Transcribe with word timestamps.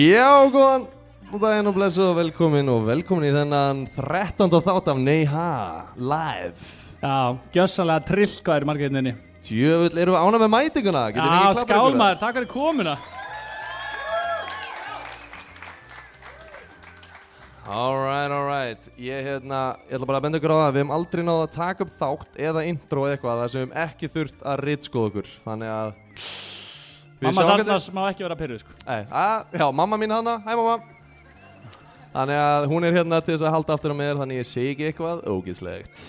Já, 0.00 0.48
góðan 0.48 0.84
daginn 1.42 1.68
og 1.68 1.74
blessu 1.76 2.00
og 2.06 2.14
velkomin 2.16 2.68
og 2.72 2.86
velkomin 2.86 3.26
í 3.28 3.32
þennan 3.34 3.82
13. 3.92 4.46
þátt 4.48 4.86
af 4.88 5.00
Nei 5.02 5.26
Ha 5.28 5.48
Live. 5.98 6.68
Já, 7.02 7.36
gjössalega 7.52 8.06
trillkvæður 8.08 8.66
margirninni 8.70 9.12
Tjöfull, 9.44 9.98
erum 10.00 10.16
við 10.16 10.22
ána 10.24 10.40
með 10.40 10.52
mætinguna? 10.54 11.02
Já, 11.12 11.26
skálmaður, 11.58 12.20
takk 12.22 12.38
fyrir 12.38 12.48
komuna. 12.48 12.94
Alright, 17.68 18.32
alright 18.38 18.88
Ég, 18.96 19.20
hérna, 19.26 19.60
ég 19.84 19.98
ætla 19.98 20.08
bara 20.08 20.22
að 20.22 20.28
benda 20.28 20.40
ykkur 20.40 20.54
á 20.54 20.60
það 20.60 20.68
að 20.68 20.72
Við 20.78 20.82
hefum 20.84 20.94
aldrei 20.96 21.26
náða 21.28 21.42
að 21.44 21.52
taka 21.58 21.84
upp 21.86 21.92
þátt 22.00 22.40
eða 22.48 22.64
intro 22.70 23.04
eitthvað 23.10 23.42
þar 23.42 23.52
sem 23.52 23.60
við 23.60 23.66
hefum 23.66 23.84
ekki 23.84 24.12
þurft 24.16 24.48
að 24.48 24.64
ritskoða 24.64 25.12
okkur. 25.12 25.34
Þannig 25.44 25.74
að 25.76 25.92
Mamma 27.20 27.44
Sarnars 27.44 27.90
má 27.92 28.06
ekki 28.08 28.24
vera 28.24 28.36
pyrruð 28.38 28.62
sko. 28.62 28.78
Að, 28.88 29.44
já, 29.60 29.66
mamma 29.76 29.98
mín 30.00 30.14
hana, 30.14 30.38
hæ 30.46 30.54
mamma. 30.56 30.78
Þannig 32.10 32.40
að 32.42 32.64
hún 32.72 32.86
er 32.86 32.96
hérna 32.96 33.20
til 33.22 33.36
þess 33.36 33.46
að 33.46 33.54
halda 33.54 33.74
aftur 33.76 33.92
á 33.94 33.96
mér 34.00 34.16
Þannig 34.18 34.40
ég 34.40 34.46
sé 34.48 34.64
ekki 34.72 34.88
eitthvað 34.88 35.20
ógislegt 35.30 36.00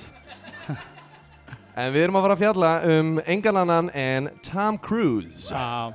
En 1.78 1.92
við 1.94 2.08
erum 2.08 2.18
að 2.20 2.26
fara 2.26 2.36
að 2.36 2.42
fjalla 2.42 2.70
um 2.96 3.12
engan 3.32 3.60
annan 3.62 3.90
en 3.96 4.26
Tom 4.44 4.76
Cruise. 4.84 5.54
Já. 5.56 5.94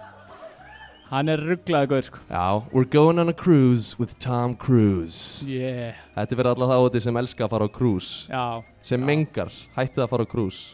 Hann 1.11 1.29
er 1.29 1.43
rugglaði 1.45 1.91
góður 1.91 2.07
sko. 2.07 2.23
Já, 2.31 2.47
we're 2.73 2.89
going 2.89 3.21
on 3.21 3.29
a 3.29 3.35
cruise 3.37 3.99
with 4.01 4.15
Tom 4.19 4.57
Cruise. 4.57 5.45
Yeah. 5.45 6.01
Þetta 6.17 6.33
er 6.33 6.41
fyrir 6.41 6.51
alla 6.55 6.71
þá 6.73 6.77
úti 6.89 7.03
sem 7.05 7.21
elska 7.21 7.45
að 7.45 7.53
fara 7.53 7.69
á 7.69 7.71
cruise. 7.77 8.25
Já, 8.33 8.65
Sem 8.81 9.05
mengar, 9.05 9.53
hættið 9.77 10.07
að 10.07 10.11
fara 10.15 10.25
á 10.25 10.29
cruise. 10.33 10.65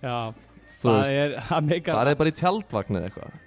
Já 0.00 0.16
Það 0.80 1.10
er, 1.14 1.34
það 1.48 1.66
meikar 1.70 1.96
það 2.00 2.10
er 2.14 2.18
bara 2.22 2.32
í 2.32 2.36
tjaldvagn 2.40 2.98
eða 3.00 3.08
eitthvað. 3.10 3.38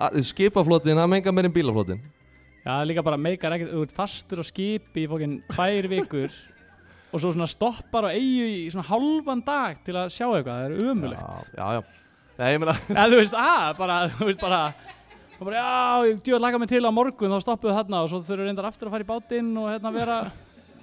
Að- 0.00 0.20
Skipaflótin, 0.30 0.96
það 1.00 1.10
mengar 1.12 1.34
meir 1.36 1.48
en 1.50 1.54
bílaflótin 1.54 2.00
Já, 2.60 2.70
það 2.70 2.80
er 2.82 2.88
líka 2.90 3.02
bara 3.06 3.16
meikar 3.20 3.54
ekkert 3.56 3.70
Þú 3.74 3.82
ert 3.86 3.92
fastur 3.96 4.40
á 4.40 4.44
skipi 4.44 5.04
í 5.04 5.08
fókin 5.10 5.34
tvær 5.52 5.88
vikur 5.92 6.32
Og 7.12 7.18
svo 7.22 7.32
svona 7.34 7.48
stoppar 7.50 8.06
og 8.08 8.14
eigu 8.14 8.46
í 8.48 8.70
svona 8.72 8.86
hálfan 8.90 9.40
dag 9.46 9.80
Til 9.86 9.96
að 10.00 10.12
sjá 10.14 10.26
eitthvað, 10.28 10.56
það 10.56 10.64
er 10.66 10.90
umulegt 10.92 11.20
Já, 11.20 11.52
já, 11.56 11.66
já. 11.78 11.82
Nei, 12.40 12.48
ég 12.54 12.60
meina 12.62 12.74
þú 13.12 13.18
veist, 13.20 13.36
að, 13.36 13.68
bara, 13.80 13.96
þú 14.16 14.28
veist 14.30 14.40
bara 14.44 14.62
og 15.40 15.46
bara, 15.48 15.56
já, 15.56 16.08
ég 16.10 16.18
djúið 16.20 16.36
að 16.36 16.42
laga 16.44 16.58
mig 16.60 16.68
til 16.68 16.82
á 16.84 16.92
morgun 16.92 17.32
þá 17.32 17.38
stoppuðu 17.46 17.72
þarna 17.78 18.00
og 18.04 18.10
svo 18.12 18.18
þurfum 18.24 18.44
reyndar 18.50 18.66
aftur 18.68 18.88
að 18.90 18.92
fara 18.96 19.04
í 19.06 19.08
bátinn 19.08 19.46
og 19.56 19.70
hérna 19.72 19.92
vera 19.94 20.16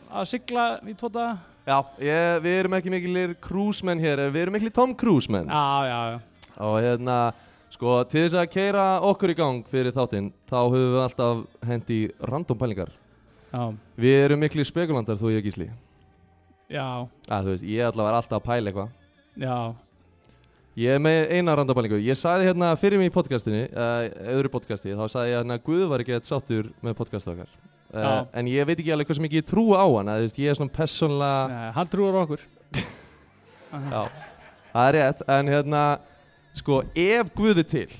að 0.09 0.29
sigla 0.31 0.63
í 0.89 0.95
tvo 0.97 1.11
daga 1.13 1.35
Já, 1.67 1.77
ég, 1.99 2.37
við 2.45 2.53
erum 2.61 2.75
ekki 2.77 2.91
mikilir 2.93 3.33
cruise-menn 3.43 3.99
hér, 3.99 4.21
við 4.31 4.45
erum 4.45 4.55
mikilir 4.55 4.73
Tom 4.75 4.93
Cruise-menn. 4.95 5.49
Já, 5.51 5.87
já, 5.89 5.99
já, 6.13 6.19
Og 6.63 6.77
hérna, 6.81 7.17
sko, 7.69 7.97
til 8.09 8.23
þess 8.23 8.37
að 8.39 8.47
keira 8.53 8.85
okkur 9.05 9.33
í 9.33 9.35
gang 9.37 9.59
fyrir 9.67 9.91
þáttinn, 9.93 10.29
þá 10.47 10.55
höfum 10.63 10.93
við 10.95 11.01
alltaf 11.03 11.41
hendi 11.67 11.97
random 12.31 12.57
pælingar. 12.61 12.93
já, 13.51 13.65
Við 13.99 14.15
erum 14.23 14.39
miklir 14.39 14.65
spekulandar, 14.65 15.19
þú 15.19 15.27
og 15.27 15.35
ég 15.35 15.43
gísli. 15.43 15.67
já, 16.71 16.87
Að, 17.27 17.43
þú 17.43 17.51
veist, 17.51 17.63
ég 17.67 17.83
að 17.91 17.99
vera 17.99 18.21
alltaf 18.21 18.39
að 18.39 18.47
pæla 18.47 18.71
eitthvað. 18.71 18.89
já, 19.37 19.75
Ég 20.77 20.93
er 20.93 20.99
með 21.01 21.31
eina 21.33 21.55
random 21.57 21.75
pælingu. 21.75 21.97
Ég 22.05 22.13
sagði 22.15 22.45
hérna 22.51 22.75
fyrir 22.77 22.99
mig 23.01 23.09
í 23.09 23.13
podcastinu, 23.13 23.63
uh, 23.73 24.07
öðru 24.37 24.49
podcasti, 24.53 24.93
þá 24.93 25.07
sagði 25.09 25.31
ég 25.33 25.39
hérna 25.41 25.57
Guð 25.65 25.87
var 25.89 25.99
ekki 26.03 26.13
eitt 26.13 26.29
sáttur 26.29 26.69
með 26.85 26.93
podcastu 26.99 27.31
okkar. 27.33 27.49
Uh, 27.87 28.25
en 28.35 28.47
ég 28.51 28.67
veit 28.67 28.75
ekki 28.75 28.91
alveg 28.91 29.07
hversu 29.07 29.23
mikið 29.23 29.39
ég 29.39 29.45
trúi 29.47 29.77
á 29.79 29.87
hann, 29.87 30.09
að, 30.11 30.25
veist, 30.25 30.39
ég 30.43 30.51
er 30.51 30.57
svona 30.57 30.73
persónlega... 30.75 31.43
Nei, 31.47 31.67
hann 31.77 31.87
trúur 31.87 32.17
á 32.17 32.19
okkur 32.25 32.41
Já, 33.93 34.01
það 34.73 34.87
er 34.89 34.97
rétt, 34.97 35.23
en 35.37 35.51
hérna, 35.53 35.83
sko, 36.59 36.81
ef 36.91 37.31
Guð 37.37 37.61
er 37.63 37.69
til, 37.71 37.95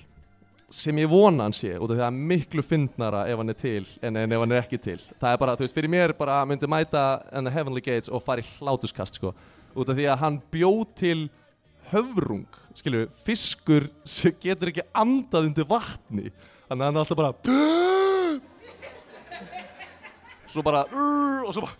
sem 0.75 0.99
ég 0.99 1.07
vona 1.07 1.47
hann 1.47 1.55
sé, 1.55 1.71
út 1.79 1.93
af 1.93 2.01
því 2.01 2.03
að 2.03 2.19
miklu 2.33 2.65
fyndnara 2.67 3.23
ef 3.31 3.39
hann 3.39 3.53
er 3.53 3.59
til 3.61 3.87
en, 4.03 4.19
en 4.19 4.35
ef 4.35 4.43
hann 4.43 4.57
er 4.57 4.59
ekki 4.65 4.81
til. 4.89 4.97
Það 5.23 5.31
er 5.31 5.41
bara, 5.45 5.55
þú 5.55 5.63
veist, 5.63 5.77
fyrir 5.79 5.93
mér 5.95 6.15
bara 6.19 6.41
myndi 6.49 6.67
mæta 6.67 7.05
en 7.31 7.47
Heavenly 7.47 7.83
Gates 7.85 8.11
og 8.11 8.25
fara 8.27 8.43
í 8.43 8.51
hlátuskast, 8.57 9.21
sko, 9.21 9.31
út 9.71 9.87
af 9.87 9.95
því 9.95 10.11
að 10.11 10.21
hann 10.25 10.41
bjóð 10.51 10.83
til 10.99 11.17
höfrung, 11.93 12.59
skilju, 12.75 13.07
fiskur 13.23 13.87
sem 14.03 14.35
getur 14.43 14.73
ekki 14.73 14.83
andað 14.91 15.53
undir 15.53 15.71
vatni. 15.71 16.27
Þannig 16.67 16.81
að 16.81 16.87
hann 16.89 16.99
er 16.99 17.05
alltaf 17.05 17.23
bara, 17.23 18.16
svo 20.57 20.65
bara, 20.65 20.81
og 21.45 21.53
svo 21.55 21.63
bara, 21.67 21.75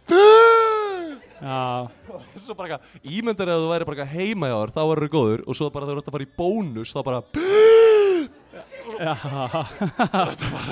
Svo 2.41 2.55
bara 2.57 2.65
eitthvað, 2.65 2.85
ímyndar 3.13 3.51
ef 3.53 3.59
þú 3.61 3.67
væri 3.69 3.87
bara 3.89 4.05
heima 4.09 4.49
í 4.49 4.53
ár, 4.57 4.71
þá 4.73 4.81
verður 4.89 5.05
þú 5.05 5.11
góður 5.13 5.43
og 5.45 5.57
svo 5.57 5.67
bara 5.73 5.85
þegar 5.89 5.99
þú 5.99 6.01
ert 6.01 6.09
að 6.09 6.15
fara 6.15 6.25
í 6.25 6.31
bónus, 6.39 6.93
þá 6.95 7.01
bara 7.05 7.19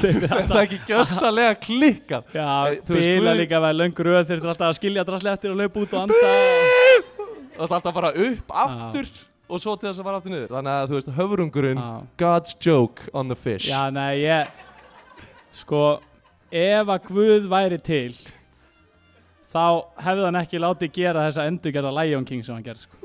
þetta 0.02 0.56
er 0.56 0.62
ekki 0.64 0.96
Nei, 2.34 2.80
þú 2.88 2.96
veist, 2.96 3.12
bila 3.12 3.36
líka 3.38 3.60
að 3.60 3.66
vera 3.68 3.78
löngur 3.78 4.10
röð 4.10 4.26
þeir 4.30 4.40
eru 4.40 4.52
alltaf 4.54 4.72
að 4.72 4.78
skilja 4.80 5.06
drasli 5.08 5.30
eftir 5.34 5.54
og 5.54 5.60
laupa 5.60 5.84
út 5.84 5.94
og 5.94 6.00
anda. 6.06 6.20
Það 6.26 7.62
er 7.62 7.76
alltaf 7.78 7.96
bara 7.96 8.12
upp, 8.26 8.56
aftur 8.66 9.06
og 9.46 9.62
svo 9.62 9.76
til 9.78 9.90
þess 9.92 10.02
að 10.02 10.08
fara 10.10 10.18
aftur 10.22 10.34
niður. 10.34 10.52
Þannig 10.56 10.74
að 10.74 10.90
þú 10.90 10.98
veist, 10.98 11.12
höfrungurinn, 11.20 11.82
Já. 11.84 11.92
God's 12.24 12.52
joke 12.58 12.98
on 13.14 13.30
the 13.30 13.38
fish. 13.38 13.68
Já, 13.70 13.84
nei, 13.94 14.24
ég 14.24 14.64
Sko, 15.56 15.84
ef 16.52 16.92
að 16.96 17.08
Guð 17.10 17.48
væri 17.52 17.80
til 17.84 18.14
þá 19.50 19.64
hefði 20.04 20.26
hann 20.28 20.40
ekki 20.42 20.62
látið 20.62 20.94
gera 20.96 21.26
þessa 21.28 21.48
endurgerða 21.50 21.94
Lion 22.02 22.26
King 22.28 22.44
sem 22.46 22.56
hann 22.58 22.66
gerð 22.66 22.86
sko. 22.86 22.98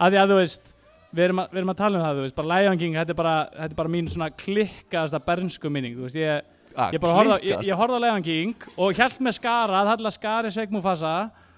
Að 0.00 0.14
því 0.14 0.20
að 0.22 0.30
þú 0.32 0.38
veist 0.38 0.72
við 1.10 1.24
erum, 1.26 1.42
að, 1.42 1.50
við 1.52 1.60
erum 1.60 1.72
að 1.72 1.80
tala 1.80 1.98
um 1.98 2.04
það, 2.04 2.16
þú 2.20 2.24
veist, 2.24 2.36
bara 2.38 2.50
Lion 2.60 2.80
King 2.80 2.96
þetta 3.00 3.14
er 3.14 3.18
bara, 3.18 3.34
þetta 3.56 3.72
er 3.74 3.78
bara 3.80 3.92
mín 3.92 4.08
svona 4.10 4.30
klikkaðasta 4.40 5.20
bernsku 5.26 5.72
minning, 5.72 5.96
þú 5.98 6.06
veist, 6.06 6.18
ég, 6.20 6.48
Ah, 6.78 6.92
ég 6.94 7.02
bara 7.02 7.16
horfði 7.16 7.34
á, 7.34 7.38
ég, 7.42 7.62
ég 7.66 7.74
horfði 7.80 7.98
á 7.98 8.02
Lion 8.04 8.22
King 8.22 8.66
og 8.78 8.94
hjælt 8.94 9.16
með 9.26 9.34
skara 9.40 9.80
að 9.80 9.88
halla 9.90 10.10
skari 10.14 10.52
sveik 10.54 10.70
Mufasa 10.70 11.14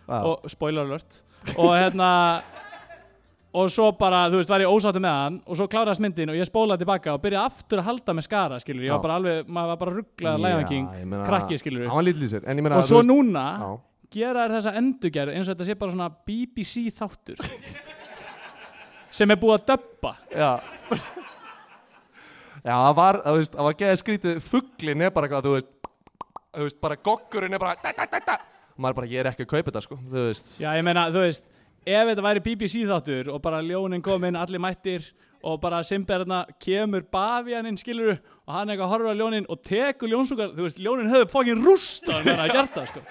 Já. 0.08 0.14
og 0.24 0.46
spoiler 0.48 0.86
alert 0.88 1.18
og 1.52 1.74
hérna 1.76 2.08
og 3.52 3.68
svo 3.72 3.90
bara, 3.98 4.24
þú 4.32 4.40
veist, 4.40 4.50
var 4.52 4.64
ég 4.64 4.72
ósáttu 4.72 5.00
með 5.02 5.16
hann 5.18 5.38
og 5.44 5.58
svo 5.58 5.68
kláraðist 5.72 6.02
myndin 6.04 6.32
og 6.32 6.38
ég 6.38 6.48
spólaði 6.48 6.84
tilbaka 6.84 7.14
og 7.16 7.22
byrjaði 7.24 7.50
aftur 7.50 7.82
að 7.82 7.88
halda 7.90 8.16
með 8.16 8.26
skara, 8.28 8.60
skilur 8.62 8.86
ég 8.86 8.94
var 8.94 9.02
bara 9.04 9.18
alveg, 9.20 9.48
maður 9.48 9.72
var 9.72 9.80
bara 9.82 9.96
rugglað 9.98 10.36
Já, 10.38 10.44
Lion 10.46 10.68
King, 10.70 10.92
ég 11.00 11.08
meina, 11.10 11.24
krakki, 11.28 11.58
skilur 11.60 11.84
ég 11.84 12.62
meina 12.62 12.78
og 12.80 12.86
svo 12.88 13.02
núna 13.04 13.44
Já. 13.60 13.68
gera 14.16 14.46
þær 14.46 14.56
þessa 14.58 14.74
endurgerð 14.80 15.36
eins 15.36 15.48
og 15.48 15.56
þetta 15.56 15.68
sé 15.68 15.78
bara 15.82 15.96
svona 15.96 16.08
BBC 16.28 16.86
þáttur. 16.96 17.44
Sem 19.12 19.28
er 19.28 19.36
búið 19.36 19.58
að 19.58 19.66
döbba. 19.74 20.14
Já. 20.32 20.52
Já, 22.62 22.72
það 22.78 22.94
var, 22.96 23.18
þú 23.26 23.36
veist, 23.36 23.56
það 23.58 23.66
var 23.66 23.78
geðið 23.82 24.00
skrítið. 24.00 24.42
Fugglin 24.46 25.04
er 25.04 25.12
bara 25.12 25.28
eitthvað, 25.28 25.48
þú 25.48 25.54
veist 25.58 25.70
Þú 26.52 26.66
veist, 26.66 26.76
bara 26.84 26.98
goggurinn 27.00 27.56
er 27.56 27.60
bara 27.62 27.78
da, 27.80 27.92
da, 27.96 28.18
da, 28.20 28.34
maður 28.76 28.92
er 28.92 28.96
bara, 28.98 29.08
ég 29.08 29.22
er 29.22 29.28
ekki 29.30 29.46
að 29.46 29.52
kaupa 29.54 29.70
þetta, 29.70 29.80
sko 29.86 29.96
Þú 29.96 30.24
veist. 30.26 30.50
Já, 30.60 30.68
ég 30.76 30.84
meina, 30.84 31.06
þú 31.14 31.22
veist, 31.24 31.46
ef 31.86 32.08
þetta 32.08 32.24
væri 32.24 32.42
BBC 32.44 32.86
þáttur 32.88 33.30
og 33.34 33.42
bara 33.42 33.62
ljónin 33.64 34.02
kom 34.04 34.24
inn, 34.28 34.38
allir 34.38 34.62
mættir 34.62 35.06
og 35.42 35.58
bara 35.62 35.82
Simberna 35.82 36.44
kemur 36.62 37.02
bavíaninn, 37.10 37.78
skilur 37.80 38.14
og 38.14 38.54
hann 38.54 38.70
eitthvað 38.70 38.92
horfur 38.92 39.10
á 39.10 39.18
ljónin 39.18 39.46
og 39.50 39.62
tekur 39.66 40.10
ljónsúkar, 40.12 40.52
þú 40.54 40.66
veist, 40.68 40.82
ljónin 40.82 41.10
höfðu 41.10 41.30
fokkin 41.32 41.64
rústa 41.64 42.20
hann 42.20 42.44
að 42.44 42.52
gert 42.54 42.76
það, 42.76 42.90
sko. 42.92 43.02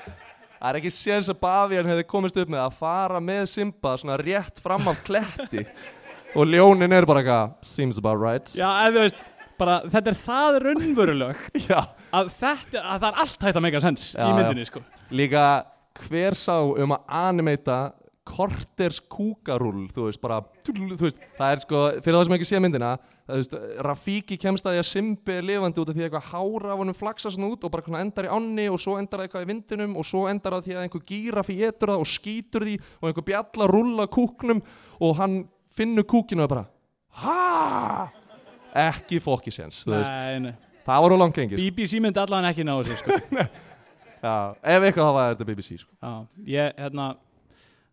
Það 0.61 0.69
er 0.69 0.77
ekki 0.77 0.91
séns 0.93 1.27
að 1.31 1.39
Bavían 1.41 1.87
hefði 1.89 2.03
komist 2.05 2.37
upp 2.37 2.51
með 2.53 2.61
að 2.61 2.75
fara 2.77 3.19
með 3.23 3.47
Simba 3.49 3.95
svona 3.97 4.19
rétt 4.21 4.61
fram 4.61 4.85
af 4.91 4.99
kletti 5.07 5.65
og 6.37 6.45
ljónin 6.47 6.93
er 6.93 7.07
bara 7.09 7.23
eitthvað 7.23 7.55
seems 7.65 7.97
about 7.97 8.21
right 8.21 8.51
Já, 8.53 8.67
ef 8.85 8.93
þú 8.93 9.05
veist, 9.07 9.23
bara, 9.57 9.79
þetta 9.89 10.13
er 10.13 10.19
það 10.21 10.59
raunverulegt 10.67 11.57
Já. 11.65 11.79
að 12.13 12.29
þetta, 12.37 12.83
að 12.83 13.01
það 13.01 13.07
er 13.09 13.23
allt 13.25 13.47
hægt 13.47 13.57
að 13.57 13.65
meika 13.65 13.81
sens 13.83 14.05
í 14.13 14.29
myndinni, 14.37 14.67
sko. 14.69 14.83
Líka 15.11 15.47
hver 16.05 16.37
sá 16.39 16.55
um 16.61 16.95
að 16.95 17.17
animeita 17.25 17.79
korters 18.31 19.01
kúkarúl 19.11 19.89
þú 19.91 20.05
veist, 20.07 20.21
bara, 20.23 20.37
þú 20.65 20.97
veist, 21.03 21.19
það 21.37 21.55
er 21.55 21.61
sko 21.65 21.81
fyrir 21.99 22.15
það 22.17 22.23
sem 22.29 22.35
ekki 22.37 22.47
sé 22.47 22.61
myndina 22.63 22.91
það, 22.95 23.35
veist, 23.41 23.55
Rafiki 23.87 24.37
kemst 24.39 24.65
að 24.67 24.77
því 24.77 24.81
að 24.81 24.87
Simbi 24.89 25.35
er 25.35 25.47
lifandi 25.49 25.83
út 25.83 25.91
af 25.91 25.97
því 25.97 26.03
að 26.03 26.07
eitthvað 26.09 26.29
hára 26.31 26.73
af 26.73 26.81
honum 26.81 26.97
flaksa 26.97 27.31
svona 27.33 27.51
út 27.51 27.67
og 27.67 27.73
bara 27.75 28.01
endar 28.01 28.27
í 28.29 28.31
ánni 28.37 28.67
og 28.71 28.79
svo 28.81 28.95
endar 29.01 29.21
það 29.21 29.27
eitthvað 29.27 29.45
í 29.45 29.49
vindinum 29.51 29.97
og 29.99 30.07
svo 30.07 30.23
endar 30.31 30.55
það 30.57 30.67
því 30.69 30.75
að 30.77 30.85
einhver 30.87 31.05
gírafi 31.11 31.57
getur 31.59 31.93
það 31.93 32.03
og 32.05 32.11
skýtur 32.15 32.67
því 32.69 32.75
og 33.01 33.09
einhver 33.11 33.27
bjalla 33.31 33.69
rúlla 33.71 34.07
kúknum 34.15 34.63
og 35.01 35.17
hann 35.19 35.37
finnur 35.71 36.07
kúkinu 36.07 36.47
og 36.47 36.53
bara 36.55 36.65
ha 37.25 38.07
ekki 38.87 39.19
fokkisens, 39.23 39.81
þú 39.83 39.97
veist 39.97 40.13
Nei, 40.15 40.39
nei. 40.47 40.53
það 40.87 41.03
var 41.03 41.11
á 41.11 41.17
langt 41.19 41.35
gengis 41.35 41.59
BBC 41.59 41.99
myndi 42.03 42.21
allan 42.23 42.47
ekki 42.47 42.63
ná 42.63 42.77
þessu, 42.79 42.95
sko. 43.01 43.19
Já, 44.21 44.33
ef 44.61 44.83
eitthvað 44.85 45.07
þá 45.07 45.13
var 45.15 45.31
þetta 45.33 45.45
BBC 45.49 45.79
sko. 45.81 45.91
Já, 45.97 46.11
ég, 46.45 46.75
hérna, 46.77 47.05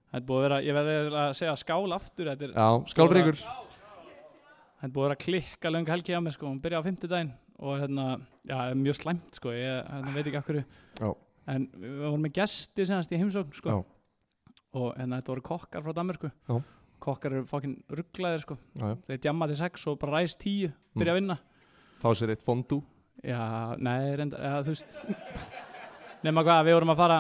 þetta 0.09 0.21
er 0.21 0.27
búið 0.29 0.39
að 0.39 0.47
vera, 0.47 0.61
ég 0.65 0.77
verði 0.79 0.95
að 1.23 1.35
segja 1.39 1.57
skál 1.61 1.95
aftur, 1.97 2.31
er, 2.33 2.55
Já, 2.55 2.69
skálfríkur. 2.93 3.43
þetta 3.43 4.89
er 4.89 4.95
búið 4.95 5.05
að 5.05 5.09
vera 5.09 5.21
klikka 5.25 5.73
löngu 5.73 5.93
helgi 5.93 6.17
á 6.17 6.21
mig, 6.25 6.35
sko, 6.37 6.49
hún 6.49 6.63
byrjaði 6.65 6.81
á 6.81 6.89
fimmtudaginn 6.89 7.33
og 7.59 7.81
hérna, 7.83 8.07
já, 8.47 8.55
það 8.55 8.73
er 8.73 8.81
mjög 8.85 8.99
slæmt, 9.01 9.39
sko, 9.39 9.53
ég 9.57 9.79
hérna, 9.91 10.15
veit 10.15 10.31
ekki 10.31 10.65
Já. 10.99 11.09
en 11.55 11.69
við 11.75 11.95
vorum 12.05 12.25
með 12.25 12.35
gesti 12.39 12.87
senast 12.87 13.13
í 13.13 13.21
heimsókn, 13.21 13.57
sko, 13.59 13.77
Já. 13.77 13.79
og 14.79 14.91
hérna, 14.97 15.19
þetta 15.19 15.35
voru 15.35 15.47
kokkar 15.51 15.85
frá 15.85 15.97
Danmarku, 15.97 16.31
Já. 16.49 16.61
kokkar 17.03 17.35
eru 17.35 17.49
fokkin 17.51 17.77
rugglaðir, 17.91 18.45
sko, 18.47 18.59
Já, 18.79 18.95
þeir 19.09 19.23
djamma 19.27 19.51
til 19.51 19.59
sex 19.59 19.87
og 19.91 19.99
bara 19.99 20.21
ræst 20.23 20.41
tíu, 20.41 20.71
byrja 20.97 21.17
að 21.17 21.21
vinna. 21.21 21.39
Fá 21.99 22.13
sér 22.15 22.31
eitt 22.31 22.47
fondú. 22.47 22.79
Já, 23.27 23.75
nei, 23.83 24.15
reynda, 24.15 24.39
ja, 24.39 24.61
þú 24.63 24.71
veist. 24.71 24.95
Nefna 26.23 26.45
hvað, 26.47 26.65
við 26.69 26.77
vorum 26.79 26.93
að 26.95 27.01
fara 27.03 27.19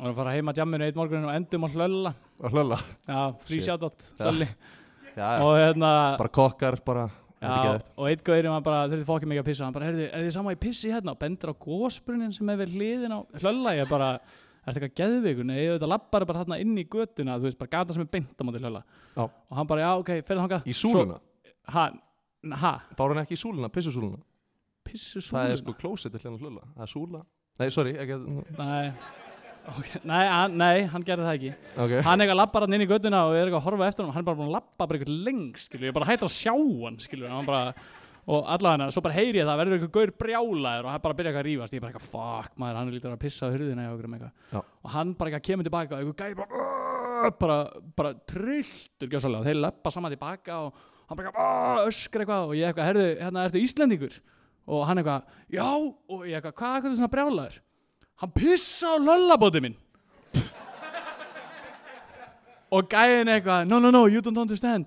Við 0.00 0.06
vorum 0.06 0.14
að 0.14 0.20
fara 0.22 0.32
heima 0.32 0.52
að 0.54 0.58
jamminu 0.62 0.84
eitt 0.86 0.96
morgunin 0.96 1.26
og 1.28 1.34
endum 1.36 1.64
á 1.64 1.68
hlölla. 1.74 2.10
Og 2.40 2.54
hlölla? 2.54 2.76
Já, 3.04 3.18
frí 3.44 3.56
Shit. 3.58 3.64
shoutout, 3.66 4.06
Já. 4.16 4.22
hlölli. 4.24 4.46
Já, 5.12 5.26
Og 5.44 5.56
hérna 5.58 5.90
bara 6.16 6.30
kokkar 6.32 6.78
bara 6.86 7.02
þetta 7.40 7.58
Já, 7.66 7.90
og 7.98 8.06
einn 8.08 8.22
gauðurinn 8.24 8.54
var 8.54 8.62
bara, 8.64 8.88
þurfti 8.88 9.08
fokkið 9.10 9.30
mikið 9.32 9.42
að 9.42 9.48
pissa. 9.50 9.64
Hann 9.66 9.74
bara, 9.76 9.90
heyrðu, 9.90 10.06
er 10.08 10.24
þið 10.24 10.32
sama 10.38 10.54
í 10.54 10.60
pissi 10.60 10.92
hérna? 10.92 11.12
Og 11.12 11.18
bendur 11.20 11.52
á 11.52 11.54
gósbrunnin 11.66 12.32
sem 12.32 12.46
við 12.46 12.72
hliðin 12.78 13.12
á 13.12 13.20
hlölla. 13.42 13.74
Ég 13.76 13.90
bara, 13.90 14.08
er 14.64 14.72
þetta 14.72 14.88
eitthvað 14.88 14.96
ég 15.60 15.74
veit 15.74 15.84
að 15.84 15.92
lappar 15.92 16.24
bara 16.24 16.44
þarna 16.44 16.60
inn 16.64 16.78
í 16.80 16.84
götuna 16.88 17.36
Þú 17.36 17.48
veist, 17.48 17.58
bara 17.60 17.74
gata 17.76 17.92
sem 17.92 18.02
er 18.06 18.08
beint 18.12 18.40
á 18.40 18.42
móti 18.44 18.60
hlölla. 18.64 18.82
Já. 19.16 19.22
Og 19.28 19.56
hann 19.60 19.68
bara, 19.68 19.84
já, 19.84 19.92
ok, 20.00 20.14
ferð 20.24 20.44
þangað. 20.46 20.64
Í 20.64 20.76
súluna, 20.80 21.20
fár 22.96 23.12
hann 23.12 23.24
ekki 23.24 23.36
í 23.36 23.40
súluna, 23.40 23.68
pissusúluna? 23.68 24.20
Pissu 24.80 25.20
það 25.20 25.50
er 25.52 25.60
sko 25.60 25.74
klósett 25.76 26.14
er 29.60 29.78
okay. 29.78 30.02
nei, 30.08 30.24
hann, 30.26 30.58
nei, 30.60 30.76
hann 30.90 31.06
gerði 31.06 31.26
það 31.28 31.38
ekki. 31.38 31.54
Ok, 31.84 31.94
Hann 32.06 32.24
eitthvað 32.24 32.40
lappar 32.40 32.66
hann 32.66 32.76
inn 32.76 32.84
í 32.84 32.90
göttuna 32.90 33.24
og 33.28 33.36
er 33.36 33.44
eitthvað 33.44 33.60
að 33.60 33.66
horfa 33.68 33.88
eftir 33.90 34.06
hann 34.06 34.14
Hann 34.14 34.24
er 34.24 34.28
bara 34.28 34.40
búin 34.40 34.50
að 34.50 34.56
lappa 34.58 34.86
bara 34.86 35.00
eitthvað 35.00 35.24
lengst, 35.28 35.68
skilur. 35.68 35.86
Ég 35.86 35.92
er 35.92 35.98
bara 35.98 36.08
hættur 36.10 36.30
að 36.30 36.36
sjá 36.36 36.54
hann, 36.54 37.00
hann 37.30 37.48
bara, 37.48 37.74
Og 38.30 38.44
allavega, 38.52 38.90
svo 38.92 39.02
bara 39.02 39.16
heyri 39.16 39.40
ég 39.40 39.46
það, 39.48 39.58
verður 39.58 39.76
eitthvað 39.76 39.92
gaur 39.96 40.10
brjálaður 40.22 40.86
og 40.86 40.92
hann 40.92 41.02
bara 41.02 41.16
byrja 41.18 41.30
eitthvað 41.30 41.40
að 41.40 41.48
rífast. 41.48 41.74
Ég 41.74 41.80
er 41.80 41.84
bara 41.84 41.92
eitthvað, 41.94 42.10
fuck 42.12 42.58
maður, 42.60 42.76
hann 42.78 42.90
er 42.90 42.96
lítið 42.96 43.14
að 43.14 43.22
pissa 43.24 43.48
á 43.48 43.52
hurðina 43.54 43.86
um 43.90 44.66
Og 44.84 44.92
hann 44.94 45.14
bara 45.16 45.30
eitthvað 45.30 45.46
kemur 45.48 45.66
tilbaka 45.66 45.96
og 45.96 46.02
eitthvað 46.04 46.20
gæði 46.20 46.38
bara, 46.42 47.30
bara, 47.40 47.56
bara 47.96 48.12
trilltur 48.28 49.10
gjössalega 49.10 49.40
Og 49.40 49.48
þeir 49.48 49.58
lappa 49.64 49.94
saman 49.94 50.14
tilbaka 50.14 50.60
og 50.66 50.84
hann 51.08 51.20
bara 51.22 51.88
öskar 51.88 52.22
eitthvað 52.22 52.52
Og 52.52 52.54
ég 52.60 52.68
eitthvað, 52.70 52.90
herðu, 52.92 53.08
hérna 53.24 53.46
ertu 53.48 53.64
Íslendingur? 53.64 54.20
Og 54.70 54.86
hann 54.86 55.00
eitthvað, 55.00 55.34
já, 55.50 55.66
og 55.66 56.24
ég 56.28 56.38
eitthvað, 56.38 56.56
hvað 56.60 56.76
er 56.76 56.86
þetta 56.86 57.00
svona 57.00 57.12
brjálaður? 57.16 57.58
Hann 58.20 58.32
pissa 58.36 58.94
á 58.94 58.96
lollabóti 59.00 59.62
minn. 59.64 59.76
Og 62.70 62.86
gæðin 62.86 63.30
eitthvað 63.32 63.66
no 63.66 63.80
no 63.82 63.90
no 63.90 64.06
you 64.06 64.20
don't 64.22 64.38
understand. 64.38 64.86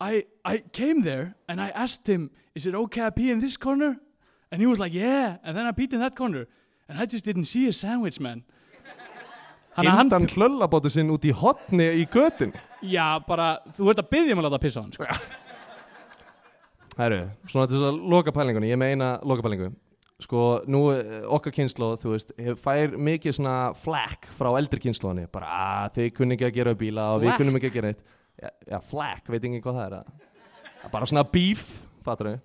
I, 0.00 0.24
I 0.44 0.58
came 0.72 1.02
there 1.02 1.34
and 1.48 1.60
I 1.60 1.70
asked 1.74 2.06
him 2.06 2.30
is 2.54 2.66
it 2.66 2.74
okay 2.74 3.06
I 3.06 3.10
pee 3.10 3.30
in 3.30 3.40
this 3.40 3.56
corner? 3.56 3.96
And 4.52 4.60
he 4.60 4.66
was 4.66 4.78
like 4.78 4.92
yeah. 4.92 5.38
And 5.42 5.56
then 5.56 5.66
I 5.66 5.72
peed 5.72 5.92
in 5.92 6.00
that 6.00 6.14
corner. 6.14 6.46
And 6.88 6.98
I 7.00 7.06
just 7.06 7.24
didn't 7.24 7.46
see 7.46 7.66
a 7.66 7.72
sandwich 7.72 8.20
man. 8.20 8.44
Gindan 9.74 10.28
hlullabóti 10.30 10.92
sinn 10.92 11.10
út 11.10 11.24
í 11.26 11.32
hotni 11.34 11.88
í 11.98 12.06
götin 12.06 12.52
já 12.84 13.18
bara, 13.26 13.58
þú 13.76 13.90
ert 13.92 14.02
að 14.02 14.10
byggja 14.12 14.36
mig 14.36 14.44
að 14.44 14.48
láta 14.48 14.60
pissa 14.62 14.80
á 14.80 14.84
hann 14.84 14.92
sko. 14.94 15.08
Herru, 16.98 17.20
svona 17.50 17.66
til 17.66 17.80
þess 17.80 17.88
að 17.88 18.02
loka 18.12 18.34
pælingunni, 18.34 18.70
ég 18.70 18.78
meina 18.78 19.16
loka 19.26 19.42
pælingu 19.44 19.72
Sko, 20.24 20.42
nú 20.70 20.86
eh, 20.94 21.20
okkar 21.36 21.52
kynnslóð, 21.52 21.98
þú 22.00 22.12
veist, 22.14 22.32
fær 22.62 22.94
mikið 22.96 23.36
svona 23.36 23.56
flack 23.76 24.28
frá 24.38 24.48
eldri 24.56 24.80
kynnslóðinni 24.86 25.26
Bara, 25.34 25.50
að 25.84 25.98
þið 25.98 26.10
kunni 26.16 26.38
ekki 26.38 26.48
að 26.48 26.56
gera 26.58 26.74
bíla 26.80 27.08
og 27.12 27.24
við 27.24 27.34
kunnum 27.40 27.58
ekki 27.60 27.72
að 27.72 27.78
gera 27.78 27.92
eitt 27.92 28.02
Já, 28.34 28.48
já 28.72 28.78
flack, 28.82 29.28
veit 29.28 29.42
ekki 29.42 29.60
hvað 29.62 29.78
það 29.78 29.86
er 29.86 29.96
að 29.98 30.90
Bara 30.94 31.08
svona 31.10 31.26
beef, 31.34 31.66
fattur 32.06 32.30
við 32.32 32.40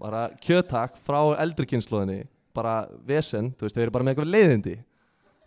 Bara 0.00 0.24
kjötak 0.44 0.96
frá 1.04 1.20
eldri 1.44 1.68
kynnslóðinni 1.68 2.22
Bara 2.56 2.80
vesen, 3.06 3.52
þú 3.58 3.68
veist, 3.68 3.76
þau 3.76 3.84
eru 3.84 3.96
bara 3.98 4.08
með 4.08 4.16
eitthvað 4.16 4.32
leiðindi 4.34 4.76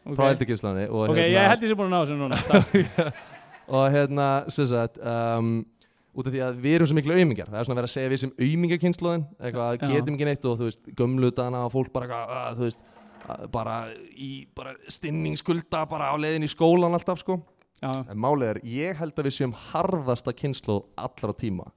frá 0.01 0.23
ok, 0.25 0.31
eldri 0.31 0.49
kynnslóðinni 0.49 0.87
ok, 1.01 1.19
ég 1.21 1.51
held 1.51 1.65
ég 1.65 1.71
sé 1.71 1.77
búin 1.77 1.91
að 1.91 1.93
ná 1.93 1.99
þessu 2.01 2.15
núna. 2.17 2.39
Takk. 2.49 3.19
og 3.77 3.83
hérna, 3.93 4.29
sem 4.53 4.67
sagt 4.69 4.97
um, 5.01 5.51
út 6.11 6.27
af 6.27 6.33
því 6.33 6.41
að 6.43 6.57
við 6.63 6.77
erum 6.77 6.89
svo 6.89 6.97
miklu 6.97 7.15
auðmingjar 7.15 7.51
það 7.51 7.59
er 7.59 7.67
svona 7.67 7.79
verið 7.79 7.89
að 7.89 7.93
segja 7.95 8.11
við 8.11 8.21
sem 8.21 8.33
auðmingjakynnslóðin 8.35 9.23
eitthvað, 9.39 9.77
Já. 9.77 9.91
getum 9.93 10.17
ekki 10.17 10.27
neitt 10.27 10.47
og 10.49 10.57
þú 10.59 10.67
veist 10.67 10.91
gömlutana 10.99 11.63
og 11.67 11.73
fólk 11.75 11.93
bara 11.95 12.07
eitthvað, 12.07 12.35
að, 12.41 12.59
þú 12.59 12.67
veist 12.67 12.81
að, 13.31 13.47
bara 13.55 13.77
í 14.11 14.31
bara 14.57 14.75
stinningskulda 14.91 15.83
bara 15.91 16.11
á 16.11 16.15
leiðin 16.19 16.47
í 16.47 16.51
skólan 16.51 16.97
alltaf 16.97 17.21
sko. 17.23 17.39
Já, 17.81 17.91
en 18.11 18.19
málið 18.21 18.47
er, 18.51 18.61
ég 18.69 18.99
held 18.99 19.17
að 19.17 19.27
við 19.29 19.37
séum 19.39 19.53
harðasta 19.71 20.35
kynnslóð 20.37 20.83
allra 21.01 21.33
tíma 21.33 21.71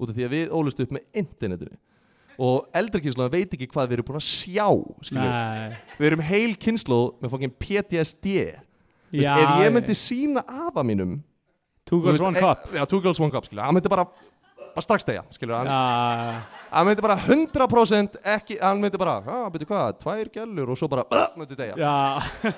út 0.00 0.08
af 0.08 0.16
því 0.16 0.24
að 0.24 0.34
við 0.38 0.54
ólust 0.56 0.80
upp 0.80 0.94
með 0.96 1.20
internetinu. 1.20 1.76
Og 2.40 2.70
eldri 2.78 3.02
kynnslóðin 3.04 3.34
veit 3.34 3.52
ekki 3.52 3.68
hvað 3.68 3.90
við 3.90 3.98
erum 3.98 4.06
búin 4.08 4.20
að 4.22 4.28
sjá 4.30 4.68
nei. 5.18 5.74
Við 5.98 6.08
erum 6.08 6.22
heil 6.24 6.54
kynnslóð 6.62 7.08
með 7.20 7.34
fokkin 7.34 7.52
PTSD 7.60 8.36
Þú 9.10 9.18
veist, 9.18 9.26
já, 9.26 9.34
ef 9.42 9.60
ég 9.64 9.72
myndi 9.74 9.96
sína 9.98 10.42
afa 10.46 10.84
mínum 10.86 11.18
two 11.90 12.00
girls 12.04 12.22
one 12.22 12.38
cup. 12.38 12.66
Já, 12.74 12.84
two 12.88 13.00
girls 13.04 13.20
one 13.20 13.32
cup, 13.34 13.48
skilja 13.48 13.66
Hann 13.66 13.76
myndi 13.76 13.90
bara, 13.92 14.04
bara 14.70 14.84
strax 14.86 15.04
degja, 15.08 15.24
skilja 15.34 15.58
hann, 15.64 15.70
já, 15.72 16.60
hann 16.70 16.86
myndi 16.88 17.02
bara 17.04 17.16
100% 17.26 18.20
ekki 18.36 18.60
Hann 18.62 18.80
myndi 18.82 19.00
bara, 19.00 19.18
hvað, 19.26 19.48
betur 19.56 19.70
hvað, 19.72 19.98
tvær 20.04 20.30
gælur 20.38 20.70
Og 20.74 20.78
svo 20.80 20.88
bara, 20.92 21.04
uh, 21.10 21.26
myndi 21.40 21.58
degja 21.58 21.74
já. 21.80 21.96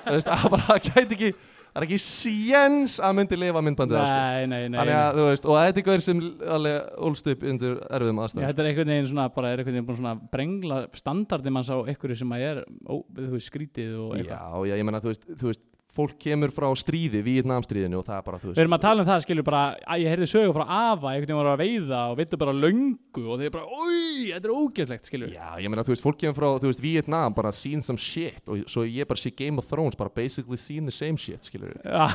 Þú 0.05 0.15
veist, 0.19 0.29
það 0.29 0.55
bara 0.57 0.79
gæti 0.85 1.17
ekki 1.17 1.33
Það 1.73 1.81
er 1.81 1.85
ekki 1.87 1.97
séns 2.05 2.91
að 3.01 3.07
hann 3.07 3.15
myndi 3.17 3.37
lifa 3.41 3.61
myndbandið 3.65 3.97
á, 3.97 4.03
sko. 4.05 4.17
nei, 4.21 4.43
nei, 4.45 4.67
nei, 4.69 4.77
Þannig 4.77 4.93
að, 4.99 5.15
þú 5.17 5.23
veist, 5.25 5.45
og 5.49 5.55
þetta 5.57 5.71
er 5.73 5.79
eitthvað 5.81 6.03
sem 6.05 6.19
alveg 6.53 6.99
ólst 7.07 7.29
upp 7.33 7.45
undir 7.49 7.71
erfiðum 7.97 8.19
Já, 8.19 8.25
aðstæðum 8.27 8.45
þetta 8.51 8.61
er 8.61 8.69
einhvern 8.69 8.91
veginn 8.93 9.07
svona, 9.09 9.25
bara 9.33 9.49
er 9.55 9.63
einhvern 9.63 9.73
veginn 9.79 9.87
búin 9.87 9.97
svona 9.97 10.11
að 10.13 10.21
brengla 10.35 10.77
standardi 10.99 11.53
manns 11.55 11.71
á 11.73 11.77
einhverju 11.81 12.19
sem 12.21 12.35
að 12.37 12.45
er, 12.51 12.59
ó, 12.85 12.93
þú 13.17 13.31
veist, 13.33 13.49
skrítið 13.49 13.95
og 14.03 14.13
Já, 14.13 14.21
eitthvað. 14.21 14.67
já, 14.69 14.75
ég 14.77 14.85
menna, 14.91 15.01
þú 15.01 15.09
veist, 15.15 15.25
þú 15.33 15.49
veist 15.49 15.63
Fólk 15.93 16.15
kemur 16.17 16.49
frá 16.49 16.65
stríði, 16.73 17.19
Víetnamstríðinu 17.21 17.99
Og 17.99 18.05
það 18.07 18.15
er 18.15 18.23
bara, 18.25 18.37
þú 18.41 18.47
veist 18.49 18.57
Við 18.57 18.63
erum 18.63 18.75
að 18.79 18.81
tala 18.81 19.03
um 19.03 19.07
það, 19.11 19.19
skilur 19.27 19.45
bara, 19.45 19.59
að 19.93 20.01
ég 20.01 20.09
heyrði 20.13 20.27
sögu 20.31 20.53
frá 20.55 20.63
Ava, 20.65 21.11
einhvern 21.11 21.27
veginn 21.27 21.37
var 21.37 21.49
að 21.51 21.61
veiða 21.61 21.99
og 22.09 22.15
vittu 22.17 22.39
bara 22.41 22.55
löngu 22.57 23.25
og 23.27 23.43
þeir 23.43 23.51
bara, 23.53 23.67
oi, 23.77 23.99
þetta 24.31 24.49
er 24.49 24.53
ógeðslegt, 24.55 25.11
skilur. 25.11 25.35
Já, 25.35 25.51
ég 25.61 25.69
meina, 25.69 25.83
þú 25.85 25.93
veist, 25.93 26.05
fólk 26.07 26.17
kemur 26.23 26.37
frá, 26.39 26.47
þú 26.63 26.71
veist, 26.71 26.81
Vietnam 26.81 27.37
bara 27.37 27.51
seen 27.53 27.85
some 27.85 28.01
shit 28.01 28.49
og 28.49 28.65
svo 28.73 28.87
ég 28.89 29.09
bara 29.11 29.21
sé 29.21 29.33
Game 29.37 29.61
of 29.61 29.69
Thrones 29.69 29.99
bara 29.99 30.09
basically 30.09 30.57
seen 30.57 30.89
the 30.89 30.95
same 30.95 31.21
shit, 31.21 31.45
skilur. 31.45 31.77
Já, 31.85 32.09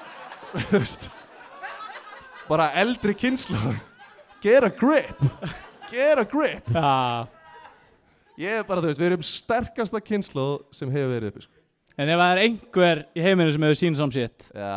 þú 0.70 0.78
veist 0.78 1.10
bara 2.48 2.70
eldri 2.80 3.12
kynslu 3.12 3.76
get 4.40 4.64
a 4.64 4.72
grip. 4.72 5.20
Get 5.92 6.16
a 6.16 6.24
grip. 6.24 6.64
Já. 6.72 7.28
ég 8.40 8.62
er 8.62 8.64
bara, 8.64 8.80
þú 8.80 8.94
veist, 8.94 9.04
við 9.04 9.12
erum 9.12 9.30
sterkasta 9.36 10.00
kynslu 10.00 10.50
sem 10.72 10.88
hefur 10.96 11.12
verið 11.12 11.34
uppi, 11.34 11.44
sko 11.44 11.57
En 11.98 12.06
ef 12.12 12.20
það 12.20 12.30
er 12.32 12.40
einhver 12.44 13.00
í 13.18 13.22
heiminu 13.24 13.50
sem 13.54 13.64
hefur 13.66 13.78
sín 13.80 13.96
som 13.98 14.10
shit, 14.14 14.44
Já, 14.54 14.68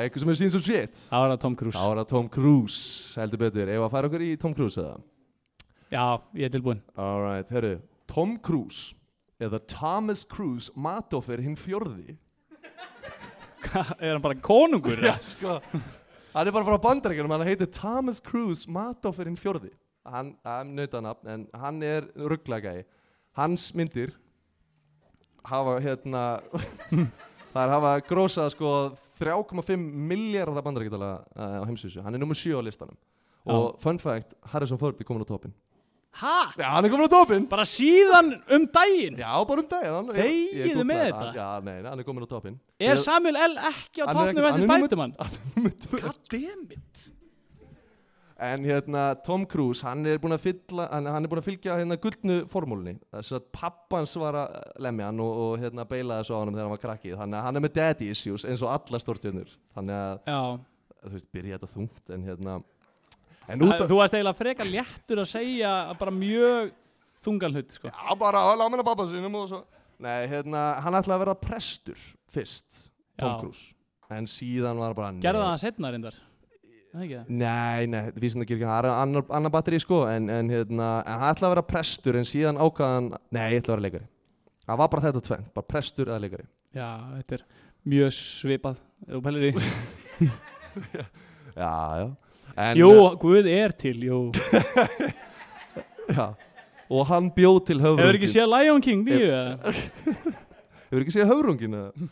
eitthvað 0.00 0.22
sem 0.22 0.30
hefur 0.30 0.38
seen 0.40 0.52
some 0.54 0.64
shit. 0.64 0.94
Þá 1.10 1.16
er 1.18 1.32
það 1.34 1.40
Tom 1.42 1.56
Cruise. 1.60 1.76
þá 1.76 1.84
er 1.90 1.98
það 2.00 2.08
Tom 2.14 2.28
Cruise, 2.32 2.80
heldur 3.20 3.42
betur. 3.42 3.68
Ef 3.74 3.84
að 3.84 3.92
fara 3.92 4.08
okkur 4.08 4.24
í 4.24 4.30
Tom 4.40 4.54
Cruise 4.56 4.80
eða? 4.80 4.94
Já, 5.92 6.04
ég 6.40 6.48
er 6.48 6.54
tilbúinn. 6.54 6.80
Alright, 6.96 7.52
herru, 7.52 7.74
Tom 8.08 8.38
Cruise 8.40 8.94
eða 9.40 9.60
Thomas 9.68 10.24
Cruise 10.24 10.72
matoffer 10.76 11.40
hinn 11.44 11.56
fjörði 11.58 12.16
er 14.00 14.14
hann 14.14 14.22
bara 14.24 14.36
konungur? 14.40 15.00
Já, 15.04 15.14
sko. 15.20 15.58
Hann 16.32 16.48
er 16.48 16.54
bara 16.54 16.64
frá 16.64 16.78
bandaríkjunum, 16.80 17.32
hann 17.36 17.46
heitir 17.48 17.68
Thomas 17.74 18.20
Cruise 18.24 18.68
matoffer 18.70 19.28
hinn 19.28 19.38
fjörði 19.40 19.72
Hann, 20.08 20.32
hann 20.46 20.72
nautanafn, 20.78 21.28
en 21.28 21.46
hann 21.60 21.82
er 21.84 22.08
rugglagæi 22.16 22.84
Hans 23.36 23.68
myndir 23.76 24.14
hafa 25.44 25.78
hérna 25.84 26.24
Það 27.52 27.62
er 27.64 27.72
hafa 27.74 27.92
grósað 28.06 28.52
sko 28.54 28.68
3,5 29.20 29.76
miljardar 30.10 30.62
bandaríkjadala 30.64 31.08
uh, 31.36 31.58
á 31.60 31.64
heimsvísu 31.68 32.02
Hann 32.04 32.14
er 32.14 32.22
nummer 32.22 32.38
7 32.38 32.54
á 32.56 32.62
listanum 32.62 32.96
Og 33.50 33.74
fun 33.82 33.98
fact, 33.98 34.34
Harrison 34.52 34.78
Ford 34.78 34.94
er 35.00 35.04
komin 35.08 35.24
á 35.24 35.28
toppin 35.28 35.52
Hæ? 36.20 36.36
Já, 36.58 36.66
hann 36.74 36.84
er 36.86 36.90
komin 36.92 37.06
á 37.06 37.12
toppin 37.12 37.44
Bara 37.50 37.64
síðan 37.66 38.32
um 38.50 38.64
daginn? 38.74 39.18
Já, 39.18 39.30
bara 39.46 39.62
um 39.64 39.68
dag 39.70 39.84
hann- 39.86 40.10
ég- 40.14 40.54
ég 40.54 40.64
Þegiðu 40.70 40.84
með 40.88 41.02
það. 41.02 41.10
þetta. 41.10 41.34
Já, 41.38 41.48
nei, 41.68 41.76
hann 41.90 41.98
er 41.98 42.06
komin 42.08 42.26
á 42.26 42.28
toppin 42.30 42.56
Er 42.78 42.96
Samuel 43.02 43.36
L. 43.36 43.54
ekki 43.70 44.02
á 44.02 44.06
Hann 44.06 44.16
toppnum 44.16 44.30
ekkert- 44.30 44.50
eftir 44.50 44.68
hann 44.70 44.80
er 44.80 44.86
Spiderman? 44.86 45.14
Hann 45.18 45.32
er 45.32 45.56
nummer 45.56 45.72
2 45.86 46.00
Goddammit. 46.06 47.10
En 48.40 48.64
hérna, 48.64 49.02
Tom 49.20 49.42
Cruise, 49.44 49.84
hann 49.84 50.06
er 50.08 50.16
búinn 50.20 50.32
að 50.32 50.46
fylla, 50.46 50.86
hann, 50.88 51.04
hann 51.12 51.26
er 51.26 51.28
búinn 51.28 51.42
að 51.42 51.48
fylgja 51.50 51.74
hérna 51.76 51.98
gullnu 52.00 52.36
formúlunni. 52.48 52.94
Þess 53.12 53.34
að 53.36 53.48
pappans 53.52 54.14
var 54.16 54.38
að 54.40 54.54
lemja 54.80 55.10
hann 55.10 55.20
og, 55.20 55.40
og 55.42 55.50
hérna 55.60 55.84
beilaði 55.88 56.24
svo 56.24 56.38
á 56.38 56.40
hann 56.40 56.54
þegar 56.54 56.64
hann 56.64 56.72
var 56.72 56.80
krakkið. 56.86 57.16
Þannig 57.20 57.36
að 57.36 57.44
hann 57.44 57.60
er 57.60 57.64
með 57.66 57.74
daddy 57.76 58.08
issues 58.14 58.46
eins 58.48 58.64
og 58.64 58.72
alla 58.72 59.00
stórtjörnur. 59.02 59.50
Þannig 59.76 59.96
að, 59.98 60.22
Já. 60.32 60.40
þú 61.02 61.12
veist, 61.18 61.28
byrja 61.36 61.58
þetta 61.58 61.70
þungt, 61.74 62.00
en 62.16 62.24
hérna... 62.30 62.54
En 63.50 63.66
af... 63.66 63.84
Þú 63.90 64.00
varst 64.00 64.16
eiginlega 64.16 64.40
frekar 64.40 64.72
léttur 64.72 65.20
að 65.20 65.28
segja 65.34 65.74
bara 66.00 66.16
mjög 66.16 66.72
þungan 67.26 67.60
hlut, 67.60 67.76
sko. 67.76 67.92
Já, 67.92 68.16
bara 68.24 68.46
að 68.48 68.62
lámina 68.62 68.88
pappa 68.88 69.08
sinum 69.10 69.36
og 69.42 69.52
svo... 69.52 69.60
Nei, 70.00 70.24
hérna, 70.32 70.64
hann 70.80 70.96
ætlaði 70.96 71.18
að 71.18 71.22
verða 71.26 71.36
prestur 71.44 72.08
fyrst, 72.32 72.86
Tom 73.20 73.36
Já. 73.36 73.38
Cruise. 73.44 73.68
En 74.16 74.24
síðan 74.30 74.80
var 74.80 74.96
bara... 74.96 75.12
Gerði 75.20 75.44
það 75.44 75.62
setna 75.66 75.92
reyndar? 75.92 76.16
Nei, 76.90 77.86
nei, 77.86 78.00
vísindakirkja, 78.18 78.66
það 78.66 78.78
er 78.80 78.88
annar, 78.90 79.24
annar 79.36 79.52
batteri 79.54 79.78
sko, 79.82 80.00
en, 80.10 80.24
en, 80.32 80.48
hérna, 80.50 80.88
en 81.06 81.20
hann 81.20 81.30
ætlaði 81.36 81.46
að 81.46 81.52
vera 81.54 81.66
prestur 81.70 82.18
en 82.18 82.26
síðan 82.26 82.58
ákvaðan, 82.58 83.12
nei, 83.30 83.44
ég 83.54 83.62
ætla 83.62 83.76
að 83.76 83.76
vera 83.76 83.84
leikari. 83.86 84.08
Það 84.66 84.80
var 84.80 84.90
bara 84.90 85.04
þetta 85.06 85.22
tvenn, 85.28 85.44
bara 85.54 85.68
prestur 85.70 86.10
eða 86.10 86.22
leikari. 86.24 86.46
Já, 86.74 86.88
þetta 87.20 87.36
er 87.38 87.44
mjög 87.94 88.10
svipað. 88.18 88.80
Þú 89.06 89.22
pælir 89.28 89.46
í. 89.50 89.52
Já, 91.60 91.70
já. 91.98 92.04
En, 92.60 92.76
Jú, 92.78 92.90
Guð 93.22 93.46
er 93.50 93.72
til, 93.78 94.04
jú. 94.06 94.18
Já, 96.14 96.26
og 96.90 97.06
hann 97.10 97.30
bjóð 97.34 97.58
til 97.68 97.80
höfrungin 97.82 98.02
Hefur 98.06 98.18
ekki 98.18 98.30
séð 98.30 98.48
Lion 98.50 98.82
King 98.82 99.02
nýju? 99.06 99.30
eða? 99.30 99.72
Hefur 100.90 101.04
ekki 101.04 101.14
séð 101.14 101.30
höfrungin 101.30 101.76
eða? 101.78 102.08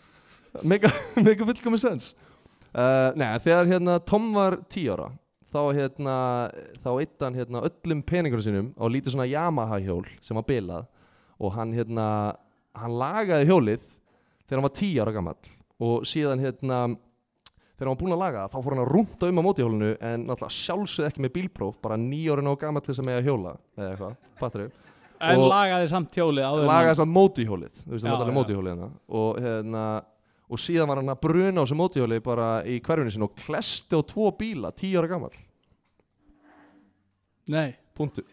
Mega, 0.66 0.90
mega 1.23 1.47
fullkomis 1.49 1.82
sens 1.87 2.11
uh, 2.75 3.10
Nei, 3.18 3.30
þegar 3.44 3.70
hérna 3.72 3.98
Tom 4.04 4.30
var 4.37 4.58
10 4.68 4.92
ára 4.96 5.08
þá 5.48 5.60
hérna 5.72 6.14
þá 6.84 6.88
eitt 7.00 7.22
hann 7.25 7.37
hérna 7.38 7.62
öllum 7.64 8.02
peningur 8.04 8.42
sinum 8.44 8.72
á 8.76 8.84
lítið 8.92 9.14
svona 9.14 9.28
Yamaha 9.30 9.78
hjól 9.80 10.04
sem 10.20 10.37
var 10.37 10.44
bilað 10.48 10.88
og 11.40 11.54
hann 11.56 11.72
hérna 11.72 12.08
hann 12.76 12.96
lagaði 13.00 13.46
hjólið 13.48 13.84
þegar 14.44 14.58
hann 14.58 14.66
var 14.68 14.75
10 14.76 14.98
ára 15.04 15.14
gamall 15.16 15.52
og 15.88 16.04
síðan 16.10 16.42
hérna 16.42 16.80
þegar 17.78 17.87
hann 17.87 17.94
var 17.94 18.00
búinn 18.02 18.16
að 18.18 18.22
laga 18.25 18.44
þá 18.52 18.58
fór 18.58 18.75
hann 18.76 18.84
að 18.84 18.92
rúnda 18.92 19.30
um 19.32 19.40
á 19.40 19.46
mótihjólinu 19.46 19.90
en 20.10 20.26
náttúrulega 20.28 20.58
sjálfsögð 20.58 21.08
ekki 21.08 21.25
með 21.25 21.34
bílpróf 21.38 21.80
bara 21.84 21.96
nýjórinn 22.02 22.50
og 22.52 22.60
gamall 22.60 22.84
til 22.84 22.92
þess 22.92 23.02
að 23.04 23.08
mega 23.08 23.25
hjóla 23.25 23.54
eða 23.78 23.90
eitthvað, 23.94 24.20
fattur 24.42 24.66
við 24.66 24.84
En 25.18 25.40
Og- 25.42 25.48
lagaði 25.50 25.87
samt 25.90 26.14
hjólið 26.14 26.60
lagaði 26.68 26.98
samt 27.00 27.10
mótihjólið 27.16 27.78
þú 27.80 27.90
veist 27.96 28.04
það 28.06 28.28
já. 28.28 28.34
mótihjólið 28.37 28.68
hérna 28.75 28.90
og 29.18 29.40
hérna 29.42 29.84
og 30.48 30.60
síðan 30.62 30.88
var 30.88 31.00
hann 31.02 31.12
að 31.12 31.20
bruna 31.26 31.60
á 31.60 31.64
þessu 31.64 31.76
mótihjóli 31.78 32.18
bara 32.24 32.48
í 32.64 32.78
hverjunni 32.84 33.12
sinni 33.12 33.26
og 33.28 33.34
klesti 33.36 33.92
á 33.96 34.00
tvo 34.08 34.30
bíla 34.38 34.70
tíu 34.76 34.98
ára 35.02 35.18
hann- 35.18 35.44
Nei. 37.48 37.70
Punktur. 37.96 38.24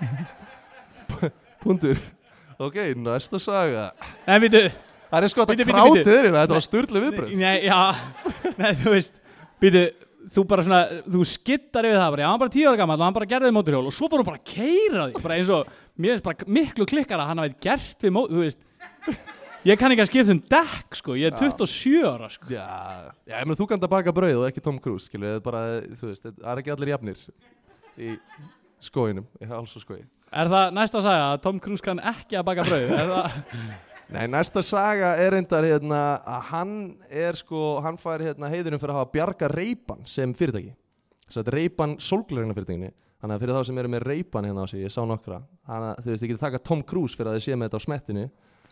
Punktur. 1.62 1.98
Ok, 2.58 2.76
næsta 2.96 3.38
saga. 3.42 3.90
En 4.26 4.40
veitu 4.40 4.62
það 5.10 5.22
er 5.22 5.28
sko 5.30 5.44
þetta 5.44 5.56
bíddu, 5.60 5.74
krátið 5.76 6.08
þér 6.08 6.26
þetta 6.34 6.56
var 6.56 6.64
styrlu 6.64 7.02
viðbröð 7.04 7.34
Nei, 7.38 7.58
já. 7.68 7.80
Nei, 8.56 8.70
þú 8.80 8.94
veist 8.96 9.18
Býtu, 9.62 9.82
þú 10.34 10.44
bara 10.50 10.64
svona 10.66 10.80
Þú 11.04 11.26
skittar 11.30 11.86
yfir 11.88 12.00
það 12.00 12.14
bara 12.16 12.24
Já, 12.24 12.28
hann 12.32 12.40
bara 12.42 12.54
tíu 12.56 12.66
ára 12.70 12.80
gammal 12.80 12.96
og 12.98 13.04
hann 13.06 13.16
bara 13.18 13.28
gerði 13.30 13.50
við 13.50 13.56
móturhjól 13.58 13.90
og 13.90 13.94
svo 13.94 14.08
fór 14.10 14.22
hann 14.22 14.28
bara 14.30 14.40
að 14.40 14.48
keira 14.50 15.04
því 15.12 15.22
bara 15.28 15.36
eins 15.38 15.52
og 15.54 15.70
Mér 15.96 16.16
finnst 16.16 16.26
bara 16.26 16.48
miklu 16.58 16.88
klikkar 16.90 17.22
að 17.22 17.30
hann 17.30 17.42
hafi 17.44 17.54
gert 17.68 18.06
við 18.08 18.16
mót 18.16 18.32
Þú 18.34 18.42
veist 18.42 18.66
Ég 19.66 19.80
kann 19.80 19.94
ekki 19.94 20.04
að 20.04 20.10
skipta 20.12 20.34
um 20.36 20.42
dekk, 20.46 20.98
sko 21.00 21.16
Ég 21.18 21.32
er 21.32 21.38
27 21.40 22.04
ára, 22.06 22.28
sko 22.30 22.50
já, 22.52 22.66
já, 23.26 23.32
ég 23.32 23.48
meina 23.48 23.58
þú 23.58 23.70
kannt 23.72 23.86
að 23.86 23.94
baka 23.96 24.14
brauð 24.14 24.42
og 24.44 24.50
ekki 24.50 24.62
Tom 24.62 24.78
Cruise 24.82 25.08
skilur, 25.08 25.32
það 25.32 25.40
er 25.40 25.46
bara, 25.48 25.62
þú 25.96 26.10
veist, 26.12 26.28
það 26.28 26.52
er 26.52 26.62
ekki 26.62 26.74
allir 26.76 26.92
jafnir 26.92 27.24
í 27.96 28.12
skóinum 28.86 29.26
í 29.42 29.48
háls 29.50 29.74
og 29.74 29.82
skói 29.82 30.04
Er 30.36 30.50
það 30.52 30.72
næsta 30.76 31.00
að 31.00 31.06
sagja 31.08 31.26
að 31.32 31.42
Tom 31.46 31.58
Cruise 31.64 31.84
kann 31.84 32.02
ekki 32.12 32.38
að 32.38 32.46
baka 32.50 32.66
brauð? 32.68 32.94
Er 32.94 33.12
það 33.12 33.36
Nei, 34.06 34.28
næsta 34.30 34.62
saga 34.62 35.16
er 35.18 35.34
reyndar 35.34 35.66
hérna, 35.66 36.00
að 36.22 36.42
hann 36.52 36.74
er 37.10 37.34
sko, 37.34 37.80
hann 37.82 37.96
fær 37.98 38.22
hérna, 38.22 38.50
heiðurum 38.52 38.78
fyrir 38.78 38.94
að 38.94 39.00
hafa 39.00 39.10
bjarga 39.16 39.48
reypan 39.50 40.04
sem 40.06 40.30
fyrirtæki. 40.36 40.76
Þess 41.26 41.40
að 41.42 41.50
reypan 41.56 41.96
sólglerina 41.98 42.54
fyrirtækinni. 42.54 42.92
Þannig 43.18 43.34
að 43.34 43.42
fyrir 43.42 43.56
þá 43.56 43.66
sem 43.66 43.80
eru 43.82 43.90
með 43.90 44.06
reypan 44.06 44.46
hérna 44.46 44.62
á 44.62 44.70
sig, 44.70 44.84
ég 44.86 44.94
sá 44.94 45.00
nokkra. 45.10 45.40
Þannig 45.66 45.88
að 45.90 46.04
þú 46.04 46.12
veist, 46.12 46.22
ég 46.22 46.30
geti 46.32 46.44
þakka 46.44 46.62
Tom 46.70 46.84
Cruise 46.86 47.18
fyrir 47.18 47.32
að 47.32 47.38
þið 47.40 47.44
sé 47.48 47.58
með 47.58 47.66
þetta 47.66 47.80
á 47.82 47.86
smettinu. 47.86 48.26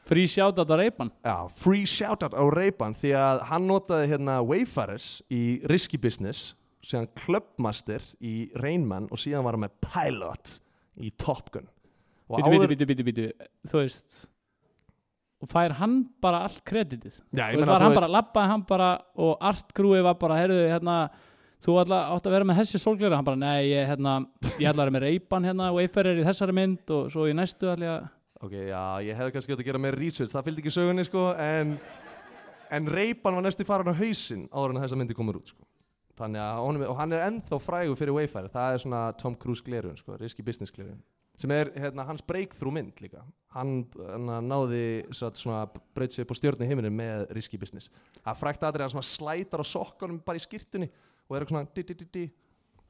Frí 0.05 0.27
sjátt 0.29 0.59
á 0.61 0.65
reypan? 0.77 1.11
Já, 1.25 1.49
free 1.57 1.87
shoutout 1.89 2.37
á 2.37 2.45
reypan 2.53 2.93
því 2.99 3.15
að 3.17 3.45
hann 3.49 3.69
notaði 3.71 4.11
hérna 4.13 4.41
Wayfarers 4.45 5.23
í 5.33 5.63
Risky 5.71 5.97
Business, 6.01 6.53
síðan 6.85 7.09
Clubmaster 7.17 8.05
í 8.21 8.51
Rainman 8.61 9.09
og 9.09 9.21
síðan 9.23 9.47
var 9.47 9.57
hann 9.57 9.65
með 9.65 9.79
Pilot 9.87 10.59
í 11.01 11.13
Top 11.17 11.49
Gun. 11.55 11.71
Og 12.29 12.41
Býtu, 12.41 12.69
býtu, 12.69 12.69
býtu, 12.69 12.87
býtu, 12.89 13.05
býtu 13.05 13.49
Þú 13.69 13.81
veist 13.83 14.15
Og 15.45 15.51
fær 15.53 15.75
hann 15.77 15.99
bara 16.25 16.41
allt 16.47 16.63
kreditið 16.65 17.19
Já, 17.37 17.51
Þú 17.51 17.53
ég 17.53 17.59
veist, 17.59 17.61
meina, 17.61 17.69
var 17.69 17.83
þú 17.83 17.85
hann 17.85 17.93
veist, 17.93 18.01
bara, 18.01 18.13
labbaði 18.15 18.51
hann 18.53 18.65
bara 18.71 18.89
og 19.21 19.45
art 19.45 19.75
grúið 19.77 20.05
var 20.07 20.17
bara, 20.23 20.39
heyrðu, 20.41 20.63
hérna 20.73 20.95
þú 21.65 21.77
alltaf 21.81 22.15
átt 22.15 22.29
að 22.29 22.37
vera 22.37 22.49
með 22.49 22.61
þessi 22.63 22.81
sólgleru 22.81 23.17
hann 23.19 23.27
bara, 23.29 23.41
nei, 23.41 23.71
ég, 23.75 23.89
hérna, 23.89 24.15
ég 24.57 24.69
ætla 24.69 24.73
að 24.73 24.81
vera 24.83 24.95
með 24.97 25.05
reypan 25.05 25.49
hérna, 25.49 25.69
Wayfarer 25.77 26.21
í 26.21 26.25
þessari 26.25 26.57
mynd 26.57 26.95
og 26.97 27.13
svo 27.13 27.29
í 27.29 27.37
næstu 27.37 27.69
ætla 27.73 27.89
ég 27.89 27.95
að 27.99 28.09
Ok, 28.45 28.53
já, 28.69 28.81
ég 29.07 29.17
hefði 29.17 29.33
kannski 29.37 29.55
átt 29.55 29.63
að 29.63 29.69
gera 29.71 29.81
meira 29.81 29.97
research, 29.97 30.33
það 30.35 30.49
fylgdi 30.49 30.63
ekki 30.65 30.73
sögunni, 30.75 31.05
sko, 31.07 31.23
en, 31.41 31.77
en 32.77 32.91
reypan 32.93 33.39
var 33.39 33.47
næstu 33.47 33.65
farin 33.65 33.89
á 33.89 33.97
hausinn 33.97 34.45
áður 34.53 34.75
en 34.75 34.83
þessa 34.83 34.99
myndi 35.01 35.17
komur 35.17 35.39
út, 35.41 35.55
sko. 35.55 35.65
Þannig 36.19 36.43
að 36.45 36.61
honum, 36.63 36.85
og 36.93 36.99
hann 37.01 37.15
er 37.17 37.25
ennþá 37.25 37.59
frægur 37.63 37.99
fyrir 37.99 38.15
Wayfarer, 38.15 38.53
það 38.53 38.75
er 38.77 38.83
svona 38.85 39.01
Tom 39.19 39.35
Cruise 39.41 39.65
glerun, 39.67 39.97
sko, 39.99 40.19
risky 40.21 40.45
business 40.47 40.75
glerun. 40.75 41.01
Sem 41.41 41.51
er 41.51 41.73
hérna, 41.75 42.05
hans 42.07 42.23
breakthrough 42.23 42.71
mynd 42.77 43.01
líka. 43.03 43.25
Hann, 43.57 43.81
hann 43.99 44.31
náði 44.47 44.85
satt, 45.17 45.41
svona 45.41 45.65
breyt 45.97 46.15
sér 46.15 46.29
upp 46.29 46.37
á 46.37 46.39
stjórni 46.39 46.69
himinu 46.71 46.93
með 46.95 47.25
risky 47.35 47.59
business. 47.59 47.91
Það 48.21 48.39
frækt 48.45 48.67
aðrið 48.69 48.87
að 48.87 48.95
svona 48.95 49.09
slætar 49.09 49.65
á 49.65 49.67
sokkunum 49.67 50.21
bara 50.23 50.39
í 50.39 50.45
skýrtunni 50.45 50.87
og 51.27 51.39
er 51.41 51.49
svona 51.51 51.67
di 51.75 51.83
di 51.89 51.97
di 51.99 52.07
di. 52.15 52.25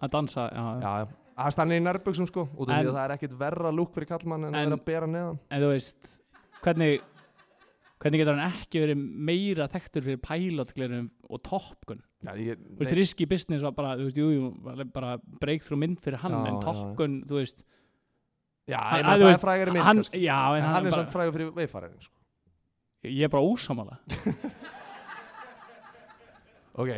að 0.04 0.12
dansa, 0.18 0.50
já, 0.52 0.64
Já, 0.82 0.92
já. 1.00 1.23
Það 1.34 1.50
stann 1.56 1.72
í 1.74 1.80
nærbuxum, 1.82 2.26
sko, 2.30 2.44
út 2.54 2.68
af 2.70 2.76
En- 2.78 2.84
því 2.86 2.90
að 2.92 2.98
það 2.98 3.04
er 3.08 3.14
ekkit 3.16 3.32
verra 3.40 3.70
lúk 3.74 3.90
fyrir 3.96 4.06
kallmann 4.12 4.44
en, 4.46 4.54
En- 4.54 4.56
að 4.60 4.60
vera 4.70 4.76
að 4.78 4.84
bera 4.84 5.06
neðan. 5.10 5.38
en 5.50 5.60
þú 5.64 5.68
veist 5.72 6.12
hvernig 6.62 7.00
hvernig 8.04 8.18
getur 8.20 8.36
hann 8.36 8.52
ekki 8.52 8.80
verið 8.84 8.98
meira 9.30 9.66
þekktur 9.72 10.02
fyrir 10.04 10.20
pilotglerum 10.22 11.08
og 11.30 11.42
Top 11.42 11.84
Gun 11.88 12.02
Já, 12.24 12.32
ég, 12.36 12.56
þú 12.58 12.78
veist, 12.78 12.92
Risky 12.96 13.24
Business 13.26 13.62
var 13.62 13.72
bara, 13.72 13.96
þú 13.96 14.04
veist, 14.08 14.16
jú, 14.16 14.30
jú 14.32 14.52
bara 14.92 15.18
breakthrough 15.40 15.78
mynd 15.80 15.98
fyrir 16.00 16.18
hann, 16.22 16.32
Já, 16.32 16.46
en 16.52 16.60
Top 16.60 16.76
já. 16.76 16.94
Gun, 16.96 17.22
þú 17.24 17.34
veist 17.40 17.64
Já, 18.68 18.78
þú 18.80 19.02
það 19.04 19.34
er 19.34 19.38
frægari 19.42 19.70
mynd 19.74 19.84
hann, 19.84 20.02
já, 20.12 20.38
en, 20.54 20.56
En 20.56 20.62
hann, 20.62 20.74
hann 20.74 20.86
er 20.86 20.90
samt 20.92 21.10
frægur 21.12 21.32
fyrir 21.36 21.50
veifarinn 21.56 22.00
sko. 22.00 22.14
ég 23.04 23.24
er 23.24 23.28
bara 23.28 23.42
ósamála 23.42 23.98
Ok 26.74 26.88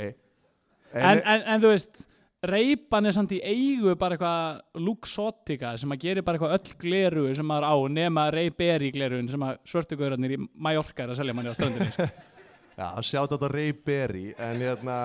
en, 0.97 1.19
en, 1.21 1.43
en 1.43 1.61
þú 1.61 1.69
veist 1.75 2.07
reypan 2.45 3.07
er 3.09 3.14
samt 3.16 3.33
í 3.33 3.38
eigu 3.40 3.95
bara 3.99 4.16
eitthvað 4.19 4.83
luxotika 4.85 5.73
sem 5.81 5.93
að 5.95 6.02
gera 6.05 6.23
bara 6.26 6.37
eitthvað 6.38 6.57
öll 6.59 6.75
gleru 6.83 7.23
sem 7.35 7.47
maður 7.49 7.69
á 7.73 7.75
nema 7.97 8.26
reyberi 8.35 8.90
glerun 8.95 9.28
sem 9.33 9.40
að 9.47 9.57
svörtugurarnir 9.73 10.37
í 10.37 10.40
Mallorca 10.52 11.07
er 11.07 11.14
að 11.14 11.21
selja 11.23 11.35
manni 11.37 11.50
á 11.50 11.57
strandinni 11.57 11.95
sko. 11.97 12.09
Já, 12.81 12.90
sjátt 13.09 13.33
þetta 13.33 13.49
Ray 13.55 13.73
Berry 13.73 14.26
En 14.37 14.61
hérna 14.61 14.99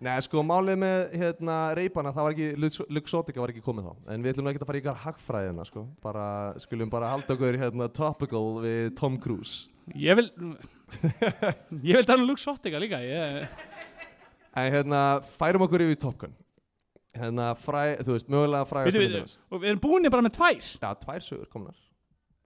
Nei, 0.00 0.14
sko, 0.24 0.40
málið 0.46 0.78
með 0.80 1.00
hérna, 1.20 1.54
reypana, 1.76 2.08
það 2.16 2.24
var 2.24 2.32
ekki, 2.32 2.46
Lux- 2.56 2.86
Luxottica 2.88 3.42
var 3.42 3.50
ekki 3.52 3.60
komið 3.66 3.84
þá 3.90 4.12
En 4.14 4.22
við 4.24 4.30
ætlum 4.32 4.46
ekki 4.48 4.62
að 4.62 4.68
fara 4.70 4.78
í 4.78 4.80
ykkar 4.80 5.00
hagfræðina, 5.02 5.66
sko 5.68 5.82
Bara, 6.06 6.22
skulum 6.62 6.88
bara 6.94 7.10
halda 7.12 7.34
okkur 7.34 7.58
hérna 7.60 7.88
topical 7.92 8.46
við 8.64 8.94
Tom 8.96 9.18
Cruise 9.20 9.66
ég 9.98 10.16
vil 10.16 10.30
ég 11.82 11.98
vil 11.98 12.06
tala 12.08 12.22
um 12.22 12.30
luxotika 12.30 12.80
líka 12.80 13.02
ég, 13.04 13.44
En 14.56 14.72
hérna, 14.72 15.02
færum 15.34 15.66
okkur 15.66 15.84
yfir 15.84 16.00
Top 16.06 16.16
Gun 16.22 16.32
Hérna, 17.16 17.50
fræ, 17.58 17.84
þú 18.06 18.14
veist, 18.14 18.28
mögulega 18.30 18.66
frægast 18.70 18.98
bíddu. 19.00 19.22
og 19.50 19.60
við 19.62 19.72
erum 19.72 19.80
búinir 19.82 20.12
bara 20.14 20.22
með 20.22 20.36
tvær? 20.36 20.68
Já, 20.78 20.90
tvær 21.04 21.24
sögur 21.26 21.48
komnar. 21.50 21.78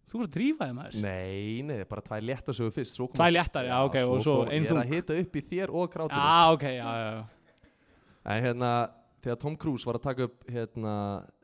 Þú 0.09 0.18
voru 0.18 0.28
að 0.28 0.35
drífa 0.35 0.66
þið 0.68 0.75
maður. 0.78 0.97
Nei, 1.04 1.62
nei, 1.64 1.78
bara 1.88 2.02
tvær 2.04 2.25
léttasögur 2.25 2.73
fyrst 2.76 2.99
Tvær 3.16 3.33
léttar, 3.33 3.68
já, 3.68 3.76
ok, 3.85 3.97
og 4.09 4.21
svo 4.25 4.35
koma- 4.42 4.52
ein 4.52 4.64
Ég 4.64 4.71
er 4.71 4.80
að 4.83 4.92
hita 4.92 5.16
upp 5.21 5.37
í 5.37 5.42
þér 5.50 5.73
og 5.73 5.90
krátinu 5.92 6.21
já, 6.21 6.52
ok, 6.52 6.62
já, 6.62 6.90
já, 7.04 7.25
En 8.25 8.44
hérna, 8.44 8.71
þegar 9.25 9.40
Tom 9.40 9.56
Cruise 9.56 9.85
var 9.85 9.94
að 9.99 10.02
taka 10.02 10.23
upp 10.28 10.44
hérna, 10.49 10.94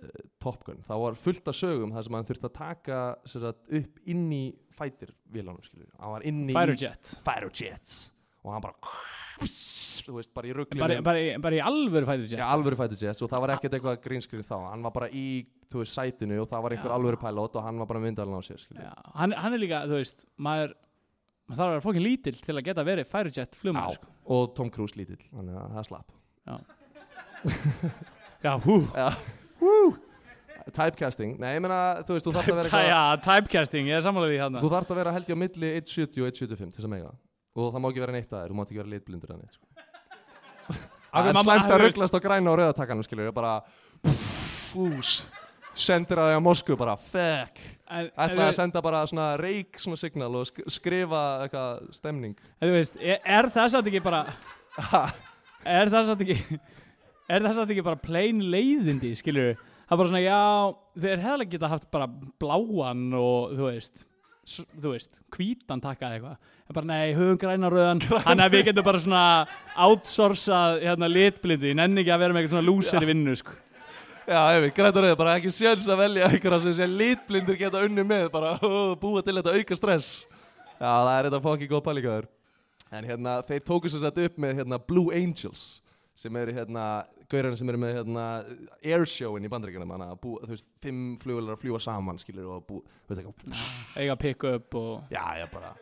uh, 0.03 0.09
Top 0.41 0.65
Gun 0.65 0.83
þá 0.89 0.95
var 1.01 1.15
fullt 1.15 1.49
af 1.49 1.55
sögum 1.57 1.93
þar 1.93 2.05
sem 2.05 2.15
hann 2.15 2.25
þurfti 2.29 2.49
að 2.49 2.55
taka 2.57 3.01
sagt, 3.27 3.69
upp 3.81 3.99
inn 4.07 4.31
í 4.33 4.43
fætir 4.77 5.13
vilanum, 5.33 5.61
skilur 5.65 5.89
hann 5.99 6.13
var 6.13 6.23
inn 6.29 6.49
í 6.49 6.53
Firejet 6.57 7.17
Fighter 7.25 7.51
Jets. 7.53 8.13
Og 8.45 8.53
hann 8.53 8.63
bara 8.65 8.75
þú 10.11 10.19
veist, 10.19 10.33
bara 10.35 10.51
í 10.51 10.55
rugglinu 10.57 10.83
bara, 10.83 10.99
bara, 11.07 11.23
bara 11.47 11.57
í 11.57 11.63
alvöru 11.71 12.09
Firejet 12.09 12.35
Já, 12.41 12.47
alvöru 12.51 12.79
Fighter 12.81 12.99
Jets 13.07 13.23
og 13.23 13.31
það 13.31 13.45
var 13.45 13.53
ekkert 13.55 13.77
eitthvað 13.79 13.99
grínskrin 14.05 14.45
þá 14.47 14.57
hann 14.67 14.83
var 14.87 14.95
bara 14.97 15.09
í, 15.15 15.25
þú 15.71 15.83
veist, 15.85 15.95
sætinu 15.97 16.41
og 16.43 16.49
það 16.51 16.65
var 16.67 16.75
einhver 16.77 16.91
Já. 16.93 16.97
alvöru 16.99 17.21
pilot 17.23 17.59
og 17.61 17.67
hann 17.69 17.79
var 17.83 17.91
bara 17.93 18.03
myndalinn 18.03 18.39
á 18.39 18.43
sér. 18.43 18.67
Já, 18.75 18.91
hann, 19.21 19.37
hann 19.39 19.57
er 19.57 19.63
líka, 19.63 19.85
þú 19.87 20.01
veist, 20.01 20.27
maður 20.37 20.75
maður 21.51 21.61
þarf 21.61 21.67
að 21.71 21.75
vera 21.77 21.87
fókin 21.87 22.07
lítill 22.07 22.37
til 22.43 22.57
að 22.57 22.67
geta 22.69 22.87
verið 22.87 23.11
Firejet 23.11 23.57
flugmaður, 23.63 24.01
sko. 24.01 24.13
og 24.37 24.53
Tom 24.59 24.71
Cruise 24.75 24.99
lítill, 24.99 25.23
þannig 25.31 25.63
að 25.63 25.75
það 25.79 25.89
slapp 25.91 26.19
Já, 28.45 28.53
hú. 28.65 28.77
Já, 28.97 29.09
typecasting, 30.77 31.35
nei, 31.41 31.55
ég 31.57 31.63
meina, 31.65 31.81
þú 32.07 32.17
veist, 32.17 32.27
þú 32.27 32.35
þarft 32.37 32.53
að 32.53 32.61
vera 32.61 32.83
Já, 32.85 33.01
typecasting, 33.25 33.89
ég 33.91 33.99
er 33.99 34.05
sammálaðið 34.05 34.37
í 34.37 34.41
hann. 34.43 34.59
Þú 34.61 34.71
þarft 34.75 34.93
að 34.95 35.01
vera 35.01 35.15
held 35.17 35.31
ég 35.33 35.37
á 35.37 35.43
milli 35.43 35.73
1.70 35.81 36.25
og 36.25 36.31
1.75 36.31 36.61
til 36.61 36.79
þess 36.79 36.89
að 36.89 36.95
mega 36.95 37.13
og 37.61 37.73
það 37.75 37.83
má 37.83 37.89
ekki 37.91 38.03
vera 38.05 38.15
neitt 38.15 38.31
að 38.31 38.43
þér, 38.45 38.53
þú 38.53 38.59
mátt 38.61 38.71
ekki 38.71 38.81
vera 38.81 38.93
litblindur 38.95 39.33
að 39.35 39.41
neitt 39.43 39.57
sko. 39.57 39.70
Það 41.11 41.29
er 41.31 41.41
slæmt 41.45 41.75
að 41.75 41.83
rugglast 41.85 42.17
á 42.17 42.21
græna 42.23 42.53
og 42.53 42.59
rauðatakkanum 42.61 43.07
skilur 43.07 43.31
ég 43.31 43.37
bara 43.37 43.59
fús 44.71 45.21
sendir 45.75 46.19
að 46.21 46.31
því 46.31 46.39
á 46.39 46.47
Moskvu 46.47 46.77
bara 46.79 46.97
fuck 46.99 47.61
ætlaði 47.91 48.45
að 48.47 48.57
senda 48.59 48.83
bara 48.85 49.03
svona 49.09 49.33
reik 49.41 49.79
svona 49.81 49.99
signal 49.99 50.31
og 50.41 50.47
sk 50.49 50.63
skrifa 50.71 51.23
eitthvað 51.45 51.89
stemning 51.97 52.37
þú 52.63 52.71
veist, 52.75 52.99
er, 53.01 53.19
er 53.25 53.51
það 53.51 53.73
satt 53.75 53.91
ekki 53.91 54.03
bara, 54.05 54.21
er 55.65 55.91
það 55.93 56.13
satt 56.13 56.23
ekki, 56.27 56.61
er 57.31 57.47
það 57.47 57.59
satt 57.59 57.75
ekki 57.75 57.87
bara 57.87 58.03
plain 58.03 58.45
leiðindi, 58.53 59.15
skilur? 59.19 59.59
Það 59.91 59.97
er 59.97 60.01
bara 60.03 60.13
svona, 60.13 60.23
já, 60.23 60.43
þeir 61.03 61.25
hefði 61.25 61.49
geta 61.51 61.73
haft 61.73 61.91
bara 61.91 62.07
bláan 62.43 63.09
og, 63.19 63.57
þú 63.59 63.67
veist, 63.67 64.05
þú 64.79 64.93
veist, 64.95 65.23
hvítan 65.35 65.83
takkað 65.83 66.15
eitthvað. 66.15 66.55
En 66.71 66.75
bara, 66.77 66.87
nei, 66.87 67.17
höfum 67.19 67.35
græna 67.35 67.67
rauðan, 67.67 67.99
þannig 68.29 68.45
að 68.45 68.53
við 68.55 68.61
getum 68.69 68.85
bara 68.87 68.99
svona 69.03 69.23
outsourcað, 69.89 70.77
hérna, 70.85 71.09
litblindi, 71.11 71.73
nenni 71.75 72.05
ekki 72.05 72.13
að 72.15 72.21
vera 72.23 72.37
með 72.37 72.45
eitthvað 72.45 72.55
svona 72.55 72.69
lúser 72.69 73.03
í 73.03 73.09
vinnu, 73.09 73.35
sko. 73.41 73.57
Já, 74.31 74.43
græta 74.77 75.03
rauð, 75.03 75.15
bara 75.19 75.33
ekki 75.41 75.51
sjöns 75.51 75.89
að 75.91 76.05
velja 76.05 76.29
einhverja 76.29 76.61
sem 76.63 76.77
sé 76.79 76.87
litblindur 76.87 77.59
geta 77.59 77.83
unni 77.83 78.05
með, 78.07 78.29
bara 78.31 78.53
uh, 78.63 78.95
búa 79.03 79.25
til 79.27 79.35
þetta 79.41 79.57
auka 79.57 79.81
stress. 79.81 80.13
Já, 80.77 80.87
það 80.87 81.13
er 81.17 81.29
þetta 81.29 81.43
fokki 81.49 81.71
góð 81.75 81.85
pælingaður. 81.89 82.31
En 82.95 83.11
hérna, 83.11 83.35
þeir 83.51 83.67
tóku 83.67 83.91
sér 83.91 84.07
þetta 84.07 84.31
upp 84.31 84.41
með 84.47 84.63
hérna 84.63 84.83
Blue 84.87 85.11
Angels, 85.25 85.67
sem 86.15 86.39
eru 86.39 86.55
hérna, 86.55 86.87
gaurarnir 87.27 87.59
sem 87.59 87.75
eru 87.75 87.83
með 87.83 87.99
hérna 87.99 88.31
Airshowin 88.79 89.43
í 89.43 89.51
bandaríkjunum, 89.51 89.99
þannig 89.99 90.15
að 90.15 90.23
þú 90.23 90.55
veist, 90.55 90.71
fimm 90.87 91.05
flugular 91.19 91.59
að 91.59 91.67
fljúa 91.67 91.83
saman, 91.83 92.23
skilur, 92.23 92.61
og 92.61 92.67
þú 92.71 92.83
veist 93.11 93.25
eitthvað, 93.25 93.71
eiga 93.99 94.21
pick 94.23 94.53
up 94.55 94.83
og 94.87 95.11
já, 95.11 95.25
já, 95.43 95.51
bara. 95.51 95.75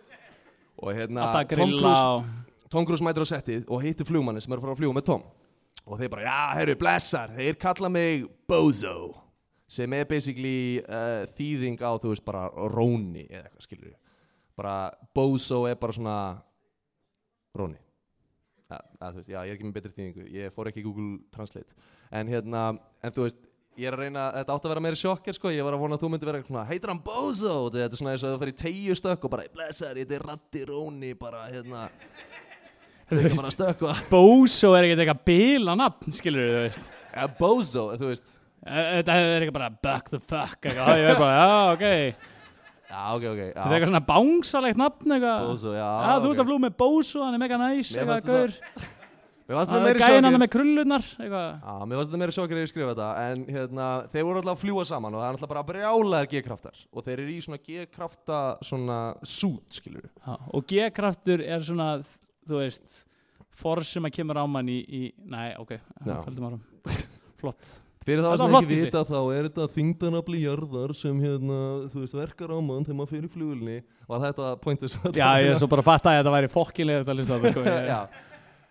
Og 0.78 0.94
hérna, 0.94 1.26
að 1.26 1.54
Tom 1.58 1.72
Cruise, 1.74 2.48
Tom 2.70 2.86
Cruise 2.86 3.04
mætir 3.04 3.24
á 3.24 3.28
settið 3.32 3.64
og 3.66 3.82
heitir 3.82 4.06
flugmanni 4.06 4.42
sem 4.44 4.52
er 4.52 4.60
að 4.60 4.66
fara 4.66 4.76
að 4.76 4.82
fljúa 4.82 4.98
með 4.98 5.08
Tom. 5.08 5.24
Og 5.88 5.96
þeir 5.98 6.12
bara, 6.12 6.26
já, 6.26 6.40
herru, 6.58 6.76
blessar. 6.78 7.32
Þeir 7.34 7.58
kalla 7.58 7.90
mig 7.90 8.28
Bozo 8.50 8.98
sem 9.68 9.92
er 9.96 10.06
basically 10.08 10.80
uh, 10.84 11.24
þýðing 11.36 11.80
á, 11.84 11.92
þú 12.00 12.12
veist, 12.12 12.24
bara 12.24 12.46
Róni 12.72 13.26
eða 13.26 13.48
eitthvað, 13.48 13.64
skilur 13.66 13.96
bara 14.58 14.90
Bozo 15.14 15.66
er 15.70 15.78
bara 15.78 15.94
svona 15.94 16.16
Róni. 17.58 17.78
Að, 18.68 18.82
þú 19.00 19.20
veist, 19.20 19.30
já, 19.30 19.38
ég 19.38 19.52
er 19.52 19.56
ekki 19.56 19.68
með 19.68 19.76
betri 19.78 19.92
þýðingu. 19.96 20.24
Ég 20.34 20.54
fór 20.54 20.68
ekki 20.70 20.84
Google 20.84 21.12
Translate. 21.34 21.86
En 22.14 22.28
hérna, 22.28 22.64
en 23.04 23.14
þú 23.14 23.24
veist 23.24 23.38
ég 23.78 23.86
er 23.88 23.94
að 23.94 24.02
reyna, 24.02 24.24
þetta 24.34 24.54
átti 24.54 24.66
að 24.66 24.72
vera 24.72 24.82
meiri 24.82 24.98
sjokker 24.98 25.36
sko. 25.36 25.52
Ég 25.54 25.66
var 25.66 25.76
að 25.76 25.82
vona 25.84 25.98
að 25.98 26.02
þú 26.02 26.10
myndi 26.12 26.28
vera 26.28 26.40
svona, 26.42 26.64
heitir 26.68 26.92
hann 26.92 27.02
Bozo? 27.04 27.54
Þetta 27.74 27.86
er 27.86 28.00
svona 28.00 28.14
þess 28.16 28.26
að 28.26 28.34
þú 28.42 28.48
í 28.50 28.56
tegju 28.62 28.96
stökk 28.98 29.26
og 29.28 29.32
bara 29.34 29.46
blessar, 29.54 30.00
þetta 30.00 30.16
er 30.18 30.24
Ratti 30.32 30.64
Róni 30.68 31.12
bara, 31.18 31.44
hérna. 31.52 31.84
Það 33.08 33.22
er 33.22 33.36
bara 33.38 33.52
stökk 33.54 33.84
og 33.88 34.02
Bozo 34.10 34.72
er 34.76 34.88
ekkert 34.88 35.04
eitthvað 35.04 35.22
bila 35.30 35.76
nafn 35.78 36.18
skilur 36.18 36.50
þú 36.50 36.64
veist. 36.66 36.90
Ja, 37.14 37.28
Bozo, 37.38 37.86
þú 37.94 38.10
veist. 38.10 38.34
Þetta 38.68 39.14
er 39.22 39.30
eitthvað 39.38 39.56
bara 39.60 39.70
buck 39.86 40.12
the 40.12 40.20
fuck 40.20 40.58
eitthvað, 40.66 40.92
ég 40.98 41.14
er 41.14 41.22
bara, 41.22 41.38
já, 41.38 41.56
ok. 41.78 42.34
Já, 42.88 43.00
ok, 43.14 43.24
ok, 43.30 43.40
þetta 43.40 43.48
er 43.48 43.54
já, 43.54 43.72
eitthvað 43.78 43.90
svona 43.92 44.04
bánsalegt 44.10 44.80
nafn 44.80 45.16
eitthvað. 45.16 45.48
Bozo, 45.52 45.72
já, 45.78 45.88
Já, 45.88 46.12
þú 46.24 46.34
ert 46.34 46.42
að 46.42 46.50
flú 46.50 46.62
með 46.66 46.78
Bozo, 46.82 47.24
hann 47.24 47.38
er 47.38 47.46
mega 47.46 47.62
næs 47.62 47.94
eitthvað 47.94 48.96
gæinn 49.48 50.28
hann 50.28 50.36
með 50.42 50.50
krullunar 50.52 51.04
Já, 51.16 51.72
mér 51.88 51.96
fannst 51.96 52.10
þetta 52.10 52.20
meira 52.20 52.34
sjokkir 52.36 52.58
að 52.58 52.64
ég 52.66 52.70
skrifa 52.72 52.92
þetta 52.92 53.08
en 53.24 53.44
hérna, 53.48 53.88
þeir 54.12 54.26
voru 54.28 54.42
alltaf 54.42 54.58
að 54.58 54.62
fljúa 54.66 54.84
saman 54.88 55.16
og 55.16 55.22
það 55.22 55.28
er 55.28 55.38
alltaf 55.38 55.52
bara 55.54 55.64
brjálæðar 55.70 56.30
G-kraftar 56.34 56.82
og 56.92 57.06
þeir 57.06 57.22
eru 57.22 57.32
í 57.32 57.40
svona 57.46 57.60
G-krafta 57.64 58.40
svona 58.68 58.98
suit, 59.24 59.66
skilur 59.78 60.04
við 60.04 60.12
Já, 60.12 60.36
og 60.52 60.68
G-kraftur 60.68 61.44
er 61.46 61.64
svona 61.64 61.88
þú 62.04 62.60
veist 62.60 63.02
force 63.58 63.96
sem 63.96 64.04
að 64.04 64.16
kemur 64.20 64.40
á 64.40 64.44
mann 64.44 64.68
í, 64.68 64.78
í 64.84 65.02
nei, 65.24 65.52
ok, 65.58 65.78
Já. 66.04 66.16
höldum 66.28 66.50
árum 66.50 66.62
flott. 67.40 67.76
Fyrir 68.08 68.24
það 68.24 68.38
sem 68.40 68.54
var 68.54 68.64
ekki 68.64 68.76
vita 68.84 69.00
þá 69.04 69.18
er 69.36 69.48
þetta 69.50 69.64
þingdanafli 69.74 70.38
jarðar 70.44 70.94
sem 70.96 71.18
hérna, 71.20 71.58
þú 71.92 72.04
veist, 72.04 72.16
verkar 72.16 72.54
á 72.56 72.58
mann 72.60 72.86
þegar 72.86 73.00
maður 73.00 73.16
fyrir 73.16 73.32
flugulni 73.32 73.80
og 74.08 74.22
þetta 74.22 74.54
pointið 74.62 74.94
sem 74.94 75.18
já, 75.18 75.26
ég 75.42 75.52
er 75.52 75.60
svo 75.60 75.68
bara 75.68 75.84
að 75.84 75.90
fatta 75.90 76.14
að 76.14 76.22
þetta 76.22 76.32
væri 76.36 76.50
fokkinlega 76.52 77.04
þetta 77.04 77.98
að 77.98 78.24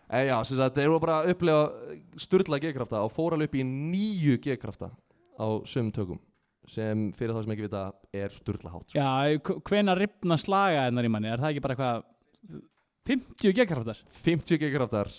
en 0.10 0.28
já, 0.30 0.38
sem 0.48 0.60
sagt, 0.60 0.78
þeir 0.78 0.92
voru 0.94 1.04
bara 1.04 1.18
að 1.22 1.34
upplega 1.34 1.92
sturla 2.22 2.60
G-krafta 2.64 3.04
og 3.04 3.14
fór 3.16 3.36
alveg 3.36 3.52
upp 3.52 3.60
í 3.60 3.66
nýju 3.68 4.38
G-krafta 4.44 4.92
á 5.38 5.48
sömum 5.68 5.94
tökum 5.96 6.22
sem 6.68 7.10
fyrir 7.16 7.36
það 7.36 7.46
sem 7.46 7.54
ekki 7.56 7.68
vita 7.68 7.84
er 8.16 8.34
sturla 8.36 8.74
hátt 8.74 8.92
sko. 8.92 9.00
já, 9.00 9.60
hvenær 9.70 10.02
ripna 10.02 10.38
slaga 10.40 10.88
hennar 10.88 11.08
í 11.08 11.12
manni? 11.12 11.32
Er 11.32 11.40
það 11.44 11.54
ekki 11.54 11.64
bara 11.64 11.78
eitthvað 11.78 12.62
50 13.08 13.56
G-kraftar? 13.56 14.02
50 14.28 14.64
G-kraftar. 14.64 15.12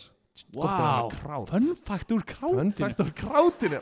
Úr 0.55 0.69
Fun 1.49 1.73
krátinu 2.23 2.95
á 3.03 3.11
krátinu. 3.17 3.81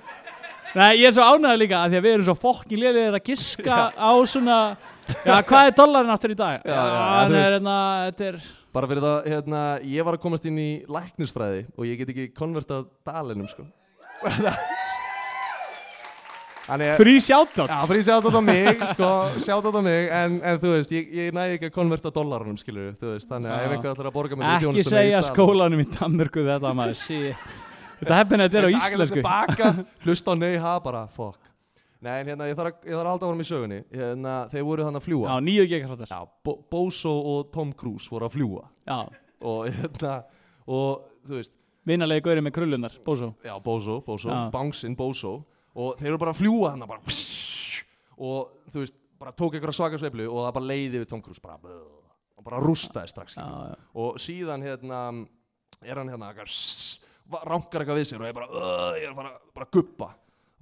Nei, 0.76 0.98
ég 1.00 1.08
er 1.08 1.14
svo 1.14 1.24
ánægður 1.24 1.60
líka 1.60 1.80
að 1.82 1.92
því 1.92 1.98
að 1.98 2.04
við 2.06 2.14
erum 2.14 2.26
svo 2.26 2.34
fokkin 2.36 2.80
lélegir 2.80 3.16
að 3.16 3.26
giska 3.28 3.76
á 3.96 4.10
svona 4.28 4.58
Já, 5.06 5.36
hvað 5.46 5.68
er 5.68 5.74
dollarin 5.78 6.10
aftur 6.10 6.32
í 6.34 6.38
dag? 6.38 6.64
Já, 6.66 6.74
já, 6.74 6.86
já, 6.90 7.02
er 7.22 7.30
veist. 7.30 7.52
hérna, 7.54 7.76
þetta 8.08 8.26
er 8.26 8.38
Bara 8.76 8.88
fyrir 8.90 9.00
það, 9.00 9.28
hérna, 9.32 9.60
ég 9.88 10.04
var 10.04 10.18
að 10.18 10.24
komast 10.26 10.46
inn 10.48 10.58
í 10.60 10.70
læknisfræði 10.92 11.62
og 11.78 11.86
ég 11.88 12.00
get 12.02 12.10
ekki 12.12 12.26
konvertað 12.36 12.90
dalinum, 13.08 13.48
sko. 13.48 13.64
Að, 16.66 16.82
frí 16.98 17.12
sjátátt 17.22 17.70
já, 17.70 17.76
fyrir 17.86 18.02
sjátt 18.02 18.26
á 18.26 18.42
mig, 18.42 18.80
sko, 18.90 19.08
sjátt 19.38 19.68
á 19.70 19.80
mig, 19.86 20.08
en, 20.10 20.40
en 20.42 20.56
þú 20.58 20.72
veist, 20.72 20.94
ég, 20.96 21.12
ég 21.14 21.36
næ 21.36 21.44
ekki 21.54 21.68
að 21.70 21.74
konverta 21.76 22.10
dollarunum, 22.10 22.56
skilur 22.58 22.90
þú 22.98 23.12
veist, 23.12 23.28
þannig 23.30 23.54
að 23.54 23.66
ef 23.68 23.74
eitthvað 23.76 23.92
ætlar 23.94 24.08
að 24.10 24.16
borga 24.16 24.38
mér 24.40 24.48
fyrir 24.48 24.56
Ekki 24.56 24.66
þjónustuna 24.66 24.82
í 24.82 24.90
segja 24.90 25.20
dalum- 25.20 25.30
skólanum 25.30 25.84
í 25.84 25.88
Danmörku 25.94 26.46
þetta 26.48 26.74
maður, 26.80 26.98
shit 27.04 27.54
Þetta 28.00 28.18
hefðin 28.18 28.44
þetta 28.44 28.58
er 28.58 28.66
á 28.66 28.70
íslensku 28.74 29.22
hlusta 30.04 30.34
á 30.34 30.40
nei, 30.42 30.56
ha, 30.66 30.74
bara, 30.82 31.06
fuck. 31.14 31.45
Nei, 32.06 32.20
hérna, 32.28 32.46
ég 32.50 32.56
þarf 32.58 32.70
að, 32.70 32.86
ég 32.86 32.94
þarf 32.94 33.02
að 33.02 33.12
halda 33.12 33.28
árum 33.30 33.42
í 33.42 33.46
sögunni, 33.48 33.78
hérna, 33.90 34.34
þeir 34.52 34.66
voru 34.68 34.86
þannig 34.86 35.02
að 35.02 35.06
fljúa. 35.08 35.26
Já, 35.32 35.44
nýju 35.48 35.66
G-kraftar 35.72 36.12
Já, 36.12 36.18
Bo 36.46 36.56
Bozo 36.70 37.14
og 37.32 37.52
Tom 37.56 37.72
Cruise 37.74 38.12
voru 38.12 38.28
að 38.28 38.36
fljúa 38.36 38.64
Já, 38.86 38.98
og 39.50 39.70
hérna, 39.80 40.12
og 40.70 41.08
þú 41.26 41.40
veist, 41.40 41.54
vinalegi 41.86 42.24
gauri 42.26 42.44
með 42.46 42.56
krullunar, 42.58 42.98
Bozo. 43.06 43.32
Já, 43.46 43.54
Bozo, 43.62 44.00
Bozo, 44.06 44.30
Já. 44.30 44.38
Bouncing 44.54 44.98
Bozo. 44.98 45.34
Og 45.76 45.98
þeir 46.00 46.14
eru 46.14 46.20
bara 46.22 46.32
að 46.32 46.40
fljúa 46.40 46.72
hann 46.72 46.86
bara 46.88 47.16
og 48.16 48.70
þú 48.72 48.80
veist, 48.80 48.96
bara 49.20 49.32
tók 49.36 49.56
einhverja 49.56 49.76
svaka 49.76 49.98
sveiflu 50.00 50.26
og 50.30 50.44
það 50.46 50.54
bara 50.56 50.68
leiði 50.70 51.02
við 51.02 51.08
Tom 51.10 51.22
Cruise 51.24 51.42
bara, 51.42 51.58
og 52.36 52.44
bara 52.46 52.60
rústaði 52.64 53.12
strax 53.12 53.36
Já, 53.36 53.44
já, 53.44 53.74
og 54.02 54.20
síðan 54.22 54.64
hérna 54.64 55.00
er 55.84 56.00
hann 56.00 56.12
hérna 56.12 56.30
eitthvað 56.32 57.44
rankar 57.50 57.84
eitthvað 57.84 58.00
við 58.00 58.08
sér 58.08 58.22
og 58.22 58.28
er 58.30 58.36
bara, 58.36 58.48
"Ugh, 58.48 58.96
ég 59.00 59.04
er 59.04 59.12
að 59.12 59.18
fara 59.20 59.32
bara 59.54 59.66
að 59.66 59.74
guppa 59.76 60.08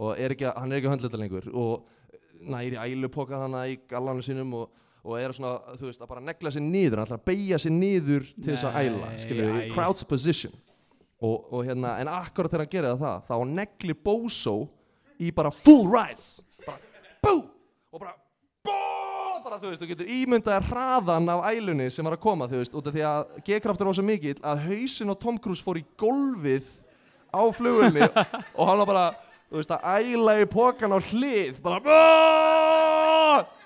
og 0.00 0.18
er 0.18 0.34
ekki, 0.34 0.48
hann 0.50 0.72
er 0.72 0.80
ekki 0.80 0.88
að 0.88 0.94
höndla 0.94 1.10
þetta 1.10 1.20
lengur 1.20 1.50
og 1.52 2.48
næri 2.54 2.78
ælupoka 2.80 3.40
þannig 3.44 3.74
í 3.74 3.76
gallanum 3.90 4.24
sínum 4.26 4.56
og, 4.58 4.72
og 5.04 5.18
er 5.20 5.34
svona, 5.36 5.76
þú 5.78 5.88
veist, 5.88 6.02
að 6.02 6.10
bara 6.10 6.24
negla 6.24 6.52
sér 6.54 6.64
niður 6.66 7.00
hann 7.00 7.08
ætlar 7.08 7.22
að 7.22 7.28
beigja 7.30 7.60
sér 7.62 7.76
niður 7.76 8.26
til 8.34 8.50
þess 8.50 8.68
að 8.68 8.80
æla 8.82 9.12
við, 9.14 9.52
æ. 9.54 9.74
crouch 9.74 10.04
position. 10.10 10.56
Og, 11.24 11.46
og 11.54 11.62
hérna, 11.64 11.94
en 12.02 12.10
akkurat 12.10 12.52
þegar 12.52 12.66
hann 12.66 12.74
gerir 12.74 12.98
það 13.00 13.30
þá 13.30 13.36
neglir 13.54 14.00
Bozo 14.04 14.56
í 15.22 15.30
bara 15.32 15.54
full 15.54 15.86
rise. 15.88 16.42
Bara 16.66 16.80
bú! 17.22 17.38
Og 17.94 18.02
bara 18.02 18.16
bú 18.66 18.94
bara 19.44 19.58
þú 19.60 19.70
veist, 19.70 19.82
þú 19.82 19.88
getur 19.90 20.10
ímyndaði 20.10 20.68
hraðan 20.70 21.28
af 21.30 21.44
ælunni 21.52 21.90
sem 21.92 22.06
var 22.06 22.16
að 22.16 22.22
koma, 22.24 22.48
þú 22.48 22.60
veist, 22.62 22.76
út 22.78 22.88
af 22.88 22.94
því 22.96 23.04
að 23.08 23.34
G-kraftur 23.46 23.88
var 23.90 23.96
svo 23.98 24.04
mikill 24.06 24.38
að 24.40 24.62
hausin 24.68 25.12
á 25.12 25.14
Tom 25.20 25.38
Cruise 25.42 25.64
fór 25.64 25.80
í 25.80 25.84
golfið 26.00 26.70
á 27.34 27.42
flugulni 27.52 28.08
og 28.58 28.70
hann 28.70 28.80
var 28.82 28.88
bara, 28.88 29.04
þú 29.54 29.60
veist, 29.60 29.74
að 29.74 30.08
æla 30.14 30.32
í 30.42 30.46
pokan 30.50 30.94
á 30.94 30.98
hlið 30.98 31.60
bara 31.62 31.98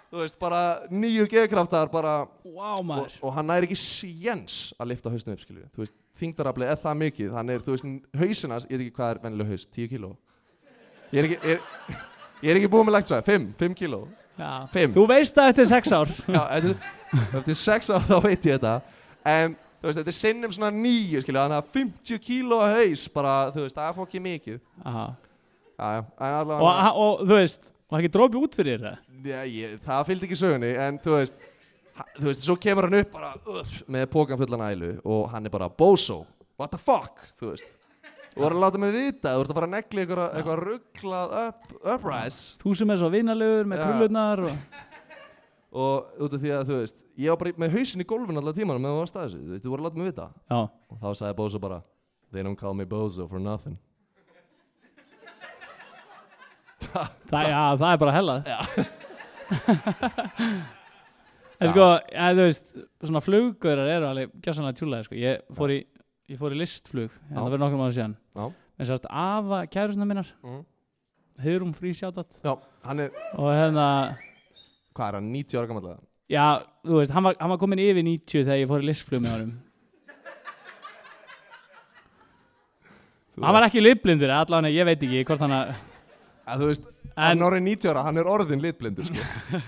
þú 0.08 0.20
veist, 0.20 0.36
bara 0.40 0.60
nýju 0.92 1.24
G-kraftar 1.32 1.88
bara 1.92 2.20
Vá 2.44 2.74
og, 2.76 3.08
og 3.22 3.32
hann 3.36 3.48
næri 3.48 3.68
ekki 3.68 3.78
séns 3.78 4.74
að 4.76 4.92
lifta 4.92 5.12
hausinu 5.12 5.32
upp, 5.36 5.44
skilju 5.44 5.64
þú 5.72 5.84
veist, 5.84 5.94
þingdarafli 6.20 6.68
er 6.68 6.80
það 6.82 6.98
mikið 7.02 7.36
hann 7.36 7.52
er, 7.54 7.64
þú 7.64 7.76
veist, 7.76 7.88
hausinas, 8.20 8.66
ég 8.68 8.76
veit 8.76 8.88
ekki 8.88 8.96
hvað 8.98 9.12
er 9.14 9.20
vennilega 9.22 9.54
haus 9.54 9.66
10 9.78 9.92
kíló. 9.92 10.10
Ég 11.12 11.20
er 11.22 11.28
ekki, 11.28 11.38
er, 11.54 12.00
ég 12.42 12.50
er 12.52 12.60
ekki 12.60 12.70
búið 12.72 12.88
með 12.88 12.96
lektræði 12.98 13.26
5, 13.30 13.46
5 13.62 13.78
kíló. 13.78 14.02
Já. 14.38 14.50
Fimm. 14.74 14.92
Þú 14.94 15.06
veist 15.10 15.38
það 15.38 15.52
eftir 15.54 15.70
sex 15.70 15.94
ár. 15.94 16.12
Já, 16.36 16.42
eftir, 16.58 16.74
eftir 17.40 17.58
6 17.62 17.94
ár 17.94 18.04
þá 18.10 18.18
veit 18.26 18.50
ég 18.50 18.58
þetta. 18.58 18.74
En 19.28 19.56
þú 19.56 19.88
veist, 19.88 20.00
þetta 20.02 20.12
er 20.12 20.18
sinnum 20.18 20.54
svona 20.54 20.70
nýju, 20.74 21.22
skilju 21.24 21.40
þannig 21.40 21.62
að 21.62 21.72
50 21.78 22.22
kíló 22.26 22.60
haus 22.66 23.06
bara, 23.14 23.38
þú 23.54 23.64
veist, 23.64 23.78
það 23.78 23.88
er 23.88 23.96
fokki 24.02 24.22
mikið. 24.26 24.60
Aha. 24.84 25.06
Já, 25.78 26.04
já, 26.18 26.38
og, 26.42 26.68
og 26.98 27.22
þú 27.22 27.36
veist, 27.38 27.70
var 27.88 28.02
ekki 28.02 28.12
drópi 28.14 28.40
út 28.40 28.56
fyrir 28.58 28.84
ég, 29.24 29.78
það 29.84 30.06
fylgdi 30.10 30.28
ekki 30.28 30.38
sögunni 30.38 30.72
en 30.82 30.98
þú 31.02 31.14
veist, 31.16 31.36
þú 32.18 32.26
veist, 32.28 32.46
svo 32.46 32.56
kemur 32.60 32.88
hann 32.88 33.00
upp 33.00 33.14
bara 33.14 33.32
uh, 33.38 33.76
með 33.94 34.08
pókan 34.14 34.40
fullan 34.40 34.66
ælu 34.68 34.92
og 35.04 35.28
hann 35.32 35.48
er 35.48 35.54
bara 35.54 35.70
Bozo, 35.70 36.24
what 36.60 36.74
the 36.74 36.80
fuck 36.80 37.22
þú 37.38 37.52
veist, 37.52 37.78
þú 38.34 38.44
voru 38.44 38.58
að 38.58 38.66
láta 38.66 38.82
mig 38.82 38.94
vita 38.96 39.36
þú 39.36 39.46
ert 39.46 39.54
að 39.54 39.60
fara 39.60 39.70
að 39.70 39.74
negli 39.76 40.04
eitthvað, 40.04 40.52
rugglað 40.64 41.34
up, 41.44 41.72
uprise. 41.94 42.58
Þú 42.62 42.76
sem 42.78 42.94
er 42.94 43.00
svo 43.00 43.10
vinalegur 43.14 43.70
með 43.70 43.84
krullunar 43.86 44.46
og... 44.50 44.62
og 45.78 46.22
út 46.26 46.34
af 46.34 46.42
því 46.42 46.54
að 46.58 46.70
þú 46.72 46.80
veist 46.82 47.04
ég 47.18 47.34
var 47.34 47.42
bara 47.42 47.58
með 47.64 47.76
hausin 47.78 48.02
í 48.02 48.08
gólfinu 48.08 48.42
allar 48.42 48.56
tímanum 48.56 48.82
meðan 48.82 48.98
það 48.98 49.04
var 49.04 49.12
staðis 49.14 49.38
þú 49.38 49.52
veist, 49.54 49.64
þú 49.64 49.74
voru 49.74 49.84
að 49.84 49.88
láta 49.88 50.02
mig 50.02 50.10
vita. 50.12 50.30
Já, 50.50 50.60
og 50.66 51.02
þá 51.02 51.08
sagði 51.22 51.38
Bozo 51.38 51.62
bara 51.62 51.82
they 52.32 52.44
don't 52.44 52.58
call 52.60 52.74
me 52.76 52.86
Bozo 52.88 53.26
for 53.30 53.42
nothing 53.42 53.78
það, 56.94 57.44
já, 57.52 57.60
það 57.80 57.90
er 57.90 58.02
bara 58.02 58.16
hellað 58.16 58.40
En 61.58 61.72
sko, 61.72 61.86
ja, 62.12 62.26
þú 62.38 62.42
veist, 62.44 62.68
svona 63.02 63.22
fluggörar 63.24 63.88
eru 63.90 64.06
alveg 64.06 64.34
gjössanlega 64.44 64.78
tjúlega, 64.78 65.06
sko. 65.08 65.16
Ég 65.18 65.40
fór 65.58 65.72
í, 65.74 65.78
ég 66.30 66.38
fór 66.38 66.54
í 66.54 66.58
listflug, 66.60 67.16
en 67.26 67.34
það 67.34 67.48
verður 67.48 67.62
nokkur 67.64 67.80
mánu 67.80 67.94
síðan. 67.96 68.14
En 68.78 68.86
sérst, 68.86 69.08
afa 69.10 69.64
kærusna 69.72 70.06
minnar, 70.06 70.28
mm. 70.46 70.60
Heiðrún 71.42 71.74
frí 71.74 71.90
sjátat. 71.98 72.38
já, 72.44 72.52
hann 72.86 73.02
er, 73.02 73.10
Og 73.34 73.50
hérna, 73.50 73.86
hvað 74.94 75.08
er 75.08 75.18
hann, 75.18 75.32
90 75.34 75.58
ára 75.58 75.70
gammal 75.70 75.98
já, 76.30 76.44
þú 76.86 77.00
veist, 77.00 77.14
hann 77.16 77.26
var, 77.26 77.36
hann 77.40 77.50
var 77.54 77.58
komin 77.58 77.82
yfir 77.82 78.06
90 78.06 78.44
þegar 78.44 78.62
ég 78.62 78.70
fór 78.70 78.84
í 78.84 78.88
listflug 78.92 79.24
með 79.24 79.34
honum. 79.34 79.52
Hann 83.38 83.54
var 83.54 83.66
ekki 83.66 83.82
liðblindur, 83.82 84.30
allavega, 84.34 84.74
ég 84.74 84.86
veit 84.86 85.02
ekki 85.02 85.26
hvort 85.26 85.42
hann 85.42 85.54
að, 85.58 85.74
að 86.48 86.64
þú 86.64 86.70
veist, 86.72 86.88
En- 87.18 87.22
hann 87.32 87.46
orðin 87.48 87.66
90 87.68 87.90
ára, 87.92 88.02
hann 88.08 88.20
er 88.22 88.28
orðin 88.30 88.62
litblindur 88.64 89.08
sko. 89.08 89.22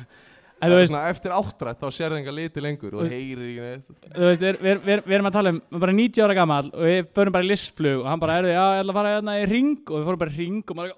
En 0.60 0.68
veist, 0.76 0.90
svona, 0.90 1.06
eftir 1.08 1.32
áttrætt 1.32 1.78
þá 1.80 1.86
sér 1.88 2.12
það 2.12 2.18
enga 2.20 2.32
liti 2.36 2.60
lengur 2.60 2.96
og 3.00 3.06
heyrir 3.08 3.46
ekki 3.46 3.62
neitt. 3.64 4.08
Þú 4.12 4.26
veist, 4.26 4.42
við, 4.44 4.58
við, 4.60 4.80
við, 4.84 4.98
við 5.06 5.14
erum 5.16 5.28
að 5.30 5.36
tala 5.38 5.52
um 5.54 5.60
við 5.62 5.70
erum 5.70 5.84
bara 5.86 5.94
90 5.96 6.24
ára 6.26 6.34
gammal 6.36 6.66
og 6.68 6.82
við 6.84 6.98
förum 7.16 7.32
bara 7.36 7.46
í 7.46 7.48
listflug 7.48 8.02
og 8.02 8.08
hann 8.10 8.20
bara, 8.20 8.34
herðu, 8.36 8.50
já, 8.52 8.64
ég 8.76 8.82
ætla 8.82 8.92
að 8.92 8.98
fara 8.98 9.12
hérna 9.14 9.36
í 9.40 9.46
ring 9.48 9.78
og 9.88 9.94
við 9.96 10.04
fórum 10.10 10.20
bara 10.20 10.34
í 10.34 10.36
ring 10.42 10.58
og 10.74 10.76
maður 10.76 10.92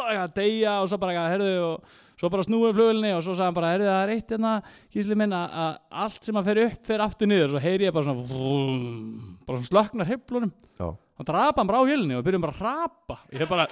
eitthvað 0.00 0.22
að 0.22 0.32
deyja 0.38 0.76
og 0.80 0.88
svo 0.88 0.98
bara, 1.02 1.26
herðu, 1.34 1.50
og 1.66 1.98
svo 2.22 2.30
bara 2.32 2.46
snúið 2.48 2.72
flugulni 2.78 3.10
og 3.18 3.20
svo 3.26 3.34
sagði 3.36 3.48
hann 3.50 3.58
bara, 3.60 3.74
herðu, 3.74 3.90
það 3.90 4.00
er 4.06 4.14
eitt 4.16 4.32
hérna, 4.32 4.54
gísli 4.96 5.18
minn, 5.20 5.36
að, 5.36 5.76
allt 6.06 6.30
sem 6.30 6.40
að 6.40 6.48
fer 6.48 6.62
upp 6.64 6.88
fer 6.88 7.04
aftur 7.04 7.28
niður. 7.30 7.50
Og 7.50 7.52
svo 7.58 7.62
heyri 7.66 7.84
ég 7.90 7.94
bara 7.98 8.08
svona 8.08 8.24
vrum, 8.32 9.36
bara 9.44 9.60
svona 9.60 9.70
slöknar 9.74 10.08
heflunum 10.14 10.54
Já. 10.80 10.88
og 10.88 11.28
drapa 11.28 11.60
hann 11.60 11.68
bara 11.68 11.84
á 11.84 11.88
hélni 11.92 12.16
og 12.16 12.24
byrjum 12.24 12.48
bara 12.48 12.56
að 12.56 12.64
rapa 12.64 13.20
ég 13.36 13.44
er 13.44 13.52
bara 13.52 13.68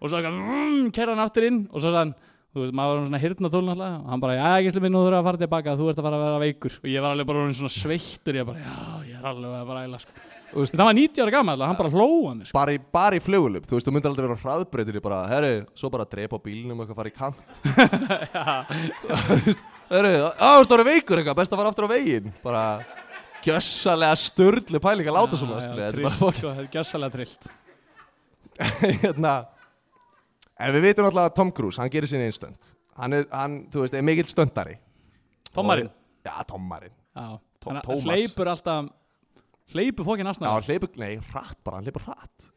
og 0.00 0.10
svo 0.10 0.24
kerða 0.96 1.14
hann 1.14 1.24
aftur 1.26 1.46
inn. 1.46 1.62
Og 1.70 1.84
svo 1.84 1.92
hann 1.94 2.16
þú 2.50 2.64
veist, 2.64 2.74
maður 2.74 2.96
var 2.96 3.06
svona 3.06 3.22
hirtnatól 3.22 3.62
náttúrulega. 3.68 4.00
Og 4.00 4.10
hann 4.10 4.24
bara, 4.24 4.38
já, 4.38 4.50
gísli 4.66 4.82
minn, 4.82 4.94
nú 4.96 5.04
þurfa 5.06 5.20
að 5.20 5.28
fara 5.28 5.40
tilbaka. 5.44 5.76
Þú 5.78 5.92
ert 5.92 6.00
að 6.00 6.06
fara 6.08 6.18
að 6.18 6.26
vera 6.26 6.42
veikur. 6.42 6.76
Og 6.80 6.90
ég 6.90 7.04
var 7.04 7.14
alveg 7.14 7.30
bara 7.30 7.46
svona 7.60 7.72
sveittur. 7.74 8.38
Ég 8.40 8.48
bara, 8.48 8.64
já, 8.64 8.76
ég 9.06 9.18
er 9.20 9.28
alveg 9.30 9.56
að 9.60 9.70
bara 9.70 9.84
æla 9.86 10.00
sko. 10.02 10.28
Þú 10.50 10.64
veist, 10.64 10.74
það 10.74 10.88
var 10.88 10.96
90 10.98 11.22
ára 11.22 11.32
gammal, 11.36 11.60
hann 11.62 11.76
bara 11.78 11.90
hlóa 11.94 12.32
mér 12.34 12.48
sko. 12.48 12.56
bara 12.56 12.72
í, 12.74 12.78
bara 12.90 13.14
í 13.14 13.20
flugulum, 13.22 13.62
þú 13.62 13.76
veist, 13.76 13.86
þú 13.86 13.92
myndir 13.94 14.10
aldrei 14.10 14.24
vera 14.24 14.38
hraðbreytir 14.42 14.96
í 14.98 15.02
bara, 15.04 15.20
herru, 15.30 15.52
svo 15.78 15.90
bara 15.94 16.06
drepa 16.10 16.40
á 16.42 16.42
bílnum 16.42 16.82
og 16.82 16.90
fara 16.96 17.06
í 17.06 17.14
kant. 17.14 17.58
Herru, 19.90 20.10
á, 20.26 20.50
þú 20.58 20.64
ert 20.64 20.74
orðin 20.74 20.90
veikur 20.90 21.22
eitthvað, 21.22 21.38
best 21.38 21.54
að 21.54 21.62
fara 21.62 21.70
aftur 21.70 21.86
á 21.86 21.94
veginn. 21.94 22.34
Bara 22.42 22.64
gjössalega 23.46 24.18
störli 24.24 24.82
pæling 24.82 25.06
að 25.10 25.18
láta 25.20 25.38
svona, 25.38 25.62
þetta 25.62 25.86
er 25.86 26.02
bara 26.08 26.34
sko, 26.34 26.52
þetta 26.58 27.06
er 27.06 27.14
trillt. 27.14 27.50
Hérna 29.04 29.36
en 30.60 30.76
við 30.76 30.86
veitum 30.88 31.08
alltaf 31.08 31.26
að 31.30 31.34
Tom 31.38 31.50
Cruise, 31.56 31.80
hann 31.80 31.90
gerir 31.92 32.10
sín 32.10 32.22
einn 32.24 32.34
stönd. 32.36 32.70
Hann 33.00 33.16
er, 33.16 33.26
hann, 33.32 33.58
þú 33.72 33.84
veist, 33.84 33.96
er 33.96 34.04
mikill 34.06 34.28
stöndari. 34.28 34.76
Tommarinn, 35.54 35.90
já, 36.26 36.34
Tommarinn. 36.48 36.94
Já, 37.16 37.26
Tom- 37.60 37.74
hann 37.74 37.82
Tómas. 37.86 38.04
hleypur 38.06 38.50
alltaf 38.52 38.90
hleypur 39.74 40.06
fókin 40.06 40.26
já, 40.26 40.32
asnaður 40.34 40.56
hann 40.58 40.68
hleypur, 40.68 40.90
nei, 41.00 41.12
hratt 41.32 41.58
bara, 41.64 41.80
hann 41.80 41.88
hleypur 41.88 42.04
hratt. 42.06 42.50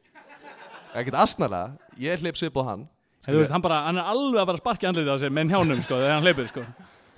Ekkert 0.94 1.18
asnalega, 1.18 1.78
ég 1.98 2.22
hleyp 2.22 2.38
svip 2.38 2.58
á 2.60 2.64
hann. 2.74 2.88
Þú 3.26 3.40
veist, 3.40 3.54
hann, 3.56 3.64
bara, 3.64 3.80
hann 3.88 3.98
er 3.98 4.10
alveg 4.12 4.42
að 4.44 4.50
bara 4.52 4.62
sparki 4.62 4.90
andlitið 4.90 5.16
á 5.16 5.18
sér 5.24 5.34
með 5.34 5.56
hjánum, 5.56 5.82
sko, 5.82 5.98
þegar 6.02 6.18
hann 6.18 6.28
hleypur, 6.28 6.52
sko. 6.52 6.66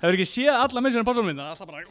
Hefur 0.00 0.16
ekki 0.16 0.28
séð 0.28 0.54
alla 0.54 0.80
með 0.84 0.96
sér 0.96 1.06
pásalmynda, 1.08 1.50
alltaf 1.50 1.68
bara 1.68 1.84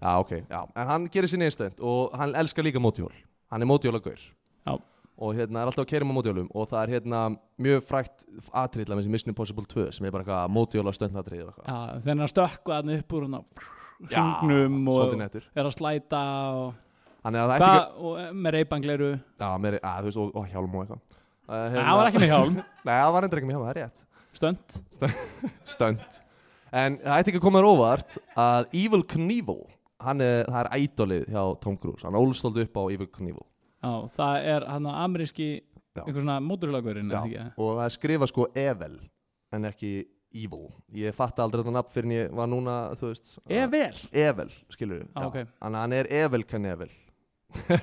Já, 0.00 0.16
ok, 0.16 0.30
já, 0.48 0.60
en 0.80 0.86
hann 0.88 1.08
gerir 1.12 1.28
sín 1.28 1.42
einstönd 1.44 1.80
og 1.84 2.14
hann 2.16 2.32
elskar 2.40 2.64
líka 2.64 2.80
mótjól 2.80 3.12
Hann 3.52 3.60
er 3.60 3.68
mótjólagaur 3.68 4.16
Já. 4.16 4.72
Og 5.20 5.34
hérna 5.36 5.60
er 5.60 5.68
alltaf 5.68 5.84
að 5.84 5.90
keirum 5.90 6.12
á 6.12 6.16
mótjólum 6.16 6.46
og 6.56 6.70
það 6.70 6.80
er 6.80 6.92
hérna 6.94 7.18
mjög 7.60 7.82
frækt 7.84 8.22
atrið 8.56 8.86
til 8.88 8.96
þessi 8.96 9.10
Mission 9.12 9.32
Impossible 9.34 9.66
2 9.68 9.90
sem 9.92 10.06
er 10.08 10.14
bara 10.14 10.24
eitthvað 10.24 10.54
mótjóla 10.54 10.94
hann 10.96 12.14
er 12.14 12.24
að 12.24 12.32
stökkva 12.32 12.78
hann 12.80 12.94
upp 12.94 13.12
úr 13.18 13.26
Já, 14.08 14.22
hringnum 14.40 14.86
og 14.88 15.12
er 15.20 15.66
að 15.66 15.74
slæta 15.74 16.20
og, 16.56 16.70
Þannig 17.20 17.42
að 17.42 17.50
það 17.50 17.60
Hva, 17.60 17.72
ekki 17.72 18.06
og 18.08 18.14
eh, 18.20 18.30
með 18.32 18.54
reypangleiru 18.56 19.10
Já, 19.12 19.48
mér, 19.60 19.76
að, 19.82 19.98
þú 19.98 20.08
veist, 20.08 20.20
og, 20.22 20.30
og 20.40 20.46
hjálm 20.48 20.76
og 20.78 20.86
eitthvað. 20.86 21.02
Uh, 21.50 21.66
það 21.74 21.98
var 21.98 22.08
ekki 22.08 22.22
með 22.22 22.32
hjálm, 22.32 22.56
Nei, 22.86 22.94
það 22.94 23.12
var 23.16 23.26
endur 23.26 23.40
ekki 23.40 23.50
með 23.50 23.56
hjálm, 23.56 23.66
það 23.66 23.72
er 23.74 23.80
rétt. 23.82 24.02
Stönd. 24.40 24.80
Stönd. 25.68 26.18
En 26.70 27.00
það 27.02 27.16
ætti 27.18 27.32
ekki 27.32 27.38
að 27.40 27.42
koma 27.42 27.58
þér 27.58 27.66
óvart 27.66 28.16
að 28.38 28.74
Evil 28.78 29.00
Knievel 29.10 29.56
er, 30.22 30.44
það 30.46 30.58
er 30.60 30.68
ædolið 30.76 31.24
hjá 31.34 31.40
Tom 31.64 31.78
Cruise. 31.82 32.04
Hann 32.06 32.18
ólstóld 32.20 32.60
upp 32.62 32.78
á 32.78 32.82
Evil 32.94 33.08
Knievel 33.10 33.42
Já, 33.80 33.92
það 34.16 34.48
er 34.54 34.66
hann 34.68 34.88
að 34.90 35.02
ameríski 35.06 35.50
Já. 35.96 36.04
einhver 36.04 36.20
svona 36.20 36.38
móturlagurinn 36.44 37.12
og 37.16 37.30
það 37.32 37.84
er 37.86 37.94
skrifað 37.96 38.32
sko 38.32 38.48
Evel 38.54 38.96
en 39.56 39.68
ekki 39.70 39.92
Evil. 40.30 40.68
Ég 40.94 41.14
fatt 41.16 41.40
aldrei 41.42 41.64
þetta 41.64 41.72
nafn 41.74 41.90
fyrir 41.90 42.06
en 42.06 42.12
ég 42.14 42.34
var 42.38 42.46
núna 42.46 42.74
veist 43.00 43.32
Er 43.50 43.66
vel 43.72 43.96
Evel, 44.14 44.52
skilur 44.70 45.02
Já, 45.02 45.24
ok. 45.26 45.38
Þannig 45.58 45.78
að 45.80 45.80
hann 45.80 45.94
er 45.96 46.10
Evel 46.20 46.44
Knievel 46.46 46.92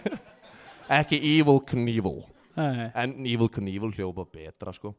ekki 0.99 1.19
Evil 1.35 1.59
Knievel 1.67 2.21
en 2.57 3.17
Evil 3.27 3.49
Knievel 3.53 3.91
hljópa 3.93 4.23
betra 4.31 4.71
sko. 4.73 4.93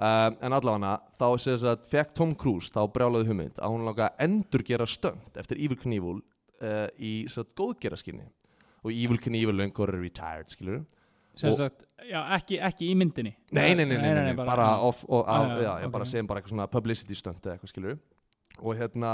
Um, 0.00 0.36
en 0.40 0.54
allavega 0.56 0.92
þá 1.18 1.24
sem 1.42 1.56
sagt 1.60 1.88
fekk 1.90 2.12
Tom 2.16 2.30
Cruise 2.38 2.70
þá 2.72 2.84
brjálaði 2.92 3.28
hugmynd 3.28 3.58
að 3.60 3.74
hún 3.74 3.82
langa 3.88 4.06
að 4.06 4.22
endurgera 4.24 4.86
stönd 4.88 5.40
eftir 5.40 5.60
Evil 5.60 5.76
Knievel 5.80 6.20
uh, 6.20 6.86
í 6.96 7.26
góðgeraskinni 7.28 8.28
og 8.84 8.92
Evil 8.92 9.20
Knievel 9.20 9.58
lengur 9.60 9.92
er 9.92 10.00
retired 10.00 10.52
skilur 10.52 10.82
sem 11.40 11.52
sagt, 11.56 11.84
já, 12.04 12.18
ekki, 12.36 12.58
ekki 12.60 12.88
í 12.90 12.94
myndinni. 12.98 13.32
Nei, 13.54 13.70
nei, 13.78 13.86
nei, 13.86 13.96
nei, 13.96 14.12
nei, 14.16 14.24
nei, 14.30 14.34
bara, 14.36 14.72
off, 14.84 15.04
og, 15.08 15.22
á, 15.24 15.36
Já, 15.54 15.60
já, 15.62 15.70
ég 15.84 15.92
bara 15.94 16.08
segjum 16.08 16.28
bara 16.28 16.40
eitthvað 16.42 16.54
svona 16.56 16.66
publicity 16.70 17.16
stunt 17.16 17.46
eða 17.46 17.54
eitthvað 17.56 17.72
skilur 17.72 18.00
og 18.60 18.76
hérna, 18.76 19.12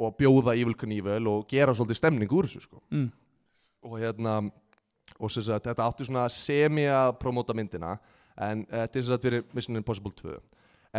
og 0.00 0.14
bjóða 0.16 0.54
Evil 0.56 0.76
Knievel 0.78 1.28
og 1.28 1.46
gera 1.50 1.74
svolítið 1.76 2.00
stemning 2.00 2.32
úr 2.32 2.48
þessu 2.48 2.62
sko. 2.64 2.80
Mm. 2.94 3.10
og 3.86 3.98
hérna 4.00 4.38
og 5.20 5.32
sem 5.32 5.44
sagt, 5.46 5.66
þetta 5.68 5.86
átti 5.86 6.06
svona 6.08 6.26
semi 6.32 6.86
að 6.90 7.14
promóta 7.20 7.54
myndina 7.56 7.96
en 8.36 8.64
þetta 8.68 8.98
er 8.98 9.04
sem 9.04 9.12
sagt 9.12 9.26
fyrir 9.26 9.44
Mission 9.56 9.78
Impossible 9.78 10.12
2 10.18 10.36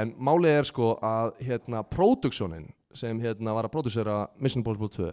en 0.02 0.14
málið 0.18 0.60
er 0.60 0.70
sko 0.70 0.92
að 1.06 1.38
hérna 1.48 1.84
produksjónin 1.86 2.70
sem 2.98 3.20
hérna 3.22 3.54
var 3.58 3.68
að 3.68 3.76
prodúsera 3.76 4.20
Mission 4.42 4.64
Impossible 4.64 4.90
2 4.96 5.12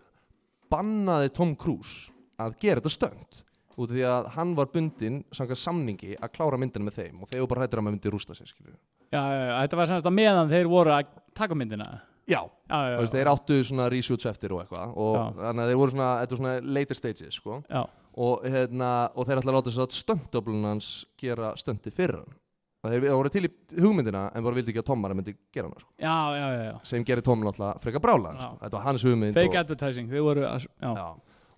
bannaði 0.72 1.32
Tom 1.36 1.54
Cruise 1.56 2.13
að 2.40 2.56
gera 2.62 2.80
þetta 2.82 2.94
stönd 2.94 3.42
út 3.74 3.90
af 3.90 3.94
því 3.96 4.04
að 4.06 4.28
hann 4.36 4.54
var 4.54 4.68
bundinn 4.70 5.22
samkvæmt 5.34 5.58
samningi 5.58 6.14
að 6.22 6.32
klára 6.36 6.58
myndina 6.60 6.86
með 6.86 6.98
þeim 7.00 7.22
og 7.24 7.30
þeir 7.30 7.40
voru 7.42 7.50
bara 7.54 7.64
hættir 7.66 7.80
að 7.80 7.86
maður 7.86 7.96
myndi 7.96 8.12
rústa 8.14 8.36
sér 8.38 8.52
já, 8.54 9.22
já, 9.22 9.40
já, 9.48 9.54
þetta 9.64 9.78
var 9.80 9.90
semst 9.90 10.06
að 10.10 10.16
meðan 10.18 10.52
þeir 10.52 10.70
voru 10.70 10.94
að 10.94 11.16
taka 11.34 11.58
myndina. 11.58 11.88
Já, 12.24 12.38
Já, 12.70 12.76
veist, 12.96 13.12
þeir 13.12 13.28
áttu 13.28 13.58
svona 13.68 13.90
reshoots 13.92 14.24
eftir 14.30 14.54
og 14.56 14.62
eitthvað 14.62 14.94
og 14.96 15.18
þannig 15.42 15.64
að 15.64 15.72
þeir 15.72 15.80
voru 15.82 15.92
svona, 15.92 16.12
þetta 16.22 16.34
er 16.36 16.40
svona 16.40 16.54
later 16.78 16.98
stages 16.98 17.36
sko. 17.36 17.58
Já, 17.68 17.82
og, 18.14 18.46
hérna, 18.54 18.92
og 19.12 19.28
þeir 19.28 19.42
ætla 19.42 19.52
að 19.52 19.58
láta 19.58 19.72
þess 19.74 19.82
að 19.84 19.98
stöndöflun 19.98 20.64
hans 20.70 20.88
gera 21.20 21.50
stöndi 21.60 21.92
fyrir 21.92 22.22
hann. 22.22 22.38
Og 22.84 22.92
þeir 22.92 23.04
voru 23.16 23.32
til 23.32 23.44
í 23.48 23.50
hugmyndina 23.80 24.22
en 24.36 24.44
bara 24.44 24.56
vildi 24.56 24.72
ekki 24.72 24.82
að 24.82 24.88
Tom 24.90 25.04
bara 25.04 25.16
myndi 25.16 25.32
gera 25.52 25.68
hana 25.68 25.80
sko. 25.80 25.92
já, 25.98 26.16
já, 26.36 26.46
já, 26.54 26.64
já. 26.70 26.74
sem 26.84 27.04
gerir 27.04 27.24
Tom 27.24 27.44
náttúrulega 27.44 27.80
frekar 27.84 28.02
brála 28.04 28.34
sko. 28.38 28.50
þetta 28.62 28.76
var 28.76 28.84
hans 28.88 29.04
hugmynd 29.04 29.36
fake 29.36 29.52
og, 29.52 29.60
advertising, 29.62 30.10
þeir 30.12 30.26
voru 30.26 30.44
að, 30.48 30.66
já, 30.80 31.06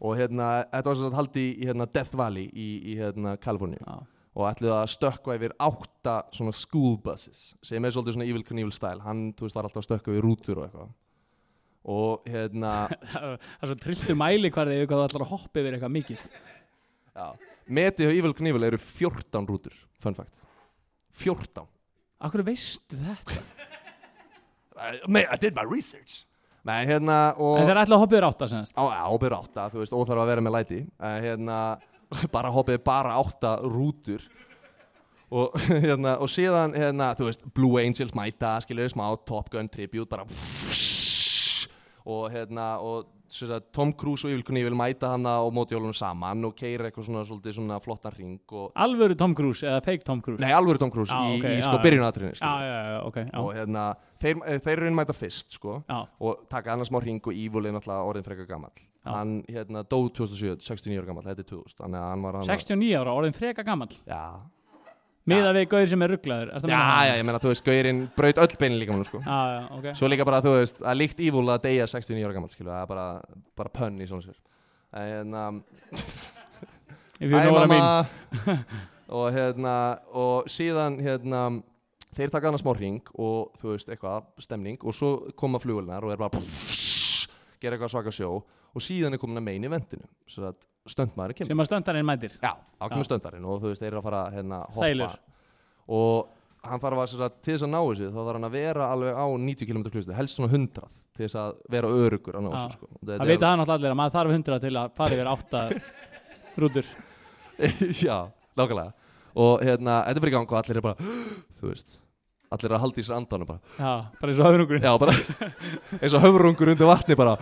og 0.01 0.19
hérna, 0.19 0.51
þetta 0.73 0.91
var 0.91 0.99
svona 1.01 1.19
haldi 1.21 1.47
í 1.55 1.69
hérna, 1.69 1.87
Death 1.89 2.19
Valley 2.19 2.51
í, 2.53 2.69
í 2.93 2.99
hérna, 3.01 3.37
Kaliforníu. 3.41 3.97
Og 4.37 4.45
ætluðu 4.51 4.75
að 4.77 4.91
stökkva 4.93 5.39
yfir 5.39 5.55
átta 5.65 6.19
svona 6.37 6.53
school 6.53 6.99
buses 7.01 7.55
sem 7.65 7.81
er 7.81 7.95
svolítið 7.95 8.19
svona 8.19 8.27
Evil 8.29 8.45
Knievel 8.45 8.75
style. 8.77 9.01
Hann, 9.07 9.31
þú 9.37 9.47
veist, 9.47 9.57
var 9.57 9.69
alltaf 9.69 9.81
að 9.81 9.87
stökkva 9.89 10.13
yfir 10.13 10.27
rútur 10.27 10.61
og 10.61 10.67
eitthvað. 10.67 10.91
Og 11.97 12.29
hérna 12.29 12.75
það 13.15 13.31
er 13.39 13.71
svo 13.71 13.79
trilltu 13.81 14.19
mæli 14.19 14.53
hvað 14.53 14.75
þeir 14.75 14.91
hvað 14.91 15.01
þú 15.01 15.09
ætlar 15.09 15.25
að 15.25 15.33
hoppa 15.33 15.63
yfir 15.63 15.79
eitthvað 15.79 15.97
mikið. 15.97 16.29
Já, 17.17 17.27
metið 17.81 18.13
á 18.13 18.17
Evil 18.19 18.35
Knievel 18.37 18.69
eru 18.69 18.83
14 18.83 19.49
rútur 19.49 19.81
fun 20.05 20.19
fact. 20.19 20.45
14 21.17 21.65
Akkur 22.27 22.43
veistu 22.45 22.99
þetta? 23.01 23.41
I, 24.77 25.25
I 25.25 25.37
did 25.41 25.57
my 25.57 25.65
research 25.65 26.27
Nei, 26.67 26.81
hérna 26.89 27.19
og 27.39 27.61
En 27.61 27.69
þeir 27.69 27.83
ætla 27.85 27.95
að 27.99 28.03
hoppa 28.03 28.17
yfir 28.17 28.27
átta 28.27 28.49
semst 28.51 28.75
á 28.75 28.85
ábyrð 29.07 29.37
átta, 29.39 29.69
þú 29.71 29.83
veist, 29.83 29.95
óþarf 29.95 30.23
að 30.25 30.31
vera 30.33 30.43
með 30.43 30.57
læti. 30.57 30.81
Uh, 30.99 31.19
hérna, 31.23 31.59
bara 32.35 32.51
hoppið 32.55 32.81
bara 32.87 33.19
átta 33.21 33.57
rútur. 33.63 34.25
Og 35.31 35.55
hérna, 35.87 36.17
og 36.23 36.31
síðan 36.31 36.75
hérna, 36.75 37.13
þú 37.19 37.29
veist, 37.31 37.45
Blue 37.55 37.83
Angels 37.83 38.15
mæta 38.19 38.57
skilur 38.65 38.91
smá 38.91 39.07
Top 39.27 39.51
Gun 39.53 39.71
tribute 39.71 40.11
bara 40.11 40.27
og 42.07 42.31
hérna 42.31 42.77
og 42.83 43.13
Tom 43.75 43.91
Cruise 43.99 44.27
og 44.27 44.31
Evil 44.31 44.45
Knievel 44.47 44.77
mæta 44.79 45.11
hana 45.11 45.41
og 45.43 45.51
móti 45.55 45.75
jólunum 45.75 45.95
saman 45.97 46.47
og 46.47 46.55
keira 46.55 46.87
eitthvað 46.87 47.09
svona, 47.09 47.25
svolítið 47.27 47.57
svona 47.59 47.81
flottan 47.83 48.15
ring 48.15 48.55
og, 48.55 48.69
Alvöru 48.79 49.17
Tom 49.19 49.35
Cruise 49.35 49.67
eða 49.67 49.83
fake 49.83 50.07
Tom 50.07 50.23
Cruise? 50.23 50.41
Nei, 50.43 50.53
alvöru 50.55 50.79
Tom 50.79 50.93
Cruise 50.95 51.11
Já, 51.11 51.27
í, 51.27 51.41
ok, 51.41 51.49
í 51.51 51.59
já, 51.59 51.65
sko 51.67 51.81
já. 51.83 52.31
Já, 52.39 52.53
já, 52.63 52.79
já, 52.79 53.27
já. 53.27 53.41
og 53.43 53.51
hérna, 53.59 53.89
þeir, 54.23 54.43
eh, 54.47 54.59
þeir 54.65 54.75
eru 54.77 54.91
inn 54.91 54.99
mæta 54.99 55.15
fyrst 55.17 55.57
sko 55.59 55.79
Já, 55.89 55.99
og 56.21 56.45
taka 56.53 56.75
annars 56.75 56.91
smá 56.91 57.01
hring 57.03 57.21
og 57.23 57.33
Evil 57.33 57.67
er 57.67 57.77
náttúrulega 57.77 58.11
orðin 58.11 58.27
frekar 58.27 58.49
gamall. 58.51 58.85
Já. 59.07 59.13
hann 59.13 59.45
hérna 59.47 59.85
dó 59.87 60.01
2007, 60.11 60.59
69 60.67 60.99
ára 60.99 61.07
gamall 61.07 61.27
þetta 61.29 61.45
er 61.45 61.49
2000, 61.53 61.79
þannig 61.79 62.01
að 62.01 62.11
hann 62.11 62.23
var 62.27 62.39
hann 62.41 62.49
69 62.51 62.97
ára, 62.99 63.15
orðin 63.15 63.37
freka 63.37 63.65
gamall. 63.67 63.95
Já, 64.07 64.23
Miða 65.27 65.53
við 65.57 65.65
gauðir 65.73 65.89
sem 65.91 66.03
er 66.07 66.13
rugglaður 66.15 66.51
já, 66.71 66.83
já, 67.03 67.13
ég 67.19 67.25
meina 67.27 67.39
þú 67.43 67.51
veist, 67.51 67.65
Gaurinn 67.67 68.05
braut 68.15 68.39
öll 68.39 68.59
beinin 68.61 68.79
líka 68.79 68.95
mann 68.95 69.07
sko. 69.09 69.19
Já, 69.25 69.39
já, 69.57 69.63
ok. 69.75 69.89
Svo 69.99 70.11
líka 70.11 70.27
bara, 70.27 70.39
þú 70.45 70.53
veist, 70.55 70.79
að 70.87 70.99
líkt 71.01 71.23
Evil 71.27 71.43
að 71.51 71.65
deyja 71.65 71.89
69 71.91 72.29
ára 72.29 72.37
gamall, 72.37 72.53
skilu, 72.53 72.71
það 72.71 72.85
er 72.85 72.91
bara, 72.93 73.07
bara 73.59 73.73
pönn 73.75 73.99
í 73.99 74.07
svona 74.07 74.23
sér. 74.23 74.39
En, 75.03 75.35
um, 75.35 75.63
I 77.21 77.31
mean 77.33 78.63
og 79.17 79.31
hérna 79.35 79.75
og 80.15 80.49
síðan 80.51 80.99
hérna 81.03 81.43
þeir 82.17 82.33
taka 82.33 82.51
annars 82.51 82.65
smá 82.65 82.73
ring 82.79 83.01
og 83.15 83.53
þú 83.61 83.73
veist 83.75 83.91
eitthvað, 83.93 84.29
stemning 84.43 84.79
og 84.87 84.95
svo 84.97 85.11
koma 85.39 85.61
flugulnar 85.63 86.05
og 86.07 86.15
er 86.15 86.21
bara 86.21 86.41
gera 87.61 87.77
eitthvað 87.77 87.93
svaka 87.93 88.13
sjó 88.15 88.31
og 88.77 88.85
síðan 88.85 89.17
er 89.17 89.21
komin 89.23 89.41
að 89.41 89.47
meina 89.49 89.69
í 89.69 89.73
vendinu 89.73 90.09
svo 90.31 90.51
að 90.51 90.65
stöndmaður 90.87 91.37
kemur 91.39 91.51
Sem 91.53 91.63
að 91.65 91.69
stöndarinn 91.71 92.07
mætir 92.07 92.35
já, 92.39 92.53
ákveðum 92.79 93.03
Já. 93.05 93.09
stöndarinn 93.11 93.47
og 93.49 93.61
þú 93.63 93.71
veist 93.73 93.83
þeir 93.83 93.91
eru 93.93 94.01
að 94.03 94.07
fara 94.09 94.23
hérna 94.35 94.61
hoppa 94.69 94.87
Þælur. 94.91 95.17
og 95.97 96.35
hann 96.67 96.83
þarf 96.83 97.01
að, 97.03 97.09
sem 97.13 97.21
sagt, 97.23 97.41
til 97.47 97.55
þess 97.55 97.67
að 97.67 97.73
ná 97.73 97.81
þessu 97.87 98.11
þá 98.11 98.21
þarf 98.21 98.37
hann 98.39 98.49
að 98.49 98.55
vera 98.57 98.87
alveg 98.95 99.19
á 99.19 99.27
90 99.47 99.69
km 99.71 99.83
klusti 99.95 100.17
helst 100.19 100.39
svona 100.39 100.53
100 100.53 100.89
til 101.17 101.25
þess 101.27 101.39
að 101.41 101.61
vera 101.73 101.91
örugur 102.05 102.39
að 102.39 102.47
ná 102.47 102.49
þessu 102.57 102.77
sko. 102.77 102.89
Það 103.07 103.27
veit 103.31 103.37
að 103.43 103.51
hann 103.51 103.63
alltaf 103.65 103.77
allir 103.79 103.93
að 103.93 103.99
maður 104.01 104.17
þarf 104.17 104.35
100 104.37 104.63
til 104.67 104.73
að 104.81 104.97
fara 104.99 105.17
yfir 105.17 105.31
8 105.33 105.63
rútur 106.63 106.91
Já, 108.07 108.17
nákvæmlega 108.59 108.91
og 109.37 109.63
hérna, 109.65 110.01
þetta 110.09 110.23
fyrir 110.25 110.35
gang 110.37 110.51
og 110.53 110.59
allir 110.63 110.81
er 110.81 110.85
bara 110.85 111.15
þú 111.61 111.71
veist, 111.71 111.97
allir 112.55 112.75
að 112.77 112.83
halda 112.85 113.01
í 113.03 113.07
sér 113.07 113.17
andanum 113.19 113.49
bara, 113.49 113.61
Já, 113.79 113.93
bara 114.21 114.33
eins 114.33 114.41
og 114.43 114.47
höfnungurinn 114.51 114.87
já 114.87 114.93
bara 115.03 115.15
eins 116.03 116.15
og 116.15 116.23
höfrungur 116.27 116.73
undir 116.75 116.87
vatni 116.89 117.17
bara. 117.19 117.37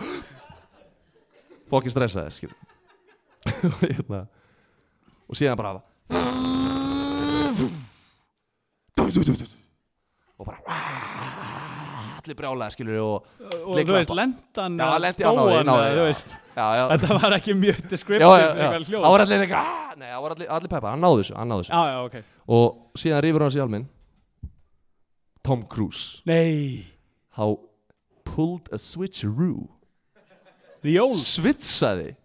Fokkin 1.69 1.93
stressaðir 1.93 2.33
skil 2.35 2.53
og 3.69 3.81
hérna 3.85 4.25
og 5.29 5.37
síðan 5.37 5.57
bara 5.57 5.75
og 10.35 10.45
bara 10.45 10.59
allir 12.25 12.37
brjálega 12.37 12.73
skilur 12.73 12.97
og 13.01 13.25
Og 13.65 13.77
þú 13.77 13.93
veist, 13.93 14.11
lendan 14.17 14.77
Já, 14.79 14.87
lendi 15.01 15.25
á 15.25 15.29
náði, 15.29 15.57
eða, 15.61 15.73
já. 15.75 15.93
þú 15.95 16.05
veist. 16.07 16.31
Já, 16.55 16.65
já, 16.77 16.83
Þetta 16.93 17.17
var 17.21 17.35
ekki 17.37 17.53
mjög 17.59 17.81
descriptive 17.91 18.29
það 18.29 19.11
var 19.13 19.23
allir 19.25 19.53
"Ah!" 19.53 19.91
allir, 19.95 20.47
allir 20.49 20.69
peppa, 20.71 20.89
hann 20.93 21.01
náði 21.03 21.21
þessu, 21.21 21.35
hann 21.37 21.49
náði 21.51 21.65
þessu. 21.65 21.73
Já, 21.73 21.83
já, 21.91 21.99
ok. 22.05 22.15
Og 22.47 22.65
síðan 22.97 23.21
rýfur 23.25 23.41
hann 23.45 23.51
sig 23.53 23.61
hjálminn 23.61 23.85
Tom 25.45 25.61
Cruise. 25.69 26.23
Nei, 26.25 26.87
how 27.37 27.59
pulled 28.25 28.65
a 28.71 28.79
switcheroo. 28.81 29.69
The 30.81 30.97
old. 30.99 31.17
Svitsaði 31.21 32.15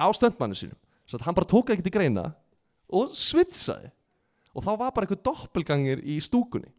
á 0.00 0.08
stöndmannu 0.16 0.56
sínum. 0.56 0.78
Svo 1.04 1.20
hann 1.20 1.36
bara 1.36 1.48
tók 1.48 1.74
ekki 1.74 1.84
til 1.84 1.92
greina 1.92 2.30
og 2.88 3.12
svitsaði. 3.12 3.92
Og 4.56 4.64
þá 4.64 4.72
var 4.80 4.94
bara 4.96 5.04
eitthvað 5.04 5.24
doppelgangir 5.28 6.00
í 6.08 6.16
stúkunni. 6.24 6.70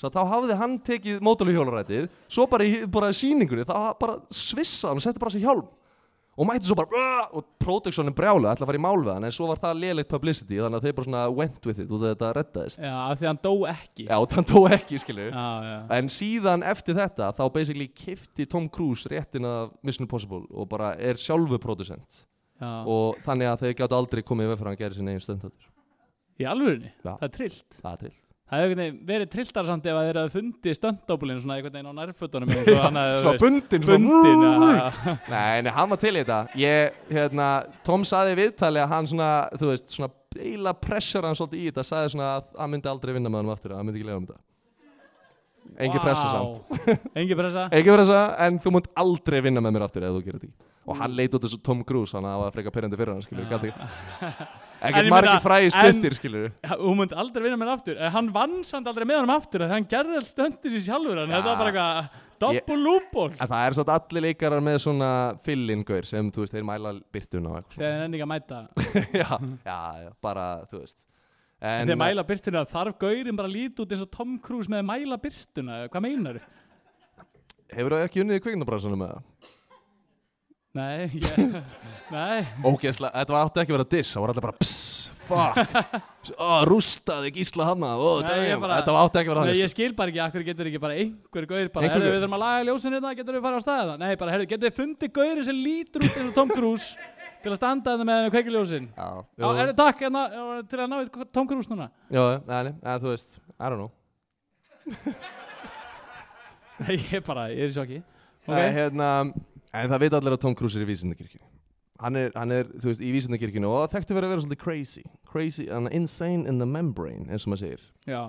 Svo 0.00 0.10
þá 0.10 0.22
hafði 0.32 0.56
hann 0.58 0.78
tekið 0.82 1.20
mótorhjólarætið 1.22 2.08
svo 2.26 2.48
bara 2.50 2.66
í 2.66 2.80
bara 2.90 3.12
í 3.12 3.18
sýningunni 3.18 3.66
þá 3.68 3.94
bara 4.00 4.16
svissaði 4.32 4.90
hann 4.90 5.02
og 5.02 5.04
setti 5.04 5.22
bara 5.22 5.34
sig 5.34 5.44
hjálm 5.44 5.68
og 6.34 6.48
mætti 6.48 6.68
svo 6.68 6.76
bara 6.78 7.04
og 7.34 7.44
productionin 7.62 8.14
brjálu 8.16 8.48
ætla 8.50 8.66
að 8.66 8.70
fara 8.70 8.80
í 8.80 8.82
mál 8.82 9.02
við 9.04 9.12
hann 9.14 9.26
en 9.28 9.34
svo 9.34 9.48
var 9.50 9.60
það 9.62 9.80
léleitt 9.84 10.10
publicity 10.10 10.58
þannig 10.58 10.80
að 10.80 10.86
þeir 10.88 10.96
bara 10.98 11.08
svona 11.08 11.24
went 11.38 11.68
with 11.68 11.82
it 11.84 11.92
og 11.94 12.02
þetta 12.02 12.30
reddaðist. 12.38 12.80
Já, 12.82 12.94
af 13.04 13.20
því 13.20 13.28
hann 13.30 13.40
dó 13.44 13.52
ekki. 13.70 14.06
Já, 14.08 14.16
hann 14.34 14.48
tók 14.50 14.68
ekki 14.78 15.00
skilju. 15.04 15.28
En 15.98 16.10
síðan 16.12 16.66
eftir 16.74 16.98
þetta 16.98 17.30
þá 17.38 17.44
basically 17.54 17.88
kifti 17.88 18.48
Tom 18.50 18.68
Cruise 18.68 19.10
réttin 19.10 19.46
af 19.48 19.70
Mission 19.82 20.08
Impossible 20.08 20.44
og 20.50 20.68
bara 20.72 20.94
er 20.98 21.20
sjálfu 21.20 21.60
producent 21.62 22.24
já. 22.60 22.82
og 22.82 23.22
þannig 23.26 23.52
að 23.52 23.64
þeir 23.66 23.78
gáttu 23.82 23.98
aldrei 24.00 24.22
komið 24.26 24.52
við 24.52 24.58
fyrir 24.60 24.68
að 24.68 24.74
hann 24.74 24.82
gera 24.82 24.98
sinni 24.98 25.14
eigin 25.14 25.26
stöndhættur 25.28 25.70
Í 26.34 26.46
alvörinni, 26.50 26.90
Já. 27.04 27.12
það 27.14 27.26
er 27.28 27.34
trillt. 27.36 27.76
Það 27.78 27.92
er 27.92 28.00
til 28.00 28.14
Það 28.54 28.64
veginn 28.70 28.98
verið 29.08 29.30
trilltar 29.32 29.66
samt 29.66 29.86
ef 29.88 29.98
að 29.98 30.06
þeir 30.08 30.18
hefði 30.20 30.34
fundið 30.38 30.76
stöndópulinn 30.78 31.40
svona 31.42 31.56
einhvern 31.58 31.74
veginn 31.74 31.90
á 31.90 31.98
nærfötunum 31.98 32.52
Svo 33.24 33.34
bundin. 33.42 34.08
Nei, 35.32 35.62
nei, 35.66 35.70
hann 35.74 35.90
var 35.90 36.00
til 36.00 36.14
í 36.14 36.22
þetta. 36.22 36.40
Ég, 36.60 36.98
hérna, 37.10 37.48
Tom 37.86 38.06
saði 38.08 38.36
viðtali 38.38 38.82
að 38.82 38.90
hann 38.94 39.10
svona, 39.10 39.30
þú 39.58 39.70
veist, 39.72 39.94
svona 39.94 40.12
eila 40.38 40.74
pressure 40.78 41.26
hann 41.26 41.38
svolítið 41.38 41.62
í 41.62 41.70
þetta 41.70 41.86
saði 41.86 42.12
svona 42.14 42.32
að 42.38 42.50
hann 42.58 42.74
myndi 42.74 42.90
aldrei 42.90 43.14
vinna 43.16 43.30
með 43.32 43.42
hann 43.42 43.54
aftur 43.54 43.74
að 43.74 43.80
hann 43.80 43.90
myndi 43.90 44.02
ekki 44.02 44.10
lega 44.10 44.20
um 44.20 44.28
þetta. 44.28 44.42
Engi 45.84 46.02
pressa 46.02 46.28
Vá. 46.28 46.34
samt. 46.36 46.84
Engi 47.18 47.38
pressa? 47.38 47.64
Ekki 47.74 47.94
pressa, 47.96 48.20
en 48.46 48.60
þú 48.62 48.74
munt 48.76 48.90
aldrei 49.00 49.40
vinna 49.46 49.62
með 49.64 49.76
mér 49.76 49.86
aftur 49.88 50.06
ef 50.06 50.14
þú 50.18 50.22
gerir 50.26 50.44
þetta 50.44 50.70
Og 50.84 50.98
hann 51.00 51.14
leit 51.16 51.32
út 51.32 51.46
þessu 51.46 51.62
Tom 51.64 51.80
Cruise, 51.88 52.12
hann 52.12 52.26
að 52.28 52.34
það 52.34 52.42
var 52.44 52.54
freka 52.58 52.74
pyrrandi 52.74 53.00
fyrir 53.00 53.14
hann, 53.14 53.24
skilur, 53.24 53.48
Ekkert 54.84 55.08
margir 55.12 55.40
fræði 55.44 55.70
stuttir, 55.74 56.14
skilur 56.18 56.50
Hún 56.80 56.98
myndi 56.98 57.16
aldrei 57.18 57.44
vinna 57.46 57.56
með 57.60 57.68
hann 57.70 57.78
aftur. 57.78 58.00
Hann 58.16 58.28
vann 58.34 58.56
samt 58.66 58.90
aldrei 58.90 59.06
með 59.08 59.22
hann 59.22 59.32
aftur 59.34 59.64
Hann 59.70 59.86
gerði 59.90 60.18
allt 60.20 60.30
stöndir 60.32 60.74
sér 60.74 60.84
sjálfur 60.88 61.20
hann. 61.22 61.32
Þetta 61.34 61.54
var 61.54 61.60
bara 61.62 61.72
eitthvað 61.72 62.20
Doppul 62.44 62.76
lúból 62.82 63.30
En 63.38 63.46
það 63.48 63.62
er 63.68 63.76
svona 63.78 63.96
allir 64.00 64.24
leikarar 64.26 64.64
með 64.66 64.78
svona 64.84 65.10
fill-in-gaur 65.46 66.08
sem, 66.08 66.28
þú 66.34 66.42
veist, 66.44 66.56
þeir 66.56 66.66
mæla 66.68 66.92
byrtuna 67.14 67.62
Þegar 67.76 67.94
hann 67.94 68.04
ennig 68.08 68.24
að 68.24 68.30
mæta. 68.34 68.60
Já, 69.22 69.30
já, 69.64 70.10
bara, 70.24 70.46
þú 70.68 70.80
veist. 70.82 70.98
En 71.64 71.86
þegar 71.88 72.00
mæla 72.02 72.26
byrtuna 72.28 72.64
Þarf 72.74 72.98
gaurinn 73.06 73.38
bara 73.38 73.52
líta 73.54 73.84
út 73.86 73.94
eins 73.94 74.04
og 74.04 74.10
Tom 74.12 74.36
Cruise 74.44 74.72
með 74.72 74.84
mæla 74.90 75.20
byrtuna 75.22 75.84
Hvað 75.88 76.04
meinar 76.04 76.42
Hefur 77.74 77.94
það 77.96 78.04
ekki 78.08 78.22
unnið 78.24 78.40
í 78.40 78.42
kviknabransanum 78.44 79.00
með 79.00 79.14
það? 79.14 79.52
Nei, 80.74 81.06
ég, 81.06 81.52
nei. 82.14 82.40
Ógeðslega, 82.66 83.12
þetta 83.20 83.34
var 83.36 83.44
átti 83.46 83.60
ekki 83.62 83.70
að 83.70 83.76
vera 83.76 83.84
diss, 83.92 84.10
það 84.16 84.22
var 84.24 84.30
allir 84.32 84.42
bara 84.42 84.56
pss, 84.58 85.10
fuck, 85.28 85.60
ó, 86.34 86.48
rústaði 86.66 87.30
gísla 87.36 87.68
hana, 87.68 87.92
Nei, 87.94 88.40
ég 88.48 88.50
damn, 88.56 88.64
bara- 88.64 88.78
þetta 88.80 88.94
var 88.96 89.06
átti 89.06 89.20
ekki 89.20 89.30
að 89.30 89.34
vera 89.36 89.44
Nei, 89.46 89.52
hann. 89.52 89.60
ég 89.62 89.70
skil 89.70 89.92
bara 90.00 90.10
ekki, 90.10 90.22
akkur 90.24 90.46
getur 90.48 90.70
ekki 90.72 90.80
bara 90.82 90.96
einhver 90.98 91.46
gaur 91.52 91.70
bara, 91.76 91.92
gaur? 91.92 92.02
við 92.02 92.16
þurfum 92.18 92.34
að 92.34 92.42
laga 92.42 92.66
ljósin 92.66 92.96
hérna, 92.98 93.12
getur 93.20 93.38
við 93.38 93.44
farið 93.46 93.62
á 93.62 93.66
staðið 93.68 94.02
Nei, 94.02 94.10
bara, 94.24 94.34
herðu, 94.34 94.48
getur 94.50 94.66
við 94.72 94.76
fundið 94.80 95.14
gauri 95.20 95.46
sem 95.46 95.62
lítur 95.62 96.08
út 96.08 96.18
eins 96.18 96.26
og 96.32 96.34
Tom 96.40 96.50
Cruise 96.50 96.90
til 97.44 97.52
að 97.54 97.58
standa 97.60 97.94
þetta 97.94 98.08
með 98.10 98.28
kveikiljósin 98.34 98.90
Já, 98.98 99.08
Já, 99.14 99.46
jú, 99.46 99.52
herðu, 99.60 99.76
takk, 99.78 100.02
hérna, 100.08 100.24
já, 100.34 100.42
til 100.74 100.82
að 100.82 100.90
ná 100.90 100.98
í 100.98 101.30
Tom 101.38 101.46
Cruise 101.54 101.70
núna. 101.70 101.86
Já, 102.10 102.24
nei, 102.50 102.60
nei, 102.82 102.98
þú 102.98 103.14
veist, 103.14 103.38
I 103.62 103.70
don't 103.70 103.78
know. 103.78 103.92
Nei, 106.82 106.96
ég 107.12 107.22
bara, 107.22 107.46
ég 107.54 107.68
er 107.68 107.70
í 107.70 107.74
sjokki. 107.76 108.00
Nei, 108.50 108.56
Ok, 108.58 108.72
hérna, 108.74 109.08
en 109.74 109.92
það 109.92 110.04
veit 110.06 110.16
allir 110.18 110.36
að 110.36 110.42
Tom 110.44 110.56
Cruise 110.58 110.78
er 110.78 110.86
í 110.86 110.88
vísindakirkjunni. 110.92 111.50
Hann 112.02 112.18
er, 112.18 112.32
hann 112.34 112.50
er, 112.54 112.68
þú 112.82 112.90
veist, 112.90 113.02
í 113.04 113.12
vísindakirkjunni 113.14 113.68
og 113.70 113.76
það 113.84 113.92
þekktu 113.94 114.16
verið 114.16 114.28
að 114.28 114.34
vera 114.34 114.44
svolítið 114.44 114.62
crazy. 114.64 115.04
Crazy, 115.30 115.68
and 115.70 115.90
insane 115.94 116.48
in 116.50 116.58
the 116.62 116.66
membrane, 116.66 117.28
eins 117.30 117.46
og 117.46 117.54
maður 117.54 117.64
segir. 117.66 117.86
já 118.10 118.22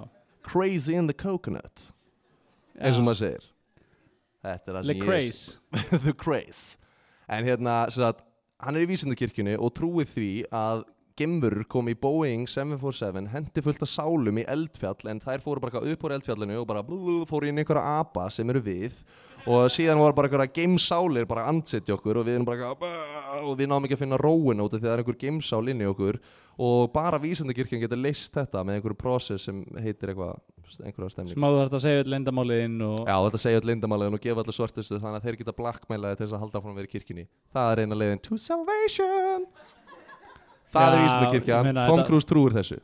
Crazy 0.46 0.94
in 0.94 1.08
the 1.10 1.16
coconut, 1.18 1.88
eins 2.78 3.00
og 3.02 3.08
maður 3.08 3.22
segir. 3.24 3.48
Þetta 4.46 4.72
er 4.72 4.76
það 4.78 4.90
sem 4.90 5.00
ég 5.00 5.06
Craze 5.08 6.02
The 6.06 6.14
Craze 6.14 6.78
En 7.26 7.48
hérna, 7.48 7.78
sem 7.90 8.04
sagt, 8.04 8.22
hann 8.62 8.78
er 8.78 8.86
í 8.86 8.90
vísindakirkjunni 8.92 9.56
og 9.58 9.74
trúið 9.74 10.12
því 10.14 10.30
að 10.54 10.84
Gimmur 11.16 11.62
kom 11.72 11.88
í 11.88 11.96
Boeing 11.96 12.44
747 12.50 13.30
hendi 13.32 13.62
fullt 13.64 13.84
af 13.86 13.88
sálum 13.88 14.42
í 14.42 14.44
eldfjall 14.52 15.12
en 15.14 15.22
þær 15.24 15.44
fóru 15.46 15.64
bara 15.64 15.80
upp 15.80 16.02
úr 16.04 16.16
eldfjallinu 16.18 16.58
og 16.60 16.68
bara 16.68 16.84
fóru 17.30 17.48
inn 17.48 17.56
í 17.56 17.64
einhverja 17.64 18.02
apa 18.02 18.26
sem 18.36 18.50
eru 18.52 18.60
við 18.66 18.98
og 19.46 19.70
síðan 19.72 20.02
voru 20.02 20.18
bara 20.18 20.28
einhverja 20.28 20.56
geimsálir 20.58 21.28
bara 21.30 21.46
að 21.46 21.54
andsetja 21.54 21.96
okkur 21.96 22.20
og 22.20 22.28
við 22.28 22.40
erum 22.40 22.48
bara 22.50 22.74
og 23.46 23.54
við 23.56 23.70
náum 23.72 23.88
ekki 23.88 23.96
að 23.96 24.02
finna 24.04 24.20
róin 24.20 24.64
út 24.66 24.74
af 24.74 24.82
því 24.82 24.84
að 24.84 24.90
það 24.90 24.96
er 24.96 25.04
einhver 25.04 25.22
geimsál 25.22 25.72
inn 25.72 25.86
í 25.86 25.88
okkur 25.88 26.20
og 26.66 26.92
bara 26.96 27.20
vísindakirkjun 27.20 27.84
getur 27.84 28.00
leist 28.00 28.36
þetta 28.36 28.64
með 28.68 28.80
einhverju 28.80 29.00
prósess 29.00 29.48
sem 29.48 29.62
heitir 29.84 30.12
eitthvað 30.12 30.84
einhverja 30.88 31.14
stemning 31.14 31.36
Sem 31.36 31.48
áður 31.48 31.62
þarf 31.62 31.78
að 31.80 31.86
segja 31.86 32.04
öll 32.04 32.12
lendamáliðinn 32.16 32.78
og 32.88 33.00
Já, 33.08 33.16
þetta 33.28 33.42
segja 33.44 33.62
öll 33.62 33.70
lindamáliðin 33.72 34.18
og 34.20 34.24
gefa 34.24 34.44
allir 34.44 34.58
svartustu 34.60 35.00
þannig 35.00 35.20
að 35.20 35.30
þeir 35.30 35.40
geta 35.44 35.56
blackmailaði 35.60 36.20
til 36.20 36.26
þess 36.26 36.38
að 36.38 36.44
halda 36.46 36.62
áfram 36.62 36.76
að 36.76 36.82
vera 36.82 36.90
í 36.90 36.94
kirkjunni. 36.96 37.26
Það 37.56 37.72
er 37.74 37.84
eina 37.84 38.00
leiðin 38.00 38.24
to 38.26 38.40
salvation. 38.42 39.48
Það 40.76 40.98
er 41.00 41.70
meina, 41.70 41.88
Tom 41.88 42.04
Cruise 42.08 42.28
trúir 42.30 42.56
þessu. 42.56 42.82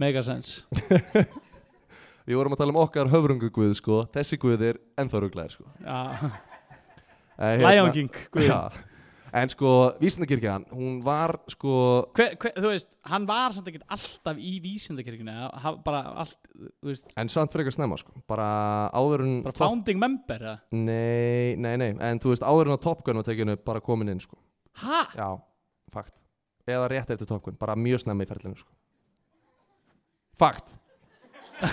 Megasens 0.00 0.58
Við 2.26 2.34
vorum 2.40 2.56
að 2.56 2.64
tala 2.64 2.74
um 2.74 2.80
okkar 2.82 3.08
höfrunguguð, 3.12 3.76
sko. 3.78 4.02
Þessi 4.14 4.38
guð 4.42 4.64
er 4.72 4.82
ennþá 4.98 5.22
ruglaðir, 5.22 5.54
sko. 5.54 5.70
Eh, 7.36 7.62
Lion 7.62 7.92
King, 7.94 8.20
guð. 8.34 8.50
En 9.36 9.50
sko, 9.52 9.70
vísindakirkjan, 10.00 10.64
hún 10.72 11.00
var, 11.04 11.34
sko, 11.52 11.70
hver, 12.16 12.34
hver, 12.40 12.54
Þú 12.56 12.70
veist, 12.72 12.94
hann 13.10 13.26
var 13.28 13.52
samt 13.52 13.68
ekkert 13.68 13.84
alltaf 13.92 14.38
í 14.40 14.54
vísindakirkjunni 14.64 15.34
ha- 15.60 15.74
bara 15.84 16.02
allt, 16.22 16.38
þú 16.54 16.88
veist 16.88 17.10
en 17.20 17.30
samt 17.30 17.52
frekar 17.52 17.74
snemma, 17.74 17.98
sko. 18.00 18.14
Bara 18.30 18.48
áður 18.96 19.26
en... 19.26 19.34
bara 19.44 19.58
founding 19.60 20.00
member 20.00 20.46
eða? 20.46 20.56
Nei, 20.78 21.52
nei, 21.60 21.74
nei. 21.82 21.90
En 22.08 22.22
þú 22.22 22.32
veist, 22.32 22.46
áður 22.46 22.72
en 22.72 22.78
að 22.78 22.84
Top 22.86 23.04
Gun 23.06 23.20
var 23.20 23.28
tekinu 23.28 23.58
bara 23.60 23.84
komin 23.84 24.14
inn, 24.14 24.22
sko. 24.24 24.40
Ha? 24.86 25.04
Já, 25.18 25.28
fakt 25.92 26.14
Eða 26.66 26.88
rétt 26.90 27.12
eftir 27.14 27.28
Top 27.30 27.44
Gun, 27.46 27.56
bara 27.60 27.76
mjög 27.78 28.02
snemma 28.02 28.26
í 28.26 28.28
ferlinu 28.30 28.58
sko. 28.58 28.72
Fakt 30.40 30.74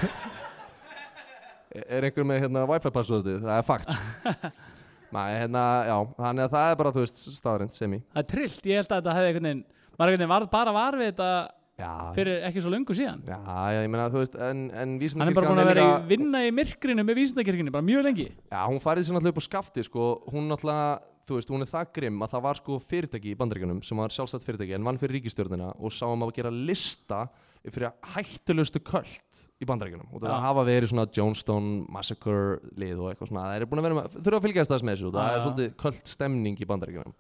Er 1.74 2.06
einhver 2.06 2.28
með 2.30 2.44
hérna 2.46 2.68
Wi-Fi 2.70 2.92
passwordið? 2.94 3.42
Það 3.44 3.58
er 3.58 3.66
fakt 3.68 3.90
sko. 3.92 4.52
Nei, 5.18 5.30
hérna, 5.38 5.64
já 5.90 5.98
Þannig 6.20 6.46
að 6.46 6.54
það 6.54 6.70
er 6.70 6.78
bara, 6.80 6.94
þú 6.94 7.04
veist, 7.04 7.20
staðarind, 7.40 7.74
semi 7.76 8.00
Það 8.14 8.22
er 8.22 8.30
trillt, 8.32 8.70
ég 8.70 8.80
held 8.80 8.88
að 8.94 9.02
þetta 9.02 9.18
hefði 9.18 9.32
einhvern 9.32 9.50
veginn 9.50 9.66
maður 9.94 10.14
einhvern 10.14 10.24
veginn 10.24 10.34
var 10.34 10.48
bara 10.54 10.74
var 10.76 10.98
við 11.02 11.12
þetta 11.12 11.30
Já, 11.74 11.90
fyrir 12.14 12.44
ekki 12.46 12.62
svo 12.62 12.70
löngu 12.70 12.94
síðan 12.94 13.24
já, 13.26 13.38
já, 13.74 13.80
ég 13.82 13.88
meina, 13.90 14.06
þú 14.14 14.20
veist 14.22 14.36
En, 14.38 14.60
en 14.78 14.92
hann 15.02 15.26
er 15.26 15.34
bara 15.34 15.50
búin 15.50 15.62
að 15.64 15.70
vera 15.72 15.86
í 15.88 15.96
vinna 16.12 16.42
í 16.46 16.52
myrkrinu 16.54 17.06
með 17.06 17.18
vísindakirkjunni 17.18 17.74
bara 17.74 17.86
mjög 17.88 18.06
lengi 18.06 18.28
Já, 18.30 18.60
hún 18.70 18.78
farið 18.84 19.08
sér 19.08 19.18
náttúrulega 19.18 19.34
upp 19.34 19.42
á 19.42 19.48
skafti 19.48 19.86
sko. 19.88 20.10
Hún 20.30 20.52
náttúrulega, 20.52 21.02
þú 21.28 21.38
veist, 21.38 21.50
hún 21.54 21.64
er 21.64 21.70
það 21.72 21.92
grimm 21.96 22.22
að 22.26 22.34
það 22.36 22.42
var 22.46 22.60
sko 22.60 22.78
fyrirtæki 22.84 23.32
í 23.32 23.38
bandaríkjunum 23.40 23.82
sem 23.88 24.00
var 24.02 24.12
sjálfstætt 24.14 24.44
fyrirtæki 24.48 24.76
en 24.78 24.84
vann 24.88 25.00
fyrir 25.02 25.18
ríkistjórnina 25.20 25.70
og 25.80 25.94
sá 25.96 26.06
um 26.12 26.26
að 26.26 26.34
gera 26.40 26.52
lista 26.54 27.22
fyrir 27.64 27.94
hættulegustu 28.14 28.82
köld 28.84 29.42
í 29.64 29.68
bandaríkjunum. 29.70 30.10
Og 30.12 30.20
það 30.26 30.34
Já. 30.34 30.40
hafa 30.44 30.66
verið 30.68 30.92
svona 30.92 31.06
Jonestown 31.16 31.70
Massacre 31.96 32.58
lið 32.76 33.00
og 33.00 33.12
eitthvað 33.14 33.30
svona 33.32 33.46
það 33.48 33.56
er 33.62 33.68
búin 33.72 33.80
að 33.80 33.88
vera 33.88 34.00
með, 34.02 34.18
þurfa 34.20 34.40
að 34.42 34.48
fylgjast 34.50 34.74
þess 34.74 34.84
með 34.90 34.98
þessu 34.98 35.12
það 35.16 35.30
Já, 35.30 35.36
er 35.38 35.46
svolítið 35.46 35.76
köld 35.86 36.02
stemning 36.12 36.60
í 36.60 36.68
bandaríkjunum. 36.74 37.16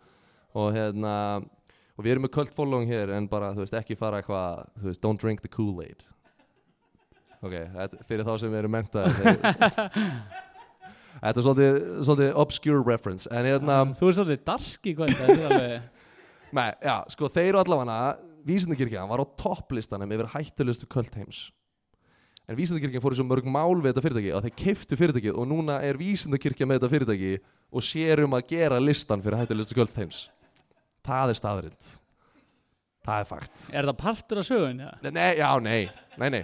Og 0.59 0.67
hérna 0.75 1.13
og 1.93 2.03
við 2.03 2.11
erum 2.15 2.25
með 2.27 2.33
köld 2.35 2.51
following 2.57 2.89
hér 2.91 3.13
en 3.15 3.29
bara, 3.31 3.53
þú 3.55 3.63
veist, 3.63 3.77
ekki 3.79 3.95
fara 3.95 4.19
eitthvað 4.19 4.65
þú 4.81 4.89
veist, 4.91 5.01
don't 5.05 5.21
drink 5.23 5.41
the 5.45 5.51
Kool-Aid. 5.53 6.03
Ok, 7.43 7.55
fyrir 8.07 8.23
þá 8.27 8.33
sem 8.39 8.53
eru 8.59 8.69
mentaði 8.71 9.15
þeir- 9.19 10.11
Þetta 11.23 11.39
er 11.39 11.45
svolítið, 11.47 11.75
svolítið 12.03 12.37
obscure 12.43 12.83
reference 12.83 13.29
En 13.31 13.47
hérna, 13.47 13.79
Þú 13.95 14.09
er 14.09 14.15
svolítið 14.17 14.41
dark 14.49 14.87
í 14.91 14.93
kvöld 14.97 15.13
þetta 15.15 15.49
alveg- 15.49 15.89
nei, 16.59 16.69
já, 16.83 16.95
sko 17.15 17.29
þeir 17.31 17.49
eru 17.53 17.61
allavega 17.63 17.97
Vísindakirkjan 18.43 19.07
var 19.07 19.23
á 19.23 19.25
topplistanum 19.39 20.11
yfir 20.11 20.27
hættulegustu 20.33 20.89
kvöld 20.91 21.15
heims 21.15 21.45
En 22.51 22.57
Vísindakirkjan 22.59 22.99
fór 23.05 23.15
í 23.15 23.19
svo 23.21 23.23
mörg 23.29 23.47
mál 23.47 23.71
við 23.79 23.93
þetta 23.93 24.03
fyrirtæki 24.03 24.33
og 24.35 24.43
þeir 24.43 24.55
keiftu 24.65 24.97
fyrirtækið 24.99 25.37
og 25.39 25.47
núna 25.47 25.77
er 25.87 25.95
Vísindakirkjan 26.01 26.67
með 26.73 26.81
þetta 26.81 26.91
fyrirtæki 26.97 27.31
og 27.71 27.85
sér 27.87 28.25
um 28.25 28.35
að 28.35 28.49
gera 28.51 28.81
listan 28.83 29.23
fyrir 29.23 29.39
hættulegustu 29.39 29.77
kvöld 29.79 29.95
heims 30.01 30.25
Það 31.07 31.31
er 31.31 31.39
staðrind 31.39 31.93
Það 33.07 33.21
er 33.23 33.29
fakt 33.31 33.63
Er 33.71 33.87
það 33.87 33.97
partur 34.03 34.43
af 34.43 34.49
sögun? 34.51 34.83
Ja? 34.83 34.91
Nei, 35.07 35.31
já, 35.39 35.49
nei, 35.63 35.79
nei, 36.19 36.29
nei 36.35 36.43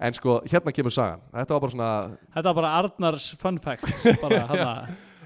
En 0.00 0.12
sko, 0.16 0.40
hérna 0.44 0.72
kemur 0.76 0.92
sagan. 0.92 1.22
Þetta 1.32 1.54
var 1.56 1.60
bara 1.64 1.72
svona 1.72 1.90
Þetta 2.34 2.46
var 2.50 2.56
bara 2.60 2.72
Arnars 2.82 3.28
fun 3.40 3.58
facts 3.64 4.02
bara, 4.24 4.42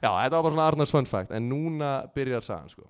Já, 0.01 0.11
þetta 0.11 0.37
var 0.37 0.45
bara 0.45 0.53
svona 0.55 0.67
Arnars 0.71 0.93
fun 0.95 1.09
fact 1.11 1.35
En 1.35 1.49
núna 1.51 1.89
byrjar 2.15 2.47
sagan 2.47 2.71
sko. 2.71 2.87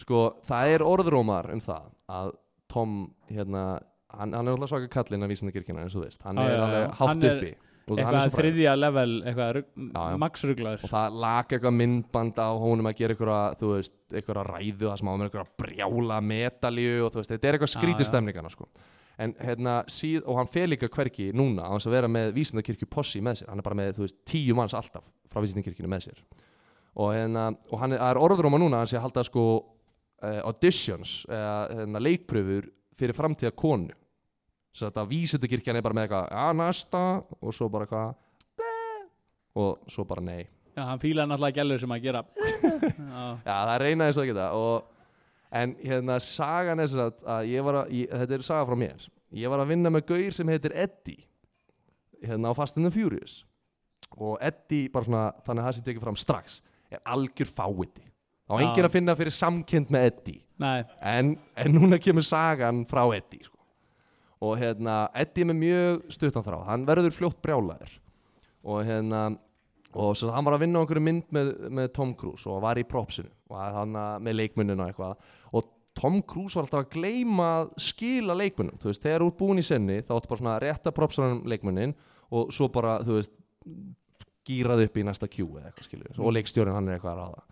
sko, 0.00 0.22
það 0.48 0.72
er 0.78 0.86
orðrómar 0.88 1.50
um 1.52 1.60
það 1.64 1.90
Að 2.08 2.32
Tom, 2.72 2.96
hérna 3.30 3.66
Hann, 4.14 4.32
hann 4.32 4.46
er 4.46 4.54
alltaf 4.54 4.70
svaka 4.70 4.88
kallinn 4.94 5.26
af 5.26 5.30
vísindakirkjana 5.32 5.82
eins 5.84 5.94
og 5.96 6.04
þú 6.04 6.06
veist. 6.06 6.20
Hann 6.22 6.38
er 6.38 6.60
alveg 6.62 6.92
hátt 7.00 7.24
uppi. 7.30 7.48
Er 7.84 7.98
Eitthvað 8.00 8.36
þriðja 8.38 8.74
level 8.78 9.10
Eitthvað 9.28 9.56
maxruglaður 10.22 10.84
Og 10.86 10.92
það 10.94 11.16
lag 11.24 11.50
eitthvað 11.52 11.74
myndband 11.76 12.38
á 12.40 12.48
honum 12.62 12.88
að 12.88 12.94
gera 13.02 13.16
eitthvað, 13.16 13.56
þú 13.60 13.72
veist, 13.74 13.96
eitthvað 14.14 14.40
ræðu 14.48 14.86
það 14.88 15.00
sem 15.02 15.10
á 15.10 15.14
með 15.18 15.26
eitthvað 15.26 15.50
brjála 15.60 16.20
metalju 16.30 16.94
og 17.04 17.10
þú 17.12 17.20
veist, 17.20 17.32
þetta 17.34 17.50
er 17.50 17.58
eitthvað 17.58 17.72
Já, 17.72 17.74
skrítið 17.76 18.06
já. 18.06 18.10
stemningana 18.12 18.52
sko. 18.54 18.68
En 19.22 19.34
hérna, 19.38 19.76
síð, 19.90 20.24
og 20.26 20.40
hann 20.40 20.48
fer 20.50 20.66
líka 20.66 20.88
hverki 20.90 21.28
núna 21.36 21.68
á 21.70 21.72
þess 21.76 21.86
að 21.86 21.94
vera 21.94 22.08
með 22.10 22.32
vísindakirkju 22.34 22.88
possi 22.90 23.20
með 23.22 23.40
sér, 23.40 23.52
hann 23.52 23.62
er 23.62 23.66
bara 23.66 23.78
með, 23.78 23.92
þú 23.98 24.06
veist, 24.06 24.16
tíu 24.26 24.56
manns 24.58 24.74
alltaf 24.74 25.04
frá 25.30 25.42
vísindakirkjunu 25.44 25.90
með 25.90 26.08
sér. 26.08 26.24
Og 26.98 27.12
hérna, 27.14 27.44
og 27.70 27.78
hann 27.82 27.94
er, 27.94 28.02
það 28.02 28.10
er 28.10 28.20
orður 28.26 28.48
um 28.50 28.58
að 28.58 28.64
núna, 28.64 28.80
hann 28.82 28.90
sé 28.90 28.98
að 28.98 29.06
halda 29.06 29.24
sko 29.28 29.44
uh, 29.54 30.40
auditions, 30.48 31.14
eða 31.30 31.54
hérna, 31.78 32.02
leikpröfur 32.02 32.66
fyrir 32.98 33.18
framtíða 33.18 33.54
konu. 33.58 33.94
Svo 34.74 34.88
þetta 34.88 35.06
vísindakirkjan 35.12 35.78
er 35.78 35.86
bara 35.86 35.98
með 36.00 36.08
eitthvað, 36.08 36.28
já, 36.34 36.58
næsta, 36.58 37.06
og 37.38 37.54
svo 37.54 37.70
bara 37.70 37.86
eitthvað, 37.86 38.20
og 39.62 39.94
svo 39.94 40.06
bara 40.10 40.26
nei. 40.26 40.42
Já, 40.74 40.82
hann 40.88 40.98
fílaði 40.98 41.30
náttúrulega 41.30 41.60
gælur 41.60 41.78
sem 41.78 41.92
að 41.94 42.00
gera 42.02 42.20
Já, 43.46 43.52
það 43.54 43.68
er 43.76 43.82
reyna 43.84 44.08
eins 44.08 44.16
og 44.16 44.24
það 44.24 44.30
geta 44.32 44.46
og, 44.58 44.88
En 45.54 45.74
hérna, 45.78 46.18
sagan 46.22 46.82
er 46.82 46.88
þess 46.90 47.02
að, 47.04 47.18
að 47.36 47.50
ég 47.52 47.66
var 47.66 47.80
að, 47.82 47.92
ég, 47.94 48.14
þetta 48.22 48.36
er 48.36 48.46
saga 48.46 48.68
frá 48.68 48.78
mér. 48.78 49.04
Ég 49.34 49.52
var 49.52 49.62
að 49.62 49.70
vinna 49.70 49.92
með 49.94 50.06
gaur 50.10 50.34
sem 50.34 50.50
heitir 50.50 50.74
Eddie 50.78 51.24
Hérna 52.24 52.50
á 52.50 52.56
Fast 52.56 52.78
and 52.78 52.86
the 52.86 52.92
Furious. 52.94 53.42
Og 54.14 54.38
Eddie, 54.42 54.88
bara 54.92 55.06
svona, 55.06 55.24
þannig 55.44 55.62
að 55.62 55.68
það 55.68 55.76
sem 55.76 55.86
tekið 55.88 56.04
fram 56.06 56.18
strax 56.20 56.58
Er 56.94 57.02
algjör 57.14 57.50
fáiði 57.50 58.04
Þá 58.44 58.54
Já. 58.58 58.62
enginn 58.66 58.86
að 58.86 58.92
finna 58.92 59.16
fyrir 59.16 59.32
samkend 59.32 59.92
með 59.94 60.06
Eddie. 60.10 60.40
En, 61.00 61.30
en 61.56 61.72
núna 61.72 61.96
kemur 62.02 62.26
sagan 62.26 62.82
frá 62.90 63.02
Eddie 63.16 63.46
sko. 63.46 63.56
Og 64.44 64.58
hérna, 64.60 65.06
Eddie 65.16 65.46
er 65.46 65.48
með 65.48 65.60
mjög 65.62 66.02
stuttan 66.12 66.44
þrá. 66.44 66.58
Hann 66.68 66.84
verður 66.88 67.14
fljótt 67.16 67.40
brjálæður 67.42 67.94
Og 68.64 68.84
hérna 68.84 69.22
og 69.94 70.16
svo 70.18 70.32
hann 70.34 70.44
var 70.44 70.56
að 70.56 70.64
vinna 70.64 70.80
á 70.80 70.82
einhverju 70.82 71.04
mynd 71.06 71.26
með, 71.34 71.50
með 71.70 71.90
Tom 71.94 72.12
Cruise 72.18 72.48
og 72.50 72.62
var 72.64 72.80
í 72.80 72.84
propsinu. 72.88 73.30
Og 73.52 73.60
hann 73.78 73.94
með 74.24 74.38
leikmuninu 74.40 74.76
og 74.76 74.88
eitthvað 74.90 75.28
Tom 75.94 76.20
Cruise 76.26 76.58
var 76.58 76.66
alltaf 76.66 76.84
að 76.84 76.92
gleyma 76.96 77.48
að 77.60 77.72
skila 77.86 78.34
leikmunum, 78.38 78.78
þú 78.82 78.90
veist, 78.90 79.02
þegar 79.04 79.24
ert 79.28 79.38
búin 79.38 79.62
í 79.62 79.66
senni 79.66 80.00
þá 80.02 80.16
áttu 80.16 80.30
bara 80.30 80.40
svona 80.40 80.54
að 80.56 80.62
rétta 80.66 80.92
propsunum 80.94 81.42
leikmunin 81.50 81.94
og 82.34 82.50
svo 82.54 82.68
bara, 82.74 82.96
þú 83.06 83.18
veist 83.20 83.34
gýrað 84.44 84.84
upp 84.88 84.98
í 85.00 85.04
næsta 85.06 85.28
kjú 85.30 85.46
eða 85.58 85.70
eitthvað 85.70 85.86
skilur 85.88 86.18
og 86.20 86.34
leikstjórin 86.36 86.74
hann 86.76 86.88
er 86.90 86.98
eitthvað 86.98 87.14
að 87.14 87.20
ráða. 87.22 87.44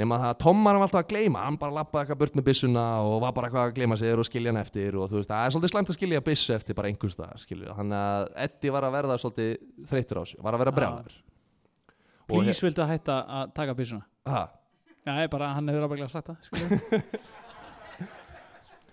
Nema 0.00 0.20
það 0.22 0.30
að 0.30 0.38
Tom 0.44 0.60
var 0.64 0.76
alltaf 0.78 1.00
að 1.00 1.08
gleyma. 1.10 1.40
Hann 1.44 1.56
bara 1.60 1.74
lappaði 1.80 2.04
eitthvað 2.04 2.20
burt 2.20 2.36
með 2.38 2.44
byssuna 2.46 2.84
og 3.04 3.16
var 3.24 3.32
bara 3.36 3.48
eitthvað 3.50 3.66
að 3.66 3.74
gleyma 3.76 3.98
sér 4.00 4.22
og 4.22 4.28
skilja 4.28 4.52
hann 4.52 4.60
eftir 4.60 4.96
og 4.96 5.10
þú 5.10 5.18
veist, 5.18 5.32
það 5.32 5.42
er 5.42 5.54
svolítið 5.56 5.72
slæmt 5.74 5.90
að 5.90 5.98
skilja 5.98 6.22
byssu 6.30 6.54
eftir 6.54 6.78
bara 6.78 6.92
einhvers 6.92 7.16
staðar, 7.18 7.42
skilur 7.42 7.74
hann 7.76 7.96
að 7.98 8.28
Eddie 8.46 8.72
var 8.76 8.86
að 8.86 8.94
verða 8.96 9.18
svolítið 9.20 9.50
þreyttur 9.90 10.22
á 10.22 10.24
sig 10.30 10.46
var 10.46 10.56
að 10.56 10.62
vera 10.62 10.72
Já. 10.72 10.78
brjálar 10.78 11.18
Og 12.30 12.44
please 12.46 12.62
viltu 12.64 12.86
hætta 12.86 13.18
að 13.26 13.52
taka 13.58 13.74
byssuna? 13.74 14.06
Ha, 14.30 14.46
Já, 15.00 15.14
ég 15.24 15.30
bara, 15.32 15.54
hann 15.56 15.68
hefur 15.72 15.86
ábygglega 15.88 16.12
sagt 16.12 16.28
það. 16.28 16.80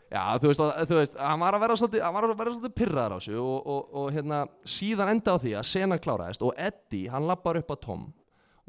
Já, 0.07 0.21
þú 0.39 0.47
veist, 0.51 0.61
þú 0.87 0.97
veist, 1.01 1.15
hann 1.19 1.41
var 1.41 1.55
að 1.57 1.63
vera 1.65 1.75
svolítið, 1.75 2.03
hann 2.05 2.15
var 2.15 2.25
að 2.29 2.37
vera 2.39 2.51
svolítið 2.53 2.75
pyrraðar 2.79 3.15
á 3.15 3.19
sig 3.25 3.35
og, 3.41 3.57
og, 3.67 3.87
og 3.99 4.11
hérna, 4.15 4.37
síðan 4.63 5.09
enda 5.11 5.33
á 5.35 5.41
því 5.43 5.51
að 5.59 5.65
senan 5.67 5.99
kláraðist 6.03 6.45
og 6.47 6.53
Eddie, 6.63 7.09
hann 7.11 7.27
lappar 7.27 7.59
upp 7.59 7.73
að 7.75 7.81
Tom 7.83 8.05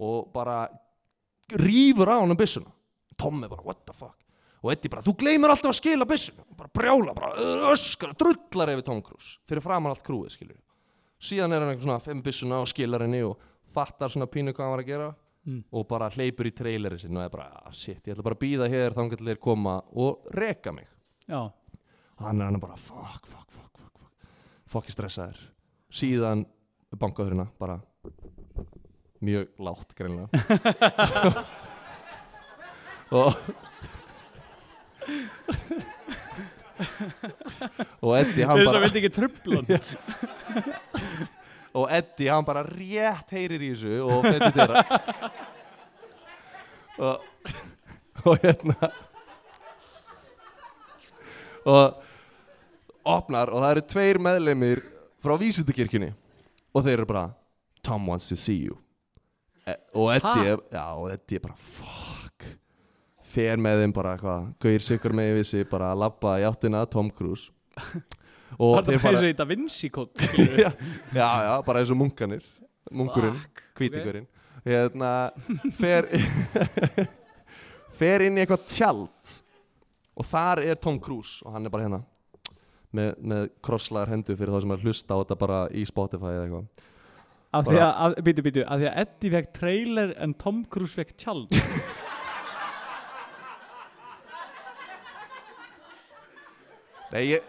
og 0.03 0.33
bara 0.35 0.57
rýfur 1.63 2.11
á 2.11 2.19
hann 2.19 2.35
um 2.35 2.39
byssuna. 2.39 2.73
Tom 3.19 3.45
er 3.47 3.53
bara, 3.53 3.63
what 3.67 3.85
the 3.87 3.95
fuck? 3.95 4.17
Og 4.65 4.73
Eddie 4.75 4.91
bara, 4.91 5.05
þú 5.07 5.15
gleymir 5.21 5.53
alltaf 5.55 5.71
að 5.71 5.79
skila 5.79 6.09
byssuna. 6.11 6.43
Bara 6.59 6.73
brjála, 6.75 7.15
bara 7.15 7.31
öskar, 7.71 8.17
drullar 8.19 8.75
yfir 8.75 8.89
Tom 8.91 9.05
Cruise, 9.07 9.39
fyrir 9.47 9.63
framan 9.63 9.95
allt 9.95 10.03
krúið, 10.07 10.35
skilju. 10.35 10.59
Síðan 11.23 11.55
er 11.55 11.63
hann 11.63 11.71
eitthvað 11.73 11.87
svona, 11.87 12.03
fimm 12.03 12.27
byssuna 12.27 12.61
og 12.65 12.69
skilar 12.71 13.07
henni 13.07 13.23
og 13.27 13.39
fattar 13.75 14.11
svona 14.11 14.27
pínu 14.31 14.51
hvað 14.55 14.67
hann 14.67 14.75
var 14.77 14.87
að 14.87 14.93
gera 14.93 15.09
Mm. 15.49 15.63
og 15.73 15.87
bara 15.89 16.11
hleypur 16.13 16.45
í 16.45 16.51
traileri 16.53 16.99
sinn 17.01 17.17
og 17.17 17.23
er 17.23 17.31
bara, 17.33 17.45
ah, 17.63 17.71
shit, 17.73 18.03
ég 18.05 18.13
ætla 18.13 18.25
bara 18.27 18.37
að 18.37 18.41
býða 18.43 18.67
hér 18.69 18.93
þá 18.93 18.99
til 19.15 19.29
þeir 19.31 19.39
koma 19.41 19.77
og 19.97 20.27
reka 20.35 20.73
mig 20.75 20.85
hann 21.29 22.41
er 22.41 22.45
hann 22.49 22.61
bara 22.61 22.77
fuck, 22.77 23.27
fuck, 23.27 23.51
fuck, 23.53 23.79
fuck, 23.79 24.01
fuck. 24.67 24.91
Stressaður. 24.91 25.39
Síðan 25.93 26.47
bankaðurina 26.97 27.47
bara 27.61 27.81
mjög 29.21 29.49
látt 29.59 29.95
greinlega 29.99 30.29
og 33.19 33.35
og 38.05 38.19
Eddie 38.19 38.47
hann 38.47 38.65
bara 38.65 38.79
og 41.79 41.93
Eddie 41.93 42.31
hann 42.31 42.45
bara 42.47 42.63
rétt 42.69 43.31
heyrir 43.35 43.63
í 43.63 43.71
þessu 43.75 44.03
og 44.07 44.23
fyrir 44.29 44.53
þeirra 44.55 44.83
og, 46.99 47.21
og 48.25 48.39
hérna 48.45 48.77
og 51.69 53.09
opnar 53.09 53.53
og 53.53 53.63
það 53.63 53.75
eru 53.75 53.85
tveir 53.93 54.21
meðleimir 54.25 54.83
frá 55.25 55.37
vísindakirkjunni. 55.41 56.11
Og 56.75 56.85
þeir 56.85 56.99
eru 56.99 57.09
bara 57.09 57.25
Tom 57.85 58.09
wants 58.11 58.29
to 58.31 58.37
see 58.37 58.59
you. 58.67 58.77
E 59.69 59.75
og 59.97 60.13
Eddie 60.15 60.55
er, 60.55 60.63
já, 60.73 60.85
og 60.97 61.11
Eddie 61.13 61.41
er 61.41 61.45
bara 61.45 61.59
fuck. 61.59 62.47
Fer 63.29 63.61
með 63.61 63.83
þeim 63.85 63.95
bara 63.97 64.15
eitthvað 64.17 64.47
gauðir 64.65 64.85
sigur 64.85 65.17
með 65.17 65.35
við 65.39 65.49
sig 65.51 65.69
bara 65.69 65.93
að 65.93 66.03
labba 66.05 66.39
í 66.41 66.47
áttina 66.49 66.85
Tom 66.91 67.11
Cruise. 67.13 67.51
Og 68.57 68.79
Það 68.79 68.87
þeir 68.87 68.95
er 68.95 69.01
fara 69.03 69.11
eins 69.13 69.25
og 69.27 69.29
í 69.29 69.35
Da 69.37 69.45
Vinci 69.45 69.89
skilur. 69.93 70.61
já, 70.65 70.71
já, 71.13 71.27
já, 71.45 71.51
bara 71.67 71.83
eins 71.83 71.91
og 71.93 71.99
munkanir 72.01 72.47
munkurinn, 72.89 73.37
hvítingurinn 73.77 74.25
hérna 74.65 75.11
fer 75.77 76.09
fer 77.99 78.25
inn 78.27 78.39
í 78.39 78.45
eitthvað 78.45 78.65
tjald 78.71 79.35
og 80.19 80.27
þar 80.27 80.63
er 80.67 80.77
Tom 80.83 80.99
Cruise 81.01 81.45
og 81.47 81.55
hann 81.55 81.67
er 81.67 81.73
bara 81.73 81.85
hérna 81.87 82.01
með, 82.95 83.11
með 83.21 83.43
krosslaðar 83.65 84.11
hendur 84.15 84.37
fyrir 84.39 84.53
þá 84.55 84.61
sem 84.65 84.75
er 84.75 84.85
hlusta 84.87 85.11
á 85.15 85.21
þetta 85.23 85.37
bara 85.39 85.59
í 85.71 85.83
Spotify 85.89 86.31
eða 86.35 86.45
eitthvað. 86.47 86.67
Af 87.59 87.63
því 87.65 87.79
að, 87.81 87.93
að, 88.05 88.13
býtu, 88.27 88.43
býtu, 88.45 88.63
af 88.65 88.77
því 88.81 88.87
að 88.91 88.99
Eddie 89.03 89.33
fekk 89.33 89.49
trailer 89.57 90.09
en 90.21 90.31
Tom 90.41 90.59
Cruise 90.69 90.95
fekk 90.99 91.13
tjald. 91.21 91.49
Nei, 97.09 97.23
ég 97.25 97.41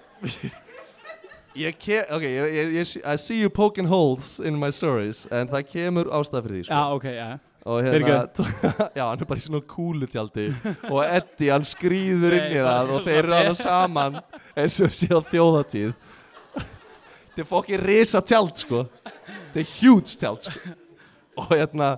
ég 1.60 1.76
ke, 1.82 2.00
ok, 2.16 2.24
ég, 2.24 2.54
ég, 2.56 2.68
ég, 2.78 2.86
I 3.04 3.18
see 3.20 3.42
you 3.42 3.50
poking 3.52 3.88
holes 3.92 4.40
in 4.40 4.56
my 4.60 4.72
stories 4.72 5.28
en 5.36 5.50
það 5.52 5.68
kemur 5.74 6.08
ástæð 6.16 6.44
fyrir 6.46 6.56
því 6.60 6.64
sko. 6.70 6.74
Já, 6.74 6.82
ok, 6.96 7.06
já 7.18 7.49
og 7.66 7.82
hérna 7.84 8.22
já, 8.98 9.04
hann 9.04 9.20
er 9.20 9.28
bara 9.28 9.42
í 9.42 9.44
svona 9.44 9.66
kúlutjaldi 9.68 10.46
og 10.90 11.02
Eddie, 11.04 11.52
hann 11.52 11.68
skrýður 11.68 12.38
inn 12.38 12.56
í 12.56 12.62
það 12.64 12.94
og 12.96 13.04
þeir 13.08 13.20
eru 13.24 13.36
hann 13.36 13.60
saman 13.68 14.22
eins 14.56 14.80
og 14.86 14.96
sé 14.96 15.12
á 15.12 15.20
þjóðatíð 15.20 15.92
þetta 17.40 17.46
er 17.46 17.48
fokkið 17.48 17.84
risa 17.88 18.22
tjald 18.26 18.58
sko. 18.60 18.84
Þetta 19.50 19.62
er 19.62 19.70
huge 19.80 20.16
tjald 20.20 20.44
sko. 20.44 20.74
Og 21.40 21.54
hérna 21.54 21.94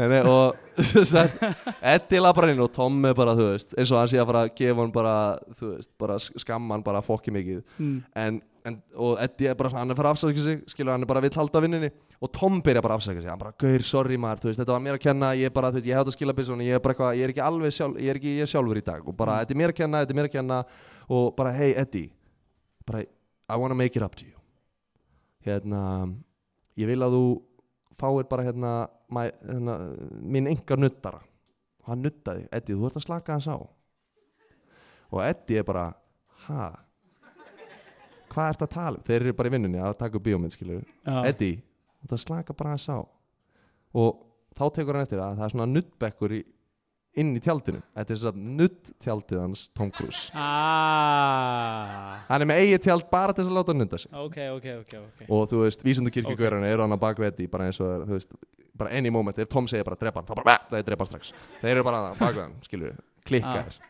nei, 0.00 0.06
nei, 0.10 0.20
og 0.26 0.80
sagt, 1.12 1.42
Eddie 1.78 2.20
labbar 2.22 2.50
inn 2.50 2.62
og 2.64 2.70
Tom 2.74 3.00
er 3.04 3.16
bara, 3.16 3.34
þú 3.38 3.50
veist 3.52 3.74
eins 3.76 3.92
og 3.92 4.00
hann 4.00 4.10
sé 4.12 4.20
að 4.20 4.30
fara 4.30 4.44
að 4.46 4.54
gefa 4.60 4.80
hann 4.80 4.94
bara 4.94 5.16
þú 5.58 5.72
veist, 5.74 5.90
bara 6.00 6.16
skamma 6.20 6.76
hann 6.76 6.86
bara 6.86 7.02
fokkið 7.04 7.36
mikið. 7.36 7.58
Mm. 7.78 7.96
en, 8.22 8.38
en, 8.70 8.78
og 8.96 9.20
Eddie 9.24 9.50
er 9.52 9.58
bara 9.58 9.72
hann 9.76 9.92
er 9.92 9.98
fara 9.98 10.12
að 10.14 10.18
afsaka 10.18 10.44
sig 10.44 10.62
skilur 10.72 10.94
hann 10.94 11.04
er 11.04 11.10
bara 11.10 11.22
vill 11.24 11.34
halda 11.36 11.62
vinninni 11.64 11.90
og 12.20 12.32
Tom 12.36 12.62
byrja 12.64 12.84
bara 12.84 12.96
að 12.96 13.04
afsaka 13.04 13.20
sig, 13.20 13.30
hann 13.30 13.42
bara, 13.42 13.52
gaur, 13.60 13.84
sorry 13.86 14.18
maður 14.20 14.46
þú 14.46 14.50
veist, 14.52 14.62
þetta 14.62 14.76
var 14.76 14.86
mér 14.86 14.98
að 14.98 15.04
kenna, 15.04 15.34
ég 15.38 15.52
er 15.52 15.56
bara, 15.60 15.72
þú 15.72 15.80
veist, 15.80 15.90
ég 15.90 15.98
hef 15.98 16.06
þetta 16.06 16.16
skila 16.16 16.36
byssunni, 16.40 16.70
ég 16.70 16.80
er 16.80 16.84
bara 16.84 16.96
eitthvað, 16.96 17.12
ég 17.20 17.28
er 17.28 17.34
ekki 17.34 17.44
alveg 17.46 17.76
sjálf 17.76 18.00
ég 18.00 18.14
er 18.14 18.20
ekki 18.20 18.34
ég 18.40 18.50
sjálfur 18.50 18.80
í 18.80 18.86
dag. 18.86 19.04
Og 19.04 19.16
bara, 19.16 19.38
þetta 19.44 19.56
er 19.56 19.60
mér 19.60 19.74
að 19.74 19.78
kenna, 19.82 20.02
þetta 20.04 20.16
er 20.16 20.18
mér 20.20 20.28
að 20.28 20.34
kenna. 20.34 20.58
Og 21.10 21.30
bara, 21.38 21.54
hey 21.56 21.72
Eddie 21.80 22.10
bara, 22.90 23.04
I 23.48 23.56
wanna 23.56 23.74
make 23.74 23.96
it 23.96 24.02
up 24.02 24.14
to 24.16 24.26
you. 24.26 24.36
Hérna 25.46 25.82
ég 26.78 26.88
vil 26.90 27.00
að 27.04 27.16
þú 27.16 27.24
fáir 28.00 28.28
bara 28.30 28.44
hérna 28.46 28.72
minn 29.10 30.48
engar 30.50 30.80
nuttara 30.80 31.20
og 31.80 31.90
hann 31.90 32.04
nuttaði, 32.04 32.46
Eddie 32.52 32.76
þú 32.76 32.86
ert 32.88 32.98
að 33.00 33.06
slaka 33.06 33.34
hans 33.36 33.48
á. 33.50 33.56
Og 35.10 35.22
Eddie 35.24 35.60
er 35.62 35.66
bara 35.66 35.86
ha? 36.46 36.68
Hvað 38.30 38.52
ert 38.52 38.64
að 38.66 38.72
tala 38.76 39.00
um? 39.00 39.04
þeir 39.08 39.24
eru 39.24 39.36
bara 39.38 39.50
í 39.50 39.54
vinnunni 39.56 39.80
að 39.82 39.96
taka 40.04 40.22
bíómynd 40.22 40.54
skilur 40.54 40.84
Já. 40.84 41.16
Eddie, 41.26 41.58
þú 41.98 42.06
ert 42.06 42.14
að 42.14 42.22
slaka 42.24 42.54
bara 42.56 42.74
hans 42.76 42.86
á. 42.86 42.98
Og 43.98 44.20
þá 44.54 44.64
tekur 44.76 44.98
hann 44.98 45.06
eftir 45.08 45.22
að 45.22 45.40
það 45.40 45.46
er 45.48 45.54
svona 45.56 45.70
nuttbekkur 45.72 46.36
í, 46.36 46.42
inn 47.18 47.32
í 47.36 47.40
tjaldinu. 47.42 47.80
Þetta 47.96 48.14
er 48.14 48.20
svona 48.22 48.44
nutttjaldið 48.60 49.40
hans 49.42 49.64
Tom 49.74 49.90
Cruise. 49.90 50.30
Ah, 50.34 52.20
hann 52.28 52.44
er 52.44 52.48
með 52.50 52.60
eigið 52.64 52.82
tjald 52.86 53.06
bara 53.10 53.34
til 53.34 53.42
þess 53.44 53.50
að 53.52 53.58
láta 53.58 53.72
hann 53.74 53.82
nutta 53.82 53.98
sig. 54.00 54.12
Ok, 54.14 54.38
ok, 54.56 54.66
ok, 54.84 54.94
ok. 55.00 55.20
Og 55.28 55.44
þú 55.50 55.62
veist, 55.64 55.84
vísindakirkjugörðarnir 55.86 56.74
eru 56.76 56.86
hann 56.86 56.98
baka 57.02 57.26
Eddie 57.28 57.50
bara 57.50 57.68
eins 57.68 57.80
og 57.82 57.86
það 57.90 57.94
er, 57.96 58.06
þú 58.10 58.18
veist, 58.18 58.34
bara 58.80 58.94
any 58.96 59.12
moment 59.12 59.38
ef 59.42 59.50
Tom 59.52 59.68
segir 59.70 59.84
bara 59.88 59.98
drepa 60.00 60.22
hann, 60.22 60.28
þá 60.30 60.34
bara, 60.40 60.56
það 60.70 60.78
er 60.80 60.86
drepa 60.88 61.04
hann 61.06 61.10
strax. 61.12 61.32
Þeir 61.60 61.72
eru 61.74 61.86
bara 61.90 62.02
að 62.14 62.52
skilur 62.68 62.92
við 62.92 63.00
klikka 63.30 63.54
Ah. 63.54 63.64
þér. 63.64 63.80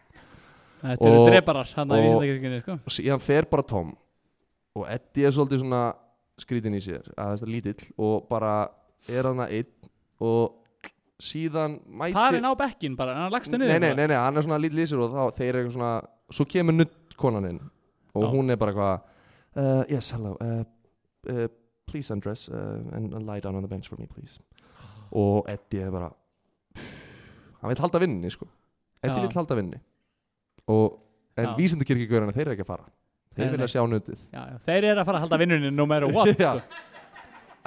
Þetta 0.80 1.10
eru 1.10 1.24
dreparar 1.28 1.72
hann 1.76 1.90
að 1.92 2.04
vísindakirkjunni 2.06 2.60
sko. 2.64 2.78
og 2.88 2.94
síðan 2.96 3.20
fer 3.20 3.44
bara 3.50 3.62
Tom 3.62 3.96
og 4.76 4.86
Eddie 4.88 5.26
er 5.28 5.34
svolítið 5.36 5.60
svona 5.64 5.82
skrítin 6.40 6.74
í 6.74 6.80
sér, 6.80 7.04
að 7.18 7.34
þetta 7.36 7.46
er 7.46 7.52
lítill 7.52 7.92
og 7.98 8.28
bara 8.30 8.54
er 9.08 9.22
hann 9.28 9.42
að 9.44 9.52
einn 9.58 9.90
og 10.20 10.56
síðan 11.24 11.78
mæti 12.00 12.14
Það 12.16 12.36
er 12.38 12.44
ná 12.44 12.50
bekkin 12.58 12.96
bara, 12.98 13.14
hann 13.24 13.32
lagst 13.34 13.52
það 13.52 13.60
nei, 13.62 13.66
niður 13.68 13.80
nei, 13.84 13.94
nei, 14.00 14.06
nei, 14.12 14.16
hann 14.20 14.36
er 14.40 14.46
svona 14.46 14.58
lítill 14.62 14.82
í 14.82 14.86
sér 14.90 15.02
og 15.04 15.14
þá 15.14 15.38
þeir 15.40 15.58
eru 15.62 15.72
svona, 15.74 15.90
svo 16.32 16.46
kemur 16.48 16.76
nutt 16.76 17.16
konan 17.20 17.48
inn 17.50 17.60
og 18.14 18.24
Já. 18.24 18.30
hún 18.32 18.50
er 18.54 18.58
bara 18.60 18.72
eitthvað 18.74 19.00
uh, 19.60 19.82
yes, 19.92 20.10
hello 20.16 20.36
uh, 20.40 20.62
uh, 21.30 21.44
please 21.90 22.10
undress 22.14 22.48
uh, 22.48 22.78
and, 22.96 23.12
lie 23.26 23.40
down 23.44 23.54
on 23.58 23.62
the 23.66 23.70
bench 23.70 23.88
for 23.90 24.00
me, 24.00 24.06
please 24.10 24.40
og 25.10 25.46
Eddie 25.50 25.84
er 25.86 25.92
bara 25.94 26.08
hann 27.60 27.70
vil 27.74 27.82
halda 27.84 28.00
vinninni, 28.02 28.30
sko 28.32 28.48
Eddie 29.02 29.16
Já. 29.20 29.26
vil 29.28 29.36
halda 29.40 29.58
vinninni 29.60 29.80
og 30.70 30.98
en 31.40 31.46
Já. 31.50 31.54
vísindakirkjugörðarnir, 31.58 32.36
þeir 32.36 32.46
eru 32.48 32.56
ekki 32.56 32.64
að 32.66 32.72
fara 32.72 32.88
þeir 33.30 33.44
Nei, 33.46 33.52
vilja 33.54 33.66
nei. 33.66 33.72
sjá 33.72 33.82
nuttið 33.86 34.22
já, 34.34 34.40
já. 34.50 34.56
Þeir 34.66 34.84
eru 34.90 35.00
að 35.02 35.06
fara 35.10 35.18
að 35.20 35.24
halda 35.26 35.38
vinnunni 35.44 35.70
no 35.74 35.86
matter 35.86 36.10
what 36.14 36.32
sko. 36.40 36.56